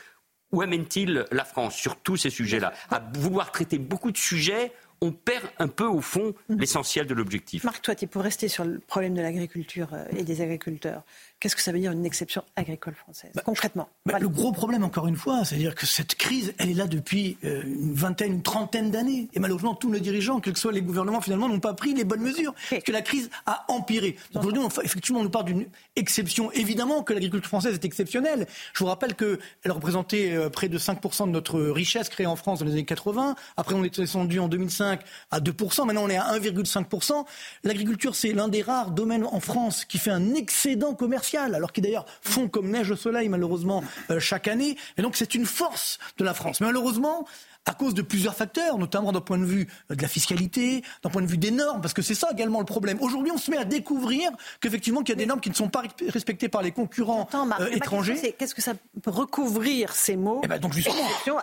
Où 0.52 0.62
amène-t-il 0.62 1.26
la 1.32 1.44
France 1.44 1.76
sur 1.76 1.98
tous 1.98 2.16
ces 2.16 2.30
sujets-là? 2.30 2.72
À 2.90 3.00
vouloir 3.16 3.52
traiter 3.52 3.78
beaucoup 3.78 4.12
de 4.12 4.18
sujets 4.18 4.72
on 5.02 5.12
perd 5.12 5.46
un 5.60 5.68
peu 5.68 5.86
au 5.86 6.02
fond 6.02 6.34
mhm. 6.50 6.60
l'essentiel 6.60 7.06
de 7.06 7.14
l'objectif. 7.14 7.64
Marc 7.64 7.82
Toiti, 7.82 8.08
pour 8.08 8.24
rester 8.24 8.48
sur 8.48 8.66
le 8.66 8.80
problème 8.80 9.14
de 9.14 9.22
l'agriculture 9.22 9.90
euh, 9.94 10.06
et 10.18 10.24
des 10.24 10.42
agriculteurs, 10.42 11.04
Qu'est-ce 11.40 11.56
que 11.56 11.62
ça 11.62 11.72
veut 11.72 11.78
dire 11.78 11.92
une 11.92 12.06
exception 12.06 12.44
agricole 12.56 12.96
française, 12.96 13.30
bah, 13.36 13.44
concrètement? 13.46 13.90
bah, 14.08 14.18
Le 14.20 14.28
gros 14.28 14.52
problème, 14.52 14.84
encore 14.84 15.06
une 15.06 15.16
fois, 15.16 15.46
c'est-à-dire 15.46 15.76
que 15.76 15.86
cette 15.86 16.16
crise, 16.16 16.56
elle 16.58 16.72
est 16.72 16.74
là 16.74 16.88
depuis 16.88 17.38
euh, 17.44 17.62
une 17.64 17.94
vingtaine, 17.94 18.34
une 18.34 18.42
trentaine 18.42 18.90
d'années. 18.90 19.28
Et 19.36 19.40
malheureusement, 19.40 19.76
tous 19.76 19.92
nos 19.92 20.00
dirigeants, 20.00 20.40
quels 20.40 20.54
que 20.54 20.60
soient 20.60 20.72
les 20.72 20.82
gouvernements, 20.82 21.22
finalement, 21.22 21.48
n'ont 21.48 21.60
pas 21.60 21.76
pris 21.76 21.94
les 21.94 22.06
bonnes 22.06 22.22
mesures. 22.22 22.56
Parce 22.72 22.84
que 22.84 22.92
la 22.92 23.04
crise 23.04 23.30
a 23.46 23.66
empiré. 23.68 24.16
Aujourd'hui, 24.34 24.64
effectivement, 24.84 25.20
on 25.20 25.24
nous 25.24 25.30
parle 25.30 25.46
d'une 25.46 25.68
exception. 25.96 26.52
Évidemment 26.54 27.04
que 27.04 27.14
l'agriculture 27.14 27.50
française 27.50 27.76
est 27.76 27.86
exceptionnelle. 27.86 28.48
Je 28.74 28.80
vous 28.80 28.88
rappelle 28.88 29.14
qu'elle 29.14 29.72
représentait 29.72 30.32
euh, 30.34 30.50
près 30.50 30.70
de 30.70 30.80
5% 30.80 31.28
de 31.28 31.32
notre 31.32 31.60
richesse 31.60 32.10
créée 32.10 32.26
en 32.26 32.36
France 32.36 32.60
dans 32.60 32.66
les 32.66 32.72
années 32.72 32.86
80. 32.86 33.36
Après, 33.58 33.76
on 33.76 33.84
est 33.84 33.96
descendu 33.96 34.40
en 34.40 34.48
2005 34.48 35.02
à 35.30 35.40
2%. 35.40 35.86
Maintenant, 35.86 36.06
on 36.06 36.10
est 36.10 36.18
à 36.18 36.36
1,5%. 36.36 37.26
L'agriculture, 37.64 38.16
c'est 38.16 38.34
l'un 38.34 38.48
des 38.48 38.64
rares 38.64 38.90
domaines 38.90 39.26
en 39.26 39.40
France 39.40 39.86
qui 39.86 40.00
fait 40.00 40.10
un 40.10 40.34
excédent 40.34 40.96
commercial 40.96 41.27
alors 41.36 41.72
qui 41.72 41.82
d'ailleurs 41.82 42.06
font 42.22 42.48
comme 42.48 42.70
neige 42.70 42.92
au 42.92 42.96
soleil 42.96 43.28
malheureusement 43.30 43.84
euh, 44.10 44.20
chaque 44.20 44.48
année. 44.48 44.78
Et 44.98 45.02
donc 45.02 45.16
c'est 45.16 45.36
une 45.36 45.46
force 45.46 46.00
de 46.18 46.24
la 46.24 46.34
France. 46.34 46.62
Mais 46.62 46.68
malheureusement, 46.68 47.28
à 47.68 47.74
cause 47.74 47.94
de 47.94 48.02
plusieurs 48.02 48.34
facteurs, 48.34 48.78
notamment 48.78 49.12
d'un 49.12 49.22
point 49.22 49.38
de 49.38 49.46
vue 49.46 49.68
euh, 49.92 49.96
de 49.96 50.02
la 50.02 50.08
fiscalité, 50.08 50.84
d'un 51.04 51.10
point 51.10 51.22
de 51.22 51.28
vue 51.28 51.38
des 51.38 51.52
normes, 51.52 51.82
parce 51.82 51.94
que 51.94 52.02
c'est 52.02 52.16
ça 52.16 52.30
également 52.32 52.60
le 52.60 52.66
problème. 52.66 52.98
Aujourd'hui, 53.02 53.32
on 53.32 53.38
se 53.38 53.52
met 53.52 53.58
à 53.58 53.66
découvrir 53.66 54.32
qu'effectivement, 54.62 55.02
qu'il 55.02 55.10
y 55.10 55.18
a 55.18 55.20
des 55.20 55.26
normes 55.26 55.42
qui 55.42 55.50
ne 55.50 55.56
sont 55.56 55.68
pas 55.68 55.84
respectées 56.08 56.48
par 56.48 56.62
les 56.62 56.72
concurrents 56.72 57.28
euh, 57.60 57.68
étrangers. 57.72 58.36
Qu'est-ce 58.38 58.56
que 58.56 58.62
ça 58.62 58.74
peut 59.02 59.12
recouvrir 59.12 59.92
ces 59.94 60.16
mots 60.16 60.42
eh 60.44 60.48
ben, 60.48 60.60
donc 60.60 60.74
justement, 60.74 60.96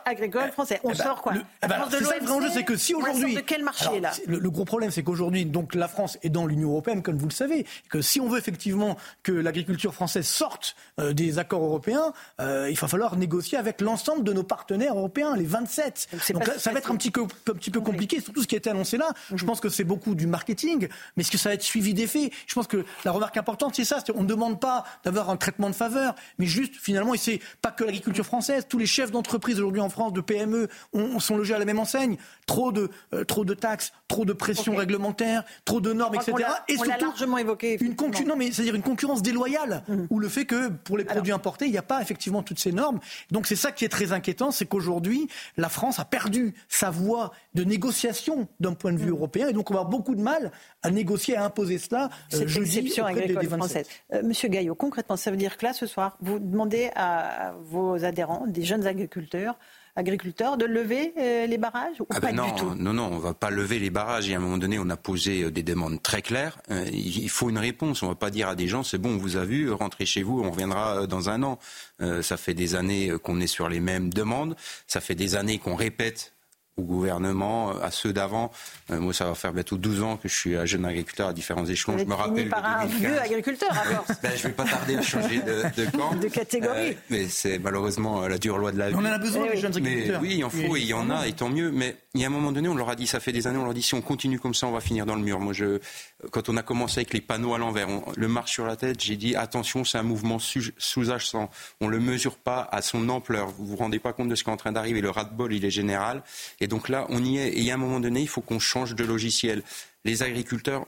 agricole 0.05 0.51
française? 0.51 0.79
On 0.83 0.91
eh 0.93 0.97
ben, 0.97 1.05
sort 1.05 1.21
quoi? 1.21 1.35
eh 1.37 1.67
ben, 1.67 1.77
C'est 1.91 2.05
ça 2.05 2.15
le 2.19 2.51
c'est 2.51 2.65
que 2.65 2.77
si 2.77 2.95
aujourd'hui, 2.95 3.35
de 3.35 3.41
quel 3.41 3.63
marché 3.63 4.01
là? 4.01 4.13
le, 4.27 4.51
gros 4.51 4.65
problème, 4.65 4.91
c'est 4.91 5.03
qu'aujourd'hui, 5.03 5.45
donc 5.45 5.75
la 5.75 5.89
France 5.89 6.19
est 6.23 6.31
dans 6.31 6.47
l'Union 6.47 6.71
européenne, 6.71 7.03
comme 7.03 7.19
vous 7.19 7.29
le 7.29 7.33
savez, 7.33 7.67
que 7.91 8.01
si 8.01 8.21
on 8.21 8.29
veut 8.29 8.39
effectivement 8.39 8.97
que 9.23 9.33
l'agriculture 9.33 9.93
française 9.93 10.27
sorte 10.27 10.75
euh, 10.99 11.13
des 11.13 11.39
accords 11.39 11.65
européens, 11.65 12.13
il 12.41 12.79
va 12.79 12.89
falloir 12.89 13.17
négocier 13.17 13.59
avec 13.59 13.81
l'ensemble 13.81 14.25
de 14.25 14.33
nos 14.33 14.43
partenaires 14.43 14.97
européens, 14.97 15.37
les 15.37 15.45
27. 15.45 16.09
Donc, 16.33 16.51
ça 16.59 16.73
va 16.73 16.79
être 16.79 16.91
un 16.91 16.97
petit, 16.97 17.11
peu, 17.11 17.23
un 17.23 17.55
petit 17.55 17.71
peu 17.71 17.81
compliqué, 17.81 18.21
surtout 18.21 18.43
ce 18.43 18.47
qui 18.47 18.55
a 18.55 18.59
été 18.59 18.71
annoncé 18.71 18.97
là. 18.97 19.09
Je 19.31 19.35
mhm. 19.35 19.47
pense 19.47 19.61
que 19.61 19.69
c'est 19.69 19.85
beaucoup 19.85 20.15
du 20.15 20.27
marketing, 20.27 20.89
mais 21.17 21.23
est-ce 21.23 21.31
que 21.31 21.39
ça 21.39 21.51
va 21.51 21.55
être 21.55 21.63
suivi 21.63 21.95
des 21.95 22.07
faits 22.07 22.33
Je 22.47 22.55
pense 22.55 22.67
que 22.67 22.85
la 23.05 23.13
remarque 23.13 23.37
importante, 23.37 23.75
c'est 23.75 23.85
ça. 23.85 23.99
on 24.15 24.23
ne 24.23 24.29
demande 24.29 24.61
pas 24.61 24.85
d'avoir 25.05 25.31
un 25.31 25.37
traitement 25.37 25.71
de 25.71 25.75
faveur, 25.75 26.15
mais 26.39 26.47
juste 26.47 26.75
finalement, 26.77 27.15
et 27.15 27.19
c'est 27.19 27.41
pas 27.63 27.71
que 27.71 27.85
l'agriculture 27.85 28.25
française, 28.25 28.67
tous 28.69 28.79
les 28.79 28.87
chefs 28.87 29.11
d'entreprise 29.11 29.59
aujourd'hui 29.59 29.81
en 29.81 29.89
France, 29.89 30.13
de 30.13 30.21
PME, 30.21 30.69
on, 30.93 31.21
sont 31.21 31.37
logés 31.37 31.55
à 31.55 31.59
la 31.59 31.65
même 31.65 31.79
enseigne. 31.79 32.17
Trop 32.47 32.73
de, 32.73 32.91
euh, 33.13 33.25
trop 33.25 33.45
de 33.45 33.55
taxes, 33.55 33.93
trop 34.09 34.25
de 34.25 34.33
pression 34.33 34.75
réglementaire, 34.77 35.45
trop 35.65 35.81
de 35.81 35.93
normes, 35.93 36.15
etc. 36.17 36.33
et 36.69 36.77
surtout, 36.77 37.07
largement 37.07 37.39
évoqué. 37.39 37.79
Une 37.81 37.95
non, 38.27 38.37
mais 38.37 38.51
c'est-à-dire 38.53 38.75
une 38.75 38.83
concurrence 38.83 39.23
déloyale, 39.23 39.83
mhm. 39.89 40.07
ou 40.11 40.19
le 40.19 40.29
fait 40.29 40.45
que 40.45 40.69
pour 40.69 40.99
les 40.99 41.05
produits 41.05 41.33
importés, 41.33 41.67
il 41.67 41.73
n'y 41.73 41.79
a 41.79 41.83
pas 41.83 42.01
effectivement 42.01 42.43
toutes 42.43 42.59
ces 42.59 42.73
normes. 42.73 43.01
Donc 43.31 43.47
c'est 43.47 43.57
ça 43.57 43.73
qui 43.73 43.85
est 43.85 43.89
très 43.89 44.13
inquiétant, 44.13 44.51
c'est 44.51 44.67
qu'aujourd'hui, 44.67 45.29
la 45.57 45.69
France 45.69 45.99
a 45.99 46.05
perdu 46.05 46.55
sa 46.69 46.91
voie 46.91 47.33
de 47.55 47.65
négociation 47.65 48.49
d'un 48.61 48.75
point 48.75 48.93
de 48.93 48.99
vue 48.99 49.07
mm. 49.07 49.17
européen 49.17 49.49
et 49.49 49.53
donc 49.53 49.71
on 49.71 49.75
va 49.75 49.81
avoir 49.81 49.91
beaucoup 49.91 50.15
de 50.15 50.21
mal 50.21 50.53
à 50.83 50.91
négocier, 50.91 51.37
à 51.37 51.45
imposer 51.45 51.79
cela. 51.79 52.11
Euh, 52.35 52.47
Cette 52.47 52.57
exception 52.57 53.07
agricole 53.07 53.47
française. 53.47 53.87
Euh, 54.13 54.23
Monsieur 54.23 54.49
Gaillot, 54.49 54.75
concrètement, 54.75 55.17
ça 55.17 55.31
veut 55.31 55.37
dire 55.37 55.57
que 55.57 55.67
là, 55.67 55.73
ce 55.73 55.87
soir, 55.87 56.17
vous 56.21 56.39
demandez 56.39 56.91
à 56.95 57.55
vos 57.65 58.05
adhérents, 58.05 58.45
des 58.47 58.63
jeunes 58.63 58.87
agriculteurs, 58.87 59.57
agriculteurs 59.97 60.57
de 60.57 60.65
lever 60.65 61.15
euh, 61.19 61.47
les 61.47 61.59
barrages 61.59 62.01
ou 62.01 62.07
ah 62.11 62.21
pas 62.21 62.29
ben 62.29 62.37
non, 62.37 62.47
du 62.47 62.61
tout? 62.61 62.75
Non, 62.75 62.93
non, 62.93 63.09
on 63.13 63.17
ne 63.17 63.21
va 63.21 63.35
pas 63.35 63.51
lever 63.51 63.79
les 63.79 63.91
barrages. 63.91 64.29
Et 64.29 64.35
à 64.35 64.39
un 64.39 64.41
moment 64.41 64.59
donné, 64.59 64.79
on 64.79 64.89
a 64.91 64.97
posé 64.97 65.45
euh, 65.45 65.51
des 65.51 65.63
demandes 65.63 66.03
très 66.03 66.23
claires. 66.23 66.59
Euh, 66.71 66.85
il 66.93 67.29
faut 67.29 67.51
une 67.51 67.59
réponse. 67.59 68.03
On 68.03 68.07
ne 68.07 68.11
va 68.11 68.17
pas 68.17 68.31
dire 68.31 68.49
à 68.49 68.55
des 68.55 68.69
gens, 68.69 68.83
c'est 68.83 68.99
bon, 68.99 69.15
on 69.15 69.19
vous 69.19 69.37
a 69.37 69.45
vu, 69.45 69.71
rentrez 69.71 70.07
chez 70.07 70.23
vous, 70.23 70.43
on 70.43 70.51
reviendra 70.51 71.07
dans 71.07 71.31
un 71.31 71.43
an. 71.43 71.59
ça 72.23 72.37
fait 72.37 72.55
des 72.55 72.75
années 72.75 73.13
qu'on 73.23 73.41
est 73.41 73.47
sur 73.47 73.69
les 73.69 73.81
mêmes 73.81 74.13
demandes. 74.13 74.57
Ça 74.87 75.01
fait 75.01 75.15
des 75.15 75.37
années 75.37 75.59
qu'on 75.59 75.75
répète 75.75 76.34
au 76.77 76.83
gouvernement, 76.83 77.71
à 77.83 77.91
ceux 77.91 78.13
d'avant. 78.13 78.51
Euh, 78.91 78.99
moi, 78.99 79.13
ça 79.13 79.27
va 79.27 79.35
faire 79.35 79.53
bientôt 79.53 79.77
12 79.77 80.03
ans 80.03 80.17
que 80.17 80.29
je 80.29 80.35
suis 80.35 80.57
un 80.57 80.65
jeune 80.65 80.85
agriculteur 80.85 81.29
à 81.29 81.33
différents 81.33 81.65
échelons. 81.65 81.97
je 81.99 82.05
me 82.05 82.15
rappelle. 82.15 82.49
par 82.49 82.65
un 82.65 82.87
vieux 82.87 83.21
agriculteur, 83.21 83.71
alors. 83.73 84.05
ben, 84.23 84.33
je 84.37 84.43
ne 84.43 84.49
vais 84.49 84.55
pas 84.55 84.65
tarder 84.65 84.97
à 84.97 85.03
changer 85.03 85.41
de, 85.41 85.63
de 85.83 85.91
camp. 85.91 86.15
De 86.17 86.29
catégorie. 86.29 86.91
Euh, 86.91 86.95
mais 87.11 87.29
c'est 87.29 87.59
malheureusement 87.59 88.27
la 88.27 88.39
dure 88.39 88.59
loi 88.59 88.73
de 88.73 88.79
la 88.79 88.91
vie. 88.91 88.97
On 88.97 89.01
en 89.01 89.05
a 89.05 89.19
besoin, 89.19 89.47
eh 89.49 89.55
les 89.55 89.61
jeunes 89.61 89.77
agriculteurs. 89.77 90.21
oui, 90.21 90.37
il 90.39 90.45
en 90.45 90.51
faut, 90.51 90.77
et 90.77 90.81
il 90.81 90.87
y 90.87 90.95
en 90.95 91.11
a, 91.11 91.27
et 91.29 91.33
tant 91.33 91.49
mieux. 91.49 91.71
Mais 91.71 91.97
il 92.15 92.21
y 92.21 92.25
a 92.25 92.27
un 92.27 92.31
moment 92.31 92.53
donné, 92.53 92.69
on 92.69 92.75
leur 92.75 92.89
a 92.89 92.97
dit, 92.97 93.07
ça 93.07 93.21
fait 93.21 93.33
des 93.33 93.47
années, 93.47 93.59
on 93.59 93.63
leur 93.63 93.71
a 93.71 93.75
dit, 93.75 93.83
si 93.83 93.95
on 93.95 94.03
continue 94.03 94.41
comme 94.41 94.55
ça, 94.55 94.67
on 94.67 94.73
va 94.73 94.81
finir 94.81 95.07
dans 95.07 95.15
le 95.17 95.23
mur. 95.23 95.39
Moi, 95.41 95.53
je, 95.53 95.79
quand 96.31 96.49
on 96.49 96.57
a 96.57 96.63
commencé 96.63 96.99
avec 96.99 97.13
les 97.13 97.21
panneaux 97.21 97.55
à 97.55 97.59
l'envers, 97.59 97.89
le 98.17 98.29
marche 98.29 98.53
sur 98.53 98.67
la 98.67 98.77
tête, 98.77 99.01
j'ai 99.01 99.17
dit, 99.17 99.37
attention, 99.37 99.85
c'est 99.85 99.99
un 99.99 100.03
mouvement 100.03 100.39
sous-jacent. 100.39 101.51
On 101.81 101.87
ne 101.87 101.91
le 101.91 102.01
mesure 102.01 102.37
pas 102.37 102.69
à 102.73 102.83
son 102.83 103.09
ampleur. 103.09 103.49
Vous 103.49 103.67
vous 103.67 103.77
rendez 103.77 103.99
pas 103.99 104.13
compte 104.13 104.29
de 104.29 104.35
ce 104.35 104.43
qui 104.43 104.51
est 104.51 104.53
en 104.53 104.57
train 104.57 104.73
d'arriver. 104.73 105.01
Le 105.01 105.11
ras-de-bol, 105.11 105.53
il 105.53 105.65
est 105.65 105.71
général. 105.71 106.23
Et 106.61 106.64
donc 106.67 106.89
là, 106.89 107.07
on 107.09 107.25
y 107.25 107.39
est. 107.39 107.59
Et 107.59 107.71
à 107.71 107.75
un 107.75 107.79
moment 107.79 108.01
donné, 108.01 108.21
il 108.21 108.29
faut 108.29 108.41
qu'on 108.41 108.59
change 108.59 108.95
de 108.95 109.05
logiciel. 109.05 109.63
Les 110.05 110.23
agriculteurs, 110.23 110.87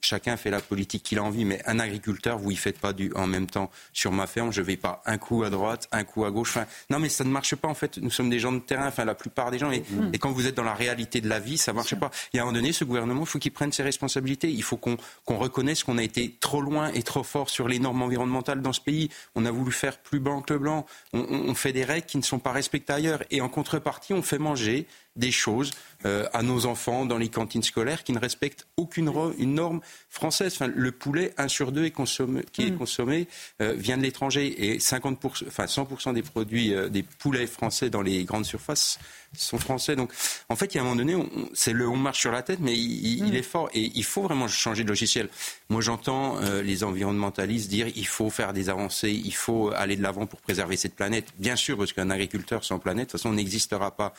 chacun 0.00 0.36
fait 0.36 0.50
la 0.50 0.60
politique 0.60 1.02
qu'il 1.02 1.18
a 1.18 1.22
envie, 1.22 1.44
mais 1.44 1.60
un 1.66 1.78
agriculteur, 1.78 2.38
vous 2.38 2.50
y 2.50 2.56
faites 2.56 2.78
pas 2.78 2.92
du 2.92 3.12
en 3.14 3.26
même 3.26 3.46
temps 3.46 3.70
sur 3.92 4.12
ma 4.12 4.26
ferme, 4.26 4.52
je 4.52 4.62
vais 4.62 4.76
pas 4.76 5.02
un 5.06 5.18
coup 5.18 5.42
à 5.42 5.50
droite, 5.50 5.88
un 5.92 6.04
coup 6.04 6.24
à 6.24 6.30
gauche. 6.30 6.50
Enfin, 6.50 6.66
non, 6.90 6.98
mais 6.98 7.08
ça 7.08 7.24
ne 7.24 7.30
marche 7.30 7.54
pas 7.56 7.68
en 7.68 7.74
fait. 7.74 7.98
Nous 7.98 8.10
sommes 8.10 8.30
des 8.30 8.38
gens 8.38 8.52
de 8.52 8.58
terrain, 8.58 8.88
enfin 8.88 9.04
la 9.04 9.14
plupart 9.14 9.50
des 9.50 9.58
gens, 9.58 9.70
et, 9.70 9.80
mm. 9.80 10.12
quand 10.18 10.32
vous 10.32 10.46
êtes 10.46 10.54
dans 10.54 10.62
la 10.62 10.74
réalité 10.74 11.20
de 11.20 11.28
la 11.28 11.40
vie, 11.40 11.58
ça 11.58 11.72
marche 11.72 11.94
pas. 11.96 12.10
Et 12.32 12.38
à 12.38 12.42
un 12.42 12.44
moment 12.46 12.56
donné, 12.56 12.72
ce 12.72 12.84
gouvernement, 12.84 13.22
il 13.22 13.26
faut 13.26 13.38
qu'il 13.38 13.52
prenne 13.52 13.72
ses 13.72 13.82
responsabilités. 13.82 14.50
Il 14.50 14.62
faut 14.62 14.76
qu'on 14.76 14.98
reconnaisse 15.26 15.84
qu'on 15.84 15.98
a 15.98 16.02
été 16.02 16.36
trop 16.40 16.60
loin 16.60 16.92
et 16.92 17.02
trop 17.02 17.22
fort 17.22 17.50
sur 17.50 17.68
les 17.68 17.78
normes 17.78 18.02
environnementales 18.02 18.62
dans 18.62 18.72
ce 18.72 18.80
pays. 18.80 19.10
On 19.34 19.44
a 19.44 19.50
voulu 19.50 19.72
faire 19.72 19.98
plus 19.98 20.20
blanc 20.20 20.42
que 20.42 20.54
blanc. 20.54 20.86
On, 21.12 21.20
on 21.20 21.54
fait 21.54 21.72
des 21.72 21.84
règles 21.84 22.06
qui 22.06 22.18
ne 22.18 22.22
sont 22.22 22.38
pas 22.38 22.52
respectées 22.52 22.92
ailleurs, 22.92 23.22
et 23.30 23.40
en 23.40 23.48
contrepartie, 23.48 24.12
on 24.12 24.22
fait 24.22 24.38
manger 24.38 24.86
des 25.18 25.32
choses 25.32 25.72
euh, 26.06 26.28
à 26.32 26.44
nos 26.44 26.66
enfants 26.66 27.06
dans 27.06 27.18
les 27.18 27.28
cantines 27.28 27.64
scolaires 27.64 28.04
qui 28.04 28.12
ne 28.12 28.20
respectent 28.20 28.68
aucune 28.76 29.10
une 29.36 29.54
norme 29.54 29.80
française. 30.08 30.52
Enfin, 30.54 30.70
le 30.72 30.92
poulet, 30.92 31.34
un 31.38 31.48
sur 31.48 31.72
deux 31.72 31.86
est 31.86 31.90
consommé, 31.90 32.42
qui 32.52 32.62
est 32.62 32.70
mm. 32.70 32.78
consommé 32.78 33.26
euh, 33.60 33.74
vient 33.76 33.98
de 33.98 34.02
l'étranger 34.02 34.74
et 34.74 34.78
50%, 34.78 35.48
enfin 35.48 35.64
100% 35.64 36.14
des 36.14 36.22
produits 36.22 36.72
euh, 36.72 36.88
des 36.88 37.02
poulets 37.02 37.48
français 37.48 37.90
dans 37.90 38.00
les 38.00 38.22
grandes 38.22 38.46
surfaces 38.46 39.00
sont 39.36 39.58
français. 39.58 39.96
Donc, 39.96 40.12
en 40.48 40.54
fait, 40.54 40.72
il 40.72 40.76
y 40.76 40.78
a 40.78 40.82
un 40.82 40.84
moment 40.84 40.96
donné, 40.96 41.16
c'est 41.52 41.72
le 41.72 41.88
on 41.88 41.96
marche 41.96 42.20
sur 42.20 42.30
la 42.30 42.42
tête, 42.42 42.60
mais 42.60 42.78
il, 42.78 43.24
mm. 43.24 43.34
est 43.34 43.42
fort 43.42 43.68
et 43.74 43.90
il 43.92 44.04
faut 44.04 44.22
vraiment 44.22 44.46
changer 44.46 44.84
de 44.84 44.88
logiciel. 44.88 45.28
Moi, 45.68 45.80
j'entends 45.80 46.38
les 46.62 46.84
environnementalistes 46.84 47.68
dire 47.68 47.88
il 47.94 48.06
faut 48.06 48.30
faire 48.30 48.52
des 48.52 48.70
avancées, 48.70 49.10
il 49.10 49.34
faut 49.34 49.70
aller 49.74 49.96
de 49.96 50.02
l'avant 50.02 50.26
pour 50.26 50.40
préserver 50.40 50.76
cette 50.76 50.94
planète. 50.94 51.26
Bien 51.38 51.56
sûr, 51.56 51.76
parce 51.76 51.92
qu'un 51.92 52.08
agriculteur 52.08 52.64
sans 52.64 52.78
planète, 52.78 53.08
de 53.08 53.10
toute 53.10 53.20
façon, 53.20 53.32
n'existera 53.34 53.90
pas. 53.90 54.14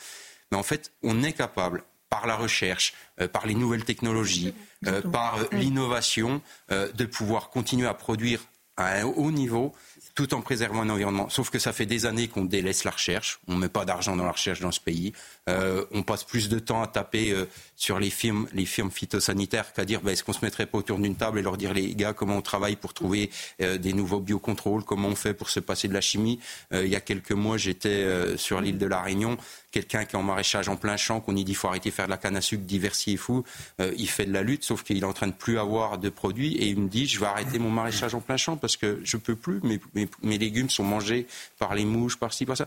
Mais 0.50 0.58
en 0.58 0.62
fait, 0.62 0.92
on 1.02 1.22
est 1.22 1.32
capable, 1.32 1.84
par 2.10 2.26
la 2.26 2.36
recherche, 2.36 2.92
euh, 3.20 3.28
par 3.28 3.46
les 3.46 3.54
nouvelles 3.54 3.84
technologies, 3.84 4.52
euh, 4.86 5.00
par 5.00 5.38
euh, 5.38 5.44
l'innovation, 5.52 6.42
de 6.70 7.04
pouvoir 7.04 7.50
continuer 7.50 7.86
à 7.86 7.94
produire 7.94 8.40
à 8.76 9.00
un 9.00 9.04
haut 9.04 9.30
niveau 9.30 9.74
tout 10.14 10.34
en 10.34 10.40
préservant 10.40 10.82
un 10.82 10.90
environnement. 10.90 11.28
Sauf 11.28 11.50
que 11.50 11.58
ça 11.58 11.72
fait 11.72 11.86
des 11.86 12.06
années 12.06 12.28
qu'on 12.28 12.44
délaisse 12.44 12.84
la 12.84 12.90
recherche. 12.90 13.40
On 13.46 13.54
ne 13.54 13.60
met 13.60 13.68
pas 13.68 13.84
d'argent 13.84 14.16
dans 14.16 14.24
la 14.24 14.32
recherche 14.32 14.60
dans 14.60 14.72
ce 14.72 14.80
pays. 14.80 15.12
On 15.46 16.02
passe 16.02 16.24
plus 16.24 16.48
de 16.48 16.58
temps 16.58 16.82
à 16.82 16.86
taper 16.86 17.34
sur 17.80 17.98
les 17.98 18.10
firmes, 18.10 18.46
les 18.52 18.66
firmes 18.66 18.90
phytosanitaires 18.90 19.72
qu'à 19.72 19.86
dire 19.86 20.02
ben, 20.02 20.12
est-ce 20.12 20.22
qu'on 20.22 20.34
se 20.34 20.44
mettrait 20.44 20.66
pas 20.66 20.76
autour 20.76 20.98
d'une 20.98 21.16
table 21.16 21.38
et 21.38 21.42
leur 21.42 21.56
dire 21.56 21.72
les 21.72 21.94
gars 21.94 22.12
comment 22.12 22.36
on 22.36 22.42
travaille 22.42 22.76
pour 22.76 22.92
trouver 22.92 23.30
euh, 23.62 23.78
des 23.78 23.94
nouveaux 23.94 24.20
biocontrôles, 24.20 24.84
comment 24.84 25.08
on 25.08 25.14
fait 25.14 25.32
pour 25.32 25.48
se 25.48 25.60
passer 25.60 25.88
de 25.88 25.94
la 25.94 26.02
chimie? 26.02 26.40
il 26.72 26.88
y 26.88 26.96
a 26.96 27.00
quelques 27.00 27.32
mois, 27.32 27.56
j'étais 27.56 28.36
sur 28.36 28.60
l'île 28.60 28.76
de 28.76 28.86
la 28.86 29.00
Réunion 29.00 29.38
quelqu'un 29.70 30.04
qui 30.04 30.16
est 30.16 30.18
en 30.18 30.22
maraîchage 30.22 30.68
en 30.68 30.76
plein 30.76 30.96
champ, 30.96 31.20
qu'on 31.20 31.32
lui 31.32 31.44
dit 31.44 31.54
faut 31.54 31.68
arrêter 31.68 31.90
de 31.90 31.94
faire 31.94 32.06
de 32.06 32.10
la 32.10 32.16
canne 32.16 32.36
à 32.36 32.40
sucre, 32.40 32.64
diversifier 32.64 33.16
fou, 33.16 33.44
il 33.78 34.08
fait 34.08 34.26
de 34.26 34.32
la 34.32 34.42
lutte, 34.42 34.64
sauf 34.64 34.82
qu'il 34.82 34.98
est 34.98 35.04
en 35.04 35.12
train 35.12 35.28
de 35.28 35.32
plus 35.32 35.58
avoir 35.58 35.98
de 35.98 36.08
produits 36.08 36.56
et 36.56 36.68
il 36.68 36.78
me 36.78 36.88
dit 36.88 37.06
je 37.06 37.20
vais 37.20 37.26
arrêter 37.26 37.58
mon 37.58 37.70
maraîchage 37.70 38.14
en 38.14 38.20
plein 38.20 38.36
champ 38.36 38.56
parce 38.56 38.76
que 38.76 39.00
je 39.04 39.16
peux 39.16 39.36
plus, 39.36 39.60
mes, 39.62 39.80
mes, 39.94 40.08
mes 40.22 40.38
légumes 40.38 40.70
sont 40.70 40.84
mangés 40.84 41.26
par 41.58 41.74
les 41.74 41.84
mouches, 41.84 42.18
par 42.18 42.32
ci, 42.32 42.46
par 42.46 42.56
ça 42.56 42.66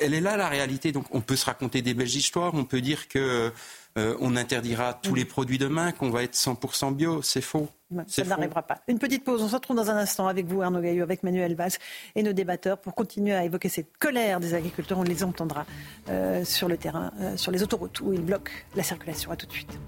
elle 0.00 0.14
est 0.14 0.20
là 0.20 0.36
la 0.36 0.48
réalité. 0.48 0.92
Donc 0.92 1.06
on 1.10 1.20
peut 1.20 1.36
se 1.36 1.46
raconter 1.46 1.82
des 1.82 1.94
belles 1.94 2.14
histoires, 2.14 2.54
on 2.54 2.64
peut 2.64 2.80
dire 2.80 3.08
que 3.08 3.52
euh, 3.96 4.16
on 4.20 4.36
interdira 4.36 4.94
tous 4.94 5.14
les 5.14 5.24
produits 5.24 5.58
demain, 5.58 5.92
qu'on 5.92 6.10
va 6.10 6.22
être 6.22 6.34
100% 6.34 6.94
bio. 6.94 7.22
C'est 7.22 7.40
faux. 7.40 7.68
Ça 8.06 8.24
n'arrivera 8.24 8.62
pas. 8.62 8.80
Une 8.88 8.98
petite 8.98 9.24
pause. 9.24 9.42
On 9.42 9.48
se 9.48 9.54
retrouve 9.54 9.76
dans 9.76 9.90
un 9.90 9.96
instant 9.96 10.26
avec 10.26 10.46
vous, 10.46 10.60
Arnaud 10.60 10.80
Gaillot, 10.80 11.02
avec 11.02 11.22
Manuel 11.22 11.54
Valls 11.54 11.72
et 12.14 12.22
nos 12.22 12.32
débatteurs 12.32 12.78
pour 12.78 12.94
continuer 12.94 13.32
à 13.32 13.44
évoquer 13.44 13.68
cette 13.68 13.96
colère 13.98 14.40
des 14.40 14.54
agriculteurs. 14.54 14.98
On 14.98 15.04
les 15.04 15.22
entendra 15.22 15.64
euh, 16.08 16.44
sur 16.44 16.68
le 16.68 16.76
terrain, 16.76 17.12
euh, 17.20 17.36
sur 17.36 17.52
les 17.52 17.62
autoroutes 17.62 18.00
où 18.00 18.12
ils 18.12 18.22
bloquent 18.22 18.52
la 18.74 18.82
circulation. 18.82 19.30
À 19.30 19.36
tout 19.36 19.46
de 19.46 19.52
suite. 19.52 19.78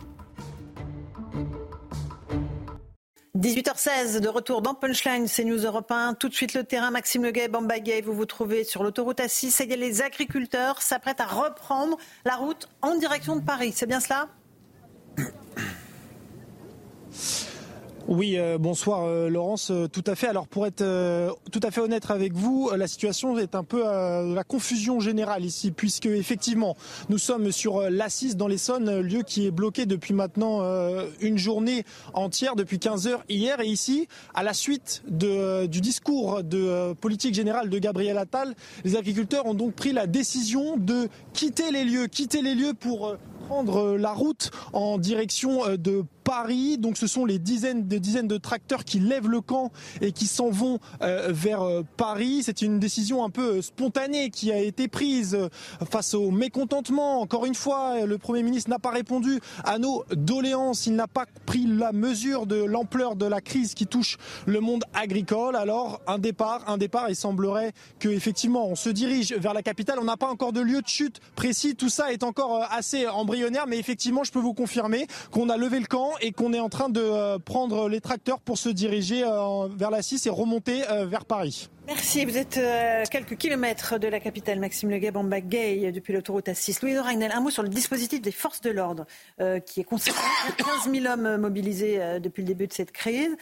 18h16 3.38 4.18
de 4.18 4.28
retour 4.28 4.62
dans 4.62 4.74
Punchline, 4.74 5.28
c'est 5.28 5.44
News 5.44 5.64
Europe 5.64 5.92
1. 5.92 6.14
Tout 6.14 6.28
de 6.28 6.34
suite 6.34 6.54
le 6.54 6.64
terrain, 6.64 6.90
Maxime 6.90 7.22
Leguet, 7.22 7.46
Bambagay, 7.46 8.00
vous 8.00 8.12
vous 8.12 8.26
trouvez 8.26 8.64
sur 8.64 8.82
l'autoroute 8.82 9.20
A6. 9.20 9.62
Et 9.62 9.76
les 9.76 10.02
agriculteurs 10.02 10.82
s'apprêtent 10.82 11.20
à 11.20 11.26
reprendre 11.26 11.98
la 12.24 12.34
route 12.34 12.68
en 12.82 12.96
direction 12.96 13.36
de 13.36 13.42
Paris. 13.42 13.72
C'est 13.72 13.86
bien 13.86 14.00
cela? 14.00 14.26
Oui, 18.08 18.38
euh, 18.38 18.56
bonsoir 18.56 19.04
euh, 19.04 19.28
Laurence, 19.28 19.70
euh, 19.70 19.86
tout 19.86 20.02
à 20.06 20.14
fait. 20.14 20.28
Alors 20.28 20.48
pour 20.48 20.66
être 20.66 20.82
tout 21.52 21.60
à 21.62 21.70
fait 21.70 21.82
honnête 21.82 22.10
avec 22.10 22.32
vous, 22.32 22.70
la 22.74 22.88
situation 22.88 23.36
est 23.36 23.54
un 23.54 23.64
peu 23.64 23.82
la 23.82 24.44
confusion 24.44 24.98
générale 24.98 25.44
ici, 25.44 25.70
puisque 25.70 26.06
effectivement 26.06 26.74
nous 27.10 27.18
sommes 27.18 27.52
sur 27.52 27.90
l'Assise 27.90 28.36
dans 28.36 28.48
l'Essonne, 28.48 29.00
lieu 29.00 29.22
qui 29.22 29.46
est 29.46 29.50
bloqué 29.50 29.84
depuis 29.84 30.14
maintenant 30.14 30.62
une 31.20 31.36
journée 31.36 31.84
entière, 32.14 32.56
depuis 32.56 32.78
15 32.78 33.06
heures 33.08 33.24
hier. 33.28 33.60
Et 33.60 33.66
ici, 33.66 34.08
à 34.34 34.42
la 34.42 34.54
suite 34.54 35.02
du 35.08 35.80
discours 35.80 36.42
de 36.42 36.94
politique 36.94 37.34
générale 37.34 37.68
de 37.68 37.78
Gabriel 37.78 38.16
Attal, 38.16 38.54
les 38.84 38.96
agriculteurs 38.96 39.46
ont 39.46 39.54
donc 39.54 39.74
pris 39.74 39.92
la 39.92 40.06
décision 40.06 40.76
de 40.76 41.08
quitter 41.34 41.70
les 41.70 41.84
lieux, 41.84 42.06
quitter 42.06 42.40
les 42.40 42.54
lieux 42.54 42.74
pour 42.74 43.16
prendre 43.48 43.96
la 43.96 44.12
route 44.12 44.50
en 44.72 44.98
direction 44.98 45.76
de 45.76 46.04
Paris. 46.28 46.76
Donc 46.76 46.98
ce 46.98 47.06
sont 47.06 47.24
les 47.24 47.38
dizaines 47.38 47.88
de 47.88 47.96
dizaines 47.96 48.28
de 48.28 48.36
tracteurs 48.36 48.84
qui 48.84 49.00
lèvent 49.00 49.30
le 49.30 49.40
camp 49.40 49.72
et 50.02 50.12
qui 50.12 50.26
s'en 50.26 50.50
vont 50.50 50.78
euh, 51.00 51.28
vers 51.30 51.62
euh, 51.62 51.82
Paris. 51.96 52.42
C'est 52.44 52.60
une 52.60 52.78
décision 52.78 53.24
un 53.24 53.30
peu 53.30 53.56
euh, 53.56 53.62
spontanée 53.62 54.28
qui 54.28 54.52
a 54.52 54.58
été 54.58 54.88
prise 54.88 55.38
face 55.90 56.12
au 56.12 56.30
mécontentement. 56.30 57.22
Encore 57.22 57.46
une 57.46 57.54
fois, 57.54 58.04
le 58.04 58.18
Premier 58.18 58.42
ministre 58.42 58.68
n'a 58.68 58.78
pas 58.78 58.90
répondu 58.90 59.40
à 59.64 59.78
nos 59.78 60.04
doléances. 60.10 60.86
Il 60.86 60.96
n'a 60.96 61.06
pas 61.06 61.24
pris 61.46 61.64
la 61.66 61.92
mesure 61.92 62.44
de 62.44 62.62
l'ampleur 62.62 63.16
de 63.16 63.24
la 63.24 63.40
crise 63.40 63.72
qui 63.72 63.86
touche 63.86 64.18
le 64.44 64.60
monde 64.60 64.84
agricole. 64.92 65.56
Alors 65.56 66.02
un 66.06 66.18
départ, 66.18 66.68
un 66.68 66.76
départ. 66.76 67.08
Il 67.08 67.16
semblerait 67.16 67.72
que 68.00 68.10
effectivement 68.10 68.68
on 68.68 68.76
se 68.76 68.90
dirige 68.90 69.32
vers 69.32 69.54
la 69.54 69.62
capitale. 69.62 69.98
On 69.98 70.04
n'a 70.04 70.18
pas 70.18 70.28
encore 70.28 70.52
de 70.52 70.60
lieu 70.60 70.82
de 70.82 70.88
chute 70.88 71.20
précis. 71.36 71.74
Tout 71.74 71.88
ça 71.88 72.12
est 72.12 72.22
encore 72.22 72.66
assez 72.70 73.06
embryonnaire, 73.06 73.66
mais 73.66 73.78
effectivement, 73.78 74.24
je 74.24 74.32
peux 74.32 74.40
vous 74.40 74.52
confirmer 74.52 75.06
qu'on 75.30 75.48
a 75.48 75.56
levé 75.56 75.80
le 75.80 75.86
camp 75.86 76.17
et 76.20 76.32
qu'on 76.32 76.52
est 76.52 76.60
en 76.60 76.68
train 76.68 76.88
de 76.88 77.00
euh, 77.00 77.38
prendre 77.38 77.88
les 77.88 78.00
tracteurs 78.00 78.40
pour 78.40 78.58
se 78.58 78.68
diriger 78.68 79.24
euh, 79.24 79.68
vers 79.74 79.90
la 79.90 80.02
6 80.02 80.26
et 80.26 80.30
remonter 80.30 80.88
euh, 80.90 81.06
vers 81.06 81.24
Paris. 81.24 81.68
Merci. 81.86 82.26
Vous 82.26 82.36
êtes 82.36 82.58
à 82.58 83.04
quelques 83.04 83.38
kilomètres 83.38 83.98
de 83.98 84.08
la 84.08 84.20
capitale, 84.20 84.60
Maxime 84.60 84.90
Leguet, 84.90 85.10
Gay, 85.46 85.90
depuis 85.90 86.12
l'autoroute 86.12 86.48
A6. 86.48 86.80
Louis 86.82 86.98
Ragnel, 86.98 87.32
un 87.32 87.40
mot 87.40 87.48
sur 87.48 87.62
le 87.62 87.70
dispositif 87.70 88.20
des 88.20 88.30
forces 88.30 88.60
de 88.60 88.68
l'ordre 88.68 89.06
qui 89.64 89.80
est 89.80 89.84
conséquent. 89.84 90.18
15 90.84 90.92
000 90.92 91.06
hommes 91.06 91.38
mobilisés 91.38 91.98
depuis 92.20 92.42
le 92.42 92.48
début 92.48 92.66
de 92.66 92.74
cette 92.74 92.92
crise. 92.92 93.34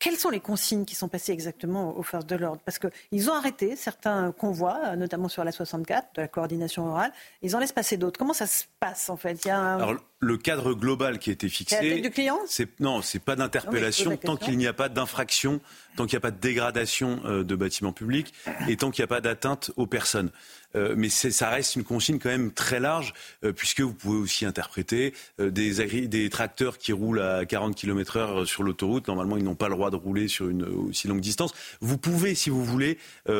Quelles 0.00 0.16
sont 0.16 0.30
les 0.30 0.40
consignes 0.40 0.86
qui 0.86 0.94
sont 0.94 1.08
passées 1.08 1.32
exactement 1.32 1.96
aux 1.96 2.02
forces 2.02 2.26
de 2.26 2.34
l'ordre? 2.34 2.62
Parce 2.64 2.78
qu'ils 2.78 3.30
ont 3.30 3.34
arrêté 3.34 3.76
certains 3.76 4.32
convois, 4.32 4.96
notamment 4.96 5.28
sur 5.28 5.44
la 5.44 5.52
64, 5.52 6.16
de 6.16 6.22
la 6.22 6.28
coordination 6.28 6.86
orale. 6.86 7.12
Ils 7.42 7.54
en 7.54 7.58
laissent 7.58 7.72
passer 7.72 7.98
d'autres. 7.98 8.18
Comment 8.18 8.32
ça 8.32 8.46
se 8.46 8.64
passe 8.80 9.10
en 9.10 9.18
fait? 9.18 9.38
Il 9.44 9.50
Alors, 9.50 9.94
le 10.18 10.36
cadre 10.38 10.72
global 10.72 11.18
qui 11.18 11.28
a 11.28 11.34
été 11.34 11.50
fixé. 11.50 12.00
du 12.00 12.10
client? 12.10 12.38
Non, 12.78 13.02
c'est 13.02 13.18
pas 13.18 13.36
d'interpellation 13.36 14.16
tant 14.16 14.36
qu'il 14.36 14.56
n'y 14.56 14.66
a 14.66 14.72
pas 14.72 14.88
d'infraction, 14.88 15.60
tant 15.96 16.06
qu'il 16.06 16.16
n'y 16.16 16.18
a 16.18 16.20
pas 16.20 16.30
de 16.30 16.40
dégradation 16.40 17.20
euh, 17.24 17.44
de 17.44 17.54
bâtiments 17.54 17.92
publics 17.92 18.32
et 18.68 18.76
tant 18.76 18.90
qu'il 18.90 19.02
n'y 19.02 19.04
a 19.04 19.08
pas 19.08 19.20
d'atteinte 19.20 19.70
aux 19.76 19.86
personnes. 19.86 20.30
mais 20.74 21.08
ça 21.08 21.50
reste 21.50 21.74
une 21.74 21.82
consigne 21.82 22.20
quand 22.20 22.28
même 22.28 22.52
très 22.52 22.78
large, 22.78 23.12
puisque 23.56 23.80
vous 23.80 23.92
pouvez 23.92 24.18
aussi 24.18 24.46
interpréter 24.46 25.14
des, 25.40 26.06
des 26.06 26.30
tracteurs 26.30 26.78
qui 26.78 26.92
roulent 26.92 27.20
à 27.20 27.44
40 27.44 27.74
km/h 27.74 28.44
sur 28.44 28.62
l'autoroute. 28.62 29.08
Normalement, 29.08 29.36
ils 29.36 29.42
n'ont 29.42 29.56
pas 29.56 29.68
le 29.68 29.74
droit 29.74 29.90
de 29.90 29.96
rouler 29.96 30.28
sur 30.28 30.48
une 30.48 30.62
aussi 30.62 31.08
longue 31.08 31.20
distance. 31.20 31.52
Vous 31.80 31.98
pouvez, 31.98 32.36
si 32.36 32.50
vous 32.50 32.64
voulez, 32.64 32.98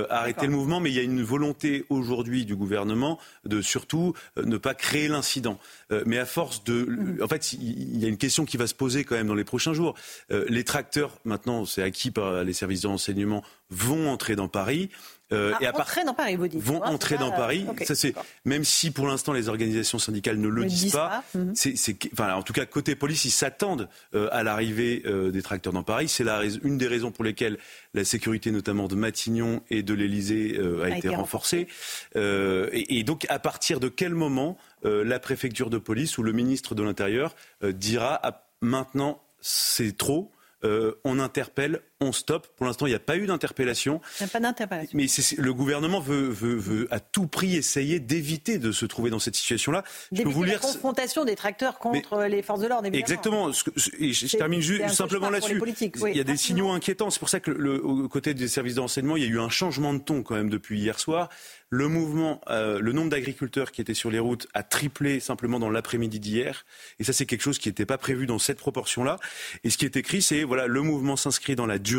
arrêter 0.09 0.47
le 0.47 0.53
mouvement, 0.53 0.81
mais 0.81 0.91
il 0.91 0.97
y 0.97 0.99
a 0.99 1.05
une 1.05 1.23
volonté 1.23 1.85
aujourd'hui 1.89 2.45
du 2.45 2.57
gouvernement 2.57 3.21
de 3.45 3.63
surtout 3.63 4.13
ne 4.37 4.57
pas 4.57 4.75
créer 4.75 5.07
l'incident. 5.07 5.61
mais 6.07 6.19
à 6.19 6.27
force 6.27 6.65
de, 6.65 6.83
mm-hmm. 6.83 7.23
en 7.23 7.29
fait, 7.29 7.53
il 7.53 7.99
y 7.99 8.07
a 8.07 8.09
une 8.09 8.19
question 8.19 8.45
qui 8.45 8.57
va 8.57 8.67
se 8.67 8.75
poser 8.75 9.05
quand 9.05 9.15
même 9.15 9.29
dans 9.29 9.35
les 9.35 9.45
prochains 9.45 9.73
jours. 9.73 9.95
les 10.31 10.65
tracteurs, 10.65 11.17
maintenant, 11.25 11.65
c'est 11.65 11.83
acquis 11.83 12.11
par 12.11 12.40
les 12.45 12.53
services 12.53 12.83
de 12.83 12.89
renseignement, 12.89 13.43
vont 13.71 14.09
entrer 14.09 14.37
dans 14.37 14.49
Paris. 14.49 14.91
Euh, 15.33 15.53
ah, 15.55 15.59
et 15.63 15.67
à 15.67 15.77
entrer 15.77 16.05
dans 16.05 16.15
Paris, 16.15 16.35
vous 16.35 16.49
dites. 16.49 16.61
Vont 16.61 16.83
entrer 16.83 17.17
dans 17.17 17.31
Paris. 17.31 17.65
ça 17.85 17.95
c'est 17.95 18.15
même 18.45 18.65
si 18.65 18.91
pour 18.91 19.07
l'instant 19.07 19.33
les 19.33 19.49
organisations 19.49 20.01
syndicales 20.01 20.39
ne 20.39 20.49
le, 20.49 20.65
disent, 20.65 20.93
pas. 20.93 21.23
Mhm. 21.35 21.53
c'est, 21.55 21.97
enfin, 22.13 22.35
en 22.35 22.43
tout 22.43 22.53
cas 22.53 22.67
côté 22.67 22.97
police, 22.97 23.25
ils 23.25 23.31
s'attendent 23.31 23.89
euh, 24.15 24.29
à 24.33 24.43
l'arrivée 24.43 25.03
euh, 25.07 25.31
des 25.31 25.43
tracteurs 25.43 25.73
dans 25.73 25.85
Paris. 25.85 26.09
C'est 26.09 26.25
la 26.25 26.43
une 26.65 26.79
des 26.79 26.89
raisons 26.89 27.13
pour 27.13 27.23
lesquelles 27.23 27.59
la 27.95 28.05
sécurité, 28.05 28.51
notamment 28.51 28.89
de 28.89 28.97
Matignon 28.97 29.63
et 29.71 29.85
de 29.85 29.95
l'Elysée, 29.95 30.59
a, 30.83 30.97
été, 30.97 31.09
renforcée. 31.11 31.69
Et, 32.17 32.99
et, 32.99 33.05
donc 33.05 33.27
à 33.29 33.39
partir 33.39 33.79
de 33.79 33.89
quel 33.89 34.15
moment 34.15 34.57
la 34.83 35.21
préfecture 35.21 35.71
de 35.71 35.79
police 35.79 36.19
ou 36.19 36.23
le 36.23 36.33
ministre 36.33 36.75
de 36.75 36.83
l'Intérieur 36.83 37.37
dira 37.63 38.19
ah, 38.23 38.47
maintenant 38.61 39.23
c'est 39.41 39.97
trop 39.97 40.33
euh, 40.63 40.95
on 41.05 41.19
interpelle, 41.19 41.81
on 42.01 42.13
stoppe. 42.13 42.49
Pour 42.57 42.67
l'instant, 42.67 42.87
il 42.87 42.91
n'y 42.91 42.97
a 42.97 43.01
pas 43.01 43.17
eu 43.17 43.27
d'interpellation. 43.27 44.01
Il 44.19 44.25
n'y 44.25 44.31
a 44.31 44.33
pas 44.33 44.41
d'interpellation. 44.41 44.97
Mais 44.97 45.07
le 45.37 45.55
gouvernement 45.55 46.01
veut, 46.01 46.89
à 46.91 47.01
tout 47.01 47.27
prix 47.27 47.57
essayer 47.57 48.01
d'éviter 48.01 48.59
de 48.59 48.73
se 48.73 48.87
trouver 48.87 49.11
dans 49.11 49.19
cette 49.19 49.37
situation-là. 49.37 49.85
Je 50.13 50.23
peux 50.23 50.29
vous 50.29 50.45
lire... 50.45 50.61
confrontation 50.61 51.25
des 51.25 51.37
tracteurs 51.37 51.79
contre 51.79 52.25
les 52.25 52.43
forces 52.43 52.61
de 52.61 52.69
l'ordre, 52.69 52.89
Exactement. 52.93 53.53
je, 53.53 54.37
termine 54.37 54.61
juste, 54.61 54.89
simplement 54.91 55.31
là-dessus. 55.31 55.61
Il 56.09 56.17
y 56.17 56.21
a 56.21 56.25
des 56.25 56.37
signaux 56.37 56.71
inquiétants. 56.71 57.11
C'est 57.11 57.19
pour 57.19 57.29
ça 57.29 57.41
que, 57.41 57.51
le, 57.51 57.85
au 57.85 58.09
côté 58.09 58.33
des 58.33 58.49
services 58.49 58.75
d'enseignement, 58.77 59.17
il 59.17 59.23
y 59.25 59.27
a 59.27 59.29
eu 59.29 59.41
un 59.41 59.51
changement 59.51 59.93
de 59.93 59.99
ton 59.99 60.23
quand 60.23 60.35
même 60.35 60.51
depuis 60.51 60.81
hier 60.81 60.99
soir. 60.99 61.29
Le 61.73 61.87
mouvement, 61.87 62.41
euh, 62.49 62.81
le 62.81 62.93
nombre 62.93 63.11
d'agriculteurs 63.11 63.71
qui 63.71 63.81
étaient 63.81 63.95
sur 63.95 64.11
les 64.11 64.19
routes 64.19 64.49
a 64.55 64.65
triplé 64.65 65.21
simplement 65.21 65.61
dans 65.61 65.71
l'après-midi 65.71 66.19
d'hier. 66.19 66.65
Et 66.99 67.05
ça, 67.05 67.13
c'est 67.13 67.27
quelque 67.27 67.43
chose 67.43 67.61
qui 67.61 67.69
n'était 67.69 67.87
pas 67.87 67.99
prévu 67.99 68.27
dans 68.27 68.41
cette 68.41 68.59
proportion-là. 68.59 69.19
Et 69.63 69.71
ce 69.71 69.79
qui 69.79 69.85
est 69.85 69.97
écrit, 69.97 70.21
c'est 70.21 70.43
voilà, 70.43 70.67
le 70.67 70.83
mouvement 70.83 71.15
s'inscrit 71.15 71.55
dans 71.55 71.67
la 71.67 71.79
durée. 71.79 71.90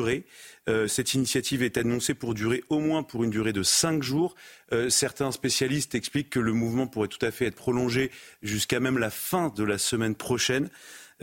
Euh, 0.70 0.88
cette 0.88 1.14
initiative 1.14 1.64
est 1.64 1.78
annoncée 1.78 2.14
pour 2.14 2.34
durer 2.34 2.64
au 2.70 2.80
moins 2.80 3.04
pour 3.04 3.24
une 3.24 3.30
durée 3.30 3.54
de 3.54 3.64
cinq 3.64 4.04
jours. 4.04 4.36
Euh, 4.74 4.90
certains 4.90 5.32
spécialistes 5.32 5.96
expliquent 5.96 6.30
que 6.30 6.40
le 6.40 6.54
mouvement 6.54 6.88
pourrait 6.88 7.08
tout 7.08 7.26
à 7.26 7.32
fait 7.32 7.46
être 7.46 7.56
prolongé 7.56 8.12
jusqu'à 8.42 8.80
même 8.80 8.98
la 8.98 9.10
fin 9.10 9.50
de 9.50 9.64
la 9.64 9.78
semaine 9.78 10.16
prochaine. 10.16 10.70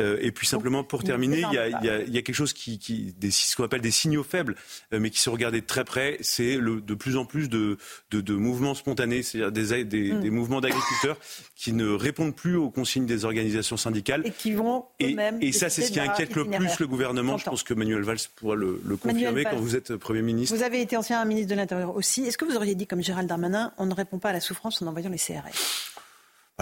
Euh, 0.01 0.19
et 0.21 0.33
puis 0.33 0.47
simplement 0.47 0.85
pour 0.85 1.03
terminer, 1.03 1.43
il 1.51 1.55
y, 1.55 1.59
a, 1.59 1.69
il, 1.69 1.85
y 1.85 1.91
a, 1.91 2.01
il 2.03 2.15
y 2.15 2.19
a, 2.19 2.23
quelque 2.23 2.35
chose 2.35 2.53
qui, 2.53 2.79
qui 2.79 3.15
des, 3.19 3.31
ce 3.31 3.57
qu'on 3.57 3.65
appelle 3.65 3.81
des 3.81 3.91
signaux 3.91 4.23
faibles, 4.23 4.55
euh, 4.93 5.01
mais 5.01 5.11
qui 5.11 5.21
se 5.21 5.31
regardait 5.31 5.61
de 5.61 5.67
très 5.67 5.85
près, 5.85 6.19
c'est 6.21 6.57
de 6.57 6.95
plus 6.95 7.17
en 7.17 7.25
plus 7.25 7.49
de, 7.49 7.79
de, 8.11 8.21
de 8.21 8.35
mouvements 8.35 8.75
spontanés, 8.75 9.23
c'est-à-dire 9.23 9.53
des, 9.53 9.85
des, 9.85 10.11
des, 10.13 10.31
mouvements 10.31 10.61
d'agriculteurs 10.61 11.19
qui 11.57 11.73
ne 11.73 11.89
répondent 11.89 12.35
plus 12.35 12.57
aux 12.57 12.71
consignes 12.71 13.07
des 13.07 13.25
organisations 13.25 13.77
syndicales. 13.77 14.23
Et 14.25 14.31
qui 14.31 14.53
vont 14.53 14.85
et, 15.01 15.17
et 15.41 15.53
ça, 15.53 15.69
c'est 15.69 15.83
ce 15.83 15.93
qui 15.93 16.01
inquiète 16.01 16.35
le 16.35 16.45
plus 16.45 16.79
le 16.81 16.87
gouvernement. 16.87 17.39
Je 17.39 17.45
pense 17.45 17.63
que 17.63 17.75
Manuel 17.75 18.03
Valls 18.03 18.19
pourra 18.37 18.55
le, 18.55 18.81
le 18.85 18.97
confirmer 18.97 19.45
quand 19.45 19.57
vous 19.57 19.77
êtes 19.77 19.97
Premier 19.97 20.23
ministre. 20.23 20.57
Vous 20.57 20.63
avez 20.63 20.81
été 20.81 20.97
ancien 20.97 21.25
ministre 21.25 21.51
de 21.51 21.57
l'Intérieur 21.57 21.97
aussi. 21.97 22.23
Est-ce 22.23 22.39
que 22.39 22.45
vous 22.45 22.57
auriez 22.57 22.75
dit, 22.75 22.87
comme 22.87 23.03
Gérald 23.03 23.29
Darmanin, 23.29 23.73
on 23.79 23.87
ne 23.87 23.95
répond 23.95 24.19
pas 24.19 24.31
à 24.31 24.33
la 24.33 24.41
souffrance 24.41 24.81
en 24.83 24.87
envoyant 24.87 25.11
les 25.11 25.19
CRS 25.19 25.89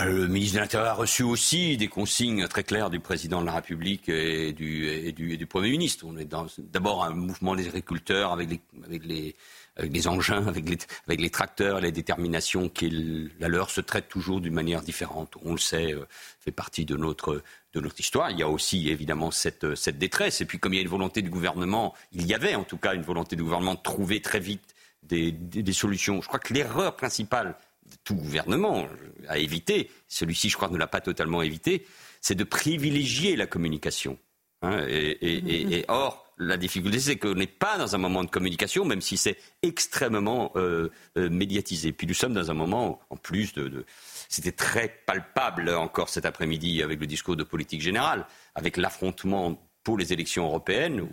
le 0.04 0.26
ministre 0.26 0.56
de 0.56 0.60
l'Intérieur 0.60 0.90
a 0.90 0.94
reçu 0.94 1.22
aussi 1.22 1.78
des 1.78 1.88
consignes 1.88 2.46
très 2.48 2.64
claires 2.64 2.90
du 2.90 3.00
président 3.00 3.40
de 3.40 3.46
la 3.46 3.52
République 3.52 4.10
et 4.10 4.52
du, 4.52 4.88
et 4.88 5.12
du, 5.12 5.32
et 5.32 5.36
du 5.38 5.46
Premier 5.46 5.70
ministre. 5.70 6.04
On 6.06 6.18
est 6.18 6.28
d'abord 6.58 7.04
un 7.04 7.14
mouvement 7.14 7.54
des 7.54 7.66
agriculteurs 7.66 8.32
avec 8.32 8.60
les, 8.86 10.06
engins, 10.06 10.46
avec 10.46 10.68
les, 10.68 10.76
avec 11.06 11.20
les 11.22 11.30
tracteurs, 11.30 11.80
les 11.80 11.92
déterminations 11.92 12.68
qui 12.68 13.30
la 13.40 13.48
leur 13.48 13.70
se 13.70 13.80
traite 13.80 14.08
toujours 14.08 14.42
d'une 14.42 14.52
manière 14.52 14.82
différente. 14.82 15.34
On 15.42 15.52
le 15.52 15.58
sait, 15.58 15.94
euh, 15.94 16.06
fait 16.40 16.52
partie 16.52 16.84
de 16.84 16.96
notre, 16.96 17.42
de 17.72 17.80
notre 17.80 17.98
histoire. 17.98 18.30
Il 18.30 18.38
y 18.38 18.42
a 18.42 18.48
aussi 18.50 18.90
évidemment 18.90 19.30
cette, 19.30 19.74
cette 19.76 19.96
détresse. 19.96 20.42
Et 20.42 20.44
puis 20.44 20.58
comme 20.58 20.74
il 20.74 20.76
y 20.76 20.80
a 20.80 20.82
une 20.82 20.88
volonté 20.88 21.22
du 21.22 21.30
gouvernement, 21.30 21.94
il 22.12 22.26
y 22.26 22.34
avait 22.34 22.54
en 22.54 22.64
tout 22.64 22.76
cas 22.76 22.92
une 22.92 23.02
volonté 23.02 23.34
du 23.34 23.44
gouvernement 23.44 23.74
de 23.74 23.82
trouver 23.82 24.20
très 24.20 24.40
vite 24.40 24.74
des 25.02 25.72
solutions. 25.72 26.20
Je 26.20 26.26
crois 26.26 26.40
que 26.40 26.52
l'erreur 26.52 26.96
principale 26.96 27.56
tout 28.04 28.14
gouvernement 28.14 28.86
a 29.28 29.38
évité, 29.38 29.90
celui-ci 30.08 30.48
je 30.48 30.56
crois 30.56 30.68
ne 30.68 30.78
l'a 30.78 30.86
pas 30.86 31.00
totalement 31.00 31.42
évité, 31.42 31.86
c'est 32.20 32.34
de 32.34 32.44
privilégier 32.44 33.36
la 33.36 33.46
communication. 33.46 34.18
Hein, 34.62 34.86
et, 34.88 35.84
or, 35.88 36.26
la 36.38 36.56
difficulté, 36.56 36.98
c'est 36.98 37.16
qu'on 37.16 37.34
n'est 37.34 37.46
pas 37.46 37.78
dans 37.78 37.94
un 37.94 37.98
moment 37.98 38.24
de 38.24 38.30
communication, 38.30 38.84
même 38.84 39.00
si 39.00 39.16
c'est 39.16 39.38
extrêmement 39.62 40.52
euh, 40.56 40.90
euh, 41.16 41.30
médiatisé. 41.30 41.92
Puis 41.92 42.06
nous 42.06 42.14
sommes 42.14 42.34
dans 42.34 42.50
un 42.50 42.54
moment, 42.54 43.00
en 43.10 43.16
plus 43.16 43.52
de, 43.54 43.84
c'était 44.28 44.52
très 44.52 44.88
palpable 45.06 45.70
encore 45.70 46.08
cet 46.08 46.26
après-midi 46.26 46.82
avec 46.82 47.00
le 47.00 47.06
discours 47.06 47.36
de 47.36 47.44
politique 47.44 47.80
générale, 47.80 48.26
avec 48.54 48.76
l'affrontement 48.76 49.62
pour 49.82 49.96
les 49.98 50.12
élections 50.12 50.46
européennes, 50.46 51.06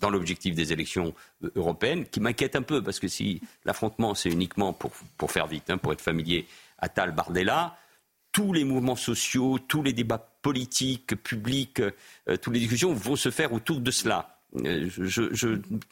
dans 0.00 0.10
l'objectif 0.10 0.54
des 0.54 0.72
élections 0.72 1.14
euh, 1.44 1.50
européennes, 1.56 2.06
qui 2.06 2.20
m'inquiète 2.20 2.56
un 2.56 2.62
peu, 2.62 2.82
parce 2.82 3.00
que 3.00 3.08
si 3.08 3.40
l'affrontement, 3.64 4.14
c'est 4.14 4.30
uniquement 4.30 4.72
pour, 4.72 4.92
pour 5.16 5.32
faire 5.32 5.46
vite, 5.46 5.70
hein, 5.70 5.78
pour 5.78 5.92
être 5.92 6.00
familier 6.00 6.46
à 6.78 6.88
Tal 6.88 7.12
Bardella, 7.12 7.76
tous 8.32 8.52
les 8.52 8.64
mouvements 8.64 8.96
sociaux, 8.96 9.58
tous 9.58 9.82
les 9.82 9.92
débats 9.92 10.24
politiques, 10.42 11.16
publics, 11.22 11.80
euh, 11.80 12.36
toutes 12.40 12.54
les 12.54 12.60
discussions 12.60 12.92
vont 12.92 13.16
se 13.16 13.30
faire 13.30 13.52
autour 13.52 13.80
de 13.80 13.90
cela. 13.90 14.38
Euh, 14.56 14.88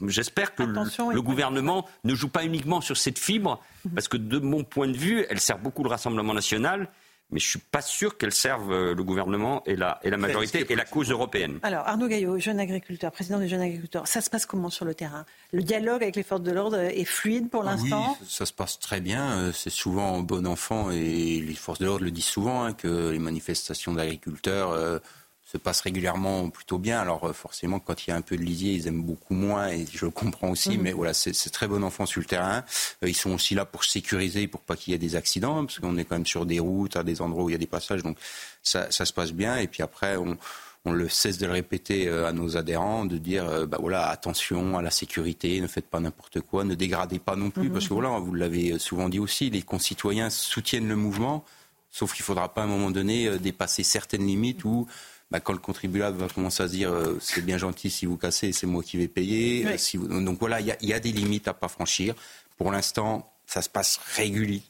j'espère 0.06 0.54
que 0.54 0.62
le, 0.62 1.20
gouvernement 1.20 1.86
ne 2.04 2.14
joue 2.14 2.28
pas 2.28 2.44
uniquement 2.44 2.80
sur 2.80 2.96
cette 2.96 3.18
fibre, 3.18 3.62
parce 3.94 4.08
que 4.08 4.16
de 4.16 4.38
mon 4.38 4.64
point 4.64 4.88
de 4.88 4.96
vue, 4.96 5.26
elle 5.28 5.40
sert 5.40 5.58
beaucoup 5.58 5.82
le 5.82 5.90
Rassemblement 5.90 6.32
national, 6.32 6.88
mais 7.30 7.40
je 7.40 7.46
ne 7.46 7.50
suis 7.50 7.58
pas 7.58 7.82
sûr 7.82 8.16
qu'elle 8.16 8.32
serve 8.32 8.72
euh, 8.72 8.94
le 8.94 9.02
gouvernement 9.02 9.62
et 9.66 9.74
la, 9.74 9.98
et 10.04 10.10
la 10.10 10.16
majorité 10.16 10.64
et 10.68 10.76
la 10.76 10.84
cause 10.84 11.10
européenne. 11.10 11.58
Alors, 11.62 11.86
Arnaud 11.86 12.06
Gaillot, 12.06 12.38
jeune 12.38 12.60
agriculteur, 12.60 13.10
président 13.10 13.40
des 13.40 13.48
jeunes 13.48 13.62
agriculteurs, 13.62 14.06
ça 14.06 14.20
se 14.20 14.30
passe 14.30 14.46
comment 14.46 14.70
sur 14.70 14.84
le 14.84 14.94
terrain? 14.94 15.26
Le 15.52 15.62
dialogue 15.62 16.02
avec 16.02 16.14
les 16.14 16.22
forces 16.22 16.42
de 16.42 16.52
l'ordre 16.52 16.78
est 16.78 17.04
fluide 17.04 17.50
pour 17.50 17.62
ah 17.62 17.72
l'instant? 17.72 18.16
Oui, 18.20 18.26
ça 18.28 18.46
se 18.46 18.52
passe 18.52 18.78
très 18.78 19.00
bien. 19.00 19.38
Euh, 19.38 19.52
c'est 19.52 19.70
souvent 19.70 20.20
bon 20.20 20.46
enfant 20.46 20.90
et 20.90 21.40
les 21.40 21.54
forces 21.54 21.80
de 21.80 21.86
l'ordre 21.86 22.04
le 22.04 22.12
disent 22.12 22.24
souvent 22.24 22.62
hein, 22.62 22.72
que 22.72 23.10
les 23.10 23.18
manifestations 23.18 23.92
d'agriculteurs. 23.92 24.70
Euh, 24.70 24.98
se 25.46 25.58
passe 25.58 25.80
régulièrement 25.80 26.50
plutôt 26.50 26.78
bien. 26.78 27.00
Alors 27.00 27.24
euh, 27.24 27.32
forcément, 27.32 27.78
quand 27.78 28.06
il 28.06 28.10
y 28.10 28.12
a 28.12 28.16
un 28.16 28.20
peu 28.20 28.36
de 28.36 28.42
lisier, 28.42 28.72
ils 28.72 28.88
aiment 28.88 29.02
beaucoup 29.02 29.34
moins 29.34 29.68
et 29.68 29.86
je 29.90 30.04
le 30.04 30.10
comprends 30.10 30.50
aussi. 30.50 30.76
Mhm. 30.76 30.82
Mais 30.82 30.92
voilà, 30.92 31.14
c'est 31.14 31.50
très 31.50 31.68
bon 31.68 31.84
enfant 31.84 32.04
sur 32.04 32.20
le 32.20 32.26
terrain. 32.26 32.64
Euh, 33.04 33.08
ils 33.08 33.14
sont 33.14 33.30
aussi 33.30 33.54
là 33.54 33.64
pour 33.64 33.84
sécuriser, 33.84 34.48
pour 34.48 34.60
pas 34.60 34.76
qu'il 34.76 34.92
y 34.92 34.94
ait 34.94 34.98
des 34.98 35.14
accidents, 35.14 35.64
parce 35.64 35.78
qu'on 35.78 35.96
est 35.96 36.04
quand 36.04 36.16
même 36.16 36.26
sur 36.26 36.46
des 36.46 36.58
routes, 36.58 36.96
à 36.96 37.04
des 37.04 37.22
endroits 37.22 37.44
où 37.44 37.48
il 37.48 37.52
y 37.52 37.56
a 37.56 37.58
des 37.58 37.66
passages. 37.66 38.02
Donc 38.02 38.18
ça, 38.62 38.90
ça 38.90 39.04
se 39.04 39.12
passe 39.12 39.32
bien. 39.32 39.56
Et 39.58 39.68
puis 39.68 39.84
après, 39.84 40.16
on, 40.16 40.36
on 40.84 40.90
le 40.90 41.08
cesse 41.08 41.38
de 41.38 41.46
le 41.46 41.52
répéter 41.52 42.08
euh, 42.08 42.26
à 42.26 42.32
nos 42.32 42.56
adhérents, 42.56 43.04
de 43.04 43.16
dire 43.16 43.68
bah 43.68 43.78
voilà 43.80 44.08
attention 44.08 44.76
à 44.76 44.82
la 44.82 44.90
sécurité, 44.90 45.60
ne 45.60 45.68
faites 45.68 45.86
pas 45.86 46.00
n'importe 46.00 46.40
quoi, 46.40 46.64
ne 46.64 46.74
dégradez 46.74 47.20
pas 47.20 47.36
non 47.36 47.50
plus, 47.50 47.68
mhm. 47.68 47.72
parce 47.72 47.86
que 47.86 47.94
voilà, 47.94 48.18
vous 48.18 48.34
l'avez 48.34 48.80
souvent 48.80 49.08
dit 49.08 49.20
aussi, 49.20 49.48
les 49.50 49.62
concitoyens 49.62 50.28
soutiennent 50.28 50.88
le 50.88 50.96
mouvement, 50.96 51.44
sauf 51.92 52.12
qu'il 52.14 52.24
faudra 52.24 52.52
pas 52.52 52.62
à 52.62 52.64
un 52.64 52.68
moment 52.68 52.90
donné 52.90 53.38
dépasser 53.38 53.84
certaines 53.84 54.26
limites 54.26 54.64
où 54.64 54.88
bah, 55.30 55.40
quand 55.40 55.52
le 55.52 55.58
contribuable 55.58 56.18
va 56.18 56.28
commencer 56.28 56.62
à 56.62 56.68
se 56.68 56.72
dire 56.72 56.92
euh, 56.92 57.18
c'est 57.20 57.44
bien 57.44 57.58
gentil 57.58 57.90
si 57.90 58.06
vous 58.06 58.16
cassez, 58.16 58.52
c'est 58.52 58.66
moi 58.66 58.82
qui 58.82 58.96
vais 58.96 59.08
payer. 59.08 59.66
Euh, 59.66 59.76
si 59.76 59.98
Donc 59.98 60.38
voilà, 60.38 60.60
il 60.60 60.76
y, 60.80 60.92
a 60.92 61.00
des 61.00 61.12
limites 61.12 61.48
à 61.48 61.54
pas 61.54 61.68
franchir. 61.68 62.14
Pour 62.56 62.70
l'instant, 62.70 63.32
ça 63.46 63.60
se 63.60 63.68
passe 63.68 64.00
régulièrement 64.14 64.64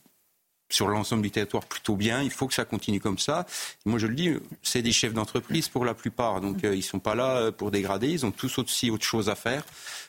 sur 0.69 0.89
l'ensemble 0.89 1.21
du 1.21 1.31
territoire 1.31 1.63
plutôt 1.63 1.95
bien. 1.95 2.21
Il 2.21 2.31
faut 2.31 2.45
que 2.45 2.53
ça 2.53 2.65
continue 2.65 2.99
comme 2.99 3.19
ça. 3.19 3.45
moi, 3.85 3.99
je 3.99 4.07
le 4.07 4.15
dis, 4.15 4.33
c'est 4.63 4.81
des 4.81 4.91
chefs 4.91 5.13
d'entreprise 5.13 5.69
pour 5.69 5.85
la 5.85 5.93
plupart. 5.93 6.41
Donc, 6.41 6.65
euh, 6.65 6.73
ils 6.73 6.79
ne 6.79 6.83
sont 6.83 6.99
pas 6.99 7.15
là 7.15 7.53
pour 7.53 7.71
dégrader. 7.71 8.09
Ils 8.09 8.25
ont 8.25 8.31
tous 8.31 8.57
aussi 8.57 8.91
autre 8.91 9.05
chose 9.05 9.29
à 9.29 9.35
faire. 9.35 9.63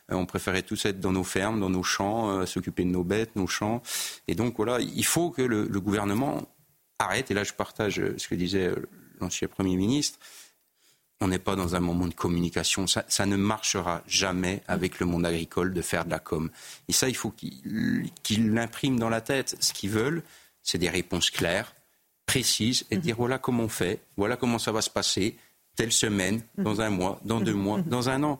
on 0.08 0.26
préférait 0.26 0.62
tous 0.62 0.86
être 0.86 0.98
dans 0.98 1.12
nos 1.12 1.22
fermes, 1.22 1.60
dans 1.60 1.70
nos 1.70 1.84
champs, 1.84 2.44
s'occuper 2.44 2.82
de 2.82 2.90
nos 2.90 3.04
bêtes, 3.04 3.36
nos 3.36 3.46
champs. 3.46 3.82
Et 4.26 4.34
donc, 4.34 4.56
voilà, 4.56 4.80
il 4.80 5.04
faut 5.04 5.30
que 5.30 5.42
le, 5.42 5.68
le 5.68 5.80
gouvernement 5.80 6.48
arrête. 6.98 7.30
Et 7.30 7.34
là, 7.34 7.44
je 7.44 7.52
partage 7.52 8.02
ce 8.16 8.26
que 8.26 8.34
disait 8.34 8.72
l'ancien 9.20 9.48
Premier 9.48 9.76
ministre 9.76 10.18
on 11.20 11.28
n'est 11.28 11.38
pas 11.38 11.56
dans 11.56 11.74
un 11.74 11.80
moment 11.80 12.06
de 12.06 12.14
communication. 12.14 12.86
Ça, 12.86 13.26
ne 13.26 13.36
marchera 13.36 14.02
jamais 14.06 14.62
avec 14.68 15.00
le 15.00 15.06
monde 15.06 15.26
agricole 15.26 15.74
de 15.74 15.82
faire 15.82 16.04
de 16.04 16.10
la 16.10 16.18
com. 16.18 16.50
Et 16.88 16.92
ça, 16.92 17.08
il 17.08 17.16
faut 17.16 17.30
qu'ils 17.30 18.52
l'impriment 18.52 18.98
dans 18.98 19.08
la 19.08 19.20
tête. 19.20 19.56
Ce 19.60 19.72
qu'ils 19.72 19.90
veulent, 19.90 20.22
c'est 20.62 20.78
des 20.78 20.88
réponses 20.88 21.30
claires, 21.30 21.74
précises, 22.26 22.84
et 22.90 22.96
dire 22.98 23.16
voilà 23.16 23.38
comment 23.38 23.64
on 23.64 23.68
fait, 23.68 24.00
voilà 24.16 24.36
comment 24.36 24.58
ça 24.58 24.70
va 24.70 24.80
se 24.80 24.90
passer, 24.90 25.36
telle 25.76 25.92
semaine, 25.92 26.42
dans 26.56 26.80
un 26.80 26.90
mois, 26.90 27.20
dans 27.24 27.40
deux 27.40 27.54
mois, 27.54 27.80
dans 27.80 28.08
un 28.08 28.22
an. 28.22 28.38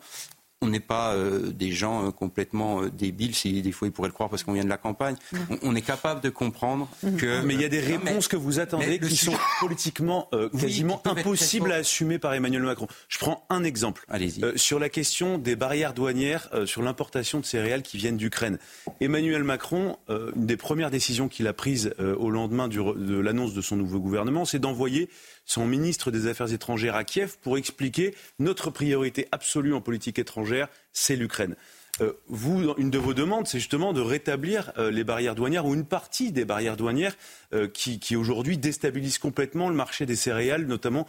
On 0.61 0.67
n'est 0.67 0.79
pas 0.79 1.13
euh, 1.13 1.51
des 1.51 1.71
gens 1.71 2.07
euh, 2.07 2.11
complètement 2.11 2.81
euh, 2.81 2.89
débiles, 2.89 3.33
si 3.33 3.61
des 3.61 3.71
fois 3.71 3.87
ils 3.87 3.91
pourraient 3.91 4.09
le 4.09 4.13
croire 4.13 4.29
parce 4.29 4.43
qu'on 4.43 4.53
vient 4.53 4.63
de 4.63 4.69
la 4.69 4.77
campagne. 4.77 5.15
On, 5.61 5.75
est 5.75 5.81
capable 5.81 6.21
de 6.21 6.29
comprendre 6.29 6.89
mhm. 7.01 7.15
que... 7.15 7.41
Mais 7.43 7.53
il 7.53 7.61
y 7.61 7.65
a 7.65 7.69
des 7.69 7.79
réponses 7.79 8.27
que 8.27 8.35
vous 8.35 8.59
attendez 8.59 8.99
qui 8.99 9.15
sont 9.15 9.37
politiquement 9.59 10.29
quasiment 10.59 11.01
impossibles 11.05 11.71
à 11.71 11.75
assumer 11.75 12.19
par 12.19 12.33
Emmanuel 12.33 12.63
Macron. 12.63 12.87
Je 13.07 13.17
prends 13.19 13.45
un 13.49 13.63
exemple. 13.63 14.05
Allez-y. 14.09 14.41
sur 14.57 14.79
la 14.79 14.89
question 14.89 15.37
des 15.37 15.55
barrières 15.55 15.93
douanières 15.93 16.49
sur 16.65 16.81
l'importation 16.81 17.39
de 17.39 17.45
céréales 17.45 17.81
qui 17.81 17.97
viennent 17.97 18.17
d'Ukraine. 18.17 18.57
Emmanuel 18.99 19.43
Macron, 19.43 19.97
une 20.09 20.45
des 20.45 20.57
premières 20.57 20.91
décisions 20.91 21.29
qu'il 21.29 21.47
a 21.47 21.53
prises 21.53 21.93
au 21.99 22.29
lendemain 22.29 22.67
de 22.67 23.19
l'annonce 23.19 23.53
de 23.53 23.61
son 23.61 23.75
nouveau 23.75 23.99
gouvernement, 23.99 24.45
c'est 24.45 24.59
d'envoyer 24.59 25.09
son 25.49 25.65
ministre 25.65 26.11
des 26.11 26.27
Affaires 26.27 26.53
étrangères 26.53 26.95
à 26.95 27.03
Kiev 27.03 27.37
pour 27.41 27.57
expliquer 27.57 28.13
notre 28.37 28.69
priorité 28.69 29.27
absolue 29.31 29.73
en 29.73 29.81
politique 29.81 30.19
étrangère, 30.19 30.67
c'est 30.93 31.15
l'Ukraine. 31.15 31.55
Euh, 32.01 32.13
vous, 32.27 32.73
une 32.77 32.89
de 32.89 32.97
vos 32.97 33.13
demandes, 33.13 33.47
c'est 33.47 33.59
justement 33.59 33.93
de 33.93 34.01
rétablir 34.01 34.71
euh, 34.77 34.91
les 34.91 35.03
barrières 35.03 35.35
douanières 35.35 35.65
ou 35.65 35.73
une 35.73 35.85
partie 35.85 36.31
des 36.31 36.45
barrières 36.45 36.77
douanières 36.77 37.15
euh, 37.53 37.67
qui, 37.67 38.15
aujourd'hui 38.15 38.57
déstabilisent 38.57 39.17
complètement 39.17 39.69
le 39.69 39.75
marché 39.75 40.05
des 40.05 40.15
céréales, 40.15 40.65
notamment 40.65 41.07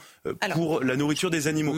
pour 0.53 0.83
la 0.83 0.97
nourriture 0.97 1.31
des 1.31 1.49
animaux. 1.49 1.75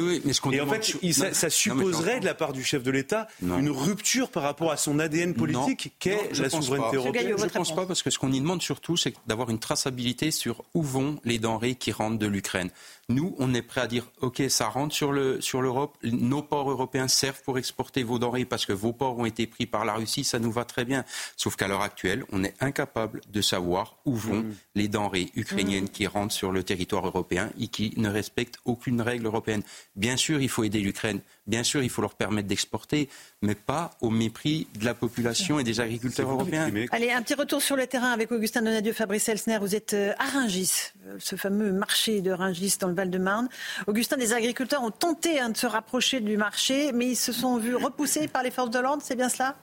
Et 0.53 0.61
en 0.61 0.67
fait, 0.67 0.97
ça, 1.33 1.51
supposerait 1.51 2.21
de 2.21 2.25
la 2.25 2.35
part 2.35 2.53
du 2.53 2.65
chef 2.65 2.83
de 2.83 2.91
l'État 2.91 3.29
une 3.43 3.71
rupture 3.71 4.31
par 4.31 4.43
rapport 4.43 4.71
à 4.71 4.77
son 4.77 4.99
ADN 4.99 5.35
politique 5.35 5.93
qu'est 5.99 6.39
la 6.39 6.51
souveraineté 6.51 6.97
européenne. 6.97 7.35
Je 7.37 7.45
ne 7.45 7.51
pense 7.51 7.75
pas, 7.75 7.87
parce 7.87 8.03
que 8.03 8.11
ce 8.11 8.19
qu'on 8.19 8.33
y 8.33 8.41
demande 8.41 8.63
surtout, 8.63 8.97
c'est 8.97 9.15
d'avoir 9.27 9.51
une 9.51 9.59
traçabilité 9.59 10.31
sur 10.31 10.65
où 10.75 10.83
vont 10.83 11.19
les 11.25 11.39
denrées 11.39 11.75
qui 11.75 11.93
rentrent 11.93 12.19
de 12.19 12.27
l'Ukraine. 12.27 12.71
Nous, 13.09 13.35
on 13.39 13.53
est 13.53 13.63
prêt 13.63 13.81
à 13.81 13.87
dire, 13.87 14.07
OK, 14.21 14.43
ça 14.49 14.69
rentre 14.69 14.95
sur 14.95 15.13
l'Europe, 15.13 15.97
nos 16.05 16.43
ports 16.43 16.71
européens 16.71 17.09
servent 17.09 17.43
pour 17.43 17.59
exporter 17.59 18.05
vos 18.05 18.19
denrées 18.19 18.45
parce 18.45 18.65
que 18.65 18.73
vos 18.73 18.93
ports 19.03 19.19
ont 19.19 19.25
été 19.25 19.49
pris 19.49 19.67
par 19.67 19.85
la 19.85 19.95
Russie, 19.95 20.23
ça 20.23 20.39
nous 20.39 20.53
va 20.53 20.65
très 20.65 20.85
bien. 20.85 21.05
Sauf 21.37 21.57
qu'à 21.57 21.67
l'heure 21.67 21.83
actuelle, 21.83 22.25
on 22.31 22.45
est 22.45 22.55
incapable 22.61 23.21
de 23.33 23.41
savoir 23.41 23.97
où 24.05 24.15
vont 24.15 24.43
mm. 24.43 24.55
les 24.77 24.87
denrées 24.87 25.29
ukrainiennes 25.35 25.87
mm. 25.87 25.97
qui 25.97 26.07
rentrent 26.07 26.33
sur 26.33 26.53
le 26.53 26.63
territoire 26.63 27.05
européen 27.05 27.51
et 27.59 27.67
qui 27.67 27.95
ne 27.97 28.09
respectent 28.09 28.59
aucune 28.65 29.01
règle 29.01 29.27
européenne. 29.27 29.63
Bien 29.97 30.17
sûr, 30.17 30.41
il 30.41 30.49
faut 30.49 30.63
aider 30.63 30.79
l'Ukraine, 30.79 31.21
Bien 31.47 31.65
sûr, 31.65 31.83
il 31.83 31.91
faut 31.91 32.03
leur 32.03 32.15
permettre 32.15 32.47
d'exporter, 32.47 33.09
mais 33.41 33.57
pas 33.57 33.91
au 34.01 34.11
mépris 34.11 34.69
de 34.79 34.85
la 34.85 34.95
population 34.95 35.59
et 35.59 35.65
des 35.65 35.81
agriculteurs 35.81 36.31
européens. 36.31 36.71
Allez, 36.93 37.11
un 37.11 37.21
petit 37.21 37.35
retour 37.35 37.61
sur 37.61 37.75
le 37.75 37.87
terrain 37.89 38.13
avec 38.13 38.31
Augustin 38.31 38.63
Donadieu, 38.63 38.93
Fabrice 38.93 39.29
Elsner. 39.29 39.59
Vous 39.59 39.75
êtes 39.75 39.93
euh, 39.93 40.13
à 40.19 40.25
Ringis, 40.27 40.93
euh, 41.07 41.17
ce 41.19 41.35
fameux 41.35 41.73
marché 41.73 42.21
de 42.21 42.31
Ringis 42.31 42.77
dans 42.79 42.87
le 42.87 42.95
Val-de-Marne. 42.95 43.49
Augustin, 43.89 44.17
des 44.17 44.33
agriculteurs 44.33 44.85
ont 44.85 44.93
tenté 44.93 45.41
hein, 45.41 45.51
de 45.51 45.57
se 45.57 45.67
rapprocher 45.67 46.21
du 46.21 46.37
marché, 46.37 46.93
mais 46.93 47.09
ils 47.09 47.17
se 47.17 47.33
sont 47.33 47.57
vus 47.57 47.75
repoussés 47.75 48.29
par 48.29 48.45
les 48.45 48.53
forces 48.53 48.71
de 48.71 48.79
l'ordre, 48.79 49.03
c'est 49.05 49.17
bien 49.17 49.29
cela? 49.29 49.57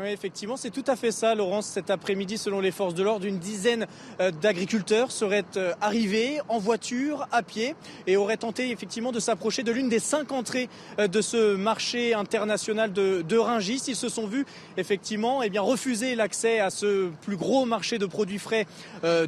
Oui, 0.00 0.08
effectivement, 0.08 0.56
c'est 0.56 0.70
tout 0.70 0.84
à 0.86 0.96
fait 0.96 1.10
ça, 1.10 1.34
Laurence. 1.34 1.66
Cet 1.66 1.90
après-midi, 1.90 2.38
selon 2.38 2.60
les 2.60 2.70
forces 2.70 2.94
de 2.94 3.02
l'ordre, 3.02 3.26
une 3.26 3.38
dizaine 3.38 3.86
euh, 4.20 4.30
d'agriculteurs 4.30 5.10
seraient 5.10 5.44
euh, 5.56 5.74
arrivés 5.80 6.40
en 6.48 6.58
voiture, 6.58 7.26
à 7.30 7.42
pied, 7.42 7.74
et 8.06 8.16
auraient 8.16 8.36
tenté 8.36 8.70
effectivement 8.70 9.12
de 9.12 9.20
s'approcher 9.20 9.62
de 9.62 9.72
l'une 9.72 9.88
des 9.88 9.98
cinq 9.98 10.32
entrées 10.32 10.68
euh, 10.98 11.08
de 11.08 11.20
ce 11.20 11.56
marché 11.56 12.14
international 12.14 12.92
de, 12.92 13.22
de 13.22 13.36
Ringis. 13.36 13.82
Ils 13.88 13.96
se 13.96 14.08
sont 14.08 14.26
vus 14.26 14.46
effectivement 14.76 15.42
eh 15.42 15.50
bien, 15.50 15.60
refuser 15.60 16.14
l'accès 16.14 16.60
à 16.60 16.70
ce 16.70 17.10
plus 17.22 17.36
gros 17.36 17.66
marché 17.66 17.98
de 17.98 18.06
produits 18.06 18.38
frais 18.38 18.66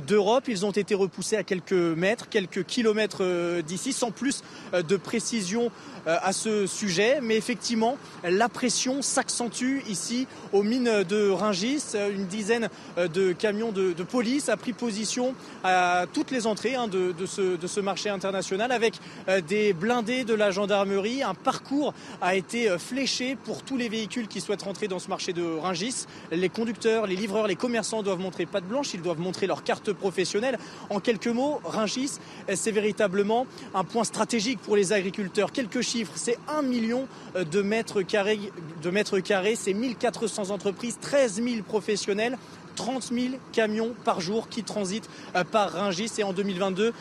d'Europe. 0.07 0.45
Ils 0.49 0.65
ont 0.65 0.70
été 0.70 0.95
repoussés 0.95 1.36
à 1.36 1.43
quelques 1.43 1.73
mètres, 1.73 2.28
quelques 2.28 2.65
kilomètres 2.65 3.61
d'ici, 3.62 3.93
sans 3.93 4.11
plus 4.11 4.43
de 4.73 4.97
précision 4.97 5.70
à 6.07 6.32
ce 6.32 6.66
sujet. 6.66 7.19
Mais 7.23 7.36
effectivement, 7.36 7.97
la 8.23 8.49
pression 8.49 9.03
s'accentue 9.03 9.81
ici 9.89 10.27
aux 10.55 10.62
mines 10.62 11.02
de 11.02 11.31
Ringis. 11.31 11.82
Une 11.94 12.26
dizaine 12.26 12.70
euh, 12.97 13.09
de 13.09 13.32
camions 13.32 13.72
de, 13.72 13.93
police 14.05 14.48
a 14.48 14.56
pris 14.56 14.72
position 14.72 15.35
à 15.64 16.05
toutes 16.12 16.31
les 16.31 16.47
entrées 16.47 16.76
hein, 16.76 16.86
de, 16.89 17.26
ce, 17.26 17.81
marché 17.81 18.09
international 18.09 18.70
avec 18.70 18.94
euh, 19.28 19.40
des 19.40 19.72
blindés 19.72 20.24
de 20.24 20.32
la 20.32 20.52
gendarmerie. 20.52 21.22
Un 21.22 21.35
parcours 21.35 21.93
a 22.22 22.36
été 22.36 22.70
euh, 22.70 22.78
fléché 22.78 23.36
pour 23.36 23.62
tous 23.62 23.76
les 23.76 23.89
véhicules 23.89 24.28
qui 24.28 24.40
souhaitent 24.40 24.62
rentrer 24.62 24.86
dans 24.86 25.01
ce 25.01 25.09
marché 25.09 25.32
de 25.32 25.43
Ringis. 25.43 26.06
Les 26.31 26.48
conducteurs, 26.48 27.06
les 27.06 27.16
livreurs, 27.16 27.48
les 27.48 27.56
commerçants 27.56 28.02
doivent 28.02 28.20
montrer 28.20 28.47
patte 28.47 28.64
blanche, 28.64 28.94
ils 28.94 29.02
doivent 29.02 29.20
montrer 29.20 29.48
leur 29.48 29.64
carte 29.64 29.93
professionnelle. 29.93 30.59
En 30.89 31.01
quelques 31.01 31.26
mots, 31.26 31.60
Ringis, 31.64 32.18
c'est 32.55 32.70
véritablement 32.70 33.47
un 33.74 33.82
point 33.82 34.05
stratégique 34.05 34.60
pour 34.60 34.76
les 34.76 34.93
agriculteurs. 34.93 35.51
Quelques 35.51 35.81
chiffres, 35.81 36.12
c'est 36.14 36.39
un 36.48 36.62
million 36.62 37.09
de 37.35 37.62
mètres 37.62 38.02
carrés, 38.02 38.39
de 38.82 38.90
mètres 38.90 39.18
carrés 39.18 39.56
c'est 39.56 39.72
1400 39.72 40.44
entreprises, 40.51 40.99
13 41.01 41.43
000 41.43 41.62
professionnels. 41.62 42.39
30 42.77 43.12
000 43.12 43.35
camions 43.53 43.95
par 44.05 44.21
jour 44.21 44.49
qui 44.49 44.65
transitent 44.65 45.09
euh, 45.37 45.45
par 45.45 45.73
Ringis 45.73 46.11
et 46.19 46.25
en 46.25 46.33
2022 46.33 46.93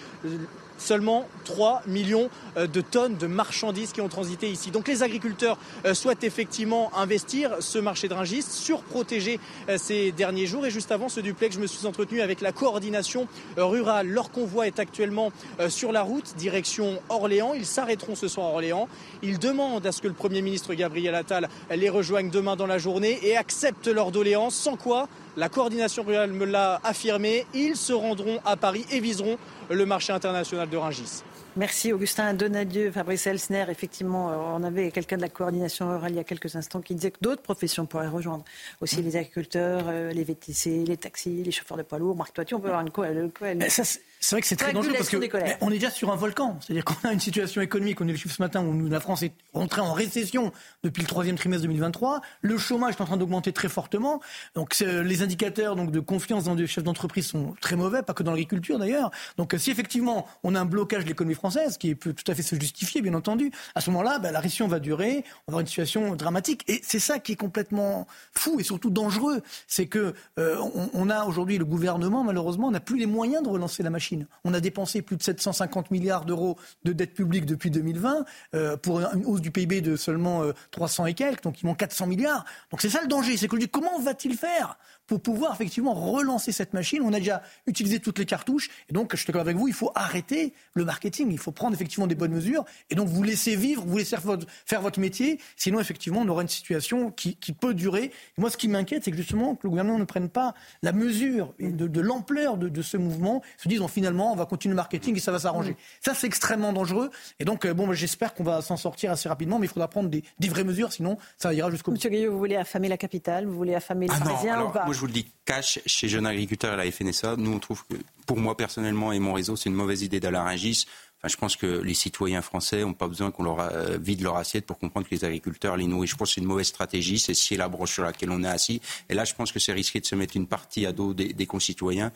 seulement 0.78 1.28
3 1.46 1.84
millions 1.88 2.30
euh, 2.58 2.68
de 2.68 2.82
tonnes 2.82 3.18
de 3.18 3.28
marchandises 3.28 3.92
qui 3.92 4.02
ont 4.02 4.10
transité 4.10 4.50
ici. 4.50 4.72
Donc 4.72 4.88
les 4.88 5.04
agriculteurs 5.04 5.58
euh, 5.86 5.94
souhaitent 5.94 6.24
effectivement 6.24 6.92
investir 6.98 7.58
ce 7.60 7.80
marché 7.80 8.08
de 8.08 8.14
Ringis, 8.14 8.44
surprotéger 8.44 9.40
euh, 9.70 9.78
ces 9.78 10.12
derniers 10.12 10.46
jours. 10.46 10.66
Et 10.66 10.72
juste 10.72 10.92
avant 10.92 11.10
ce 11.10 11.20
duplex, 11.20 11.56
je 11.56 11.62
me 11.62 11.68
suis 11.68 11.86
entretenu 11.86 12.22
avec 12.22 12.42
la 12.42 12.52
coordination 12.52 13.28
rurale. 13.58 14.08
Leur 14.08 14.32
convoi 14.32 14.68
est 14.68 14.80
actuellement 14.80 15.32
sur 15.70 15.92
la 15.92 16.02
route, 16.02 16.36
direction 16.38 17.00
Orléans. 17.10 17.54
Ils 17.54 17.66
s'arrêteront 17.66 18.16
ce 18.16 18.28
soir 18.28 18.48
à 18.48 18.50
Orléans. 18.52 18.88
Ils 19.22 19.40
demandent 19.40 19.86
à 19.86 19.92
ce 19.92 20.02
que 20.02 20.08
le 20.08 20.14
Premier 20.14 20.42
ministre 20.42 20.74
Gabriel 20.74 21.16
Attal 21.16 21.50
les 21.72 21.90
rejoigne 21.90 22.30
demain 22.30 22.56
dans 22.56 22.68
la 22.68 22.78
journée 22.78 23.20
et 23.24 23.38
accepte 23.38 23.88
leur 23.88 24.12
doléance, 24.12 24.56
sans 24.56 24.76
quoi 24.76 25.08
la 25.36 25.50
coordination 25.50 26.04
rurale 26.04 26.32
me 26.32 26.46
l'a 26.46 26.80
affirmé, 26.84 27.46
ils 27.54 27.76
se 27.76 27.94
rendront 27.94 28.40
à 28.46 28.56
Paris 28.56 28.86
et 28.92 29.00
viseront 29.00 29.38
le 29.70 29.86
marché 29.86 30.14
international 30.14 30.70
de 30.70 30.78
Rungis. 30.78 31.24
Merci 31.56 31.94
Augustin 31.94 32.34
Donadieu, 32.34 32.92
Fabrice 32.92 33.28
Elsner. 33.28 33.66
Effectivement, 33.70 34.32
euh, 34.32 34.36
on 34.56 34.64
avait 34.64 34.90
quelqu'un 34.90 35.18
de 35.18 35.22
la 35.22 35.30
coordination 35.30 35.88
rurale 35.88 36.12
il 36.12 36.16
y 36.16 36.20
a 36.20 36.24
quelques 36.24 36.56
instants 36.56 36.82
qui 36.82 36.96
disait 36.96 37.12
que 37.12 37.20
d'autres 37.22 37.44
professions 37.44 37.86
pourraient 37.86 38.08
rejoindre. 38.08 38.44
Aussi 38.82 39.04
les 39.04 39.16
agriculteurs, 39.16 39.84
euh, 39.88 40.12
les 40.12 40.24
VTC, 40.24 40.84
les 40.84 40.98
taxis, 40.98 41.44
les 41.44 41.52
chauffeurs 41.52 41.78
de 41.78 41.84
poids 41.84 42.00
lourds. 42.00 42.16
Marc 42.16 42.34
Toiti, 42.34 42.56
on 42.56 42.60
peut 42.60 42.70
avoir 42.70 42.82
une 42.82 42.90
coalition. 42.90 43.84
C'est 44.24 44.36
vrai 44.36 44.42
que 44.42 44.48
c'est 44.48 44.56
très 44.56 44.72
dangereux 44.72 44.94
parce 44.96 45.10
que 45.10 45.18
on 45.60 45.70
est 45.70 45.74
déjà 45.74 45.90
sur 45.90 46.10
un 46.10 46.16
volcan. 46.16 46.58
C'est-à-dire 46.62 46.86
qu'on 46.86 47.10
a 47.10 47.12
une 47.12 47.20
situation 47.20 47.60
économique, 47.60 48.00
on 48.00 48.08
est 48.08 48.14
le 48.14 48.18
chiffre 48.18 48.34
ce 48.34 48.42
matin 48.42 48.64
où 48.64 48.88
la 48.88 49.02
France 49.02 49.22
est 49.22 49.34
rentrée 49.52 49.82
en 49.82 49.92
récession 49.92 50.54
depuis 50.82 51.02
le 51.02 51.10
troisième 51.10 51.36
trimestre 51.36 51.64
2023. 51.64 52.22
Le 52.42 52.58
chômage 52.58 52.96
est 52.96 53.02
en 53.02 53.06
train 53.06 53.18
d'augmenter 53.18 53.52
très 53.52 53.68
fortement. 53.68 54.22
Donc 54.56 54.80
les 54.80 55.24
indicateurs 55.24 55.76
donc, 55.76 55.92
de 55.92 56.00
confiance 56.00 56.46
dans 56.46 56.54
les 56.54 56.68
chefs 56.68 56.86
d'entreprise 56.86 57.28
sont 57.28 57.54
très 57.60 57.76
mauvais, 57.76 58.02
pas 58.02 58.14
que 58.14 58.24
dans 58.24 58.32
l'agriculture 58.32 58.80
d'ailleurs. 58.80 59.12
Donc 59.36 59.56
si 59.58 59.72
effectivement 59.72 60.26
on 60.44 60.56
a 60.56 60.62
un 60.62 60.66
blocage 60.66 61.04
de 61.04 61.10
l'économie 61.10 61.36
française, 61.36 61.78
qui 61.78 61.94
peut 61.94 62.14
tout 62.14 62.32
à 62.32 62.34
fait 62.34 62.44
se 62.44 62.56
justifier 62.56 63.02
bien 63.02 63.16
entendu, 63.16 63.52
à 63.76 63.82
ce 63.82 63.90
moment-là, 63.90 64.20
ben, 64.20 64.32
la 64.32 64.40
récession 64.40 64.70
va 64.70 64.80
durer, 64.80 65.26
on 65.48 65.52
va 65.52 65.56
avoir 65.56 65.60
une 65.60 65.68
situation 65.68 66.16
dramatique. 66.16 66.64
Et 66.70 66.80
c'est 66.82 67.00
ça 67.00 67.20
qui 67.20 67.34
est 67.34 67.36
complètement 67.36 68.08
fou 68.32 68.58
et 68.58 68.64
surtout 68.64 68.90
dangereux. 68.90 69.42
C'est 69.68 69.88
que 69.88 70.14
euh, 70.40 70.56
on, 70.94 71.10
a 71.10 71.26
aujourd'hui 71.26 71.58
le 71.58 71.66
gouvernement, 71.66 72.24
malheureusement, 72.24 72.72
n'a 72.72 72.80
plus 72.80 72.98
les 72.98 73.06
moyens 73.06 73.44
de 73.44 73.50
relancer 73.50 73.84
la 73.84 73.90
machine. 73.90 74.13
On 74.44 74.54
a 74.54 74.60
dépensé 74.60 75.02
plus 75.02 75.18
de 75.18 75.24
750 75.24 75.92
milliards 75.92 76.26
d'euros 76.26 76.58
de 76.84 76.94
dette 76.94 77.14
publique 77.14 77.46
depuis 77.46 77.72
2020 77.72 78.26
euh, 78.54 78.78
pour 78.78 79.00
une 79.00 79.26
hausse 79.26 79.42
du 79.42 79.52
PIB 79.52 79.82
de 79.82 79.96
seulement 79.96 80.44
300 80.72 81.04
euh, 81.04 81.08
et 81.08 81.14
quelques, 81.14 81.44
donc 81.44 81.62
il 81.62 81.66
manque 81.66 81.78
400 81.78 82.08
milliards. 82.08 82.46
Donc 82.72 82.82
c'est 82.82 82.90
ça 82.90 83.02
le 83.02 83.08
danger, 83.08 83.38
c'est 83.38 83.48
que 83.48 83.56
dis 83.58 83.70
comment 83.70 84.00
va-t-il 84.00 84.38
faire 84.38 84.78
pour 85.08 85.22
pouvoir 85.22 85.54
effectivement 85.54 85.94
relancer 85.94 86.52
cette 86.52 86.74
machine? 86.74 87.02
On 87.04 87.14
a 87.14 87.20
déjà 87.20 87.42
utilisé 87.68 88.00
toutes 88.00 88.20
les 88.20 88.26
cartouches. 88.26 88.70
Et 88.90 88.94
donc, 88.94 89.12
je 89.12 89.18
suis 89.18 89.28
d'accord 89.28 89.42
avec 89.42 89.58
vous, 89.58 89.68
il 89.68 89.74
faut 89.74 89.92
arrêter 89.96 90.54
le 90.74 90.86
marketing. 90.86 91.32
Il 91.32 91.38
faut 91.38 91.52
prendre 91.52 91.74
effectivement 91.74 92.08
des 92.08 92.16
bonnes 92.16 92.32
mesures. 92.32 92.66
Et 92.90 92.96
donc, 92.96 93.08
vous 93.08 93.24
laisser 93.24 93.56
vivre, 93.56 93.84
vous 93.86 93.98
laisser 93.98 94.18
faire 94.66 94.82
votre, 94.82 95.00
métier. 95.00 95.40
Sinon, 95.56 95.80
effectivement, 95.80 96.22
on 96.22 96.28
aura 96.28 96.42
une 96.42 96.48
situation 96.48 97.12
qui, 97.12 97.36
peut 97.60 97.74
durer. 97.74 98.12
Moi, 98.38 98.50
ce 98.50 98.58
qui 98.58 98.68
m'inquiète, 98.68 99.04
c'est 99.04 99.12
que 99.12 99.18
justement, 99.18 99.58
le 99.64 99.70
gouvernement 99.70 100.00
ne 100.00 100.06
prenne 100.06 100.30
pas 100.30 100.54
la 100.82 100.92
mesure 100.92 101.54
de, 101.60 102.02
l'ampleur 102.02 102.58
de, 102.58 102.82
ce 102.82 102.98
mouvement. 102.98 103.42
Se 103.58 103.68
disent, 103.68 103.82
finalement, 104.04 104.34
on 104.34 104.36
va 104.36 104.46
continuer 104.46 104.74
le 104.74 104.76
marketing 104.76 105.16
et 105.16 105.20
ça 105.22 105.32
va 105.32 105.40
s'arranger. 105.40 105.72
Mmh. 105.72 105.76
Ça, 106.02 106.14
c'est 106.14 106.28
extrêmement 106.28 106.74
dangereux. 106.74 107.10
Et 107.40 107.46
donc, 107.46 107.64
euh, 107.64 107.74
bon, 107.74 107.94
j'espère 107.94 108.34
qu'on 108.34 108.44
va 108.44 108.62
s'en 108.62 108.76
sortir 108.76 109.12
assez 109.12 109.30
rapidement. 109.30 109.60
Mais 109.60 109.68
il 109.68 109.70
faudra 109.70 109.88
prendre 109.88 110.10
des, 110.10 110.24
vraies 110.50 110.66
mesures. 110.66 110.92
Sinon, 110.92 111.18
ça 111.38 111.54
ira 111.54 111.72
jusqu'au 111.72 111.92
bout. 111.92 111.96
Monsieur 111.96 112.10
Gaillot, 112.10 112.34
vous 112.34 112.38
voulez 112.38 112.58
affamer 112.58 112.90
la 112.90 112.98
capitale 112.98 113.46
Vous 113.46 113.56
voulez 113.56 113.76
affamer 113.76 114.08
les 114.08 114.14
ah 114.14 114.24
Parisiens 114.26 114.72
je 114.92 115.00
vous 115.00 115.08
le 115.08 115.14
dis, 115.14 115.32
cash 115.46 115.80
chez 115.86 116.10
Jeunes 116.10 116.26
Agriculteurs 116.26 116.80
et 116.80 116.86
la 116.86 116.92
FNSA, 116.92 117.36
nous 117.38 117.52
on 117.54 117.60
trouve 117.60 117.84
que, 117.86 117.96
pour 118.26 118.38
moi 118.38 118.56
personnellement 118.58 119.12
et 119.12 119.20
mon 119.20 119.34
réseau, 119.34 119.56
c'est 119.56 119.70
une 119.70 119.76
mauvaise 119.76 120.02
idée 120.02 120.20
d'aller 120.20 120.38
à 120.38 120.44
Rungis. 120.44 120.86
Enfin, 121.24 121.32
je 121.32 121.38
pense 121.38 121.56
que 121.56 121.66
les 121.82 121.94
citoyens 121.94 122.42
français 122.42 122.82
n'ont 122.82 122.94
pas 122.94 123.08
besoin 123.08 123.32
qu'on 123.32 123.44
leur 123.44 123.62
euh, 123.62 123.98
vide 123.98 124.22
leur 124.22 124.36
assiette 124.36 124.66
pour 124.66 124.78
comprendre 124.78 125.08
que 125.08 125.16
les 125.16 125.24
agriculteurs 125.24 125.78
les 125.78 125.88
nourrissent. 125.88 126.12
Je 126.12 126.16
pense 126.18 126.30
que 126.30 126.36
c'est 126.36 126.42
une 126.42 126.48
mauvaise 126.48 126.68
stratégie, 126.68 127.18
c'est 127.18 127.34
si 127.34 127.56
la 127.56 127.70
broche 127.70 127.94
sur 127.94 128.04
laquelle 128.04 128.30
on 128.30 128.44
est 128.44 128.48
assis. 128.48 128.82
Et 129.10 129.14
là, 129.14 129.24
je 129.24 129.34
pense 129.34 129.54
que 129.54 129.60
c'est 129.60 129.72
risqué 129.72 130.02
de 130.02 130.06
se 130.06 130.16
mettre 130.16 130.36
une 130.36 130.48
partie 130.48 130.86
à 130.86 130.92
dos 130.92 131.14
des, 131.14 131.46
concitoyens 131.46 132.12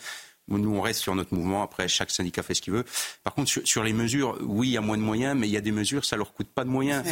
Nous, 0.49 0.75
on 0.75 0.81
reste 0.81 1.01
sur 1.01 1.15
notre 1.15 1.33
mouvement. 1.33 1.63
Après, 1.63 1.87
chaque 1.87 2.11
syndicat 2.11 2.43
fait 2.43 2.53
ce 2.53 2.61
qu'il 2.61 2.73
veut. 2.73 2.85
Par 3.23 3.33
contre, 3.33 3.51
sur, 3.63 3.83
les 3.83 3.93
mesures, 3.93 4.37
oui, 4.41 4.69
il 4.69 4.71
y 4.71 4.77
a 4.77 4.81
moins 4.81 4.97
de 4.97 5.01
moyens, 5.01 5.37
mais 5.37 5.47
il 5.47 5.51
y 5.51 5.57
a 5.57 5.61
des 5.61 5.71
mesures, 5.71 6.05
ça 6.05 6.15
leur 6.15 6.33
coûte 6.33 6.47
pas 6.47 6.63
de 6.63 6.69
moyens. 6.69 7.03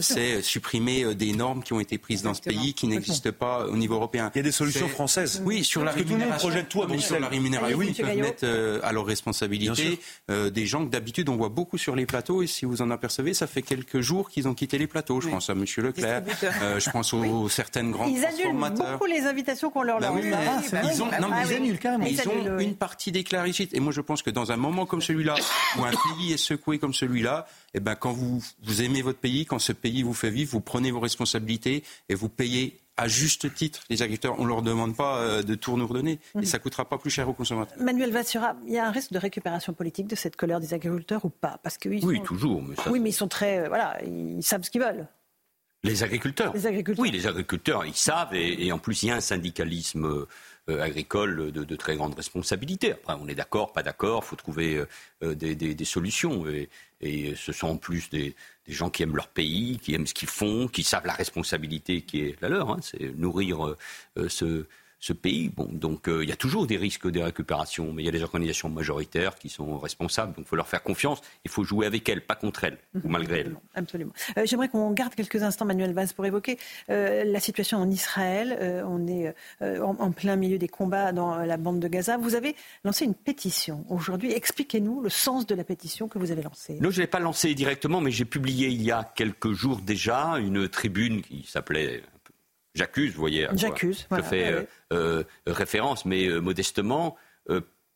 C'est 0.00 0.42
supprimer 0.42 1.14
des 1.14 1.32
normes 1.32 1.62
qui 1.62 1.72
ont 1.72 1.80
été 1.80 1.98
prises 1.98 2.22
dans 2.22 2.34
ce 2.34 2.42
pays 2.42 2.74
qui 2.74 2.86
n'existent 2.86 3.32
pas 3.32 3.66
au 3.66 3.76
niveau 3.76 3.94
européen. 3.94 4.30
Il 4.34 4.38
y 4.38 4.40
a 4.40 4.44
des 4.44 4.52
solutions 4.52 4.88
françaises. 4.88 5.42
Oui, 5.44 5.64
sur 5.64 5.84
la 5.84 5.92
rémunération. 5.92 6.50
Tout 6.68 6.82
le 6.82 6.98
sur 6.98 7.20
la 7.20 7.28
rémunération, 7.28 7.76
oui, 7.76 7.94
ils 7.96 8.04
peuvent 8.04 8.16
mettre 8.16 8.46
à 8.82 8.92
leur 8.92 9.06
responsabilité 9.06 9.98
des 10.28 10.66
gens 10.66 10.84
que 10.84 10.90
d'habitude 10.90 11.28
on 11.28 11.36
voit 11.36 11.48
beaucoup 11.48 11.78
sur 11.78 11.96
les 11.96 12.06
plateaux. 12.06 12.42
Et 12.42 12.46
si 12.46 12.64
vous 12.64 12.82
en 12.82 12.90
apercevez, 12.90 13.34
ça 13.34 13.46
fait 13.46 13.62
quelques 13.62 14.00
jours 14.00 14.30
qu'ils 14.30 14.48
ont 14.48 14.54
quitté 14.54 14.78
les 14.78 14.86
plateaux. 14.86 15.20
Je 15.20 15.28
pense 15.28 15.50
à 15.50 15.52
M. 15.52 15.64
Leclerc, 15.78 16.22
je 16.78 16.90
pense 16.90 17.12
aux, 17.12 17.48
certaines 17.48 17.90
grandes 17.90 18.14
ils 18.14 18.24
annulent 18.24 18.56
beaucoup 18.76 19.06
les 19.06 19.26
invitations 19.26 19.70
qu'on 19.70 19.82
leur 19.82 20.00
bah 20.00 20.10
lance. 20.10 20.74
Ils 20.92 21.02
ont, 21.02 21.06
non, 21.20 21.30
ils 21.44 21.54
annulent 21.54 21.78
carrément. 21.78 22.06
Ils, 22.06 22.20
ont 22.28 22.58
une 22.58 22.76
partie 22.84 23.12
déclarée 23.12 23.52
Et 23.72 23.80
moi, 23.80 23.94
je 23.94 24.02
pense 24.02 24.20
que 24.20 24.28
dans 24.28 24.52
un 24.52 24.58
moment 24.58 24.84
comme 24.84 25.00
celui-là, 25.00 25.36
où 25.78 25.84
un 25.84 25.90
pays 25.90 26.34
est 26.34 26.36
secoué 26.36 26.78
comme 26.78 26.92
celui-là, 26.92 27.46
eh 27.72 27.80
ben, 27.80 27.94
quand 27.94 28.12
vous, 28.12 28.42
vous 28.62 28.82
aimez 28.82 29.00
votre 29.00 29.18
pays, 29.18 29.46
quand 29.46 29.58
ce 29.58 29.72
pays 29.72 30.02
vous 30.02 30.12
fait 30.12 30.28
vivre, 30.28 30.50
vous 30.52 30.60
prenez 30.60 30.90
vos 30.90 31.00
responsabilités 31.00 31.82
et 32.10 32.14
vous 32.14 32.28
payez 32.28 32.78
à 32.98 33.08
juste 33.08 33.54
titre 33.54 33.80
les 33.88 34.02
agriculteurs. 34.02 34.38
On 34.38 34.44
ne 34.44 34.48
leur 34.48 34.60
demande 34.60 34.94
pas 34.94 35.16
euh, 35.16 35.42
de 35.42 35.54
tout 35.54 35.78
nous 35.78 35.86
redonner 35.86 36.20
et 36.34 36.38
mhm. 36.38 36.44
ça 36.44 36.58
ne 36.58 36.62
coûtera 36.62 36.84
pas 36.86 36.98
plus 36.98 37.08
cher 37.10 37.26
aux 37.26 37.32
consommateurs. 37.32 37.78
Manuel 37.80 38.12
Vassura, 38.12 38.54
il 38.66 38.74
y 38.74 38.78
a 38.78 38.86
un 38.86 38.90
risque 38.90 39.12
de 39.12 39.18
récupération 39.18 39.72
politique 39.72 40.06
de 40.06 40.14
cette 40.14 40.36
colère 40.36 40.60
des 40.60 40.74
agriculteurs 40.74 41.24
ou 41.24 41.30
pas? 41.30 41.58
Parce 41.62 41.78
que 41.78 41.88
Oui, 41.88 42.20
toujours. 42.22 42.62
Oui, 42.90 43.00
mais 43.00 43.08
ils 43.08 43.14
sont 43.14 43.28
très. 43.28 43.60
Euh, 43.60 43.68
voilà, 43.68 43.98
ils 44.04 44.42
savent 44.42 44.62
ce 44.62 44.70
qu'ils 44.70 44.82
veulent. 44.82 45.08
Les 45.84 46.02
agriculteurs. 46.02 46.54
Oui, 46.98 47.10
les 47.10 47.26
agriculteurs, 47.26 47.84
ils 47.84 47.94
savent, 47.94 48.34
et, 48.34 48.72
en 48.72 48.78
plus, 48.78 49.02
il 49.02 49.08
y 49.08 49.12
a 49.12 49.16
un 49.16 49.20
syndicalisme 49.20 50.06
euh, 50.06 50.28
agricole 50.68 51.52
de, 51.52 51.76
très 51.76 51.96
grande 51.96 52.14
responsabilité. 52.14 52.92
Après, 52.92 53.14
on 53.20 53.28
est 53.28 53.34
d'accord, 53.34 53.72
pas 53.72 53.82
d'accord, 53.82 54.24
faut 54.24 54.36
trouver 54.36 54.82
euh, 55.22 55.34
des, 55.34 55.84
solutions. 55.84 56.46
Et, 56.48 57.34
ce 57.36 57.52
sont 57.52 57.68
en 57.68 57.76
plus 57.76 58.08
des, 58.08 58.34
gens 58.66 58.88
qui 58.88 59.02
aiment 59.02 59.16
leur 59.16 59.28
pays, 59.28 59.78
qui 59.78 59.94
aiment 59.94 60.06
ce 60.06 60.14
qu'ils 60.14 60.28
font, 60.28 60.68
qui 60.68 60.82
savent 60.82 61.06
la 61.06 61.12
responsabilité 61.12 62.00
qui 62.00 62.22
est 62.22 62.40
la 62.40 62.48
leur. 62.48 62.70
Hein. 62.70 62.78
c'est 62.82 63.14
nourrir 63.16 63.66
euh, 63.66 64.28
ce, 64.28 64.64
ce 65.04 65.12
pays. 65.12 65.50
Bon, 65.50 65.68
donc 65.70 66.08
euh, 66.08 66.24
il 66.24 66.30
y 66.30 66.32
a 66.32 66.36
toujours 66.36 66.66
des 66.66 66.78
risques 66.78 67.10
de 67.10 67.20
récupération, 67.20 67.92
mais 67.92 68.02
il 68.02 68.06
y 68.06 68.08
a 68.08 68.12
des 68.12 68.22
organisations 68.22 68.70
majoritaires 68.70 69.34
qui 69.34 69.50
sont 69.50 69.78
responsables. 69.78 70.34
Donc 70.34 70.46
il 70.46 70.48
faut 70.48 70.56
leur 70.56 70.66
faire 70.66 70.82
confiance. 70.82 71.20
Il 71.44 71.50
faut 71.50 71.62
jouer 71.62 71.84
avec 71.84 72.08
elles, 72.08 72.22
pas 72.22 72.36
contre 72.36 72.64
elles 72.64 72.78
ou 72.94 73.08
malgré 73.08 73.40
elles. 73.40 73.54
Absolument. 73.74 74.12
Euh, 74.38 74.46
j'aimerais 74.46 74.70
qu'on 74.70 74.90
garde 74.92 75.14
quelques 75.14 75.42
instants, 75.42 75.66
Manuel 75.66 75.92
Valls, 75.92 76.08
pour 76.16 76.24
évoquer 76.24 76.58
euh, 76.88 77.22
la 77.24 77.38
situation 77.38 77.78
en 77.78 77.90
Israël. 77.90 78.82
on 78.86 79.06
est 79.06 79.34
en, 79.60 80.12
plein 80.12 80.36
milieu 80.36 80.56
des 80.56 80.68
combats 80.68 81.12
dans 81.12 81.36
la 81.36 81.56
bande 81.58 81.80
de 81.80 81.88
Gaza. 81.88 82.16
Vous 82.16 82.34
avez 82.34 82.56
lancé 82.84 83.04
une 83.04 83.14
pétition 83.14 83.84
aujourd'hui. 83.90 84.32
Expliquez-nous 84.32 85.02
le 85.02 85.10
sens 85.10 85.46
de 85.46 85.54
la 85.54 85.64
pétition 85.64 86.08
que 86.08 86.18
vous 86.18 86.30
avez 86.30 86.42
lancée. 86.42 86.78
Non, 86.80 86.90
je 86.90 86.96
ne 86.96 87.02
l'ai 87.02 87.06
pas 87.06 87.20
lancée 87.20 87.54
directement, 87.54 88.00
mais 88.00 88.10
j'ai 88.10 88.24
publié 88.24 88.68
il 88.68 88.82
y 88.82 88.90
a 88.90 89.04
quelques 89.14 89.52
jours 89.52 89.80
déjà 89.80 90.38
une 90.38 90.66
tribune 90.68 91.20
qui 91.20 91.44
s'appelait 91.46 92.02
J'accuse, 92.74 93.12
vous 93.12 93.20
voyez. 93.20 93.46
J'accuse. 93.54 94.06
Je 94.10 94.22
fais 94.22 94.52
euh, 94.52 94.64
euh, 94.92 95.24
référence, 95.46 96.04
mais 96.04 96.26
euh, 96.26 96.40
modestement, 96.40 97.16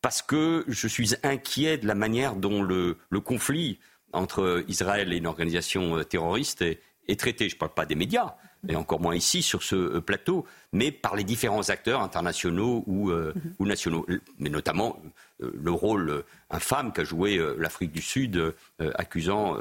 parce 0.01 0.21
que 0.21 0.63
je 0.67 0.87
suis 0.87 1.15
inquiet 1.23 1.77
de 1.77 1.87
la 1.87 1.95
manière 1.95 2.35
dont 2.35 2.61
le, 2.61 2.95
conflit 3.23 3.79
entre 4.13 4.63
Israël 4.67 5.11
et 5.11 5.17
une 5.17 5.27
organisation 5.27 6.03
terroriste 6.03 6.61
est, 6.61 7.19
traité. 7.19 7.49
Je 7.49 7.55
ne 7.55 7.59
parle 7.59 7.73
pas 7.73 7.85
des 7.85 7.95
médias, 7.95 8.35
et 8.67 8.75
encore 8.75 9.01
moins 9.01 9.15
ici 9.15 9.41
sur 9.41 9.63
ce 9.63 9.99
plateau, 9.99 10.45
mais 10.71 10.91
par 10.91 11.15
les 11.15 11.23
différents 11.23 11.69
acteurs 11.69 12.01
internationaux 12.01 12.83
ou, 12.87 13.11
ou 13.11 13.65
nationaux, 13.65 14.05
mais 14.37 14.49
notamment 14.49 15.01
le 15.39 15.71
rôle 15.71 16.23
infâme 16.49 16.91
qu'a 16.91 17.03
joué 17.03 17.39
l'Afrique 17.57 17.91
du 17.91 18.01
Sud, 18.01 18.53
accusant 18.95 19.57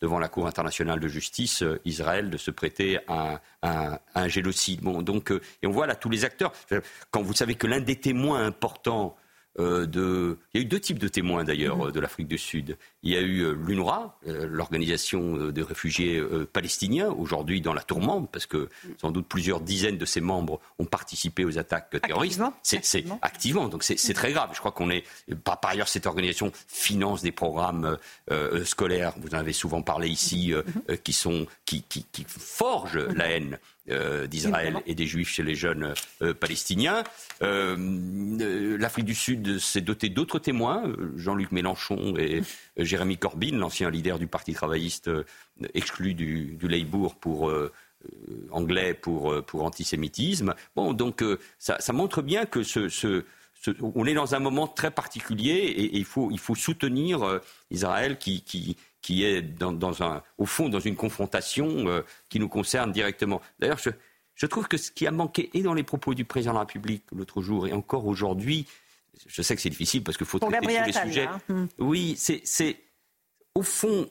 devant 0.00 0.18
la 0.18 0.28
Cour 0.28 0.46
internationale 0.46 1.00
de 1.00 1.08
justice 1.08 1.62
Israël 1.84 2.30
de 2.30 2.36
se 2.36 2.50
prêter 2.50 2.98
à, 3.08 3.40
un 3.62 4.28
génocide. 4.28 4.80
Bon, 4.80 5.02
donc, 5.02 5.32
et 5.62 5.66
on 5.66 5.70
voit 5.70 5.86
là 5.86 5.94
tous 5.94 6.10
les 6.10 6.24
acteurs. 6.24 6.52
Quand 7.10 7.22
vous 7.22 7.34
savez 7.34 7.54
que 7.54 7.66
l'un 7.66 7.80
des 7.80 7.96
témoins 7.96 8.44
importants 8.44 9.16
euh, 9.58 9.86
de... 9.86 10.38
Il 10.54 10.60
y 10.60 10.62
a 10.62 10.64
eu 10.64 10.68
deux 10.68 10.78
types 10.78 10.98
de 10.98 11.08
témoins 11.08 11.44
d'ailleurs 11.44 11.76
mhm. 11.78 11.92
de 11.92 12.00
l'Afrique 12.00 12.28
du 12.28 12.38
Sud. 12.38 12.76
Il 13.02 13.12
y 13.12 13.16
a 13.16 13.20
eu 13.20 13.40
euh, 13.40 13.52
l'UNRWA, 13.52 14.18
euh, 14.28 14.46
l'organisation 14.48 15.50
des 15.50 15.62
réfugiés 15.62 16.22
palestiniens, 16.52 17.08
aujourd'hui 17.08 17.60
dans 17.60 17.74
la 17.74 17.82
tourmente, 17.82 18.30
parce 18.30 18.46
que 18.46 18.68
sans 19.00 19.10
doute 19.10 19.26
plusieurs 19.26 19.60
dizaines 19.60 19.98
de 19.98 20.04
ses 20.04 20.20
membres 20.20 20.60
ont 20.78 20.84
participé 20.84 21.44
aux 21.44 21.58
attaques 21.58 22.00
terroristes. 22.00 22.40
C'est 22.62 23.04
activement. 23.22 23.68
donc 23.68 23.82
c'est 23.82 24.14
très 24.14 24.32
grave. 24.32 24.50
Je 24.52 24.58
crois 24.58 24.72
qu'on 24.72 24.90
est. 24.90 25.04
Par, 25.44 25.58
ailleurs, 25.62 25.88
cette 25.88 26.06
organisation 26.06 26.52
finance 26.68 27.22
des 27.22 27.32
programmes 27.32 27.96
scolaires. 28.64 29.14
Vous 29.20 29.34
en 29.34 29.38
avez 29.38 29.52
souvent 29.52 29.82
parlé 29.82 30.08
ici, 30.08 30.52
mhm. 30.52 30.98
qui 30.98 31.12
sont 31.12 31.46
qui, 31.64 31.82
qui, 31.82 32.04
qui 32.12 32.24
forgent 32.28 32.98
la 33.14 33.28
haine. 33.28 33.58
Euh, 33.90 34.26
d'Israël 34.26 34.76
et 34.86 34.94
des 34.94 35.06
Juifs 35.06 35.30
chez 35.30 35.42
les 35.42 35.54
jeunes 35.54 35.94
euh, 36.22 36.32
palestiniens. 36.32 37.02
Euh, 37.42 38.76
L'Afrique 38.78 39.04
du 39.04 39.14
Sud 39.14 39.58
s'est 39.58 39.80
dotée 39.80 40.08
d'autres 40.08 40.38
témoins, 40.38 40.84
Jean-Luc 41.16 41.50
Mélenchon 41.50 42.14
et 42.16 42.42
Jérémy 42.76 43.18
Corbyn, 43.18 43.56
l'ancien 43.56 43.90
leader 43.90 44.18
du 44.18 44.26
Parti 44.26 44.52
travailliste 44.52 45.10
exclu 45.74 46.14
du, 46.14 46.56
du 46.58 46.68
Labour 46.68 47.16
pour 47.16 47.52
anglais 48.50 48.94
pour, 48.94 49.44
pour 49.44 49.64
antisémitisme. 49.64 50.54
Bon, 50.76 50.92
donc 50.92 51.24
ça, 51.58 51.78
montre 51.92 52.22
bien 52.22 52.46
que 52.46 52.62
ce, 52.62 53.24
on 53.80 54.06
est 54.06 54.14
dans 54.14 54.34
un 54.34 54.40
moment 54.40 54.68
très 54.68 54.90
particulier 54.90 55.52
et, 55.52 55.96
il, 55.96 56.04
faut, 56.04 56.30
il 56.30 56.38
faut 56.38 56.54
soutenir 56.54 57.40
Israël 57.70 58.18
qui, 58.18 58.42
qui, 58.42 58.76
qui 59.02 59.24
est 59.24 59.42
dans, 59.42 60.02
un, 60.02 60.22
au 60.38 60.46
fond 60.46 60.68
dans 60.68 60.80
une 60.80 60.96
confrontation 60.96 61.88
euh, 61.88 62.02
qui 62.28 62.38
nous 62.38 62.48
concerne 62.48 62.92
directement. 62.92 63.40
D'ailleurs, 63.58 63.80
je, 64.34 64.46
trouve 64.46 64.68
que 64.68 64.76
ce 64.76 64.90
qui 64.90 65.06
a 65.06 65.10
manqué 65.10 65.50
et 65.54 65.62
dans 65.62 65.74
les 65.74 65.82
propos 65.82 66.14
du 66.14 66.24
président 66.24 66.52
de 66.52 66.56
la 66.56 66.60
République 66.60 67.04
l'autre 67.12 67.42
jour 67.42 67.66
et 67.66 67.72
encore 67.72 68.06
aujourd'hui, 68.06 68.66
je 69.26 69.42
sais 69.42 69.54
que 69.54 69.62
c'est 69.62 69.70
difficile 69.70 70.02
parce 70.02 70.16
qu'il 70.16 70.26
faut 70.26 70.38
traiter 70.38 70.58
tous 70.60 70.86
les 70.86 70.92
sujets. 70.92 71.26
Hein. 71.26 71.40
Hmm. 71.48 71.66
Oui, 71.78 72.14
c'est 72.16 72.76
au 73.54 73.62
fond, 73.62 74.08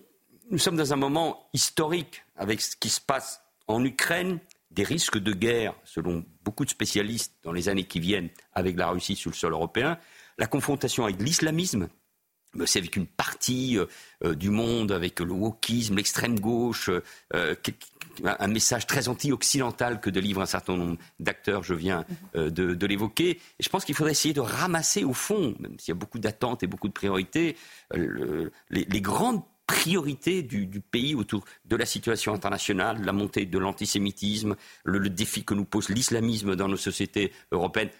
nous 0.51 0.57
sommes 0.57 0.75
dans 0.75 0.93
un 0.93 0.97
moment 0.97 1.49
historique 1.53 2.23
avec 2.35 2.61
ce 2.61 2.75
qui 2.75 2.89
se 2.89 3.01
passe 3.01 3.41
en 3.67 3.83
Ukraine, 3.83 4.39
des 4.71 4.83
risques 4.83 5.17
de 5.17 5.33
guerre, 5.33 5.73
selon 5.83 6.25
beaucoup 6.43 6.65
de 6.65 6.69
spécialistes, 6.69 7.33
dans 7.43 7.51
les 7.51 7.69
années 7.69 7.85
qui 7.85 7.99
viennent 7.99 8.29
avec 8.53 8.77
la 8.77 8.89
Russie 8.89 9.15
sur 9.15 9.31
le 9.31 9.35
sol 9.35 9.53
européen, 9.53 9.97
la 10.37 10.47
confrontation 10.47 11.03
avec 11.03 11.21
l'islamisme 11.21 11.89
c'est 12.65 12.79
avec 12.79 12.95
une 12.95 13.05
partie 13.05 13.77
euh, 13.77 13.85
euh, 14.23 14.35
du 14.35 14.49
monde, 14.49 14.91
avec 14.91 15.19
le 15.19 15.31
wokisme, 15.31 15.95
l'extrême 15.95 16.39
gauche, 16.39 16.89
euh, 17.33 17.55
un 18.23 18.47
message 18.47 18.87
très 18.87 19.07
anti-occidental 19.07 20.01
que 20.01 20.09
délivre 20.09 20.41
un 20.41 20.45
certain 20.45 20.75
nombre 20.75 20.97
d'acteurs, 21.19 21.63
je 21.63 21.73
viens 21.73 22.03
de, 22.33 22.85
l'évoquer. 22.85 23.39
Je 23.59 23.69
pense 23.69 23.85
qu'il 23.85 23.95
faudrait 23.95 24.11
essayer 24.11 24.33
de 24.33 24.41
ramasser 24.41 25.05
au 25.05 25.13
fond, 25.13 25.55
même 25.59 25.79
s'il 25.79 25.89
y 25.89 25.91
a 25.93 25.95
beaucoup 25.95 26.19
d'attentes 26.19 26.61
et 26.61 26.67
beaucoup 26.67 26.89
de 26.89 26.93
priorités, 26.93 27.55
les, 27.93 29.01
grandes 29.01 29.41
priorités 29.67 30.41
du, 30.43 30.81
pays 30.81 31.15
autour 31.15 31.45
de 31.63 31.77
la 31.77 31.85
situation 31.85 32.33
internationale, 32.33 33.01
la 33.05 33.13
montée 33.13 33.45
de 33.45 33.57
l'antisémitisme, 33.57 34.57
le 34.83 35.09
défi 35.09 35.45
que 35.45 35.53
nous 35.53 35.65
pose 35.65 35.87
l'islamisme 35.87 36.57
dans 36.57 36.67
nos 36.67 36.77
sociétés 36.77 37.31
européennes, 37.53 37.91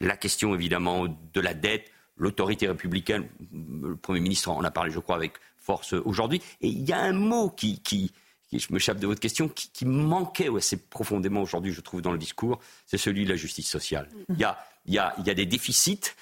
la 0.00 0.16
question 0.16 0.52
évidemment 0.52 1.06
de 1.06 1.40
la 1.40 1.54
dette, 1.54 1.92
l'autorité 2.20 2.68
républicaine, 2.68 3.28
le 3.52 3.96
Premier 3.96 4.20
ministre 4.20 4.50
en 4.50 4.62
a 4.62 4.70
parlé, 4.70 4.92
je 4.92 5.00
crois, 5.00 5.16
avec 5.16 5.32
force 5.56 5.94
aujourd'hui. 5.94 6.40
Et 6.60 6.68
il 6.68 6.88
y 6.88 6.92
a 6.92 7.00
un 7.00 7.12
mot 7.12 7.50
qui, 7.50 7.80
qui, 7.80 8.12
je 8.52 8.72
me 8.72 8.78
chape 8.78 8.98
de 8.98 9.06
votre 9.06 9.20
question, 9.20 9.48
qui, 9.48 9.86
manquait 9.86 10.48
assez 10.54 10.76
profondément 10.76 11.42
aujourd'hui, 11.42 11.72
je 11.72 11.80
trouve, 11.80 12.02
dans 12.02 12.12
le 12.12 12.18
discours, 12.18 12.60
c'est 12.86 12.98
celui 12.98 13.24
de 13.24 13.30
la 13.30 13.36
justice 13.36 13.68
sociale. 13.68 14.08
Il 14.28 14.38
y 14.86 14.98
a 14.98 15.34
des 15.34 15.46
déficits, 15.46 16.12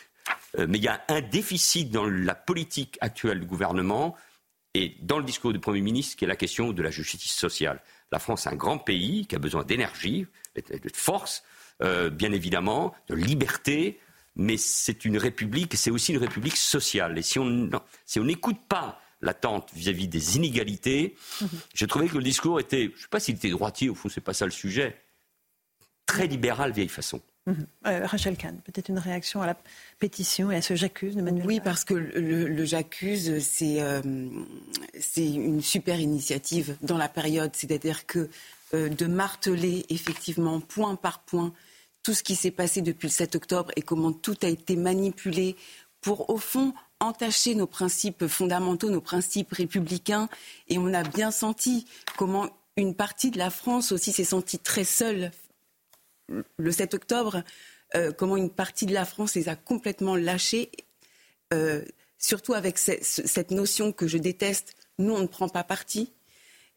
euh, 0.59 0.67
mais 0.69 0.79
il 0.79 0.85
y 0.85 0.89
a 0.89 1.03
un 1.09 1.21
déficit 1.21 1.91
dans 1.91 2.07
la 2.07 2.35
politique 2.35 2.97
actuelle 3.01 3.41
du 3.41 3.47
gouvernement 3.47 4.15
et 4.75 4.97
dans 5.03 5.19
le 5.19 5.25
discours 5.25 5.53
du 5.53 5.59
Premier 5.59 5.81
ministre, 5.81 6.17
qui 6.17 6.25
est 6.25 6.29
la 6.29 6.37
question 6.37 6.73
de 6.73 6.83
la 6.83 6.91
justice 6.91 7.33
sociale. 7.33 7.83
La 8.13 8.19
France 8.19 8.47
est 8.47 8.51
un 8.51 8.57
grand 8.57 8.79
pays 8.79 9.27
qui 9.27 9.35
a 9.35 9.39
besoin 9.39 9.65
d'énergie, 9.65 10.27
de 10.55 10.91
force, 10.95 11.43
euh, 11.83 12.11
bien 12.11 12.33
évidemment, 12.33 12.95
de 13.09 13.15
liberté, 13.15 13.99
mais 14.39 14.57
c'est 14.57 15.05
une 15.05 15.19
république, 15.19 15.75
c'est 15.77 15.91
aussi 15.91 16.13
une 16.13 16.19
république 16.19 16.57
sociale. 16.57 17.19
Et 17.19 17.23
si 17.23 17.39
on 17.39 17.69
si 18.07 18.21
n'écoute 18.21 18.59
pas 18.69 19.01
l'attente 19.21 19.71
vis-à-vis 19.75 20.07
des 20.09 20.37
inégalités, 20.37 21.17
mhm. 21.41 21.49
j'ai 21.75 21.87
trouvé 21.89 22.09
que 22.09 22.17
le 22.17 22.23
discours 22.23 22.61
était, 22.61 22.85
je 22.85 22.97
ne 22.97 23.03
sais 23.03 23.09
pas 23.11 23.21
s'il 23.21 23.35
était 23.35 23.51
droitier, 23.51 23.91
au 23.91 23.95
fond, 23.95 24.09
ce 24.09 24.21
n'est 24.21 24.25
pas 24.25 24.33
ça 24.33 24.45
le 24.45 24.53
sujet, 24.53 24.97
très 26.07 26.29
libéral, 26.29 26.73
vieille 26.73 26.89
façon. 26.89 27.21
Mhm. 27.47 27.67
Euh, 27.87 28.07
Rachel 28.07 28.37
Kahn, 28.37 28.61
peut-être 28.61 28.89
une 28.89 28.99
réaction 28.99 29.43
à 29.43 29.47
la 29.47 29.57
pétition 29.99 30.51
et 30.53 30.57
à 30.57 30.63
ce 30.63 30.77
j'accuse 30.77 31.17
de 31.17 31.23
Manuel 31.23 31.47
Oui, 31.47 31.61
parce 31.61 31.85
que 31.85 31.95
le, 31.95 32.65
j'accuse, 32.65 33.43
c'est 33.43 33.81
euh, 33.81 34.03
c'est 35.01 35.27
une 35.27 35.63
super 35.63 35.99
initiative 35.99 36.77
dans 36.83 36.99
la 36.99 37.09
période, 37.09 37.51
c'est-à-dire 37.55 38.07
que 38.07 38.29
euh, 38.75 38.91
de 38.91 39.07
marteler 39.07 39.87
effectivement 39.89 40.61
point 40.61 40.95
par 40.95 41.21
point 41.21 41.55
tout 42.09 42.15
ce 42.15 42.23
qui 42.23 42.37
s'est 42.37 42.51
passé 42.51 42.81
depuis 42.81 43.09
le 43.09 43.13
7 43.13 43.35
octobre 43.35 43.71
et 43.77 43.83
comment 43.83 44.15
tout 44.15 44.39
a 44.41 44.47
été 44.47 44.77
manipulé 44.77 45.57
pour, 46.01 46.31
au 46.31 46.39
fond, 46.39 46.73
entacher 47.01 47.55
nos 47.55 47.67
principes 47.67 48.29
fondamentaux, 48.29 48.89
nos 48.89 49.03
principes 49.03 49.53
républicains. 49.53 50.31
Et 50.69 50.79
on 50.79 50.95
a 50.95 51.03
bien 51.03 51.31
senti 51.31 51.85
comment 52.17 52.49
une 52.79 52.95
partie 52.95 53.31
de 53.31 53.37
la 53.37 53.51
France 53.51 53.93
aussi 53.93 54.11
s'est 54.11 54.25
sentie 54.25 54.59
très 54.59 54.85
seule 54.85 55.33
le 56.57 56.73
7 56.73 56.95
octobre, 56.95 57.43
euh, 57.95 58.11
comment 58.11 58.39
une 58.39 58.49
partie 58.49 58.87
de 58.87 58.95
la 58.95 59.05
France 59.05 59.35
les 59.35 59.51
a 59.51 59.55
complètement 59.55 60.17
lâchés, 60.17 60.71
euh, 61.53 61.85
surtout 62.17 62.55
avec 62.55 62.79
cette 62.79 63.51
notion 63.51 63.93
que 63.93 64.07
je 64.07 64.17
déteste, 64.17 64.77
nous 64.99 65.13
on 65.13 65.21
ne 65.21 65.27
prend 65.27 65.51
pas 65.51 65.63
parti, 65.63 66.11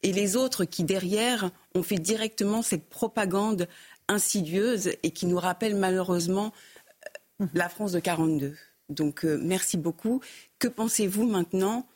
et 0.02 0.12
les 0.12 0.36
autres 0.36 0.64
qui 0.64 0.84
derrière 0.84 1.50
ont 1.74 1.82
fait 1.82 1.98
directement 1.98 2.60
cette 2.62 2.88
propagande 2.88 3.68
insidieuse 4.12 4.92
et 5.02 5.10
qui 5.10 5.26
nous 5.26 5.38
rappelle 5.38 5.76
malheureusement 5.76 6.52
euh, 7.40 7.46
la 7.54 7.68
France 7.68 7.92
de 7.92 8.00
42. 8.00 8.56
Donc 8.88 9.24
merci 9.24 9.76
beaucoup. 9.76 10.20
Que 10.58 10.68
pensez-vous 10.68 11.26
maintenant 11.26 11.86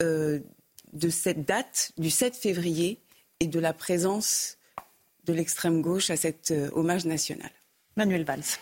de 0.00 1.08
cette 1.08 1.46
date 1.46 1.92
du 1.96 2.10
7 2.10 2.36
février 2.36 3.00
et 3.40 3.46
de 3.46 3.58
la 3.58 3.72
présence 3.72 4.58
de 5.24 5.32
l'extrême 5.32 5.82
gauche 5.82 6.10
à 6.10 6.16
cet 6.16 6.50
euh, 6.50 6.70
hommage 6.72 7.04
national? 7.04 7.50
Manuel 7.96 8.24
Valls. 8.24 8.58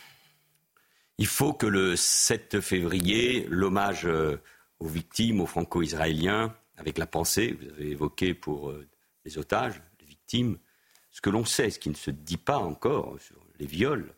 Il 1.19 1.27
faut 1.27 1.53
que 1.53 1.67
le 1.67 1.97
7 1.97 2.61
février, 2.61 3.47
l'hommage 3.49 4.07
euh, 4.07 4.41
aux 4.79 4.87
victimes, 4.87 5.41
aux 5.41 5.47
franco-israéliens, 5.47 6.55
avec 6.77 6.99
la 6.99 7.07
pensée, 7.07 7.57
vous 7.61 7.69
avez 7.69 7.91
évoqué 7.91 8.35
pour 8.35 8.71
euh, 8.71 8.87
les 9.25 9.39
otages, 9.39 9.81
les 10.01 10.07
victimes, 10.07 10.59
ce 11.13 11.21
que 11.21 11.31
l'on 11.31 11.45
sait, 11.45 11.71
ce 11.71 11.79
qui 11.79 11.91
ne 11.91 11.95
se 11.95 12.11
dit 12.11 12.37
pas 12.37 12.59
encore 12.59 13.17
sur 13.21 13.37
les 13.59 13.67
viols 13.67 14.13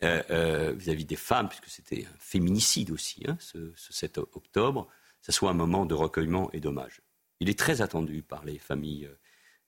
vis-à-vis 0.00 1.04
des 1.04 1.16
femmes, 1.16 1.48
puisque 1.48 1.68
c'était 1.68 2.04
un 2.04 2.18
féminicide 2.20 2.92
aussi, 2.92 3.24
hein, 3.26 3.36
ce, 3.40 3.72
7 3.74 4.18
octobre, 4.18 4.86
ça 5.22 5.32
soit 5.32 5.50
un 5.50 5.54
moment 5.54 5.86
de 5.86 5.94
recueillement 5.94 6.50
et 6.52 6.60
d'hommage. 6.60 7.00
Il 7.40 7.48
est 7.48 7.58
très 7.58 7.82
attendu 7.82 8.22
par 8.22 8.44
les 8.44 8.58
familles 8.58 9.10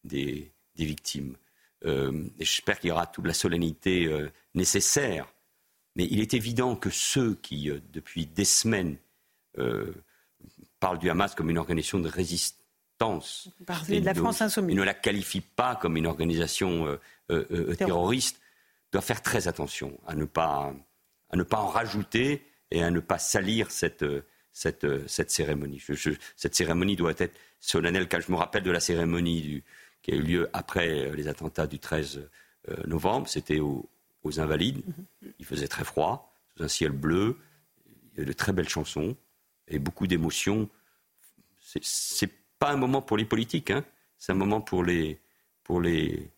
des 0.05 0.53
victimes. 0.77 1.37
Euh, 1.85 2.25
j'espère 2.39 2.79
qu'il 2.79 2.89
y 2.89 2.91
aura 2.91 3.07
toute 3.07 3.27
la 3.27 3.35
solennité 3.35 4.07
euh, 4.07 4.31
nécessaire. 4.55 5.27
Mais 5.97 6.07
il 6.11 6.21
est 6.21 6.35
évident 6.35 6.77
que 6.77 6.91
ceux 6.91 7.35
qui, 7.37 7.71
euh, 7.71 7.81
depuis 7.93 8.27
des 8.27 8.45
semaines, 8.45 8.97
parlent 10.79 10.99
du 10.99 11.11
Hamas 11.11 11.35
comme 11.35 11.51
une 11.51 11.59
organisation 11.59 11.99
de 11.99 12.09
résistance 12.09 12.60
et, 13.89 14.01
de 14.01 14.05
la 14.05 14.15
France 14.15 14.43
insoumise. 14.43 14.77
ne 14.77 14.83
la 14.83 14.95
qualifient 14.95 15.41
pas 15.41 15.77
comme 15.77 15.97
une 15.97 16.07
organisation 16.07 16.99
terroriste, 17.79 18.41
doivent 18.93 19.05
faire 19.05 19.23
très 19.23 19.49
attention 19.49 19.99
à 20.07 20.15
ne 20.15 20.25
pas, 20.25 20.73
à 21.31 21.37
ne 21.37 21.43
pas 21.43 21.59
en 21.59 21.69
rajouter 21.69 22.47
et 22.71 22.83
à 22.83 22.91
ne 22.91 23.01
pas 23.01 23.19
salir 23.19 23.71
cette, 23.71 24.05
cette, 24.53 24.87
cette 25.09 25.31
cérémonie. 25.31 25.83
cette 26.37 26.55
cérémonie 26.55 26.97
doit 26.97 27.15
être 27.17 27.37
solennelle, 27.61 28.09
car 28.09 28.21
je 28.21 28.31
me 28.31 28.37
rappelle 28.37 28.63
de 28.63 28.71
la 28.71 28.81
cérémonie 28.81 29.43
du, 29.43 29.65
qui 30.03 30.13
a 30.13 30.15
eu 30.15 30.23
lieu 30.23 30.51
après 30.53 31.07
euh, 31.07 31.15
les 31.15 31.29
attentats 31.29 31.67
du 31.67 31.79
13 31.79 32.29
euh, 32.69 32.77
novembre. 32.87 33.29
C'était 33.29 33.61
aux, 33.61 33.89
Invalides. 34.37 34.83
Il 35.39 35.47
faisait 35.47 35.67
très 35.67 35.83
froid, 35.83 36.35
sous 36.55 36.63
un 36.63 36.69
ciel 36.69 36.93
bleu. 36.93 37.39
Il 38.13 38.19
y 38.19 38.21
avait 38.21 38.27
de 38.27 38.35
très 38.35 38.53
belles 38.53 38.69
chansons 38.69 39.17
et 39.67 39.79
beaucoup 39.79 40.07
d'émotions. 40.07 40.69
C'est 41.61 42.31
pas 42.61 42.71
un 42.71 42.77
moment 42.77 43.03
pour 43.03 43.17
les 43.17 43.25
politiques, 43.25 43.73
hein. 43.73 43.85
c'est 44.19 44.31
un 44.31 44.37
moment 44.37 44.61
pour 44.61 44.85
les, 44.85 45.19
pour 45.65 45.81
les, 45.81 46.31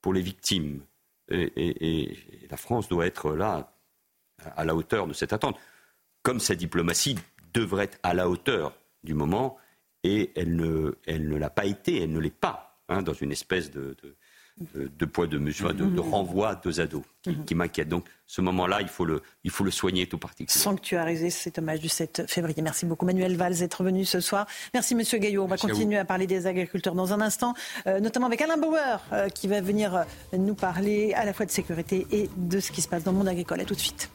pour 0.00 0.12
les 0.12 0.22
victimes. 0.22 0.82
Et, 1.30 2.16
la 2.50 2.56
France 2.58 2.88
doit 2.88 3.06
être 3.06 3.32
là, 3.34 3.74
à 4.56 4.64
la 4.64 4.76
hauteur 4.76 5.08
de 5.08 5.14
cette 5.14 5.32
attente. 5.32 5.58
Comme 6.22 6.38
sa 6.38 6.54
diplomatie 6.54 7.18
devrait 7.54 7.84
être 7.84 7.98
à 8.02 8.14
la 8.14 8.28
hauteur 8.28 8.74
du 9.02 9.14
moment, 9.14 9.56
et 10.04 10.32
elle 10.36 10.54
ne, 10.54 10.94
elle 11.06 11.28
ne 11.28 11.36
l'a 11.36 11.50
pas 11.50 11.64
été, 11.64 12.02
elle 12.02 12.12
ne 12.12 12.20
l'est 12.20 12.30
pas. 12.30 12.82
Hein, 12.90 13.00
dans 13.00 13.14
une 13.14 13.32
espèce 13.32 13.70
de, 13.70 13.96
de, 14.02 14.14
poids 15.06 15.26
de 15.26 15.38
mesure, 15.38 15.74
de, 15.74 15.84
de, 15.84 16.00
renvoi 16.00 16.54
deux 16.56 16.80
ados 16.80 17.02
qui, 17.22 17.36
qui 17.44 17.54
m'inquiète. 17.54 17.88
Donc 17.88 18.04
ce 18.26 18.40
moment-là, 18.40 18.80
il, 18.80 18.88
faut 18.88 19.04
le, 19.04 19.22
il 19.42 19.50
faut 19.50 19.64
le 19.64 19.70
soigner 19.70 20.06
tout 20.06 20.18
particulièrement. 20.18 20.72
Sanctuariser 20.76 21.30
cet 21.30 21.58
hommage 21.58 21.80
du 21.80 21.88
7 21.88 22.24
février. 22.28 22.62
Merci 22.62 22.86
beaucoup 22.86 23.06
Manuel 23.06 23.36
Valls 23.36 23.58
d'être 23.58 23.82
venu 23.84 24.04
ce 24.04 24.20
soir. 24.20 24.46
Merci 24.72 24.94
Monsieur 24.94 25.18
Gaillot. 25.18 25.42
On 25.42 25.48
va 25.48 25.56
continuer 25.56 25.98
à, 25.98 26.04
parler 26.04 26.26
des 26.26 26.46
agriculteurs 26.46 26.94
dans 26.94 27.12
un 27.12 27.20
instant, 27.20 27.54
euh, 27.86 28.00
notamment 28.00 28.26
avec 28.26 28.40
Alain 28.42 28.56
Bauer 28.56 29.00
euh, 29.12 29.28
qui 29.28 29.48
va 29.48 29.60
venir 29.60 29.94
euh, 29.94 30.04
nous 30.36 30.54
parler 30.54 31.12
à 31.14 31.24
la 31.24 31.32
fois 31.32 31.46
de 31.46 31.50
sécurité 31.50 32.06
et 32.10 32.30
de 32.36 32.60
ce 32.60 32.72
qui 32.72 32.82
se 32.82 32.88
passe 32.88 33.04
dans 33.04 33.12
le 33.12 33.18
monde 33.18 33.28
agricole. 33.28 33.60
À 33.60 33.64
tout 33.64 33.74
de 33.74 33.80
suite. 33.80 34.10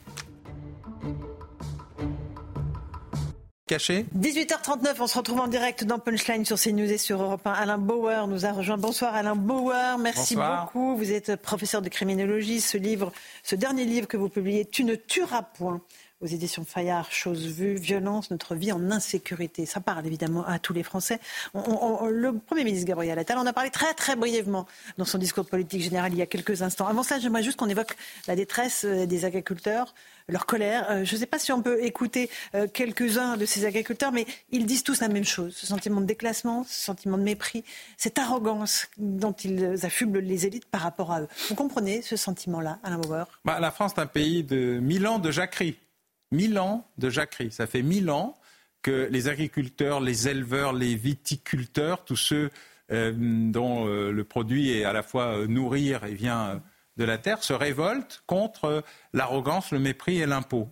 18h39, 3.69 4.95
on 4.99 5.05
se 5.05 5.17
retrouve 5.17 5.39
en 5.39 5.47
direct 5.47 5.83
dans 5.83 5.99
Punchline 5.99 6.43
sur 6.43 6.59
CNews 6.59 6.91
et 6.91 6.97
sur 6.97 7.21
Europe 7.21 7.45
1. 7.45 7.51
Alain 7.51 7.77
Bauer 7.77 8.25
nous 8.27 8.47
a 8.47 8.51
rejoint. 8.51 8.77
Bonsoir 8.77 9.13
Alain 9.13 9.35
Bauer, 9.35 9.99
merci 9.99 10.35
beaucoup. 10.35 10.95
Vous 10.95 11.11
êtes 11.11 11.35
professeur 11.35 11.83
de 11.83 11.89
criminologie. 11.89 12.61
Ce 12.61 12.77
livre, 12.77 13.11
ce 13.43 13.55
dernier 13.55 13.85
livre 13.85 14.07
que 14.07 14.17
vous 14.17 14.29
publiez, 14.29 14.65
Tu 14.65 14.83
ne 14.83 14.95
tueras 14.95 15.43
point 15.43 15.81
aux 16.21 16.27
éditions 16.27 16.65
Fayard, 16.65 17.11
chose 17.11 17.47
vue, 17.47 17.75
violence, 17.75 18.29
notre 18.29 18.55
vie 18.55 18.71
en 18.71 18.91
insécurité. 18.91 19.65
Ça 19.65 19.79
parle 19.79 20.05
évidemment 20.05 20.45
à 20.45 20.59
tous 20.59 20.73
les 20.73 20.83
Français. 20.83 21.19
le 21.53 22.31
Premier 22.45 22.63
ministre 22.63 22.87
Gabriel 22.87 23.17
Attal 23.17 23.37
en 23.37 23.45
a 23.45 23.53
parlé 23.53 23.69
très 23.69 23.93
très 23.93 24.15
brièvement 24.15 24.67
dans 24.97 25.05
son 25.05 25.17
discours 25.17 25.45
politique 25.45 25.81
général 25.81 26.11
il 26.13 26.17
y 26.17 26.21
a 26.21 26.25
quelques 26.25 26.61
instants. 26.61 26.87
Avant 26.87 27.03
ça, 27.03 27.19
j'aimerais 27.19 27.43
juste 27.43 27.57
qu'on 27.57 27.69
évoque 27.69 27.95
la 28.27 28.35
détresse 28.35 28.83
euh, 28.85 29.05
des 29.05 29.23
agriculteurs, 29.23 29.93
leur 30.27 30.45
colère. 30.45 30.89
Euh, 30.91 31.05
je 31.05 31.15
ne 31.15 31.19
sais 31.19 31.25
pas 31.25 31.39
si 31.39 31.53
on 31.53 31.61
peut 31.61 31.83
écouter 31.83 32.29
euh, 32.53 32.67
quelques-uns 32.67 33.37
de 33.37 33.45
ces 33.45 33.65
agriculteurs, 33.65 34.11
mais 34.11 34.25
ils 34.51 34.65
disent 34.65 34.83
tous 34.83 34.99
la 34.99 35.07
même 35.07 35.25
chose. 35.25 35.55
Ce 35.55 35.67
sentiment 35.67 36.01
de 36.01 36.05
déclassement, 36.05 36.65
ce 36.65 36.83
sentiment 36.83 37.17
de 37.17 37.23
mépris, 37.23 37.63
cette 37.97 38.19
arrogance 38.19 38.87
dont 38.97 39.33
ils 39.33 39.85
affublent 39.85 40.19
les 40.19 40.45
élites 40.45 40.65
par 40.65 40.81
rapport 40.81 41.11
à 41.11 41.21
eux. 41.21 41.27
Vous 41.47 41.55
comprenez 41.55 42.01
ce 42.01 42.17
sentiment-là, 42.17 42.79
Alain 42.83 42.97
Bauer 42.97 43.25
bah, 43.45 43.59
La 43.59 43.71
France 43.71 43.93
est 43.95 44.01
un 44.01 44.07
pays 44.07 44.43
de 44.43 44.79
mille 44.79 45.07
ans 45.07 45.19
de 45.19 45.31
jacquerie. 45.31 45.77
Mille 46.31 46.60
ans 46.60 46.88
de 46.97 47.10
jacquerie. 47.10 47.51
Ça 47.51 47.68
fait 47.68 47.81
mille 47.81 48.10
ans 48.10 48.38
que 48.81 49.07
les 49.11 49.27
agriculteurs, 49.27 49.99
les 49.99 50.27
éleveurs, 50.27 50.73
les 50.73 50.95
viticulteurs, 50.95 52.06
tous 52.06 52.15
ceux 52.15 52.49
euh, 52.91 53.14
dont 53.15 53.85
le 53.85 54.23
produit 54.23 54.72
est 54.72 54.84
à 54.84 54.93
la 54.93 55.03
fois 55.03 55.47
nourrir 55.47 56.06
et 56.06 56.14
vient 56.14 56.61
de 56.99 57.06
la 57.06 57.18
terre 57.18 57.43
se 57.43 57.53
révoltent 57.53 58.22
contre 58.27 58.84
l'arrogance, 59.14 59.72
le 59.72 59.80
mépris 59.80 60.19
et 60.19 60.26
l'impôt. 60.26 60.68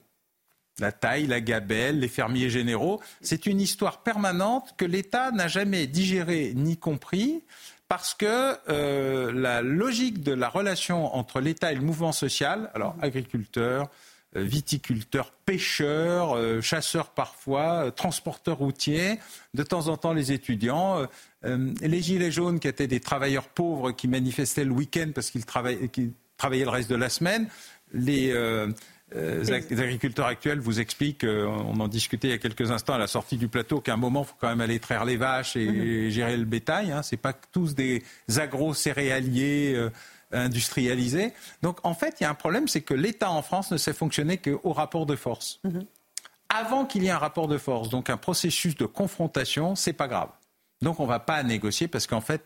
La 0.80 0.92
taille, 0.92 1.26
la 1.26 1.42
gabelle, 1.42 2.02
les 2.02 2.08
fermiers 2.08 2.52
généraux, 2.52 3.02
c'est 3.22 3.48
une 3.48 3.60
histoire 3.60 4.04
permanente 4.04 4.76
que 4.78 4.86
l'État 4.86 5.32
n'a 5.32 5.48
jamais 5.48 5.88
digérée 5.88 6.54
ni 6.54 6.78
compris 6.78 7.44
parce 7.88 8.14
que 8.14 8.56
euh, 8.70 9.32
la 9.32 9.62
logique 9.62 10.22
de 10.22 10.34
la 10.34 10.50
relation 10.50 11.16
entre 11.16 11.40
l'État 11.40 11.72
et 11.72 11.76
le 11.76 11.82
mouvement 11.82 12.12
social, 12.12 12.70
alors 12.76 12.96
agriculteurs, 13.02 13.84
euh, 13.84 13.88
viticulteurs, 14.36 15.32
pêcheurs, 15.46 16.36
euh, 16.36 16.62
chasseurs 16.62 17.10
parfois, 17.10 17.92
transporteurs 17.92 18.58
routiers, 18.58 19.20
de 19.54 19.64
temps 19.64 19.88
en 19.88 19.98
temps 19.98 20.14
les 20.14 20.32
étudiants, 20.32 21.08
euh, 21.46 21.74
les 21.82 22.02
gilets 22.02 22.32
jaunes 22.32 22.60
qui 22.60 22.68
étaient 22.68 22.88
des 22.88 23.00
travailleurs 23.00 23.48
pauvres 23.48 23.92
qui 23.92 24.08
manifestaient 24.08 24.66
le 24.66 24.72
week-end 24.72 25.12
parce 25.14 25.30
qu'ils 25.30 25.46
travaillaient, 25.46 26.66
le 26.66 26.70
reste 26.70 26.90
de 26.90 26.96
la 26.96 27.10
semaine, 27.10 27.48
les, 27.94 28.32
euh, 28.32 28.68
euh, 29.16 29.44
agriculteurs 29.72 30.26
actuels 30.26 30.60
vous 30.60 30.80
expliquent, 30.80 31.26
on 31.26 31.80
en 31.80 31.88
discutait 31.88 32.28
il 32.28 32.32
y 32.32 32.34
a 32.34 32.40
quelques 32.40 32.72
instants 32.72 32.96
à 32.96 32.98
la 32.98 33.08
sortie 33.08 33.38
du 33.38 33.48
plateau, 33.48 33.80
qu'à 33.80 33.94
un 33.94 33.98
moment, 33.98 34.24
il 34.24 34.28
faut 34.28 34.36
quand 34.40 34.50
même 34.50 34.62
aller 34.62 34.80
traire 34.80 35.06
les 35.06 35.16
vaches 35.16 35.56
et, 35.56 35.70
mhm. 35.70 36.10
gérer 36.10 36.36
le 36.36 36.46
bétail. 36.46 36.92
Hein. 36.92 37.04
Ce 37.04 37.16
n'est 37.16 37.22
pas 37.22 37.34
tous 37.34 37.76
des 37.76 38.04
agro-céréaliers 38.36 39.90
industrialisés. 40.32 41.34
Donc 41.62 41.80
en 41.84 41.94
fait, 41.94 42.18
il 42.20 42.24
y 42.24 42.26
a 42.26 42.30
un 42.30 42.36
problème, 42.36 42.68
c'est 42.68 42.82
que 42.82 42.94
l'État 42.94 43.32
en 43.32 43.42
France 43.42 43.72
ne 43.72 43.78
sait 43.78 43.94
fonctionner 43.94 44.38
qu'au 44.38 44.74
rapport 44.74 45.06
de 45.06 45.16
force. 45.16 45.60
Mhm. 45.64 45.86
Avant 46.50 46.86
qu'il 46.86 47.04
y 47.04 47.08
ait 47.08 47.12
un 47.12 47.18
rapport 47.18 47.48
de 47.48 47.58
force, 47.58 47.90
donc 47.90 48.10
un 48.10 48.18
processus 48.18 48.76
de 48.76 48.86
confrontation, 48.86 49.76
c'est 49.76 49.94
pas 49.94 50.08
grave. 50.08 50.30
Donc 50.82 51.00
on 51.00 51.04
ne 51.04 51.10
va 51.10 51.20
pas 51.20 51.44
négocier 51.44 51.88
parce 51.88 52.08
qu'en 52.08 52.22
fait, 52.22 52.42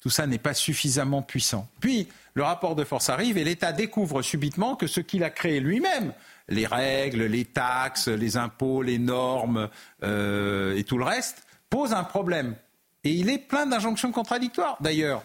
tout 0.00 0.10
ça 0.10 0.26
n'est 0.26 0.38
pas 0.38 0.54
suffisamment 0.54 1.22
puissant. 1.22 1.68
Puis 1.80 2.08
le 2.34 2.42
rapport 2.42 2.74
de 2.74 2.84
force 2.84 3.08
arrive 3.08 3.38
et 3.38 3.44
l'État 3.44 3.72
découvre 3.72 4.22
subitement 4.22 4.76
que 4.76 4.86
ce 4.86 5.00
qu'il 5.00 5.22
a 5.24 5.30
créé 5.30 5.60
lui-même, 5.60 6.12
les 6.48 6.66
règles, 6.66 7.24
les 7.24 7.44
taxes, 7.44 8.08
les 8.08 8.36
impôts, 8.36 8.82
les 8.82 8.98
normes 8.98 9.68
euh, 10.02 10.76
et 10.76 10.84
tout 10.84 10.98
le 10.98 11.04
reste, 11.04 11.44
pose 11.68 11.92
un 11.92 12.04
problème. 12.04 12.56
Et 13.04 13.10
il 13.10 13.30
est 13.30 13.38
plein 13.38 13.66
d'injonctions 13.66 14.10
contradictoires. 14.12 14.76
D'ailleurs, 14.80 15.22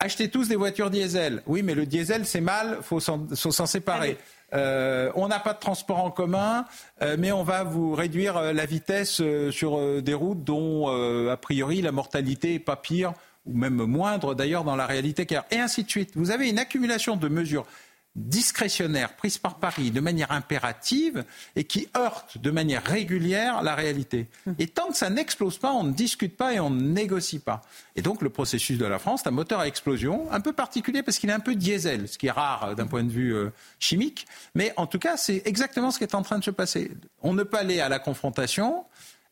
achetez 0.00 0.28
tous 0.28 0.48
des 0.48 0.56
voitures 0.56 0.90
diesel. 0.90 1.42
Oui, 1.46 1.62
mais 1.62 1.74
le 1.74 1.86
diesel, 1.86 2.26
c'est 2.26 2.40
mal, 2.40 2.78
il 2.78 2.82
faut 2.82 3.00
s'en 3.00 3.66
séparer. 3.66 4.18
Euh, 4.52 5.12
on 5.14 5.28
n'a 5.28 5.38
pas 5.38 5.52
de 5.52 5.60
transport 5.60 5.98
en 5.98 6.10
commun, 6.10 6.64
euh, 7.02 7.16
mais 7.18 7.30
on 7.30 7.44
va 7.44 7.62
vous 7.62 7.94
réduire 7.94 8.36
euh, 8.36 8.52
la 8.52 8.66
vitesse 8.66 9.22
sur 9.50 10.02
des 10.02 10.14
routes 10.14 10.42
dont, 10.42 10.88
a 11.28 11.36
priori, 11.36 11.82
la 11.82 11.92
mortalité 11.92 12.54
n'est 12.54 12.58
pas 12.58 12.76
pire, 12.76 13.12
ou 13.46 13.56
même 13.56 13.74
moindre 13.74 14.34
d'ailleurs 14.34 14.64
dans 14.64 14.76
la 14.76 14.86
réalité. 14.86 15.26
Et 15.50 15.58
ainsi 15.58 15.84
de 15.84 15.90
suite. 15.90 16.12
Vous 16.16 16.30
avez 16.30 16.48
une 16.48 16.58
accumulation 16.58 17.16
de 17.16 17.28
mesures 17.28 17.66
discrétionnaires 18.16 19.14
prises 19.14 19.38
par 19.38 19.56
Paris 19.56 19.92
de 19.92 20.00
manière 20.00 20.32
impérative 20.32 21.24
et 21.54 21.64
qui 21.64 21.88
heurtent 21.96 22.38
de 22.38 22.50
manière 22.50 22.82
régulière 22.82 23.62
la 23.62 23.74
réalité. 23.74 24.28
Et 24.58 24.66
tant 24.66 24.88
que 24.88 24.96
ça 24.96 25.10
n'explose 25.10 25.58
pas, 25.58 25.72
on 25.72 25.84
ne 25.84 25.92
discute 25.92 26.36
pas 26.36 26.52
et 26.52 26.60
on 26.60 26.70
ne 26.70 26.80
négocie 26.80 27.38
pas. 27.38 27.62
Et 27.94 28.02
donc 28.02 28.22
le 28.22 28.30
processus 28.30 28.78
de 28.78 28.84
la 28.84 28.98
France, 28.98 29.20
c'est 29.22 29.28
un 29.28 29.32
moteur 29.32 29.60
à 29.60 29.68
explosion 29.68 30.26
un 30.32 30.40
peu 30.40 30.52
particulier 30.52 31.02
parce 31.02 31.18
qu'il 31.18 31.30
est 31.30 31.34
un 31.34 31.40
peu 31.40 31.54
diesel, 31.54 32.08
ce 32.08 32.18
qui 32.18 32.26
est 32.26 32.32
rare 32.32 32.74
d'un 32.74 32.86
point 32.86 33.04
de 33.04 33.10
vue 33.10 33.34
euh, 33.34 33.50
chimique. 33.78 34.26
Mais 34.54 34.72
en 34.76 34.86
tout 34.86 34.98
cas, 34.98 35.16
c'est 35.16 35.42
exactement 35.44 35.92
ce 35.92 35.98
qui 35.98 36.04
est 36.04 36.14
en 36.14 36.22
train 36.22 36.38
de 36.38 36.44
se 36.44 36.50
passer. 36.50 36.90
On 37.22 37.32
ne 37.32 37.44
peut 37.44 37.58
aller 37.58 37.80
à 37.80 37.88
la 37.88 38.00
confrontation. 38.00 38.84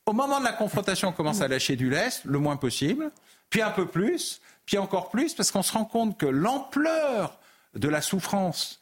Au 0.07 0.13
moment 0.13 0.39
de 0.39 0.45
la 0.45 0.53
confrontation, 0.53 1.09
on 1.09 1.13
commence 1.13 1.41
à 1.41 1.49
lâcher 1.49 1.75
du 1.75 1.91
lest, 1.91 2.25
le 2.25 2.39
moins 2.39 2.57
possible, 2.57 3.11
puis 3.51 3.61
un 3.61 3.71
peu 3.71 3.87
plus, 3.87 4.41
puis 4.67 4.79
encore 4.79 5.11
plus, 5.11 5.35
parce 5.35 5.51
qu'on 5.51 5.63
se 5.63 5.73
rend 5.73 5.85
compte 5.85 6.17
que 6.17 6.27
l'ampleur 6.27 7.38
de 7.79 7.89
la 7.89 8.03
souffrance 8.03 8.79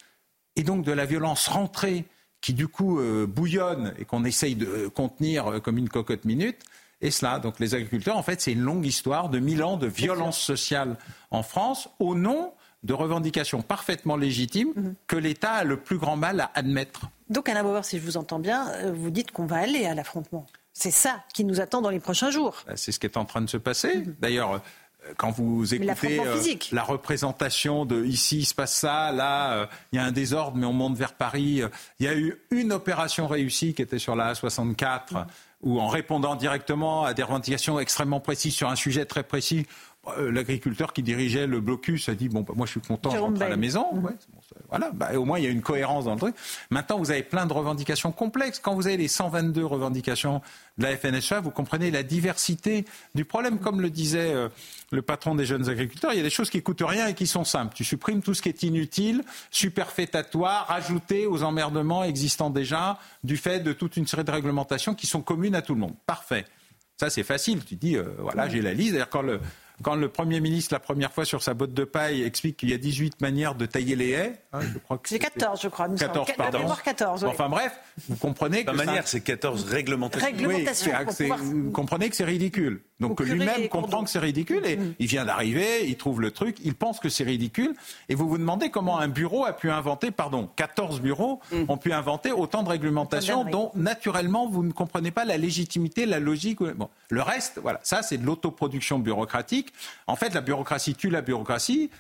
et 0.57 0.63
donc 0.63 0.85
de 0.85 0.93
la 0.93 1.05
violence 1.05 1.49
rentrée 1.49 2.07
qui 2.41 2.55
du 2.55 2.69
coup 2.69 3.01
euh, 3.01 3.27
bouillonne 3.27 3.95
et 3.99 4.05
qu'on 4.05 4.25
essaye 4.25 4.55
de 4.55 4.67
euh, 4.67 4.91
contenir 4.91 5.47
euh, 5.49 5.61
comme 5.61 5.79
une 5.79 5.89
cocotte 5.89 6.25
minute. 6.25 6.61
Et 7.01 7.11
cela, 7.11 7.39
donc 7.39 7.61
les 7.61 7.75
agriculteurs, 7.75 8.17
en 8.17 8.23
fait, 8.23 8.41
c'est 8.41 8.53
une 8.53 8.63
longue 8.63 8.87
histoire 8.87 9.29
de 9.29 9.39
mille 9.39 9.63
ans 9.63 9.77
de 9.77 9.87
violence 9.87 10.41
sociale 10.41 10.97
en 11.31 11.43
France 11.43 11.89
au 11.99 12.15
nom 12.15 12.53
de 12.85 12.95
revendications 12.95 13.63
parfaitement 13.63 14.17
légitimes 14.17 14.73
mhm. 14.77 14.95
que 15.07 15.17
l'État 15.17 15.53
a 15.53 15.65
le 15.65 15.77
plus 15.77 15.99
grand 15.99 16.17
mal 16.17 16.41
à 16.41 16.51
admettre. 16.55 17.11
Donc, 17.29 17.49
Alain 17.49 17.65
Bauer, 17.65 17.85
si 17.85 17.99
je 17.99 18.05
vous 18.05 18.17
entends 18.17 18.39
bien, 18.39 18.93
vous 18.93 19.11
dites 19.11 19.33
qu'on 19.33 19.47
va 19.47 19.57
aller 19.57 19.85
à 19.85 19.95
l'affrontement. 19.95 20.47
C'est 20.73 20.93
ça 20.93 21.25
qui 21.35 21.45
nous 21.45 21.61
attend 21.61 21.83
dans 21.83 21.91
les 21.91 22.01
prochains 22.01 22.31
jours. 22.31 22.63
Bah, 22.67 22.75
c'est 22.77 22.93
ce 22.93 23.01
qui 23.01 23.07
est 23.07 23.17
en 23.17 23.25
train 23.25 23.41
de 23.41 23.51
se 23.51 23.57
passer. 23.57 23.97
Mhm. 23.97 24.17
D'ailleurs, 24.21 24.63
quand 25.17 25.31
vous 25.31 25.75
écoutez 25.75 26.21
euh, 26.21 26.37
la 26.73 26.83
représentation 26.83 27.85
de 27.85 28.05
ici 28.05 28.39
il 28.39 28.45
se 28.45 28.55
passe 28.55 28.75
ça, 28.75 29.13
là 29.13 29.53
euh, 29.53 29.67
il 29.93 29.97
y 29.97 29.99
a 29.99 30.05
un 30.05 30.13
désordre 30.13 30.57
mais 30.57 30.67
on 30.67 30.73
monte 30.73 30.97
vers 30.97 31.13
Paris. 31.13 31.63
Euh, 31.63 31.69
il 32.01 32.07
y 32.07 32.09
a 32.09 32.15
eu 32.15 32.41
une 32.51 32.73
opération 32.73 33.27
réussie 33.27 33.75
qui 33.75 33.83
était 33.83 33.99
sur 33.99 34.17
la 34.17 34.33
A64 34.33 35.27
où 35.63 35.81
en 35.81 35.89
répondant 35.89 36.37
directement 36.37 37.05
à 37.05 37.15
des 37.15 37.23
revendications 37.23 37.81
extrêmement 37.81 38.21
précises 38.21 38.55
sur 38.55 38.69
un 38.69 38.77
sujet 38.77 39.05
très 39.05 39.23
précis, 39.23 39.67
l'agriculteur 40.19 40.93
qui 40.93 41.03
dirigeait 41.03 41.47
le 41.47 41.61
blocus 41.61 42.09
a 42.09 42.15
dit 42.15 42.29
bon 42.29 42.43
bah, 42.43 42.55
moi 42.57 42.67
je 42.67 42.73
suis 42.73 42.81
content, 42.81 43.11
je 43.11 43.19
rentre 43.19 43.43
à 43.43 43.49
la 43.49 43.57
maison. 43.57 43.87
Mhm. 43.95 44.17
voilà, 44.69 44.91
bah, 44.93 45.11
au 45.17 45.25
moins 45.25 45.39
il 45.39 45.45
y 45.45 45.49
a 45.49 45.51
une 45.51 45.63
cohérence 45.63 46.05
dans 46.05 46.15
le 46.15 46.19
truc. 46.19 46.35
Maintenant 46.71 46.99
vous 46.99 47.11
avez 47.11 47.23
plein 47.23 47.47
de 47.47 47.53
revendications 47.53 48.13
complexes. 48.13 48.61
Quand 48.61 48.75
vous 48.75 48.87
avez 48.87 48.97
les 48.97 49.09
122 49.09 49.65
revendications 49.65 50.43
de 50.79 50.85
la 50.85 50.97
FNSEA, 50.97 51.41
vous 51.41 51.51
comprenez 51.51 51.91
la 51.91 52.03
diversité 52.03 52.85
du 53.15 53.25
problème. 53.25 53.59
Comme 53.59 53.81
le 53.81 53.91
disait 53.91 54.33
euh, 54.33 54.49
le 54.93 55.03
patron 55.03 55.35
des 55.35 55.45
jeunes 55.45 55.69
agriculteurs, 55.69 56.13
il 56.13 56.17
y 56.17 56.21
a 56.21 56.25
des 56.25 56.31
choses 56.31 56.51
qui 56.51 56.63
coûtent 56.63 56.85
rien 56.87 57.09
et 57.09 57.15
qui 57.15 57.27
sont 57.27 57.45
simples. 57.45 57.75
Tu 57.75 57.85
supprimes 57.85 58.23
tout 58.23 58.35
ce 58.35 58.43
qui 58.43 58.49
est 58.49 58.63
inutile, 58.63 59.25
superfétatoire, 59.51 60.67
rajouté 60.67 61.27
aux 61.27 61.43
emmerdements 61.43 62.05
existants 62.05 62.51
déjà 62.51 62.99
du 63.25 63.37
fait 63.37 63.61
de 63.61 63.73
toute 63.73 63.97
une 63.97 64.07
série 64.07 64.25
de 64.25 64.31
réglementations 64.31 64.95
qui 64.95 65.07
sont 65.07 65.23
communes 65.23 65.55
à 65.55 65.63
tout 65.63 65.75
le 65.75 65.81
monde. 65.81 65.95
Parfait. 66.07 66.45
Ça, 66.97 67.11
c'est 67.11 67.25
facile. 67.25 67.65
Tu 67.65 67.77
dis, 67.77 67.97
euh, 67.97 68.05
voilà, 68.19 68.49
j'ai 68.49 68.63
la 68.63 68.73
liste. 68.73 68.93
D'ailleurs, 68.93 69.11
quand 69.11 69.23
le, 69.23 69.41
quand 69.83 69.95
le 69.95 70.09
Premier 70.09 70.41
ministre, 70.41 70.75
la 70.75 70.81
première 70.81 71.13
fois 71.13 71.25
sur 71.25 71.43
sa 71.43 71.55
botte 71.55 71.75
de 71.75 71.85
paille, 71.85 72.23
explique 72.23 72.57
qu'il 72.57 72.71
y 72.71 72.75
a 72.75 72.79
18 72.79 73.21
manières 73.21 73.55
de 73.55 73.67
tailler 73.67 73.97
les 73.97 74.11
haies, 74.11 74.41
hein, 74.53 74.61
C'est 75.05 75.19
14, 75.19 75.61
je 75.63 75.69
crois. 75.69 75.89
14, 75.89 76.29
pardon. 76.37 76.59
14, 76.85 77.25
Enfin 77.25 77.49
bref, 77.49 77.79
vous 78.09 78.17
comprenez 78.17 78.65
que. 78.65 78.71
La 78.71 78.85
manière, 78.85 79.07
c'est 79.07 79.21
14 79.21 79.65
réglementations. 79.65 80.27
Réglementation 80.27 80.93
Vous 81.41 81.71
comprenez 81.71 82.09
que 82.11 82.17
c'est 82.17 82.25
ridicule. 82.25 82.83
Donc 83.01 83.21
lui-même 83.21 83.69
comprend 83.69 84.05
que 84.05 84.11
c'est 84.11 84.19
ridicule 84.19 84.65
et 84.65 84.77
mm. 84.77 84.95
il 84.99 85.07
vient 85.07 85.25
d'arriver, 85.25 85.87
il 85.87 85.97
trouve 85.97 86.21
le 86.21 86.31
truc, 86.31 86.57
il 86.65 86.75
pense 86.75 86.99
que 86.99 87.09
c'est 87.09 87.25
ridicule. 87.25 87.75
Et 88.09 88.15
vous 88.15 88.29
vous 88.29 88.39
demandez 88.39 88.71
comment 88.71 88.99
un 88.99 89.09
bureau 89.09 89.45
a 89.45 89.53
pu 89.53 89.71
inventer, 89.71 90.11
pardon, 90.11 90.49
14 90.57 91.01
bureaux 91.01 91.41
mm. 91.53 91.65
ont 91.69 91.77
pu 91.77 91.93
inventer 91.93 92.33
autant 92.33 92.63
de 92.63 92.71
réglementations 92.71 93.45
dont 93.45 93.71
naturellement 93.75 94.49
vous 94.49 94.63
ne 94.63 94.73
comprenez 94.73 95.11
pas 95.11 95.25
la 95.25 95.37
légitimité, 95.37 96.07
la 96.07 96.21
logique. 96.21 96.63
Bon. 96.63 96.89
Le 97.11 97.23
reste, 97.23 97.59
voilà, 97.63 97.81
ça 97.83 98.03
c'est 98.03 98.19
de 98.19 98.25
l'autoproduction 98.25 98.99
bureaucratique. 98.99 99.73
En 100.07 100.17
fait, 100.17 100.33
la 100.33 100.41
bureaucratie 100.41 100.95
tue 100.95 101.11
la 101.11 101.23
bureaucratie. 101.23 101.91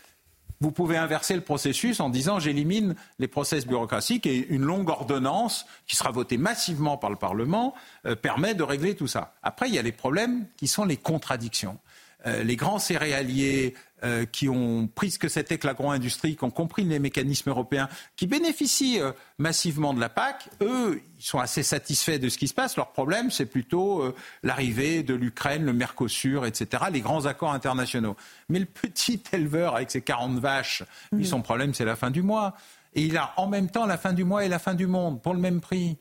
Vous 0.61 0.70
pouvez 0.70 0.97
inverser 0.97 1.35
le 1.35 1.43
processus 1.43 2.01
en 2.01 2.09
disant 2.09 2.39
j'élimine 2.39 2.95
les 3.19 3.28
process 3.28 3.66
bureaucratiques 3.66 4.27
et 4.27 4.47
une 4.49 4.62
longue 4.62 4.89
ordonnance 4.89 5.66
qui 5.87 5.97
sera 5.97 6.11
votée 6.11 6.39
massivement 6.39 6.97
par 6.97 7.11
le 7.11 7.16
Parlement 7.16 7.74
euh, 8.07 8.16
permet 8.16 8.55
de 8.55 8.62
régler 8.62 8.95
tout 8.95 9.07
ça. 9.07 9.35
Après, 9.43 9.69
il 9.69 9.74
y 9.74 9.78
a 9.78 9.83
les 9.83 9.93
problèmes 9.93 10.47
qui 10.57 10.66
sont 10.66 10.85
les 10.85 10.97
contradictions. 10.97 11.78
Euh, 12.27 12.43
les 12.43 12.57
grands 12.57 12.78
céréaliers, 12.78 13.74
euh, 14.05 14.27
qui 14.27 14.48
ont 14.48 14.89
pris 14.89 15.11
ce 15.11 15.19
que 15.19 15.28
c'était 15.28 15.59
que 15.59 15.66
l'agro-industrie, 15.66 16.36
qui 16.36 16.44
ont 16.44 16.51
compris 16.51 16.85
les 16.85 16.98
mécanismes 16.98 17.51
européens, 17.51 17.89
qui 18.16 18.27
bénéficient 18.27 19.01
euh, 19.01 19.12
massivement 19.39 19.94
de 19.94 20.01
la 20.01 20.09
PAC, 20.09 20.48
eux, 20.61 21.01
ils 21.19 21.24
sont 21.24 21.39
assez 21.39 21.62
satisfaits 21.62 22.19
de 22.19 22.28
ce 22.28 22.36
qui 22.36 22.48
se 22.48 22.55
passe. 22.55 22.77
Leur 22.77 22.93
problème, 22.93 23.31
c'est 23.31 23.47
plutôt 23.47 24.15
l'arrivée 24.43 25.03
de 25.03 25.15
l'Ukraine, 25.15 25.65
le 25.65 25.73
Mercosur, 25.73 26.44
etc., 26.44 26.85
les 26.93 27.01
grands 27.01 27.27
accords 27.27 27.53
internationaux. 27.53 28.16
Mais 28.48 28.59
le 28.59 28.66
petit 28.66 29.23
éleveur 29.32 29.77
avec 29.77 29.90
ses 29.90 30.03
40 30.03 30.39
vaches, 30.39 30.82
son 31.23 31.40
problème, 31.40 31.73
c'est 31.73 31.86
la 31.86 31.97
fin 31.97 32.11
du 32.11 32.23
mois. 32.23 32.55
Et 32.97 33.03
il 33.03 33.16
a 33.19 33.35
en 33.36 33.47
même 33.47 33.70
temps 33.70 33.86
la 33.86 33.98
fin 33.98 34.15
du 34.15 34.24
mois 34.24 34.44
et 34.44 34.48
la 34.48 34.59
fin 34.59 34.74
du 34.74 34.86
monde 34.86 35.23
pour 35.23 35.35
le 35.35 35.40
même 35.40 35.61
prix. 35.61 35.98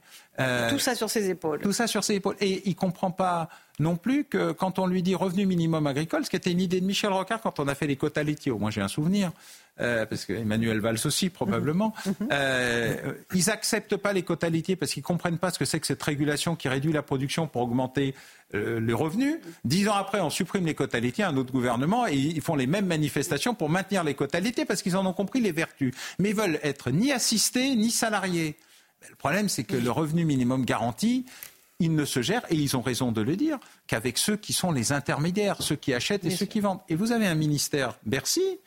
Tout 0.69 0.79
ça 0.79 0.95
sur 0.95 1.09
ses 1.09 1.29
épaules. 1.29 1.61
Tout 1.61 1.73
ça 1.73 1.87
sur 1.87 2.03
ses 2.03 2.15
épaules. 2.15 2.35
Et 2.39 2.63
il 2.65 2.71
ne 2.71 2.75
comprend 2.75 3.11
pas 3.11 3.49
non 3.79 3.97
plus 3.97 4.23
que 4.23 4.51
quand 4.51 4.79
on 4.79 4.87
lui 4.87 5.03
dit 5.03 5.15
revenu 5.15 5.45
minimum 5.45 5.85
agricole, 5.87 6.25
ce 6.25 6.29
qui 6.29 6.35
était 6.35 6.51
une 6.51 6.61
idée 6.61 6.79
de 6.79 6.85
Michel 6.85 7.11
Rocard 7.11 7.41
quand 7.41 7.59
on 7.59 7.67
a 7.67 7.75
fait 7.75 7.87
les 7.87 7.95
quotas 7.95 8.23
laitiers, 8.23 8.51
au 8.51 8.57
moins 8.57 8.71
j'ai 8.71 8.81
un 8.81 8.87
souvenir, 8.87 9.31
euh, 9.81 10.05
parce 10.05 10.23
que 10.25 10.33
Emmanuel 10.33 10.79
Valls 10.79 10.99
aussi 11.03 11.29
probablement, 11.29 11.93
mhm. 12.05 12.13
Mhm. 12.19 12.27
euh, 12.31 13.13
ils 13.33 13.47
n'acceptent 13.47 13.97
pas 13.97 14.13
les 14.13 14.23
quotas 14.23 14.49
laitiers 14.49 14.77
parce 14.77 14.93
qu'ils 14.93 15.01
ne 15.01 15.07
comprennent 15.07 15.37
pas 15.37 15.51
ce 15.51 15.59
que 15.59 15.65
c'est 15.65 15.79
que 15.79 15.87
cette 15.87 16.01
régulation 16.01 16.55
qui 16.55 16.69
réduit 16.69 16.93
la 16.93 17.01
production 17.01 17.47
pour 17.47 17.63
augmenter 17.63 18.15
euh, 18.53 18.79
les 18.79 18.93
revenus. 18.93 19.35
Dix 19.65 19.89
ans 19.89 19.95
après, 19.95 20.21
on 20.21 20.29
supprime 20.29 20.65
les 20.65 20.75
quotas 20.75 20.99
laitiers, 20.99 21.25
un 21.25 21.35
autre 21.35 21.51
gouvernement, 21.51 22.07
et 22.07 22.15
ils 22.15 22.41
font 22.41 22.55
les 22.55 22.67
mêmes 22.67 22.85
manifestations 22.85 23.53
pour 23.53 23.69
maintenir 23.69 24.03
les 24.03 24.13
quotas 24.13 24.39
laitiers 24.39 24.65
parce 24.65 24.81
qu'ils 24.81 24.95
en 24.95 25.05
ont 25.05 25.13
compris 25.13 25.41
les 25.41 25.51
vertus. 25.51 25.93
Mais 26.19 26.29
ils 26.29 26.35
veulent 26.35 26.59
être 26.63 26.91
ni 26.91 27.11
assistés 27.11 27.75
ni 27.75 27.91
salariés. 27.91 28.55
Le 29.09 29.15
problème, 29.15 29.49
c'est 29.49 29.63
que 29.63 29.75
le 29.75 29.91
revenu 29.91 30.25
minimum 30.25 30.65
garanti, 30.65 31.25
ils 31.79 31.93
ne 31.93 32.05
se 32.05 32.21
gèrent, 32.21 32.45
et 32.49 32.55
ils 32.55 32.77
ont 32.77 32.81
raison 32.81 33.11
de 33.11 33.21
le 33.21 33.35
dire, 33.35 33.59
qu'avec 33.87 34.17
ceux 34.17 34.37
qui 34.37 34.53
sont 34.53 34.71
les 34.71 34.91
intermédiaires, 34.91 35.57
ceux 35.61 35.75
qui 35.75 35.93
achètent 35.93 36.25
et 36.25 36.29
ceux 36.29 36.45
qui 36.45 36.59
vendent. 36.59 36.79
Et 36.89 36.95
vous 36.95 37.11
avez 37.11 37.27
un 37.27 37.35
ministère, 37.35 37.97
Bercy, 38.05 38.59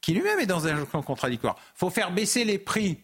qui 0.00 0.14
lui-même 0.14 0.38
est 0.40 0.46
dans 0.46 0.66
un 0.66 0.84
contradictoire. 0.84 1.56
Il 1.76 1.78
faut 1.78 1.90
faire 1.90 2.12
baisser 2.12 2.44
les 2.44 2.58
prix. 2.58 2.98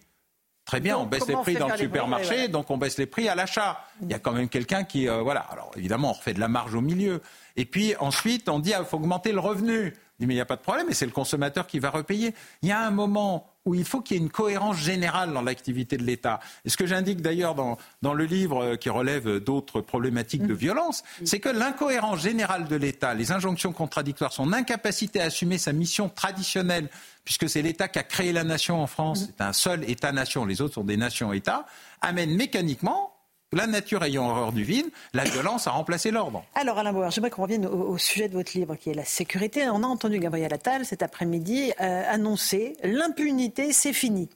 Très 0.65 0.81
bien, 0.81 0.99
on 0.99 1.07
baisse 1.07 1.27
les 1.27 1.35
prix 1.35 1.55
dans 1.55 1.69
le 1.69 1.79
supermarché, 1.79 2.49
donc 2.49 2.71
on 2.71 2.77
baisse 2.77 2.99
les 2.99 3.07
prix 3.07 3.27
à 3.29 3.35
l'achat. 3.35 3.83
Il 4.03 4.11
y 4.11 4.15
a 4.15 4.19
quand 4.19 4.33
même 4.33 4.51
quelqu'un 4.51 4.85
qui... 4.85 5.09
Euh, 5.09 5.23
voilà, 5.23 5.41
alors 5.41 5.71
évidemment, 5.77 6.11
on 6.11 6.13
refait 6.13 6.35
de 6.35 6.41
la 6.41 6.49
marge 6.49 6.75
au 6.75 6.83
milieu. 6.83 7.23
Et 7.57 7.65
puis 7.65 7.97
ensuite, 7.97 8.51
on 8.51 8.59
dit, 8.59 8.71
il 8.71 8.75
ah, 8.75 8.85
faut 8.85 8.99
augmenter 8.99 9.33
le 9.33 9.41
revenu. 9.41 9.95
Dit, 10.19 10.27
mais 10.27 10.35
il 10.35 10.37
n'y 10.37 10.43
a 10.43 10.47
pas 10.47 10.57
de 10.57 10.63
problème, 10.63 10.89
et 10.91 10.95
c'est 10.95 11.07
le 11.07 11.13
consommateur 11.13 11.67
qui 11.67 11.79
va 11.79 11.91
repayer. 11.91 12.35
Il 12.63 12.69
y 12.69 12.73
a 12.73 12.85
un 12.85 12.91
moment 12.91 13.47
où 13.65 13.75
il 13.75 13.85
faut 13.85 14.01
qu'il 14.01 14.17
y 14.17 14.21
ait 14.21 14.23
une 14.23 14.31
cohérence 14.31 14.79
générale 14.79 15.33
dans 15.33 15.43
l'activité 15.43 15.97
de 15.97 16.03
l'État. 16.03 16.41
Et 16.65 16.71
ce 16.71 16.77
que 16.77 16.87
j'indique 16.87 17.21
d'ailleurs 17.21 17.55
dans, 17.55 17.77
dans, 18.03 18.15
le 18.15 18.25
livre 18.25 18.65
euh, 18.65 18.77
qui 18.77 18.89
relève 18.89 19.39
d'autres 19.39 19.81
problématiques 19.81 20.47
de 20.47 20.55
mm. 20.55 20.57
violence, 20.57 21.05
c'est 21.25 21.39
que 21.39 21.49
l'incohérence 21.51 22.21
générale 22.21 22.67
de 22.67 22.77
l'État, 22.77 23.15
les 23.15 23.31
injonctions 23.31 23.73
contradictoires, 23.73 24.33
son 24.33 24.53
incapacité 24.53 25.21
à 25.21 25.25
assumer 25.25 25.59
sa 25.59 25.73
mission 25.73 26.09
traditionnelle, 26.09 26.89
puisque 27.25 27.49
c'est 27.49 27.63
l'État 27.63 27.89
qui 27.89 27.99
a 27.99 28.05
créé 28.05 28.33
la 28.33 28.43
nation 28.43 28.83
en 28.83 28.87
France, 28.87 29.23
mm. 29.23 29.27
c'est 29.27 29.45
un 29.45 29.53
seul 29.53 29.89
État-nation, 29.89 30.47
les 30.47 30.63
autres 30.63 30.75
sont 30.75 30.85
des 30.85 30.97
nations-États, 30.97 31.67
amène 32.01 32.35
mécaniquement 32.35 33.18
la 33.53 33.67
nature 33.67 34.03
ayant 34.05 34.29
horreur 34.29 34.53
du 34.53 34.63
vide, 34.63 34.87
la 35.15 35.25
violence 35.25 35.67
a 35.67 35.71
remplacé 35.71 36.11
l'ordre. 36.11 36.45
Alors 36.55 36.79
Alain 36.79 36.93
Bauer, 36.93 37.11
j'aimerais 37.11 37.31
qu'on 37.31 37.43
revienne 37.43 37.67
au, 37.67 37.97
sujet 37.97 38.29
de 38.29 38.35
votre 38.35 38.57
livre 38.57 38.77
qui 38.77 38.91
est 38.91 38.95
la 38.95 39.05
sécurité. 39.05 39.69
On 39.71 39.83
a 39.83 39.87
entendu 39.87 40.19
Gabriel 40.19 40.53
Attal 40.53 40.85
cet 40.85 41.03
après-midi 41.03 41.73
euh, 41.81 42.05
annoncer 42.09 42.77
l'impunité, 42.83 43.73
c'est 43.73 43.93
fini. 43.93 44.29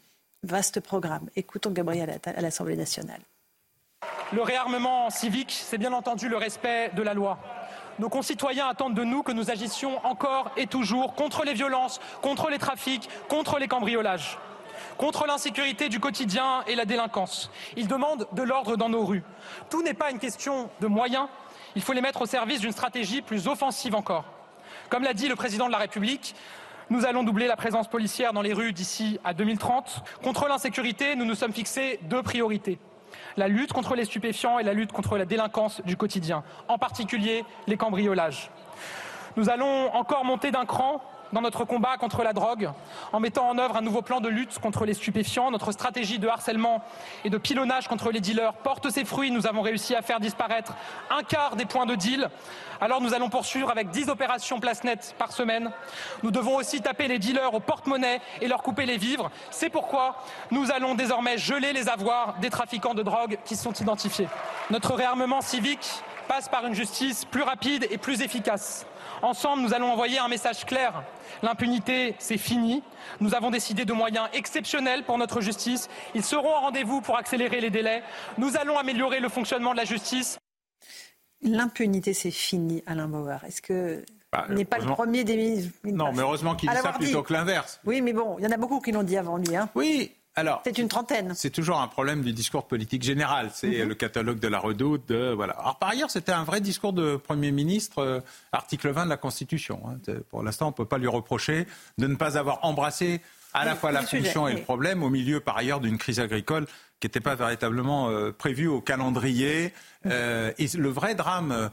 Vaste 0.43 0.81
programme. 0.81 1.29
Écoutons 1.37 1.71
Gabriel 1.71 2.11
Attal 2.11 2.35
à 2.37 2.41
l'Assemblée 2.41 2.77
nationale. 2.77 3.21
Le 4.33 4.43
réarmement 4.43 5.11
civique, 5.11 5.53
c'est 5.53 5.79
bien 5.79 5.93
entendu 5.93 6.29
le 6.29 6.37
respect 6.37 6.91
de 6.97 7.03
la 7.03 7.15
loi. 7.15 7.39
Nos 7.99 8.09
concitoyens 8.09 8.67
attendent 8.67 8.95
de 8.95 9.05
nous 9.05 9.23
que 9.23 9.33
nous 9.33 9.51
agissions 9.51 10.05
encore 10.07 10.51
et 10.57 10.67
toujours 10.67 11.15
contre 11.15 11.45
les 11.45 11.53
violences, 11.53 12.01
contre 12.23 12.49
les 12.49 12.59
trafics, 12.59 13.09
contre 13.29 13.59
les 13.59 13.69
cambriolages 13.69 14.39
contre 14.97 15.27
l'insécurité 15.27 15.89
du 15.89 16.01
quotidien 16.01 16.63
et 16.67 16.75
la 16.75 16.85
délinquance. 16.85 17.51
Ils 17.77 17.89
demandent 17.89 18.27
de 18.33 18.43
l'ordre 18.43 18.77
dans 18.77 18.89
nos 18.89 19.05
rues. 19.05 19.23
Tout 19.71 19.83
n'est 19.83 19.95
pas 19.95 20.11
une 20.11 20.19
question 20.19 20.71
de 20.81 20.87
moyens, 20.87 21.29
il 21.75 21.83
faut 21.83 21.93
les 21.93 22.01
mettre 22.01 22.23
au 22.23 22.27
service 22.27 22.61
d'une 22.61 22.73
stratégie 22.73 23.23
plus 23.23 23.49
offensive 23.49 23.95
encore. 23.95 24.25
Comme 24.91 25.05
l'a 25.05 25.15
dit 25.15 25.29
le 25.29 25.37
président 25.37 25.67
de 25.67 25.73
la 25.73 25.79
République, 25.79 26.35
nous 26.91 27.07
allons 27.07 27.25
doubler 27.25 27.47
la 27.47 27.57
présence 27.57 27.89
policière 27.89 28.33
dans 28.33 28.43
les 28.43 28.53
rues 28.53 28.73
d'ici 28.73 29.19
à 29.25 29.33
2030. 29.33 30.03
Contre 30.23 30.49
l'insécurité, 30.49 31.17
nous 31.17 31.25
nous 31.25 31.35
sommes 31.35 31.53
fixés 31.53 31.99
deux 32.03 32.23
priorités. 32.23 32.79
La 33.37 33.49
lutte 33.49 33.73
contre 33.73 33.95
les 33.95 34.05
stupéfiants 34.05 34.59
et 34.59 34.63
la 34.63 34.75
lutte 34.75 34.93
contre 34.93 35.17
la 35.17 35.25
délinquance 35.25 35.81
du 35.87 35.97
quotidien, 35.97 36.45
en 36.69 36.77
particulier 36.77 37.45
les 37.67 37.77
cambriolages. 37.77 38.51
Nous 39.37 39.49
allons 39.49 39.95
encore 39.95 40.25
monter 40.25 40.51
d'un 40.51 40.67
cran 40.67 41.03
dans 41.33 41.41
notre 41.41 41.65
combat 41.65 41.97
contre 41.97 42.23
la 42.23 42.33
drogue 42.33 42.71
en 43.13 43.21
mettant 43.21 43.49
en 43.49 43.59
œuvre 43.59 43.77
un 43.77 43.81
nouveau 43.81 44.03
plan 44.03 44.21
de 44.21 44.29
lutte 44.29 44.59
contre 44.59 44.85
les 44.85 44.95
stupéfiants. 44.95 45.51
Notre 45.51 45.73
stratégie 45.73 46.19
de 46.19 46.29
harcèlement 46.29 46.83
et 47.25 47.31
de 47.31 47.39
pilonnage 47.39 47.89
contre 47.89 48.11
les 48.11 48.21
dealers 48.21 48.55
porte 48.55 48.91
ses 48.91 49.05
fruits. 49.05 49.31
Nous 49.31 49.47
avons 49.47 49.63
réussi 49.63 49.95
à 49.95 50.03
faire 50.03 50.21
disparaître 50.21 50.75
un 51.11 51.23
quart 51.23 51.57
des 51.57 51.65
points 51.65 51.87
de 51.87 51.95
deal. 51.95 52.29
Alors 52.81 53.01
nous 53.01 53.15
allons 53.15 53.29
poursuivre 53.29 53.71
avec 53.71 53.91
10 53.91 54.09
opérations 54.09 54.61
place 54.61 54.85
nette 54.85 55.15
par 55.19 55.33
semaine. 55.33 55.71
Nous 56.23 56.31
devons 56.31 56.57
aussi 56.57 56.81
taper 56.81 57.09
les 57.09 57.19
dealers 57.19 57.55
au 57.55 57.61
porte-monnaie 57.61 58.21
et 58.41 58.49
leur 58.49 58.63
couper 58.63 58.87
les 58.87 58.97
vivres. 58.97 59.31
C'est 59.51 59.71
pourquoi 59.71 60.17
nous 60.51 60.71
allons 60.71 60.95
désormais 60.95 61.39
geler 61.39 61.73
les 61.73 61.89
avoirs 61.89 62.35
des 62.41 62.51
trafiquants 62.51 62.95
de 62.95 63.03
drogue 63.03 63.39
qui 63.45 63.57
sont 63.57 63.73
identifiés. 63.73 64.29
Notre 64.71 64.95
réarmement 64.95 65.41
civique 65.41 66.03
passe 66.29 66.49
par 66.49 66.67
une 66.67 66.75
justice 66.75 67.25
plus 67.25 67.43
rapide 67.43 67.87
et 67.91 67.99
plus 67.99 68.23
efficace. 68.23 68.87
Ensemble, 69.23 69.63
nous 69.63 69.73
allons 69.73 69.93
envoyer 69.93 70.19
un 70.19 70.29
message 70.29 70.65
clair. 70.65 71.05
L'impunité, 71.43 72.17
c'est 72.19 72.39
fini. 72.39 72.83
Nous 73.21 73.35
avons 73.35 73.51
décidé 73.51 73.85
de 73.85 73.93
moyens 73.93 74.29
exceptionnels 74.33 75.05
pour 75.05 75.17
notre 75.17 75.41
justice. 75.41 75.89
Ils 76.15 76.25
seront 76.25 76.51
au 76.51 76.61
rendez-vous 76.61 77.01
pour 77.01 77.17
accélérer 77.17 77.61
les 77.61 77.71
délais. 77.71 78.03
Nous 78.39 78.57
allons 78.57 78.79
améliorer 78.79 79.21
le 79.21 79.29
fonctionnement 79.29 79.73
de 79.73 79.77
la 79.77 79.85
justice. 79.85 80.39
L'impunité, 81.43 82.15
c'est 82.15 82.31
fini, 82.31 82.83
Alain 82.87 83.09
Bauer. 83.09 83.39
Est-ce 83.47 83.63
que 83.63 84.05
bah, 84.33 84.47
n'est 84.49 84.65
pas 84.65 84.79
le 84.79 84.87
premier 84.87 85.25
des 85.25 85.37
ministres? 85.37 85.73
Non, 85.85 86.13
mais 86.13 86.23
heureusement 86.23 86.55
qu'il 86.55 86.71
dit 86.71 86.77
ça 86.77 86.93
plutôt 86.93 87.23
que 87.23 87.33
l'inverse. 87.33 87.81
Oui, 87.85 88.01
mais 88.01 88.13
bon, 88.13 88.37
il 88.39 88.45
y 88.45 88.47
en 88.47 88.53
a 88.53 88.57
beaucoup 88.57 88.81
qui 88.81 88.93
l'ont 88.93 89.03
dit 89.03 89.17
avant 89.17 89.37
lui. 89.37 89.55
Hein. 89.55 89.69
Oui, 89.75 90.13
alors, 90.35 90.63
c'est 90.65 90.79
une 90.79 90.89
trentaine. 90.89 91.35
C'est 91.35 91.51
toujours 91.51 91.81
un 91.81 91.89
problème 91.89 92.23
du 92.23 92.33
discours 92.33 92.67
politique 92.67 93.03
général. 93.03 93.51
C'est 93.53 93.83
mhm. 93.83 93.89
le 93.89 93.95
catalogue 93.95 94.39
de 94.39 94.49
la 94.49 94.59
redoute. 94.59 95.07
De, 95.07 95.33
voilà. 95.35 95.53
Alors, 95.55 95.79
par 95.79 95.91
ailleurs, 95.91 96.11
c'était 96.11 96.33
un 96.33 96.45
vrai 96.45 96.61
discours 96.61 96.95
de 96.95 97.17
Premier 97.17 97.53
ministre, 97.53 97.99
euh, 97.99 98.21
article 98.51 98.91
20 98.91 99.05
de 99.05 99.11
la 99.11 99.19
Constitution. 99.19 99.83
Hein. 99.87 99.99
Pour 100.31 100.43
l'instant, 100.43 100.67
on 100.67 100.71
ne 100.71 100.75
peut 100.75 100.87
pas 100.87 100.99
lui 100.99 101.09
reprocher 101.09 101.67
de 101.99 102.07
ne 102.07 102.15
pas 102.15 102.39
avoir 102.39 102.65
embrassé 102.65 103.21
à 103.53 103.67
la 103.67 103.75
fois 103.75 103.93
la 103.93 104.01
fonction 104.01 104.49
et 104.49 104.55
le 104.55 104.63
problème, 104.63 105.03
au 105.03 105.11
milieu, 105.11 105.41
par 105.41 105.59
ailleurs, 105.59 105.81
d'une 105.81 105.99
crise 105.99 106.21
agricole 106.21 106.67
qui 106.99 107.07
n'était 107.07 107.21
pas 107.21 107.35
véritablement 107.35 108.09
euh, 108.09 108.33
prévue 108.33 108.69
au 108.69 108.81
calendrier. 108.81 109.75
Euh, 110.07 110.53
et 110.57 110.67
le 110.75 110.89
vrai 110.89 111.15
drame 111.15 111.71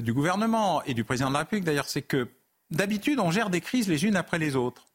du 0.00 0.12
gouvernement 0.12 0.80
et 0.84 0.94
du 0.94 1.02
président 1.02 1.26
de 1.28 1.32
la 1.32 1.40
République, 1.40 1.64
d'ailleurs, 1.64 1.88
c'est 1.88 2.02
que 2.02 2.28
d'habitude, 2.70 3.18
on 3.18 3.32
gère 3.32 3.50
des 3.50 3.60
crises 3.60 3.88
les 3.88 4.04
unes 4.04 4.14
après 4.14 4.38
les 4.38 4.54
autres 4.54 4.86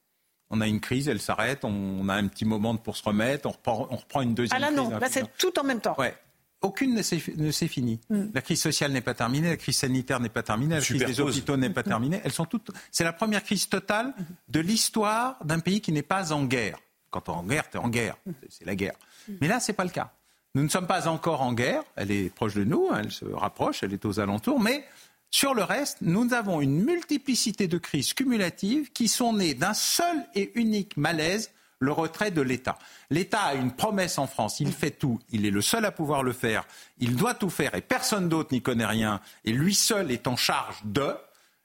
on 0.51 0.61
a 0.61 0.67
une 0.67 0.81
crise, 0.81 1.07
elle 1.07 1.21
s'arrête, 1.21 1.63
on 1.63 2.07
a 2.09 2.13
un 2.13 2.27
petit 2.27 2.45
moment 2.45 2.75
pour 2.75 2.97
se 2.97 3.03
remettre, 3.03 3.47
on 3.47 3.51
reprend, 3.51 3.87
on 3.89 3.95
reprend 3.95 4.21
une 4.21 4.35
deuxième 4.35 4.61
ah 4.61 4.69
là, 4.69 4.71
non, 4.71 4.89
là 4.89 5.07
c'est 5.09 5.25
tout 5.37 5.57
en 5.57 5.63
même 5.63 5.79
temps. 5.79 5.95
Ouais. 5.97 6.13
Aucune 6.61 6.93
ne 6.93 7.01
s'est 7.01 7.67
finie. 7.67 7.99
Mm. 8.09 8.25
La 8.35 8.41
crise 8.41 8.61
sociale 8.61 8.91
n'est 8.91 9.01
pas 9.01 9.15
terminée, 9.15 9.49
la 9.49 9.57
crise 9.57 9.77
sanitaire 9.77 10.19
n'est 10.19 10.29
pas 10.29 10.43
terminée, 10.43 10.75
la 10.75 10.81
crise 10.81 11.03
des 11.03 11.19
hôpitaux 11.19 11.57
n'est 11.57 11.71
pas 11.71 11.81
terminée. 11.81 12.21
Elles 12.23 12.33
sont 12.33 12.45
toutes. 12.45 12.69
C'est 12.91 13.03
la 13.03 13.13
première 13.13 13.43
crise 13.43 13.67
totale 13.67 14.13
de 14.49 14.59
l'histoire 14.59 15.43
d'un 15.43 15.59
pays 15.59 15.81
qui 15.81 15.91
n'est 15.91 16.03
pas 16.03 16.33
en 16.33 16.43
guerre. 16.43 16.77
Quand 17.09 17.29
on 17.29 17.33
est 17.33 17.35
en 17.35 17.43
guerre, 17.43 17.69
tu 17.69 17.77
es 17.77 17.79
en 17.79 17.89
guerre. 17.89 18.15
C'est 18.49 18.65
la 18.65 18.75
guerre. 18.75 18.93
Mais 19.39 19.47
là, 19.47 19.59
c'est 19.59 19.73
pas 19.73 19.85
le 19.85 19.89
cas. 19.89 20.11
Nous 20.53 20.63
ne 20.63 20.69
sommes 20.69 20.85
pas 20.85 21.07
encore 21.07 21.41
en 21.41 21.53
guerre. 21.53 21.83
Elle 21.95 22.11
est 22.11 22.29
proche 22.29 22.53
de 22.53 22.63
nous, 22.63 22.89
elle 22.95 23.11
se 23.11 23.25
rapproche, 23.25 23.83
elle 23.83 23.93
est 23.93 24.05
aux 24.05 24.19
alentours, 24.19 24.59
mais 24.59 24.85
sur 25.33 25.53
le 25.53 25.63
reste, 25.63 25.99
nous 26.01 26.33
avons 26.33 26.59
une 26.59 26.83
multiplicité 26.83 27.69
de 27.69 27.77
crises 27.77 28.13
cumulatives 28.13 28.91
qui 28.91 29.07
sont 29.07 29.31
nées 29.31 29.53
d'un 29.53 29.73
seul 29.73 30.17
et 30.35 30.51
unique 30.55 30.97
malaise, 30.97 31.51
le 31.79 31.93
retrait 31.93 32.31
de 32.31 32.41
l'État. 32.41 32.77
L'État 33.09 33.41
a 33.41 33.53
une 33.55 33.71
promesse 33.71 34.17
en 34.17 34.27
France, 34.27 34.59
il 34.59 34.73
fait 34.73 34.91
tout, 34.91 35.19
il 35.31 35.45
est 35.45 35.51
le 35.51 35.61
seul 35.61 35.85
à 35.85 35.91
pouvoir 35.91 36.21
le 36.21 36.33
faire, 36.33 36.67
il 36.99 37.15
doit 37.15 37.33
tout 37.33 37.49
faire 37.49 37.73
et 37.75 37.81
personne 37.81 38.27
d'autre 38.27 38.53
n'y 38.53 38.61
connaît 38.61 38.85
rien, 38.85 39.21
et 39.45 39.53
lui 39.53 39.73
seul 39.73 40.11
est 40.11 40.27
en 40.27 40.35
charge 40.35 40.81
de. 40.83 41.15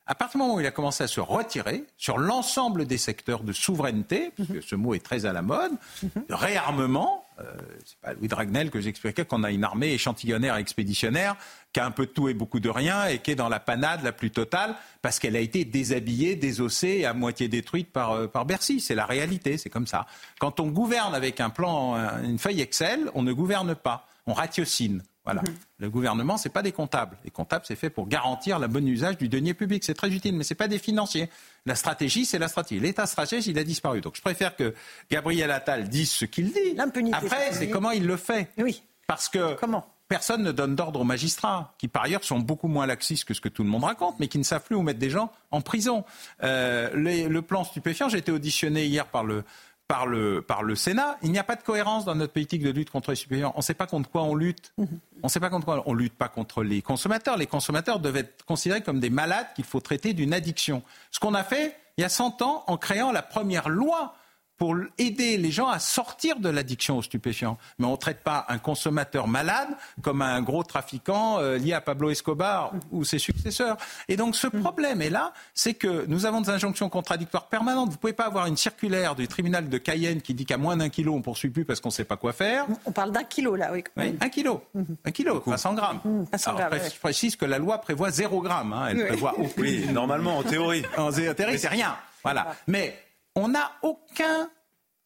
À 0.09 0.15
partir 0.15 0.39
du 0.39 0.43
moment 0.45 0.55
où 0.55 0.61
il 0.61 0.67
a 0.67 0.71
commencé 0.71 1.03
à 1.03 1.09
se 1.09 1.19
retirer 1.19 1.85
sur 1.97 2.17
l'ensemble 2.19 2.87
des 2.87 2.99
secteurs 2.99 3.43
de 3.43 3.53
souveraineté, 3.53 4.31
puisque 4.35 4.63
ce 4.63 4.77
mot 4.77 4.95
est 4.95 5.05
très 5.05 5.27
à 5.27 5.33
la 5.33 5.43
mode, 5.43 5.73
de 6.03 6.35
réarmement, 6.35 7.27
euh, 7.41 7.45
c'est 7.85 7.99
pas 7.99 8.13
Louis 8.15 8.29
Dragnel 8.29 8.71
que 8.71 8.81
j'expliquais 8.81 9.25
qu'on 9.25 9.43
a 9.43 9.51
une 9.51 9.65
armée 9.65 9.93
échantillonnaire 9.93 10.57
et 10.57 10.61
expéditionnaire 10.61 11.35
qui 11.73 11.81
a 11.81 11.87
un 11.87 11.91
peu 11.91 12.07
de 12.07 12.13
tout 12.13 12.29
et 12.29 12.35
beaucoup 12.35 12.61
de 12.61 12.71
rien 12.71 13.07
et 13.07 13.19
qui 13.19 13.33
est 13.33 13.35
dans 13.35 13.49
la 13.49 13.59
panade 13.59 14.05
la 14.05 14.13
plus 14.13 14.31
totale 14.31 14.77
parce 15.03 15.19
qu'elle 15.19 15.35
a 15.35 15.41
été 15.41 15.65
déshabillée, 15.65 16.37
désossée 16.37 16.99
et 17.01 17.05
à 17.05 17.13
moitié 17.13 17.49
détruite 17.49 17.93
par, 17.93 18.13
euh, 18.13 18.27
par 18.29 18.47
Bercy. 18.47 18.81
C'est 18.81 18.95
la 18.95 19.07
réalité, 19.07 19.59
c'est 19.59 19.71
comme 19.71 19.89
ça. 19.89 20.07
Quand 20.39 20.61
on 20.61 20.69
gouverne 20.69 21.17
avec 21.17 21.41
un 21.41 21.51
plan, 21.51 21.97
une 22.23 22.39
feuille 22.39 22.61
Excel, 22.61 23.11
on 23.15 23.23
ne 23.23 23.33
gouverne 23.33 23.75
pas, 23.75 24.07
on 24.27 24.35
ratiocine. 24.35 25.03
Voilà. 25.27 25.43
Mhm. 25.43 25.55
Le 25.79 25.91
gouvernement, 25.91 26.37
c'est 26.39 26.49
pas 26.49 26.63
des 26.63 26.73
comptables. 26.73 27.19
Les 27.25 27.31
comptables, 27.31 27.65
c'est 27.67 27.77
fait 27.77 27.91
pour 27.91 28.07
garantir 28.07 28.61
le 28.61 28.69
bon 28.69 28.87
usage 28.87 29.19
du 29.19 29.29
denier 29.29 29.55
public. 29.55 29.83
C'est 29.85 29.95
très 29.95 30.09
utile, 30.09 30.37
mais 30.37 30.45
c'est 30.45 30.55
pas 30.55 30.69
des 30.69 30.79
financiers. 30.79 31.29
La 31.67 31.75
stratégie, 31.75 32.25
c'est 32.25 32.39
la 32.39 32.49
stratégie. 32.49 32.81
L'état 32.81 33.07
stratège, 33.07 33.49
il 33.49 33.59
a 33.59 33.65
disparu. 33.65 34.01
Donc, 34.01 34.17
je 34.17 34.23
préfère 34.23 34.55
que 34.55 34.73
Gabriel 35.11 35.51
Attal 35.51 35.89
dise 35.89 36.13
ce 36.13 36.25
qu'il 36.25 36.53
dit. 36.53 36.79
Après, 37.13 37.53
c'est 37.53 37.69
comment 37.69 37.91
il 37.91 38.07
le 38.07 38.17
fait. 38.17 38.49
Oui. 38.57 38.83
Parce 39.09 39.29
que 39.29 39.55
comment 39.55 39.87
personne 40.09 40.45
ne 40.45 40.53
donne 40.53 40.77
d'ordre 40.77 41.01
aux 41.01 41.05
magistrats, 41.05 41.75
qui 41.79 41.89
par 41.89 42.05
ailleurs 42.05 42.23
sont 42.23 42.39
beaucoup 42.39 42.69
moins 42.69 42.87
laxistes 42.87 43.25
que 43.25 43.35
ce 43.35 43.41
que 43.41 43.49
tout 43.49 43.65
le 43.65 43.69
monde 43.69 43.83
raconte, 43.83 44.21
mais 44.21 44.29
qui 44.29 44.39
ne 44.39 44.45
savent 44.45 44.63
plus 44.63 44.77
où 44.77 44.83
mettre 44.83 45.01
des 45.01 45.11
gens 45.11 45.33
en 45.51 45.61
prison. 45.61 46.05
Euh, 46.45 46.91
le 46.95 47.41
plan 47.43 47.65
stupéfiant, 47.65 48.09
j'ai 48.09 48.19
été 48.19 48.31
auditionné 48.31 48.87
hier 48.87 49.07
par 49.07 49.25
le, 49.25 49.43
par 49.89 50.07
le, 50.07 50.43
par 50.43 50.63
le 50.63 50.75
Sénat. 50.75 51.17
Il 51.23 51.31
n'y 51.31 51.39
a 51.39 51.45
pas 51.45 51.57
de 51.57 51.63
cohérence 51.63 52.05
dans 52.05 52.15
notre 52.15 52.33
politique 52.33 52.63
de 52.63 52.71
lutte 52.71 52.91
contre 52.91 53.11
les 53.11 53.17
stupéfiants. 53.17 53.53
On 53.55 53.59
ne 53.59 53.63
sait 53.63 53.75
pas 53.75 53.87
contre 53.87 54.11
quoi 54.11 54.23
on 54.23 54.35
lutte. 54.35 54.73
Mhm. 54.79 54.99
On 55.23 55.27
ne 55.27 55.31
sait 55.31 55.41
pas 55.41 55.51
contre 55.51 55.65
quoi 55.65 55.83
on 55.87 55.95
lutte 55.95 56.15
pas 56.15 56.29
contre 56.29 56.63
les 56.63 56.83
consommateurs. 56.83 57.37
Les 57.37 57.47
consommateurs 57.47 57.99
doivent 58.01 58.17
être 58.17 58.45
considérés 58.45 58.83
comme 58.83 59.01
des 59.01 59.11
malades 59.11 59.47
qu'il 59.55 59.65
faut 59.65 59.81
traiter 59.81 60.13
d'une 60.13 60.35
addiction. 60.35 60.83
Ce 61.11 61.21
qu'on 61.21 61.35
a 61.35 61.45
fait 61.45 61.77
il 61.99 62.03
y 62.03 62.05
a 62.05 62.11
100 62.11 62.43
ans 62.43 62.65
en 62.67 62.77
créant 62.77 63.11
la 63.11 63.23
première 63.23 63.69
loi 63.69 64.15
pour 64.59 64.77
aider 64.99 65.37
les 65.37 65.51
gens 65.51 65.69
à 65.69 65.79
sortir 65.79 66.39
de 66.41 66.49
l'addiction 66.49 66.99
aux 66.99 67.03
stupéfiants. 67.03 67.59
Mais 67.79 67.87
on 67.87 67.93
ne 67.93 67.97
traite 67.97 68.23
pas 68.23 68.47
un 68.49 68.59
consommateur 68.59 69.29
malade 69.29 69.69
comme 70.03 70.23
un 70.23 70.41
gros 70.43 70.63
trafiquant 70.63 71.39
euh, 71.39 71.59
lié 71.59 71.73
à 71.73 71.81
Pablo 71.81 72.11
Escobar 72.11 72.73
ou 72.91 73.05
ses 73.05 73.19
successeurs. 73.19 73.77
Et 74.09 74.17
donc 74.17 74.37
ce 74.37 74.47
problème 74.47 75.03
est 75.03 75.11
là, 75.11 75.33
c'est 75.55 75.75
que 75.75 76.07
nous 76.07 76.27
avons 76.27 76.41
des 76.41 76.51
injonctions 76.51 76.89
contradictoires 76.89 77.47
permanentes. 77.47 77.89
Vous 77.89 77.97
ne 77.97 78.01
pouvez 78.01 78.13
pas 78.13 78.27
avoir 78.27 78.47
une 78.47 78.57
circulaire 78.57 79.15
du 79.15 79.29
tribunal 79.29 79.69
de 79.69 79.79
Cayenne 79.79 80.23
qui 80.23 80.35
dit 80.35 80.47
qu'à 80.47 80.59
moins 80.59 80.77
d'un 80.77 80.89
kilo, 80.89 81.15
on 81.15 81.19
ne 81.19 81.23
poursuit 81.23 81.51
plus 81.51 81.65
parce 81.65 81.81
qu'on 81.81 81.89
ne 81.89 81.95
sait 81.95 82.05
pas 82.05 82.17
quoi 82.17 82.33
faire. 82.33 82.67
On 82.85 82.93
parle 82.93 83.13
d'un 83.13 83.25
kilo 83.25 83.57
là, 83.57 83.71
oui. 83.73 83.85
oui 83.97 84.17
un 84.21 84.29
kilo. 84.29 84.63
Un 85.05 85.11
kilo, 85.11 85.41
pas 85.41 85.59
100 85.59 85.75
grammes. 85.75 86.01
Alors, 86.47 86.61
Je 86.73 86.99
précise 87.01 87.37
que 87.37 87.45
la 87.45 87.59
loi 87.59 87.79
prévoit 87.79 88.11
0 88.11 88.41
gramme. 88.41 88.73
Hein. 88.73 88.89
Elle 88.91 89.07
prévoit 89.07 89.35
Oui, 89.59 89.87
normalement, 89.93 90.39
en 90.39 90.43
théorie. 90.43 90.83
En 90.97 91.11
théorie, 91.13 91.59
c'est 91.59 91.69
rien. 91.69 91.97
Voilà. 92.23 92.57
Mais 92.67 93.06
on 93.37 93.49
n'a 93.49 93.73
aucun 93.83 94.51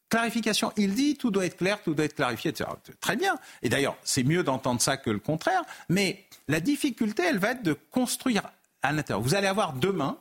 clarification. 0.08 0.72
Il 0.76 0.94
dit 0.94 1.16
tout 1.16 1.30
doit 1.30 1.44
être 1.44 1.56
clair, 1.56 1.82
tout 1.82 1.94
doit 1.94 2.06
être 2.06 2.14
clarifié, 2.14 2.50
etc. 2.50 2.70
Très 3.00 3.16
bien. 3.16 3.36
Et 3.62 3.68
d'ailleurs, 3.68 3.96
c'est 4.02 4.22
mieux 4.22 4.42
d'entendre 4.42 4.80
ça 4.80 4.96
que 4.96 5.10
le 5.10 5.18
contraire. 5.18 5.62
Mais 5.88 6.24
la 6.48 6.60
difficulté, 6.60 7.24
elle 7.24 7.38
va 7.38 7.52
être 7.52 7.62
de 7.62 7.74
construire 7.74 8.42
à 8.82 8.92
l'intérieur. 8.92 9.22
Vous 9.22 9.34
allez 9.34 9.46
avoir 9.46 9.74
demain 9.74 10.18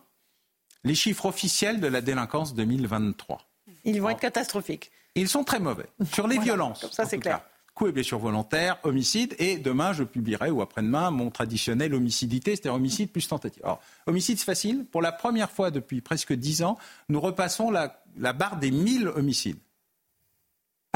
les 0.83 0.95
chiffres 0.95 1.25
officiels 1.25 1.79
de 1.79 1.87
la 1.87 2.01
délinquance 2.01 2.53
2023. 2.53 3.41
Ils 3.85 4.01
vont 4.01 4.09
être 4.09 4.19
catastrophiques. 4.19 4.91
Ils 5.15 5.29
sont 5.29 5.43
très 5.43 5.59
mauvais. 5.59 5.87
Sur 6.13 6.27
les 6.27 6.39
violences. 6.39 6.89
ça, 6.91 7.05
c'est 7.05 7.19
clair. 7.19 7.41
Coups 7.79 7.91
et 7.91 7.93
blessures 7.93 8.19
volontaires, 8.19 8.77
homicide, 8.83 9.35
et 9.39 9.57
demain 9.57 9.93
je 9.93 10.03
publierai 10.03 10.51
ou 10.51 10.61
après-demain 10.61 11.11
mon 11.11 11.29
traditionnel 11.29 11.93
homicidité, 11.95 12.51
c'est-à-dire 12.51 12.73
homicide 12.73 13.09
plus 13.09 13.25
tentative. 13.25 13.63
Alors, 13.63 13.81
homicide 14.05 14.37
c'est 14.37 14.45
facile. 14.45 14.85
Pour 14.91 15.01
la 15.01 15.13
première 15.13 15.49
fois 15.49 15.71
depuis 15.71 16.01
presque 16.01 16.33
dix 16.33 16.61
ans, 16.61 16.77
nous 17.07 17.21
repassons 17.21 17.71
la, 17.71 18.03
la 18.17 18.33
barre 18.33 18.57
des 18.57 18.69
1000 18.69 19.07
homicides. 19.07 19.59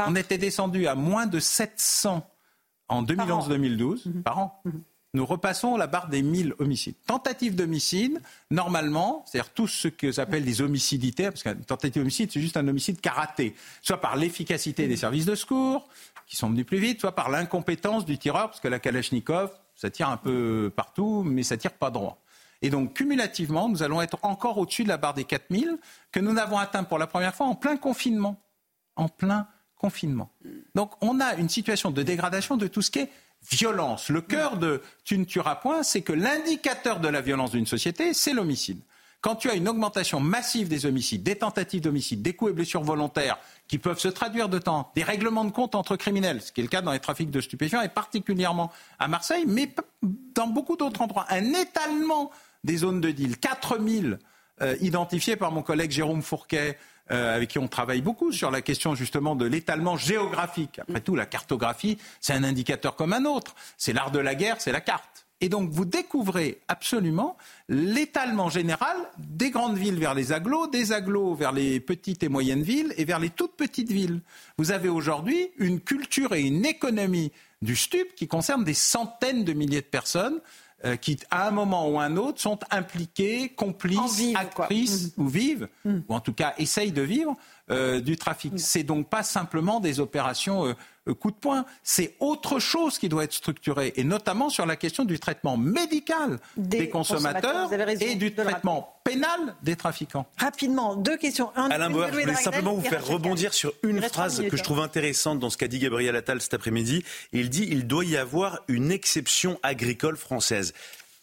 On 0.06 0.14
était 0.14 0.36
descendu 0.36 0.86
à 0.86 0.94
moins 0.94 1.26
de 1.26 1.40
700 1.40 2.28
en 2.88 3.02
2011-2012 3.02 4.06
mhm. 4.08 4.22
par 4.22 4.38
an. 4.38 4.60
Mhm. 4.66 4.82
Nous 5.14 5.24
repassons 5.24 5.76
la 5.76 5.86
barre 5.86 6.08
des 6.08 6.22
1000 6.22 6.54
homicides. 6.58 6.96
Tentative 7.06 7.54
d'homicide, 7.54 8.20
normalement, 8.50 9.24
c'est-à-dire 9.26 9.52
tout 9.52 9.68
ce 9.68 9.86
que 9.86 10.10
j'appelle 10.10 10.44
des 10.44 10.60
homicidités, 10.60 11.30
parce 11.30 11.44
qu'une 11.44 11.64
tentative 11.64 12.02
d'homicide, 12.02 12.32
c'est 12.32 12.40
juste 12.40 12.56
un 12.56 12.66
homicide 12.66 13.00
karaté, 13.00 13.54
soit 13.80 14.00
par 14.00 14.16
l'efficacité 14.16 14.88
des 14.88 14.96
services 14.96 15.24
de 15.24 15.36
secours, 15.36 15.88
qui 16.26 16.36
sont 16.36 16.50
venus 16.50 16.66
plus 16.66 16.78
vite, 16.78 17.00
soit 17.00 17.14
par 17.14 17.30
l'incompétence 17.30 18.04
du 18.04 18.18
tireur, 18.18 18.48
parce 18.48 18.60
que 18.60 18.68
la 18.68 18.78
Kalachnikov, 18.78 19.50
ça 19.74 19.90
tire 19.90 20.08
un 20.08 20.16
peu 20.16 20.72
partout, 20.74 21.22
mais 21.24 21.42
ça 21.42 21.56
tire 21.56 21.72
pas 21.72 21.90
droit. 21.90 22.22
Et 22.62 22.70
donc, 22.70 22.94
cumulativement, 22.94 23.68
nous 23.68 23.82
allons 23.82 24.00
être 24.00 24.18
encore 24.22 24.56
au-dessus 24.58 24.84
de 24.84 24.88
la 24.88 24.96
barre 24.96 25.14
des 25.14 25.24
4000, 25.24 25.78
que 26.12 26.20
nous 26.20 26.32
n'avons 26.32 26.58
atteint 26.58 26.84
pour 26.84 26.98
la 26.98 27.06
première 27.06 27.34
fois 27.34 27.46
en 27.46 27.54
plein 27.54 27.76
confinement. 27.76 28.40
En 28.96 29.08
plein 29.08 29.48
confinement. 29.76 30.30
Donc 30.74 30.92
on 31.02 31.20
a 31.20 31.34
une 31.34 31.50
situation 31.50 31.90
de 31.90 32.02
dégradation 32.02 32.56
de 32.56 32.66
tout 32.68 32.80
ce 32.80 32.90
qui 32.90 33.00
est 33.00 33.10
violence. 33.50 34.08
Le 34.08 34.22
cœur 34.22 34.56
de 34.56 34.80
tu 35.04 35.18
ne 35.18 35.24
tueras 35.24 35.56
point, 35.56 35.82
c'est 35.82 36.00
que 36.00 36.14
l'indicateur 36.14 37.00
de 37.00 37.08
la 37.08 37.20
violence 37.20 37.50
d'une 37.50 37.66
société, 37.66 38.14
c'est 38.14 38.32
l'homicide. 38.32 38.80
Quand 39.24 39.36
tu 39.36 39.48
as 39.48 39.54
une 39.54 39.70
augmentation 39.70 40.20
massive 40.20 40.68
des 40.68 40.84
homicides, 40.84 41.22
des 41.22 41.36
tentatives 41.36 41.80
d'homicide, 41.80 42.20
des 42.20 42.34
coups 42.34 42.50
et 42.50 42.54
blessures 42.54 42.82
volontaires 42.82 43.38
qui 43.68 43.78
peuvent 43.78 43.98
se 43.98 44.08
traduire 44.08 44.50
de 44.50 44.58
temps, 44.58 44.92
des 44.94 45.02
règlements 45.02 45.46
de 45.46 45.50
compte 45.50 45.74
entre 45.74 45.96
criminels, 45.96 46.42
ce 46.42 46.52
qui 46.52 46.60
est 46.60 46.64
le 46.64 46.68
cas 46.68 46.82
dans 46.82 46.92
les 46.92 47.00
trafics 47.00 47.30
de 47.30 47.40
stupéfiants 47.40 47.80
et 47.80 47.88
particulièrement 47.88 48.70
à 48.98 49.08
Marseille, 49.08 49.44
mais 49.46 49.74
dans 50.34 50.48
beaucoup 50.48 50.76
d'autres 50.76 51.00
endroits, 51.00 51.24
un 51.30 51.54
étalement 51.54 52.30
des 52.64 52.76
zones 52.76 53.00
de 53.00 53.10
deal, 53.12 53.38
4000 53.38 54.18
identifié 54.82 55.36
par 55.36 55.52
mon 55.52 55.62
collègue 55.62 55.90
Jérôme 55.90 56.20
Fourquet. 56.20 56.76
avec 57.08 57.50
qui 57.50 57.58
on 57.58 57.68
travaille 57.68 58.00
beaucoup 58.00 58.32
sur 58.32 58.50
la 58.50 58.62
question 58.62 58.94
justement 58.94 59.36
de 59.36 59.44
l'étalement 59.44 59.96
géographique. 59.96 60.78
Après 60.78 61.00
tout, 61.00 61.16
la 61.16 61.26
cartographie, 61.26 61.98
c'est 62.20 62.32
un 62.32 62.44
indicateur 62.44 62.96
comme 62.96 63.12
un 63.12 63.24
autre. 63.24 63.54
C'est 63.76 63.92
l'art 63.92 64.10
de 64.10 64.18
la 64.18 64.34
guerre, 64.34 64.56
c'est 64.58 64.72
la 64.72 64.80
carte. 64.80 65.13
Et 65.40 65.48
donc, 65.48 65.70
vous 65.70 65.84
découvrez 65.84 66.60
absolument 66.68 67.36
l'étalement 67.68 68.48
général 68.48 68.96
des 69.18 69.50
grandes 69.50 69.76
villes 69.76 69.98
vers 69.98 70.14
les 70.14 70.32
agglos, 70.32 70.68
des 70.68 70.92
agglos 70.92 71.34
vers 71.34 71.52
les 71.52 71.80
petites 71.80 72.22
et 72.22 72.28
moyennes 72.28 72.62
villes 72.62 72.94
et 72.96 73.04
vers 73.04 73.18
les 73.18 73.30
toutes 73.30 73.56
petites 73.56 73.90
villes. 73.90 74.20
Vous 74.58 74.70
avez 74.70 74.88
aujourd'hui 74.88 75.50
une 75.58 75.80
culture 75.80 76.34
et 76.34 76.42
une 76.42 76.64
économie 76.64 77.32
du 77.62 77.76
stup 77.76 78.14
qui 78.14 78.28
concerne 78.28 78.64
des 78.64 78.74
centaines 78.74 79.44
de 79.44 79.52
milliers 79.52 79.80
de 79.80 79.86
personnes 79.86 80.40
euh, 80.84 80.96
qui, 80.96 81.18
à 81.30 81.48
un 81.48 81.50
moment 81.50 81.88
ou 81.88 81.98
un 81.98 82.18
autre, 82.18 82.40
sont 82.40 82.58
impliquées, 82.70 83.48
complices, 83.48 84.34
actrices 84.34 85.16
mmh. 85.16 85.22
ou 85.22 85.28
vivent, 85.28 85.68
mmh. 85.86 85.98
ou 86.08 86.14
en 86.14 86.20
tout 86.20 86.34
cas 86.34 86.52
essayent 86.58 86.92
de 86.92 87.00
vivre 87.00 87.36
euh, 87.70 88.00
du 88.00 88.18
trafic. 88.18 88.52
Mmh. 88.52 88.58
C'est 88.58 88.82
donc 88.82 89.08
pas 89.08 89.22
simplement 89.22 89.80
des 89.80 89.98
opérations 89.98 90.66
euh, 90.66 90.74
coup 91.12 91.30
de 91.30 91.36
poing. 91.36 91.64
C'est 91.82 92.14
autre 92.20 92.58
chose 92.58 92.98
qui 92.98 93.08
doit 93.08 93.24
être 93.24 93.32
structuré, 93.32 93.92
et 93.96 94.04
notamment 94.04 94.48
sur 94.48 94.64
la 94.64 94.76
question 94.76 95.04
du 95.04 95.18
traitement 95.18 95.56
médical 95.56 96.38
des, 96.56 96.88
consommateurs, 96.88 97.70
et 98.00 98.14
du 98.14 98.34
traitement 98.34 98.96
pénal 99.04 99.54
des 99.62 99.76
trafiquants. 99.76 100.26
Rapidement, 100.38 100.96
deux 100.96 101.16
questions. 101.16 101.50
Alain 101.56 101.90
Bauer, 101.90 102.08
je 102.12 102.20
voulais 102.20 102.34
simplement 102.34 102.74
vous 102.74 102.82
faire 102.82 103.06
rebondir 103.06 103.52
sur 103.52 103.72
une 103.82 104.00
phrase 104.00 104.42
que 104.48 104.56
je 104.56 104.62
trouve 104.62 104.80
intéressante 104.80 105.38
dans 105.38 105.50
ce 105.50 105.58
qu'a 105.58 105.68
dit 105.68 105.78
Gabriel 105.78 106.16
Attal 106.16 106.40
cet 106.40 106.54
après-midi. 106.54 107.04
Il 107.32 107.50
dit 107.50 107.68
il 107.70 107.86
doit 107.86 108.04
y 108.04 108.16
avoir 108.16 108.60
une 108.68 108.90
exception 108.90 109.58
agricole 109.62 110.16
française. 110.16 110.72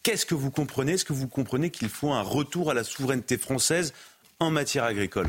Qu'est-ce 0.04 0.26
que 0.26 0.36
vous 0.36 0.52
comprenez? 0.52 0.94
Est-ce 0.94 1.06
que 1.06 1.14
vous 1.14 1.28
comprenez 1.28 1.70
qu'il 1.70 1.90
faut 1.90 2.12
un 2.12 2.22
retour 2.22 2.72
à 2.72 2.74
la 2.74 2.84
souveraineté 2.84 3.38
française 3.38 3.94
en 4.40 4.50
matière 4.50 4.84
agricole? 4.84 5.28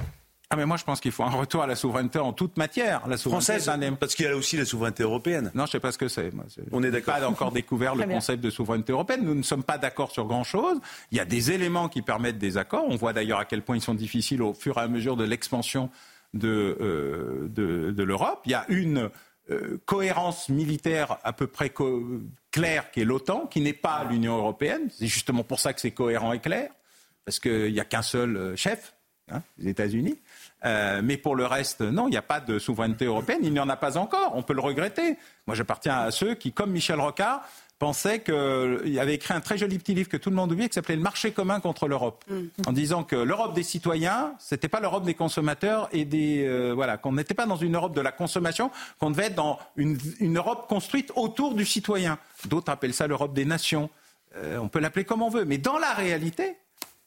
Ah 0.53 0.57
mais 0.57 0.67
moi 0.67 0.77
je 0.77 0.85
pense 0.85 1.01
qu'il 1.01 1.13
faut 1.13 1.23
un 1.23 1.31
retour 1.31 1.63
à 1.63 1.67
la 1.67 1.77
souveraineté 1.77 2.19
en 2.19 2.33
toute 2.33 2.59
matière. 2.59 3.07
La 3.09 3.17
souveraineté 3.17 3.59
française, 3.59 3.97
parce 3.99 4.15
qu'il 4.15 4.27
y 4.27 4.29
a 4.29 4.37
aussi 4.37 4.59
la 4.59 4.67
souveraineté 4.67 5.03
européenne. 5.03 5.51
Non, 5.55 5.65
je 5.65 5.73
sais 5.73 5.81
pas 5.81 5.93
ce 5.93 5.99
que 5.99 6.09
c'est. 6.09 6.31
On 6.73 6.83
est 6.83 6.91
d'accord. 6.91 7.15
Pas 7.15 7.27
encore 7.27 7.53
découvert 7.53 7.95
le 7.97 8.05
concept 8.05 8.45
de 8.45 8.51
souveraineté 8.51 8.93
européenne. 8.93 9.25
Nous 9.25 9.35
ne 9.35 9.43
sommes 9.43 9.63
pas 9.63 9.79
d'accord 9.79 10.11
sur 10.11 10.27
grand 10.27 10.45
chose. 10.45 10.79
Il 11.11 11.17
y 11.17 11.21
a 11.21 11.25
des 11.25 11.53
éléments 11.53 11.89
qui 11.89 12.03
permettent 12.03 12.39
des 12.39 12.59
accords. 12.59 12.85
On 12.87 12.97
voit 12.97 13.15
d'ailleurs 13.15 13.39
à 13.39 13.47
quel 13.47 13.63
point 13.63 13.77
ils 13.77 13.83
sont 13.83 13.95
difficiles 13.95 14.43
au 14.43 14.53
fur 14.53 14.77
et 14.77 14.81
à 14.83 14.89
mesure 14.89 15.17
de 15.17 15.25
l'expansion 15.25 15.89
de, 16.35 16.77
euh, 16.81 17.49
de, 17.49 18.03
l'Europe. 18.03 18.43
Il 18.45 18.53
y 18.53 18.55
a 18.55 18.67
une 18.69 19.11
euh, 19.51 19.79
cohérence 19.87 20.49
militaire 20.49 21.19
à 21.25 21.33
peu 21.33 21.47
près 21.47 21.73
claire 22.51 22.91
qui 22.91 23.01
est 23.01 23.05
l'OTAN, 23.05 23.47
qui 23.47 23.61
n'est 23.61 23.73
pas 23.73 24.05
l'Union 24.05 24.37
européenne. 24.37 24.89
C'est 24.91 25.07
justement 25.07 25.45
pour 25.45 25.61
ça 25.61 25.73
que 25.73 25.81
c'est 25.81 25.91
cohérent 25.91 26.33
et 26.33 26.41
clair, 26.41 26.71
parce 27.25 27.39
qu'il 27.39 27.73
n'y 27.73 27.81
a 27.81 27.85
qu'un 27.85 28.03
seul 28.03 28.37
euh, 28.37 28.57
chef, 28.57 28.95
hein, 29.31 29.43
les 29.59 29.71
États-Unis. 29.71 30.19
Euh, 30.65 31.01
mais 31.03 31.17
pour 31.17 31.35
le 31.35 31.47
reste, 31.47 31.81
non, 31.81 32.09
il 32.09 32.13
n'y 32.13 32.17
a 32.17 32.23
pas 32.23 32.41
de 32.41 32.59
souveraineté 32.59 33.07
européenne. 33.07 33.41
Il 33.43 33.53
n'y 33.53 33.61
en 33.61 33.69
a 33.69 33.77
pas 33.77 33.97
encore. 33.97 34.33
On 34.35 34.43
peut 34.43 34.55
le 34.55 34.61
regretter. 34.61 35.17
Moi, 35.47 35.57
j'appartiens 35.57 35.99
à 35.99 36.11
ceux 36.11 36.35
qui, 36.35 36.53
comme 36.53 36.71
Michel 36.71 37.01
Rocard, 37.01 37.43
pensaient 37.83 38.21
qu'il 38.21 39.01
avait 39.01 39.15
écrit 39.15 39.35
un 39.35 39.41
très 39.41 39.59
joli 39.59 39.77
petit 39.77 39.93
livre 39.93 40.09
que 40.09 40.17
tout 40.17 40.31
le 40.31 40.37
monde 40.37 40.53
oublie, 40.53 40.69
qui 40.69 40.75
s'appelait 40.75 40.95
Le 40.95 41.03
marché 41.03 41.33
commun 41.33 41.59
contre 41.59 41.89
l'Europe, 41.89 42.25
mm. 42.31 42.69
en 42.69 42.73
disant 42.73 43.03
que 43.03 43.17
l'Europe 43.17 43.55
des 43.55 43.65
citoyens, 43.65 44.35
c'était 44.39 44.69
pas 44.69 44.79
l'Europe 44.79 45.05
des 45.05 45.15
consommateurs 45.15 45.89
et 45.91 46.05
des 46.05 46.47
euh, 46.47 46.71
voilà, 46.77 46.97
qu'on 46.97 47.15
n'était 47.15 47.35
pas 47.35 47.45
dans 47.45 47.57
une 47.57 47.75
Europe 47.75 47.93
de 47.93 48.01
la 48.01 48.13
consommation, 48.13 48.71
qu'on 49.01 49.11
devait 49.11 49.27
être 49.27 49.35
dans 49.35 49.59
une, 49.75 49.99
Europe 50.37 50.69
construite 50.69 51.11
autour 51.17 51.57
du 51.57 51.65
citoyen. 51.65 52.19
D'autres 52.47 52.71
appellent 52.71 52.95
ça 52.95 53.09
l'Europe 53.09 53.35
des 53.35 53.45
nations. 53.45 53.91
Euh, 54.37 54.59
on 54.59 54.69
peut 54.69 54.79
l'appeler 54.79 55.05
comme 55.05 55.21
on 55.21 55.29
veut, 55.29 55.45
mais 55.45 55.59
dans 55.59 55.79
la 55.79 55.93
réalité, 55.93 56.57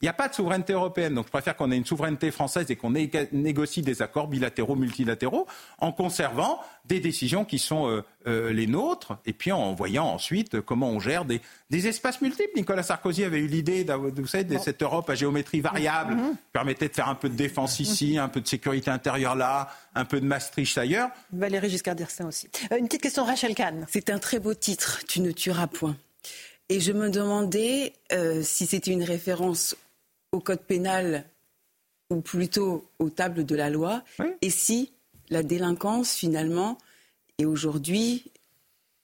il 0.02 0.04
n'y 0.04 0.10
a 0.10 0.12
pas 0.12 0.28
de 0.28 0.34
souveraineté 0.34 0.74
européenne. 0.74 1.14
Donc 1.14 1.26
je 1.26 1.30
préfère 1.30 1.56
qu'on 1.56 1.72
ait 1.72 1.76
une 1.76 1.86
souveraineté 1.86 2.30
française 2.30 2.70
et 2.70 2.76
qu'on 2.76 2.90
négocie 2.90 3.80
des 3.80 4.02
accords 4.02 4.28
bilatéraux, 4.28 4.76
multilatéraux, 4.76 5.46
en 5.78 5.90
conservant 5.90 6.60
des 6.84 7.00
décisions 7.00 7.46
qui 7.46 7.58
sont 7.58 7.88
euh, 7.88 8.04
euh, 8.26 8.52
les 8.52 8.66
nôtres, 8.66 9.16
et 9.24 9.32
puis 9.32 9.52
en 9.52 9.72
voyant 9.72 10.04
ensuite 10.04 10.60
comment 10.60 10.90
on 10.90 11.00
gère 11.00 11.24
des, 11.24 11.40
espaces 11.70 12.20
multiples. 12.20 12.50
Nicolas 12.56 12.82
Sarkozy 12.82 13.24
avait 13.24 13.38
eu 13.38 13.46
l'idée, 13.46 13.84
vous 13.84 14.26
savez, 14.26 14.44
de 14.44 14.58
cette 14.58 14.82
Europe 14.82 15.08
à 15.08 15.14
géométrie 15.14 15.60
variable, 15.60 16.14
qui 16.14 16.20
mm-hmm. 16.20 16.36
permettait 16.52 16.88
de 16.88 16.94
faire 16.94 17.08
un 17.08 17.14
peu 17.14 17.30
de 17.30 17.34
défense 17.34 17.80
ici, 17.80 18.18
un 18.18 18.28
peu 18.28 18.40
de 18.40 18.48
sécurité 18.48 18.90
intérieure 18.90 19.34
là, 19.34 19.70
un 19.94 20.04
peu 20.04 20.20
de 20.20 20.26
Maastricht 20.26 20.76
ailleurs. 20.76 21.08
Valérie 21.32 21.70
Giscard 21.70 21.94
d'Estaing 21.94 22.28
aussi. 22.28 22.48
Euh, 22.70 22.76
une 22.76 22.86
petite 22.86 23.02
question, 23.02 23.24
Rachel 23.24 23.54
Kahn. 23.54 23.86
C'est 23.88 24.10
un 24.10 24.18
très 24.18 24.40
beau 24.40 24.52
titre, 24.52 25.00
Tu 25.08 25.20
ne 25.20 25.32
tueras 25.32 25.68
point. 25.68 25.96
Et 26.68 26.80
je 26.80 26.90
me 26.90 27.10
demandais 27.10 27.92
si 28.42 28.66
c'était 28.66 28.90
une 28.90 29.04
référence 29.04 29.76
au 30.32 30.40
code 30.40 30.62
pénal 30.62 31.24
ou 32.10 32.20
plutôt 32.20 32.88
aux 32.98 33.10
tables 33.10 33.44
de 33.44 33.56
la 33.56 33.70
loi, 33.70 34.02
et 34.40 34.50
si 34.50 34.92
la 35.28 35.42
délinquance 35.42 36.14
finalement, 36.14 36.78
et 37.38 37.46
aujourd'hui, 37.46 38.30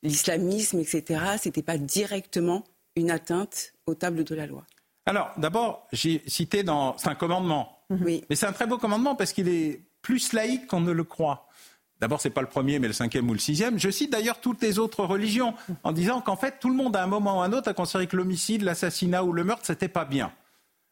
l'islamisme, 0.03 0.79
etc., 0.79 1.21
n'était 1.45 1.63
pas 1.63 1.79
directement 1.79 2.65
une 2.97 3.11
atteinte 3.11 3.73
aux 3.87 3.95
tables 3.95 4.25
de 4.25 4.35
la 4.35 4.47
loi 4.47 4.65
Alors, 5.07 5.33
d'abord, 5.37 5.87
j'ai 5.93 6.23
cité 6.27 6.63
dans... 6.63 6.97
C'est 6.99 7.09
un 7.09 7.15
commandement. 7.15 7.79
Oui. 7.91 8.25
Mais 8.31 8.37
c'est 8.37 8.47
un 8.47 8.53
très 8.53 8.67
beau 8.67 8.79
commandement 8.79 9.15
parce 9.15 9.33
qu'il 9.33 9.49
est 9.49 9.81
plus 10.01 10.33
laïque 10.33 10.67
qu'on 10.67 10.81
ne 10.81 10.93
le 10.93 11.05
croit. 11.05 11.49
D'abord, 12.01 12.21
ce 12.21 12.29
n'est 12.29 12.35
pas 12.35 12.41
le 12.41 12.49
premier, 12.49 12.79
mais 12.79 12.89
le 12.89 12.93
cinquième 12.93 13.29
ou 13.31 13.33
le 13.33 13.39
sixième. 13.39 13.79
Je 13.79 13.91
cite 13.91 14.11
d'ailleurs 14.11 14.41
toutes 14.41 14.61
les 14.61 14.79
autres 14.79 15.05
religions 15.05 15.55
en 15.85 15.93
disant 15.93 16.21
qu'en 16.21 16.37
fait, 16.37 16.59
tout 16.59 16.69
le 16.69 16.75
monde, 16.75 16.97
à 16.97 17.03
un 17.03 17.07
moment 17.07 17.39
ou 17.39 17.43
à 17.43 17.45
un 17.45 17.53
autre, 17.53 17.69
a 17.69 17.75
considéré 17.75 18.07
que 18.07 18.17
l'homicide, 18.17 18.63
l'assassinat 18.63 19.25
ou 19.25 19.33
le 19.33 19.45
meurtre, 19.45 19.67
c'était 19.67 19.89
pas 19.89 20.05
bien 20.05 20.33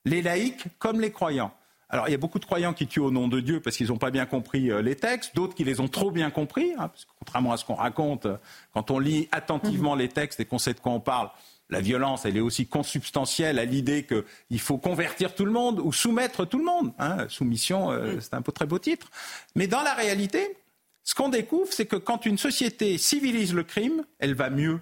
les 0.05 0.23
laïcs 0.23 0.67
comme 0.79 1.01
les 1.01 1.11
croyants. 1.11 1.53
Alors, 1.91 2.09
il 2.09 2.13
y 2.13 2.15
a 2.15 2.19
beaucoup 2.19 2.39
de 2.39 2.45
croyants 2.45 2.73
qui 2.73 2.87
tuent 2.87 3.01
au 3.01 3.11
nom 3.11 3.27
de 3.27 3.41
Dieu 3.41 3.61
parce 3.61 3.77
qu'ils 3.77 3.89
n'ont 3.89 3.99
pas 3.99 4.13
bien 4.13 4.25
compris 4.25 4.71
euh, 4.71 4.81
les 4.81 4.95
textes, 4.95 5.35
d'autres 5.35 5.55
qui 5.55 5.65
les 5.65 5.81
ont 5.81 5.89
trop 5.89 6.13
bien 6.13 6.31
compris, 6.31 6.73
hein, 6.79 6.89
parce 6.89 7.05
que 7.05 7.11
contrairement 7.19 7.53
à 7.53 7.57
ce 7.57 7.65
qu'on 7.65 7.75
raconte, 7.75 8.27
euh, 8.27 8.37
quand 8.73 8.93
on 8.93 9.01
lit 9.01 9.29
attentivement 9.33 9.97
les 9.97 10.09
textes 10.09 10.39
et 10.39 10.45
qu'on 10.45 10.59
sait 10.59 10.73
de 10.73 10.79
quoi 10.79 10.93
on 10.93 11.01
parle, 11.01 11.31
la 11.69 11.81
violence, 11.81 12.25
elle 12.25 12.37
est 12.37 12.41
aussi 12.41 12.67
consubstantielle 12.67 13.59
à 13.59 13.65
l'idée 13.65 14.05
qu'il 14.07 14.61
faut 14.61 14.79
convertir 14.79 15.35
tout 15.35 15.45
le 15.45 15.53
monde 15.53 15.81
ou 15.81 15.93
soumettre 15.93 16.45
tout 16.45 16.59
le 16.59 16.65
monde. 16.65 16.93
Hein. 16.99 17.29
Soumission, 17.29 17.91
euh, 17.91 18.21
c'est 18.21 18.35
un 18.35 18.43
peu 18.43 18.53
très 18.53 18.67
beau 18.67 18.79
titre. 18.79 19.11
Mais 19.57 19.67
dans 19.67 19.83
la 19.83 19.95
réalité, 19.95 20.57
ce 21.03 21.15
qu'on 21.15 21.29
découvre, 21.29 21.73
c'est 21.73 21.87
que 21.87 21.97
quand 21.97 22.27
une 22.27 22.39
société 22.39 22.99
civilise 22.99 23.55
le 23.55 23.65
crime, 23.65 24.05
elle 24.19 24.35
va 24.35 24.51
mieux 24.51 24.81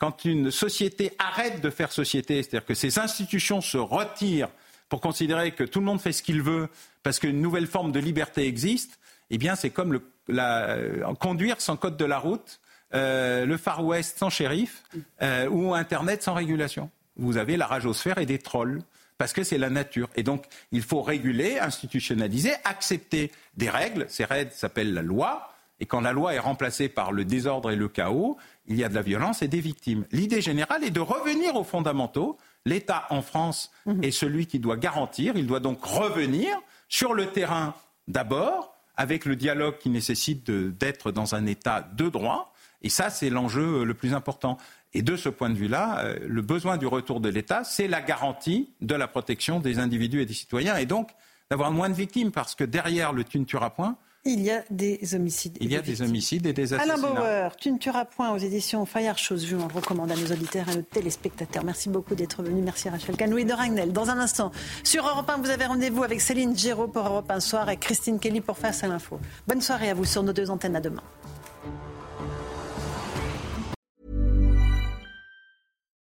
quand 0.00 0.24
une 0.24 0.50
société 0.50 1.12
arrête 1.18 1.60
de 1.60 1.70
faire 1.70 1.92
société, 1.92 2.42
c'est-à-dire 2.42 2.64
que 2.64 2.74
ses 2.74 2.98
institutions 2.98 3.60
se 3.60 3.76
retirent 3.76 4.48
pour 4.88 5.00
considérer 5.00 5.52
que 5.52 5.62
tout 5.62 5.78
le 5.78 5.84
monde 5.84 6.00
fait 6.00 6.12
ce 6.12 6.22
qu'il 6.22 6.42
veut 6.42 6.68
parce 7.02 7.18
qu'une 7.18 7.40
nouvelle 7.40 7.66
forme 7.66 7.92
de 7.92 8.00
liberté 8.00 8.46
existe, 8.46 8.98
eh 9.28 9.36
bien 9.36 9.54
c'est 9.54 9.70
comme 9.70 10.00
euh, 10.30 11.14
conduire 11.20 11.60
sans 11.60 11.76
code 11.76 11.98
de 11.98 12.06
la 12.06 12.18
route, 12.18 12.60
euh, 12.94 13.44
le 13.44 13.56
Far 13.58 13.84
West 13.84 14.18
sans 14.18 14.30
shérif 14.30 14.82
euh, 15.22 15.48
ou 15.48 15.74
Internet 15.74 16.22
sans 16.22 16.34
régulation. 16.34 16.90
Vous 17.16 17.36
avez 17.36 17.58
la 17.58 17.66
ragosphère 17.66 18.18
et 18.18 18.26
des 18.26 18.38
trolls 18.38 18.82
parce 19.18 19.34
que 19.34 19.44
c'est 19.44 19.58
la 19.58 19.68
nature. 19.68 20.08
Et 20.16 20.22
donc, 20.22 20.46
il 20.72 20.80
faut 20.80 21.02
réguler, 21.02 21.58
institutionnaliser, 21.58 22.54
accepter 22.64 23.30
des 23.54 23.68
règles. 23.68 24.06
Ces 24.08 24.24
règles 24.24 24.50
s'appellent 24.50 24.94
la 24.94 25.02
loi. 25.02 25.49
Et 25.80 25.86
quand 25.86 26.00
la 26.00 26.12
loi 26.12 26.34
est 26.34 26.38
remplacée 26.38 26.88
par 26.88 27.10
le 27.10 27.24
désordre 27.24 27.70
et 27.70 27.76
le 27.76 27.88
chaos, 27.88 28.36
il 28.66 28.76
y 28.76 28.84
a 28.84 28.88
de 28.88 28.94
la 28.94 29.02
violence 29.02 29.42
et 29.42 29.48
des 29.48 29.60
victimes. 29.60 30.04
L'idée 30.12 30.42
générale 30.42 30.84
est 30.84 30.90
de 30.90 31.00
revenir 31.00 31.56
aux 31.56 31.64
fondamentaux. 31.64 32.36
L'État 32.66 33.06
en 33.08 33.22
France 33.22 33.70
mhm. 33.86 34.04
est 34.04 34.10
celui 34.10 34.46
qui 34.46 34.58
doit 34.58 34.76
garantir. 34.76 35.36
Il 35.36 35.46
doit 35.46 35.60
donc 35.60 35.82
revenir 35.82 36.56
sur 36.88 37.14
le 37.14 37.26
terrain 37.26 37.74
d'abord, 38.08 38.76
avec 38.96 39.24
le 39.24 39.36
dialogue 39.36 39.78
qui 39.78 39.88
nécessite 39.88 40.50
d'être 40.50 41.10
dans 41.10 41.34
un 41.34 41.46
État 41.46 41.88
de 41.96 42.08
droit. 42.08 42.52
Et 42.82 42.90
ça, 42.90 43.08
c'est 43.08 43.30
l'enjeu 43.30 43.84
le 43.84 43.94
plus 43.94 44.12
important. 44.12 44.58
Et 44.92 45.02
de 45.02 45.16
ce 45.16 45.28
point 45.28 45.48
de 45.48 45.54
vue-là, 45.54 46.00
euh, 46.00 46.18
le 46.26 46.42
besoin 46.42 46.76
du 46.76 46.86
retour 46.86 47.20
de 47.20 47.28
l'État, 47.28 47.64
c'est 47.64 47.88
la 47.88 48.02
garantie 48.02 48.74
de 48.80 48.94
la 48.94 49.06
protection 49.06 49.60
des 49.60 49.78
individus 49.78 50.20
et 50.20 50.26
des 50.26 50.34
citoyens, 50.34 50.76
et 50.76 50.86
donc 50.86 51.10
d'avoir 51.50 51.70
moins 51.70 51.88
de 51.88 51.94
victimes, 51.94 52.32
parce 52.32 52.54
que 52.54 52.64
derrière 52.64 53.12
le 53.12 53.24
tu 53.24 53.38
ne 53.38 53.44
tueras 53.44 53.70
point, 53.70 53.96
il 54.24 54.42
y 54.42 54.50
a 54.50 54.62
des 54.70 55.14
homicides. 55.14 55.56
Il 55.60 55.72
y 55.72 55.76
a 55.76 55.80
des, 55.80 56.02
homicides 56.02 56.46
et 56.46 56.52
des 56.52 56.74
assassinats. 56.74 56.94
Alain 56.94 57.14
Bauer, 57.14 57.56
tu 57.56 57.72
ne 57.72 57.78
tueras 57.78 58.04
point 58.04 58.32
aux 58.32 58.38
éditions 58.38 58.84
Fayard 58.84 59.16
Chose 59.16 59.44
Vue. 59.46 59.56
On 59.56 59.66
le 59.66 59.72
recommande 59.72 60.12
à 60.12 60.16
nos 60.16 60.26
auditeurs 60.26 60.68
et 60.68 60.72
à 60.72 60.76
nos 60.76 60.82
téléspectateurs. 60.82 61.64
Merci 61.64 61.88
beaucoup 61.88 62.14
d'être 62.14 62.42
venu. 62.42 62.60
Merci 62.60 62.88
Rachel 62.90 63.16
Canoui 63.16 63.44
de 63.44 63.52
Ragnel. 63.52 63.92
Dans 63.92 64.10
un 64.10 64.18
instant, 64.18 64.52
sur 64.84 65.08
Europe 65.08 65.28
1, 65.28 65.38
vous 65.38 65.50
avez 65.50 65.64
rendez-vous 65.64 66.02
avec 66.02 66.20
Céline 66.20 66.56
Giraud 66.56 66.88
pour 66.88 67.06
Europe 67.06 67.30
1 67.30 67.40
Soir 67.40 67.70
et 67.70 67.78
Christine 67.78 68.18
Kelly 68.18 68.40
pour 68.40 68.58
Face 68.58 68.84
à 68.84 68.88
l'info. 68.88 69.18
Bonne 69.48 69.62
soirée 69.62 69.88
à 69.88 69.94
vous 69.94 70.04
sur 70.04 70.22
nos 70.22 70.32
deux 70.32 70.50
antennes. 70.50 70.76
À 70.76 70.80
demain. 70.80 71.02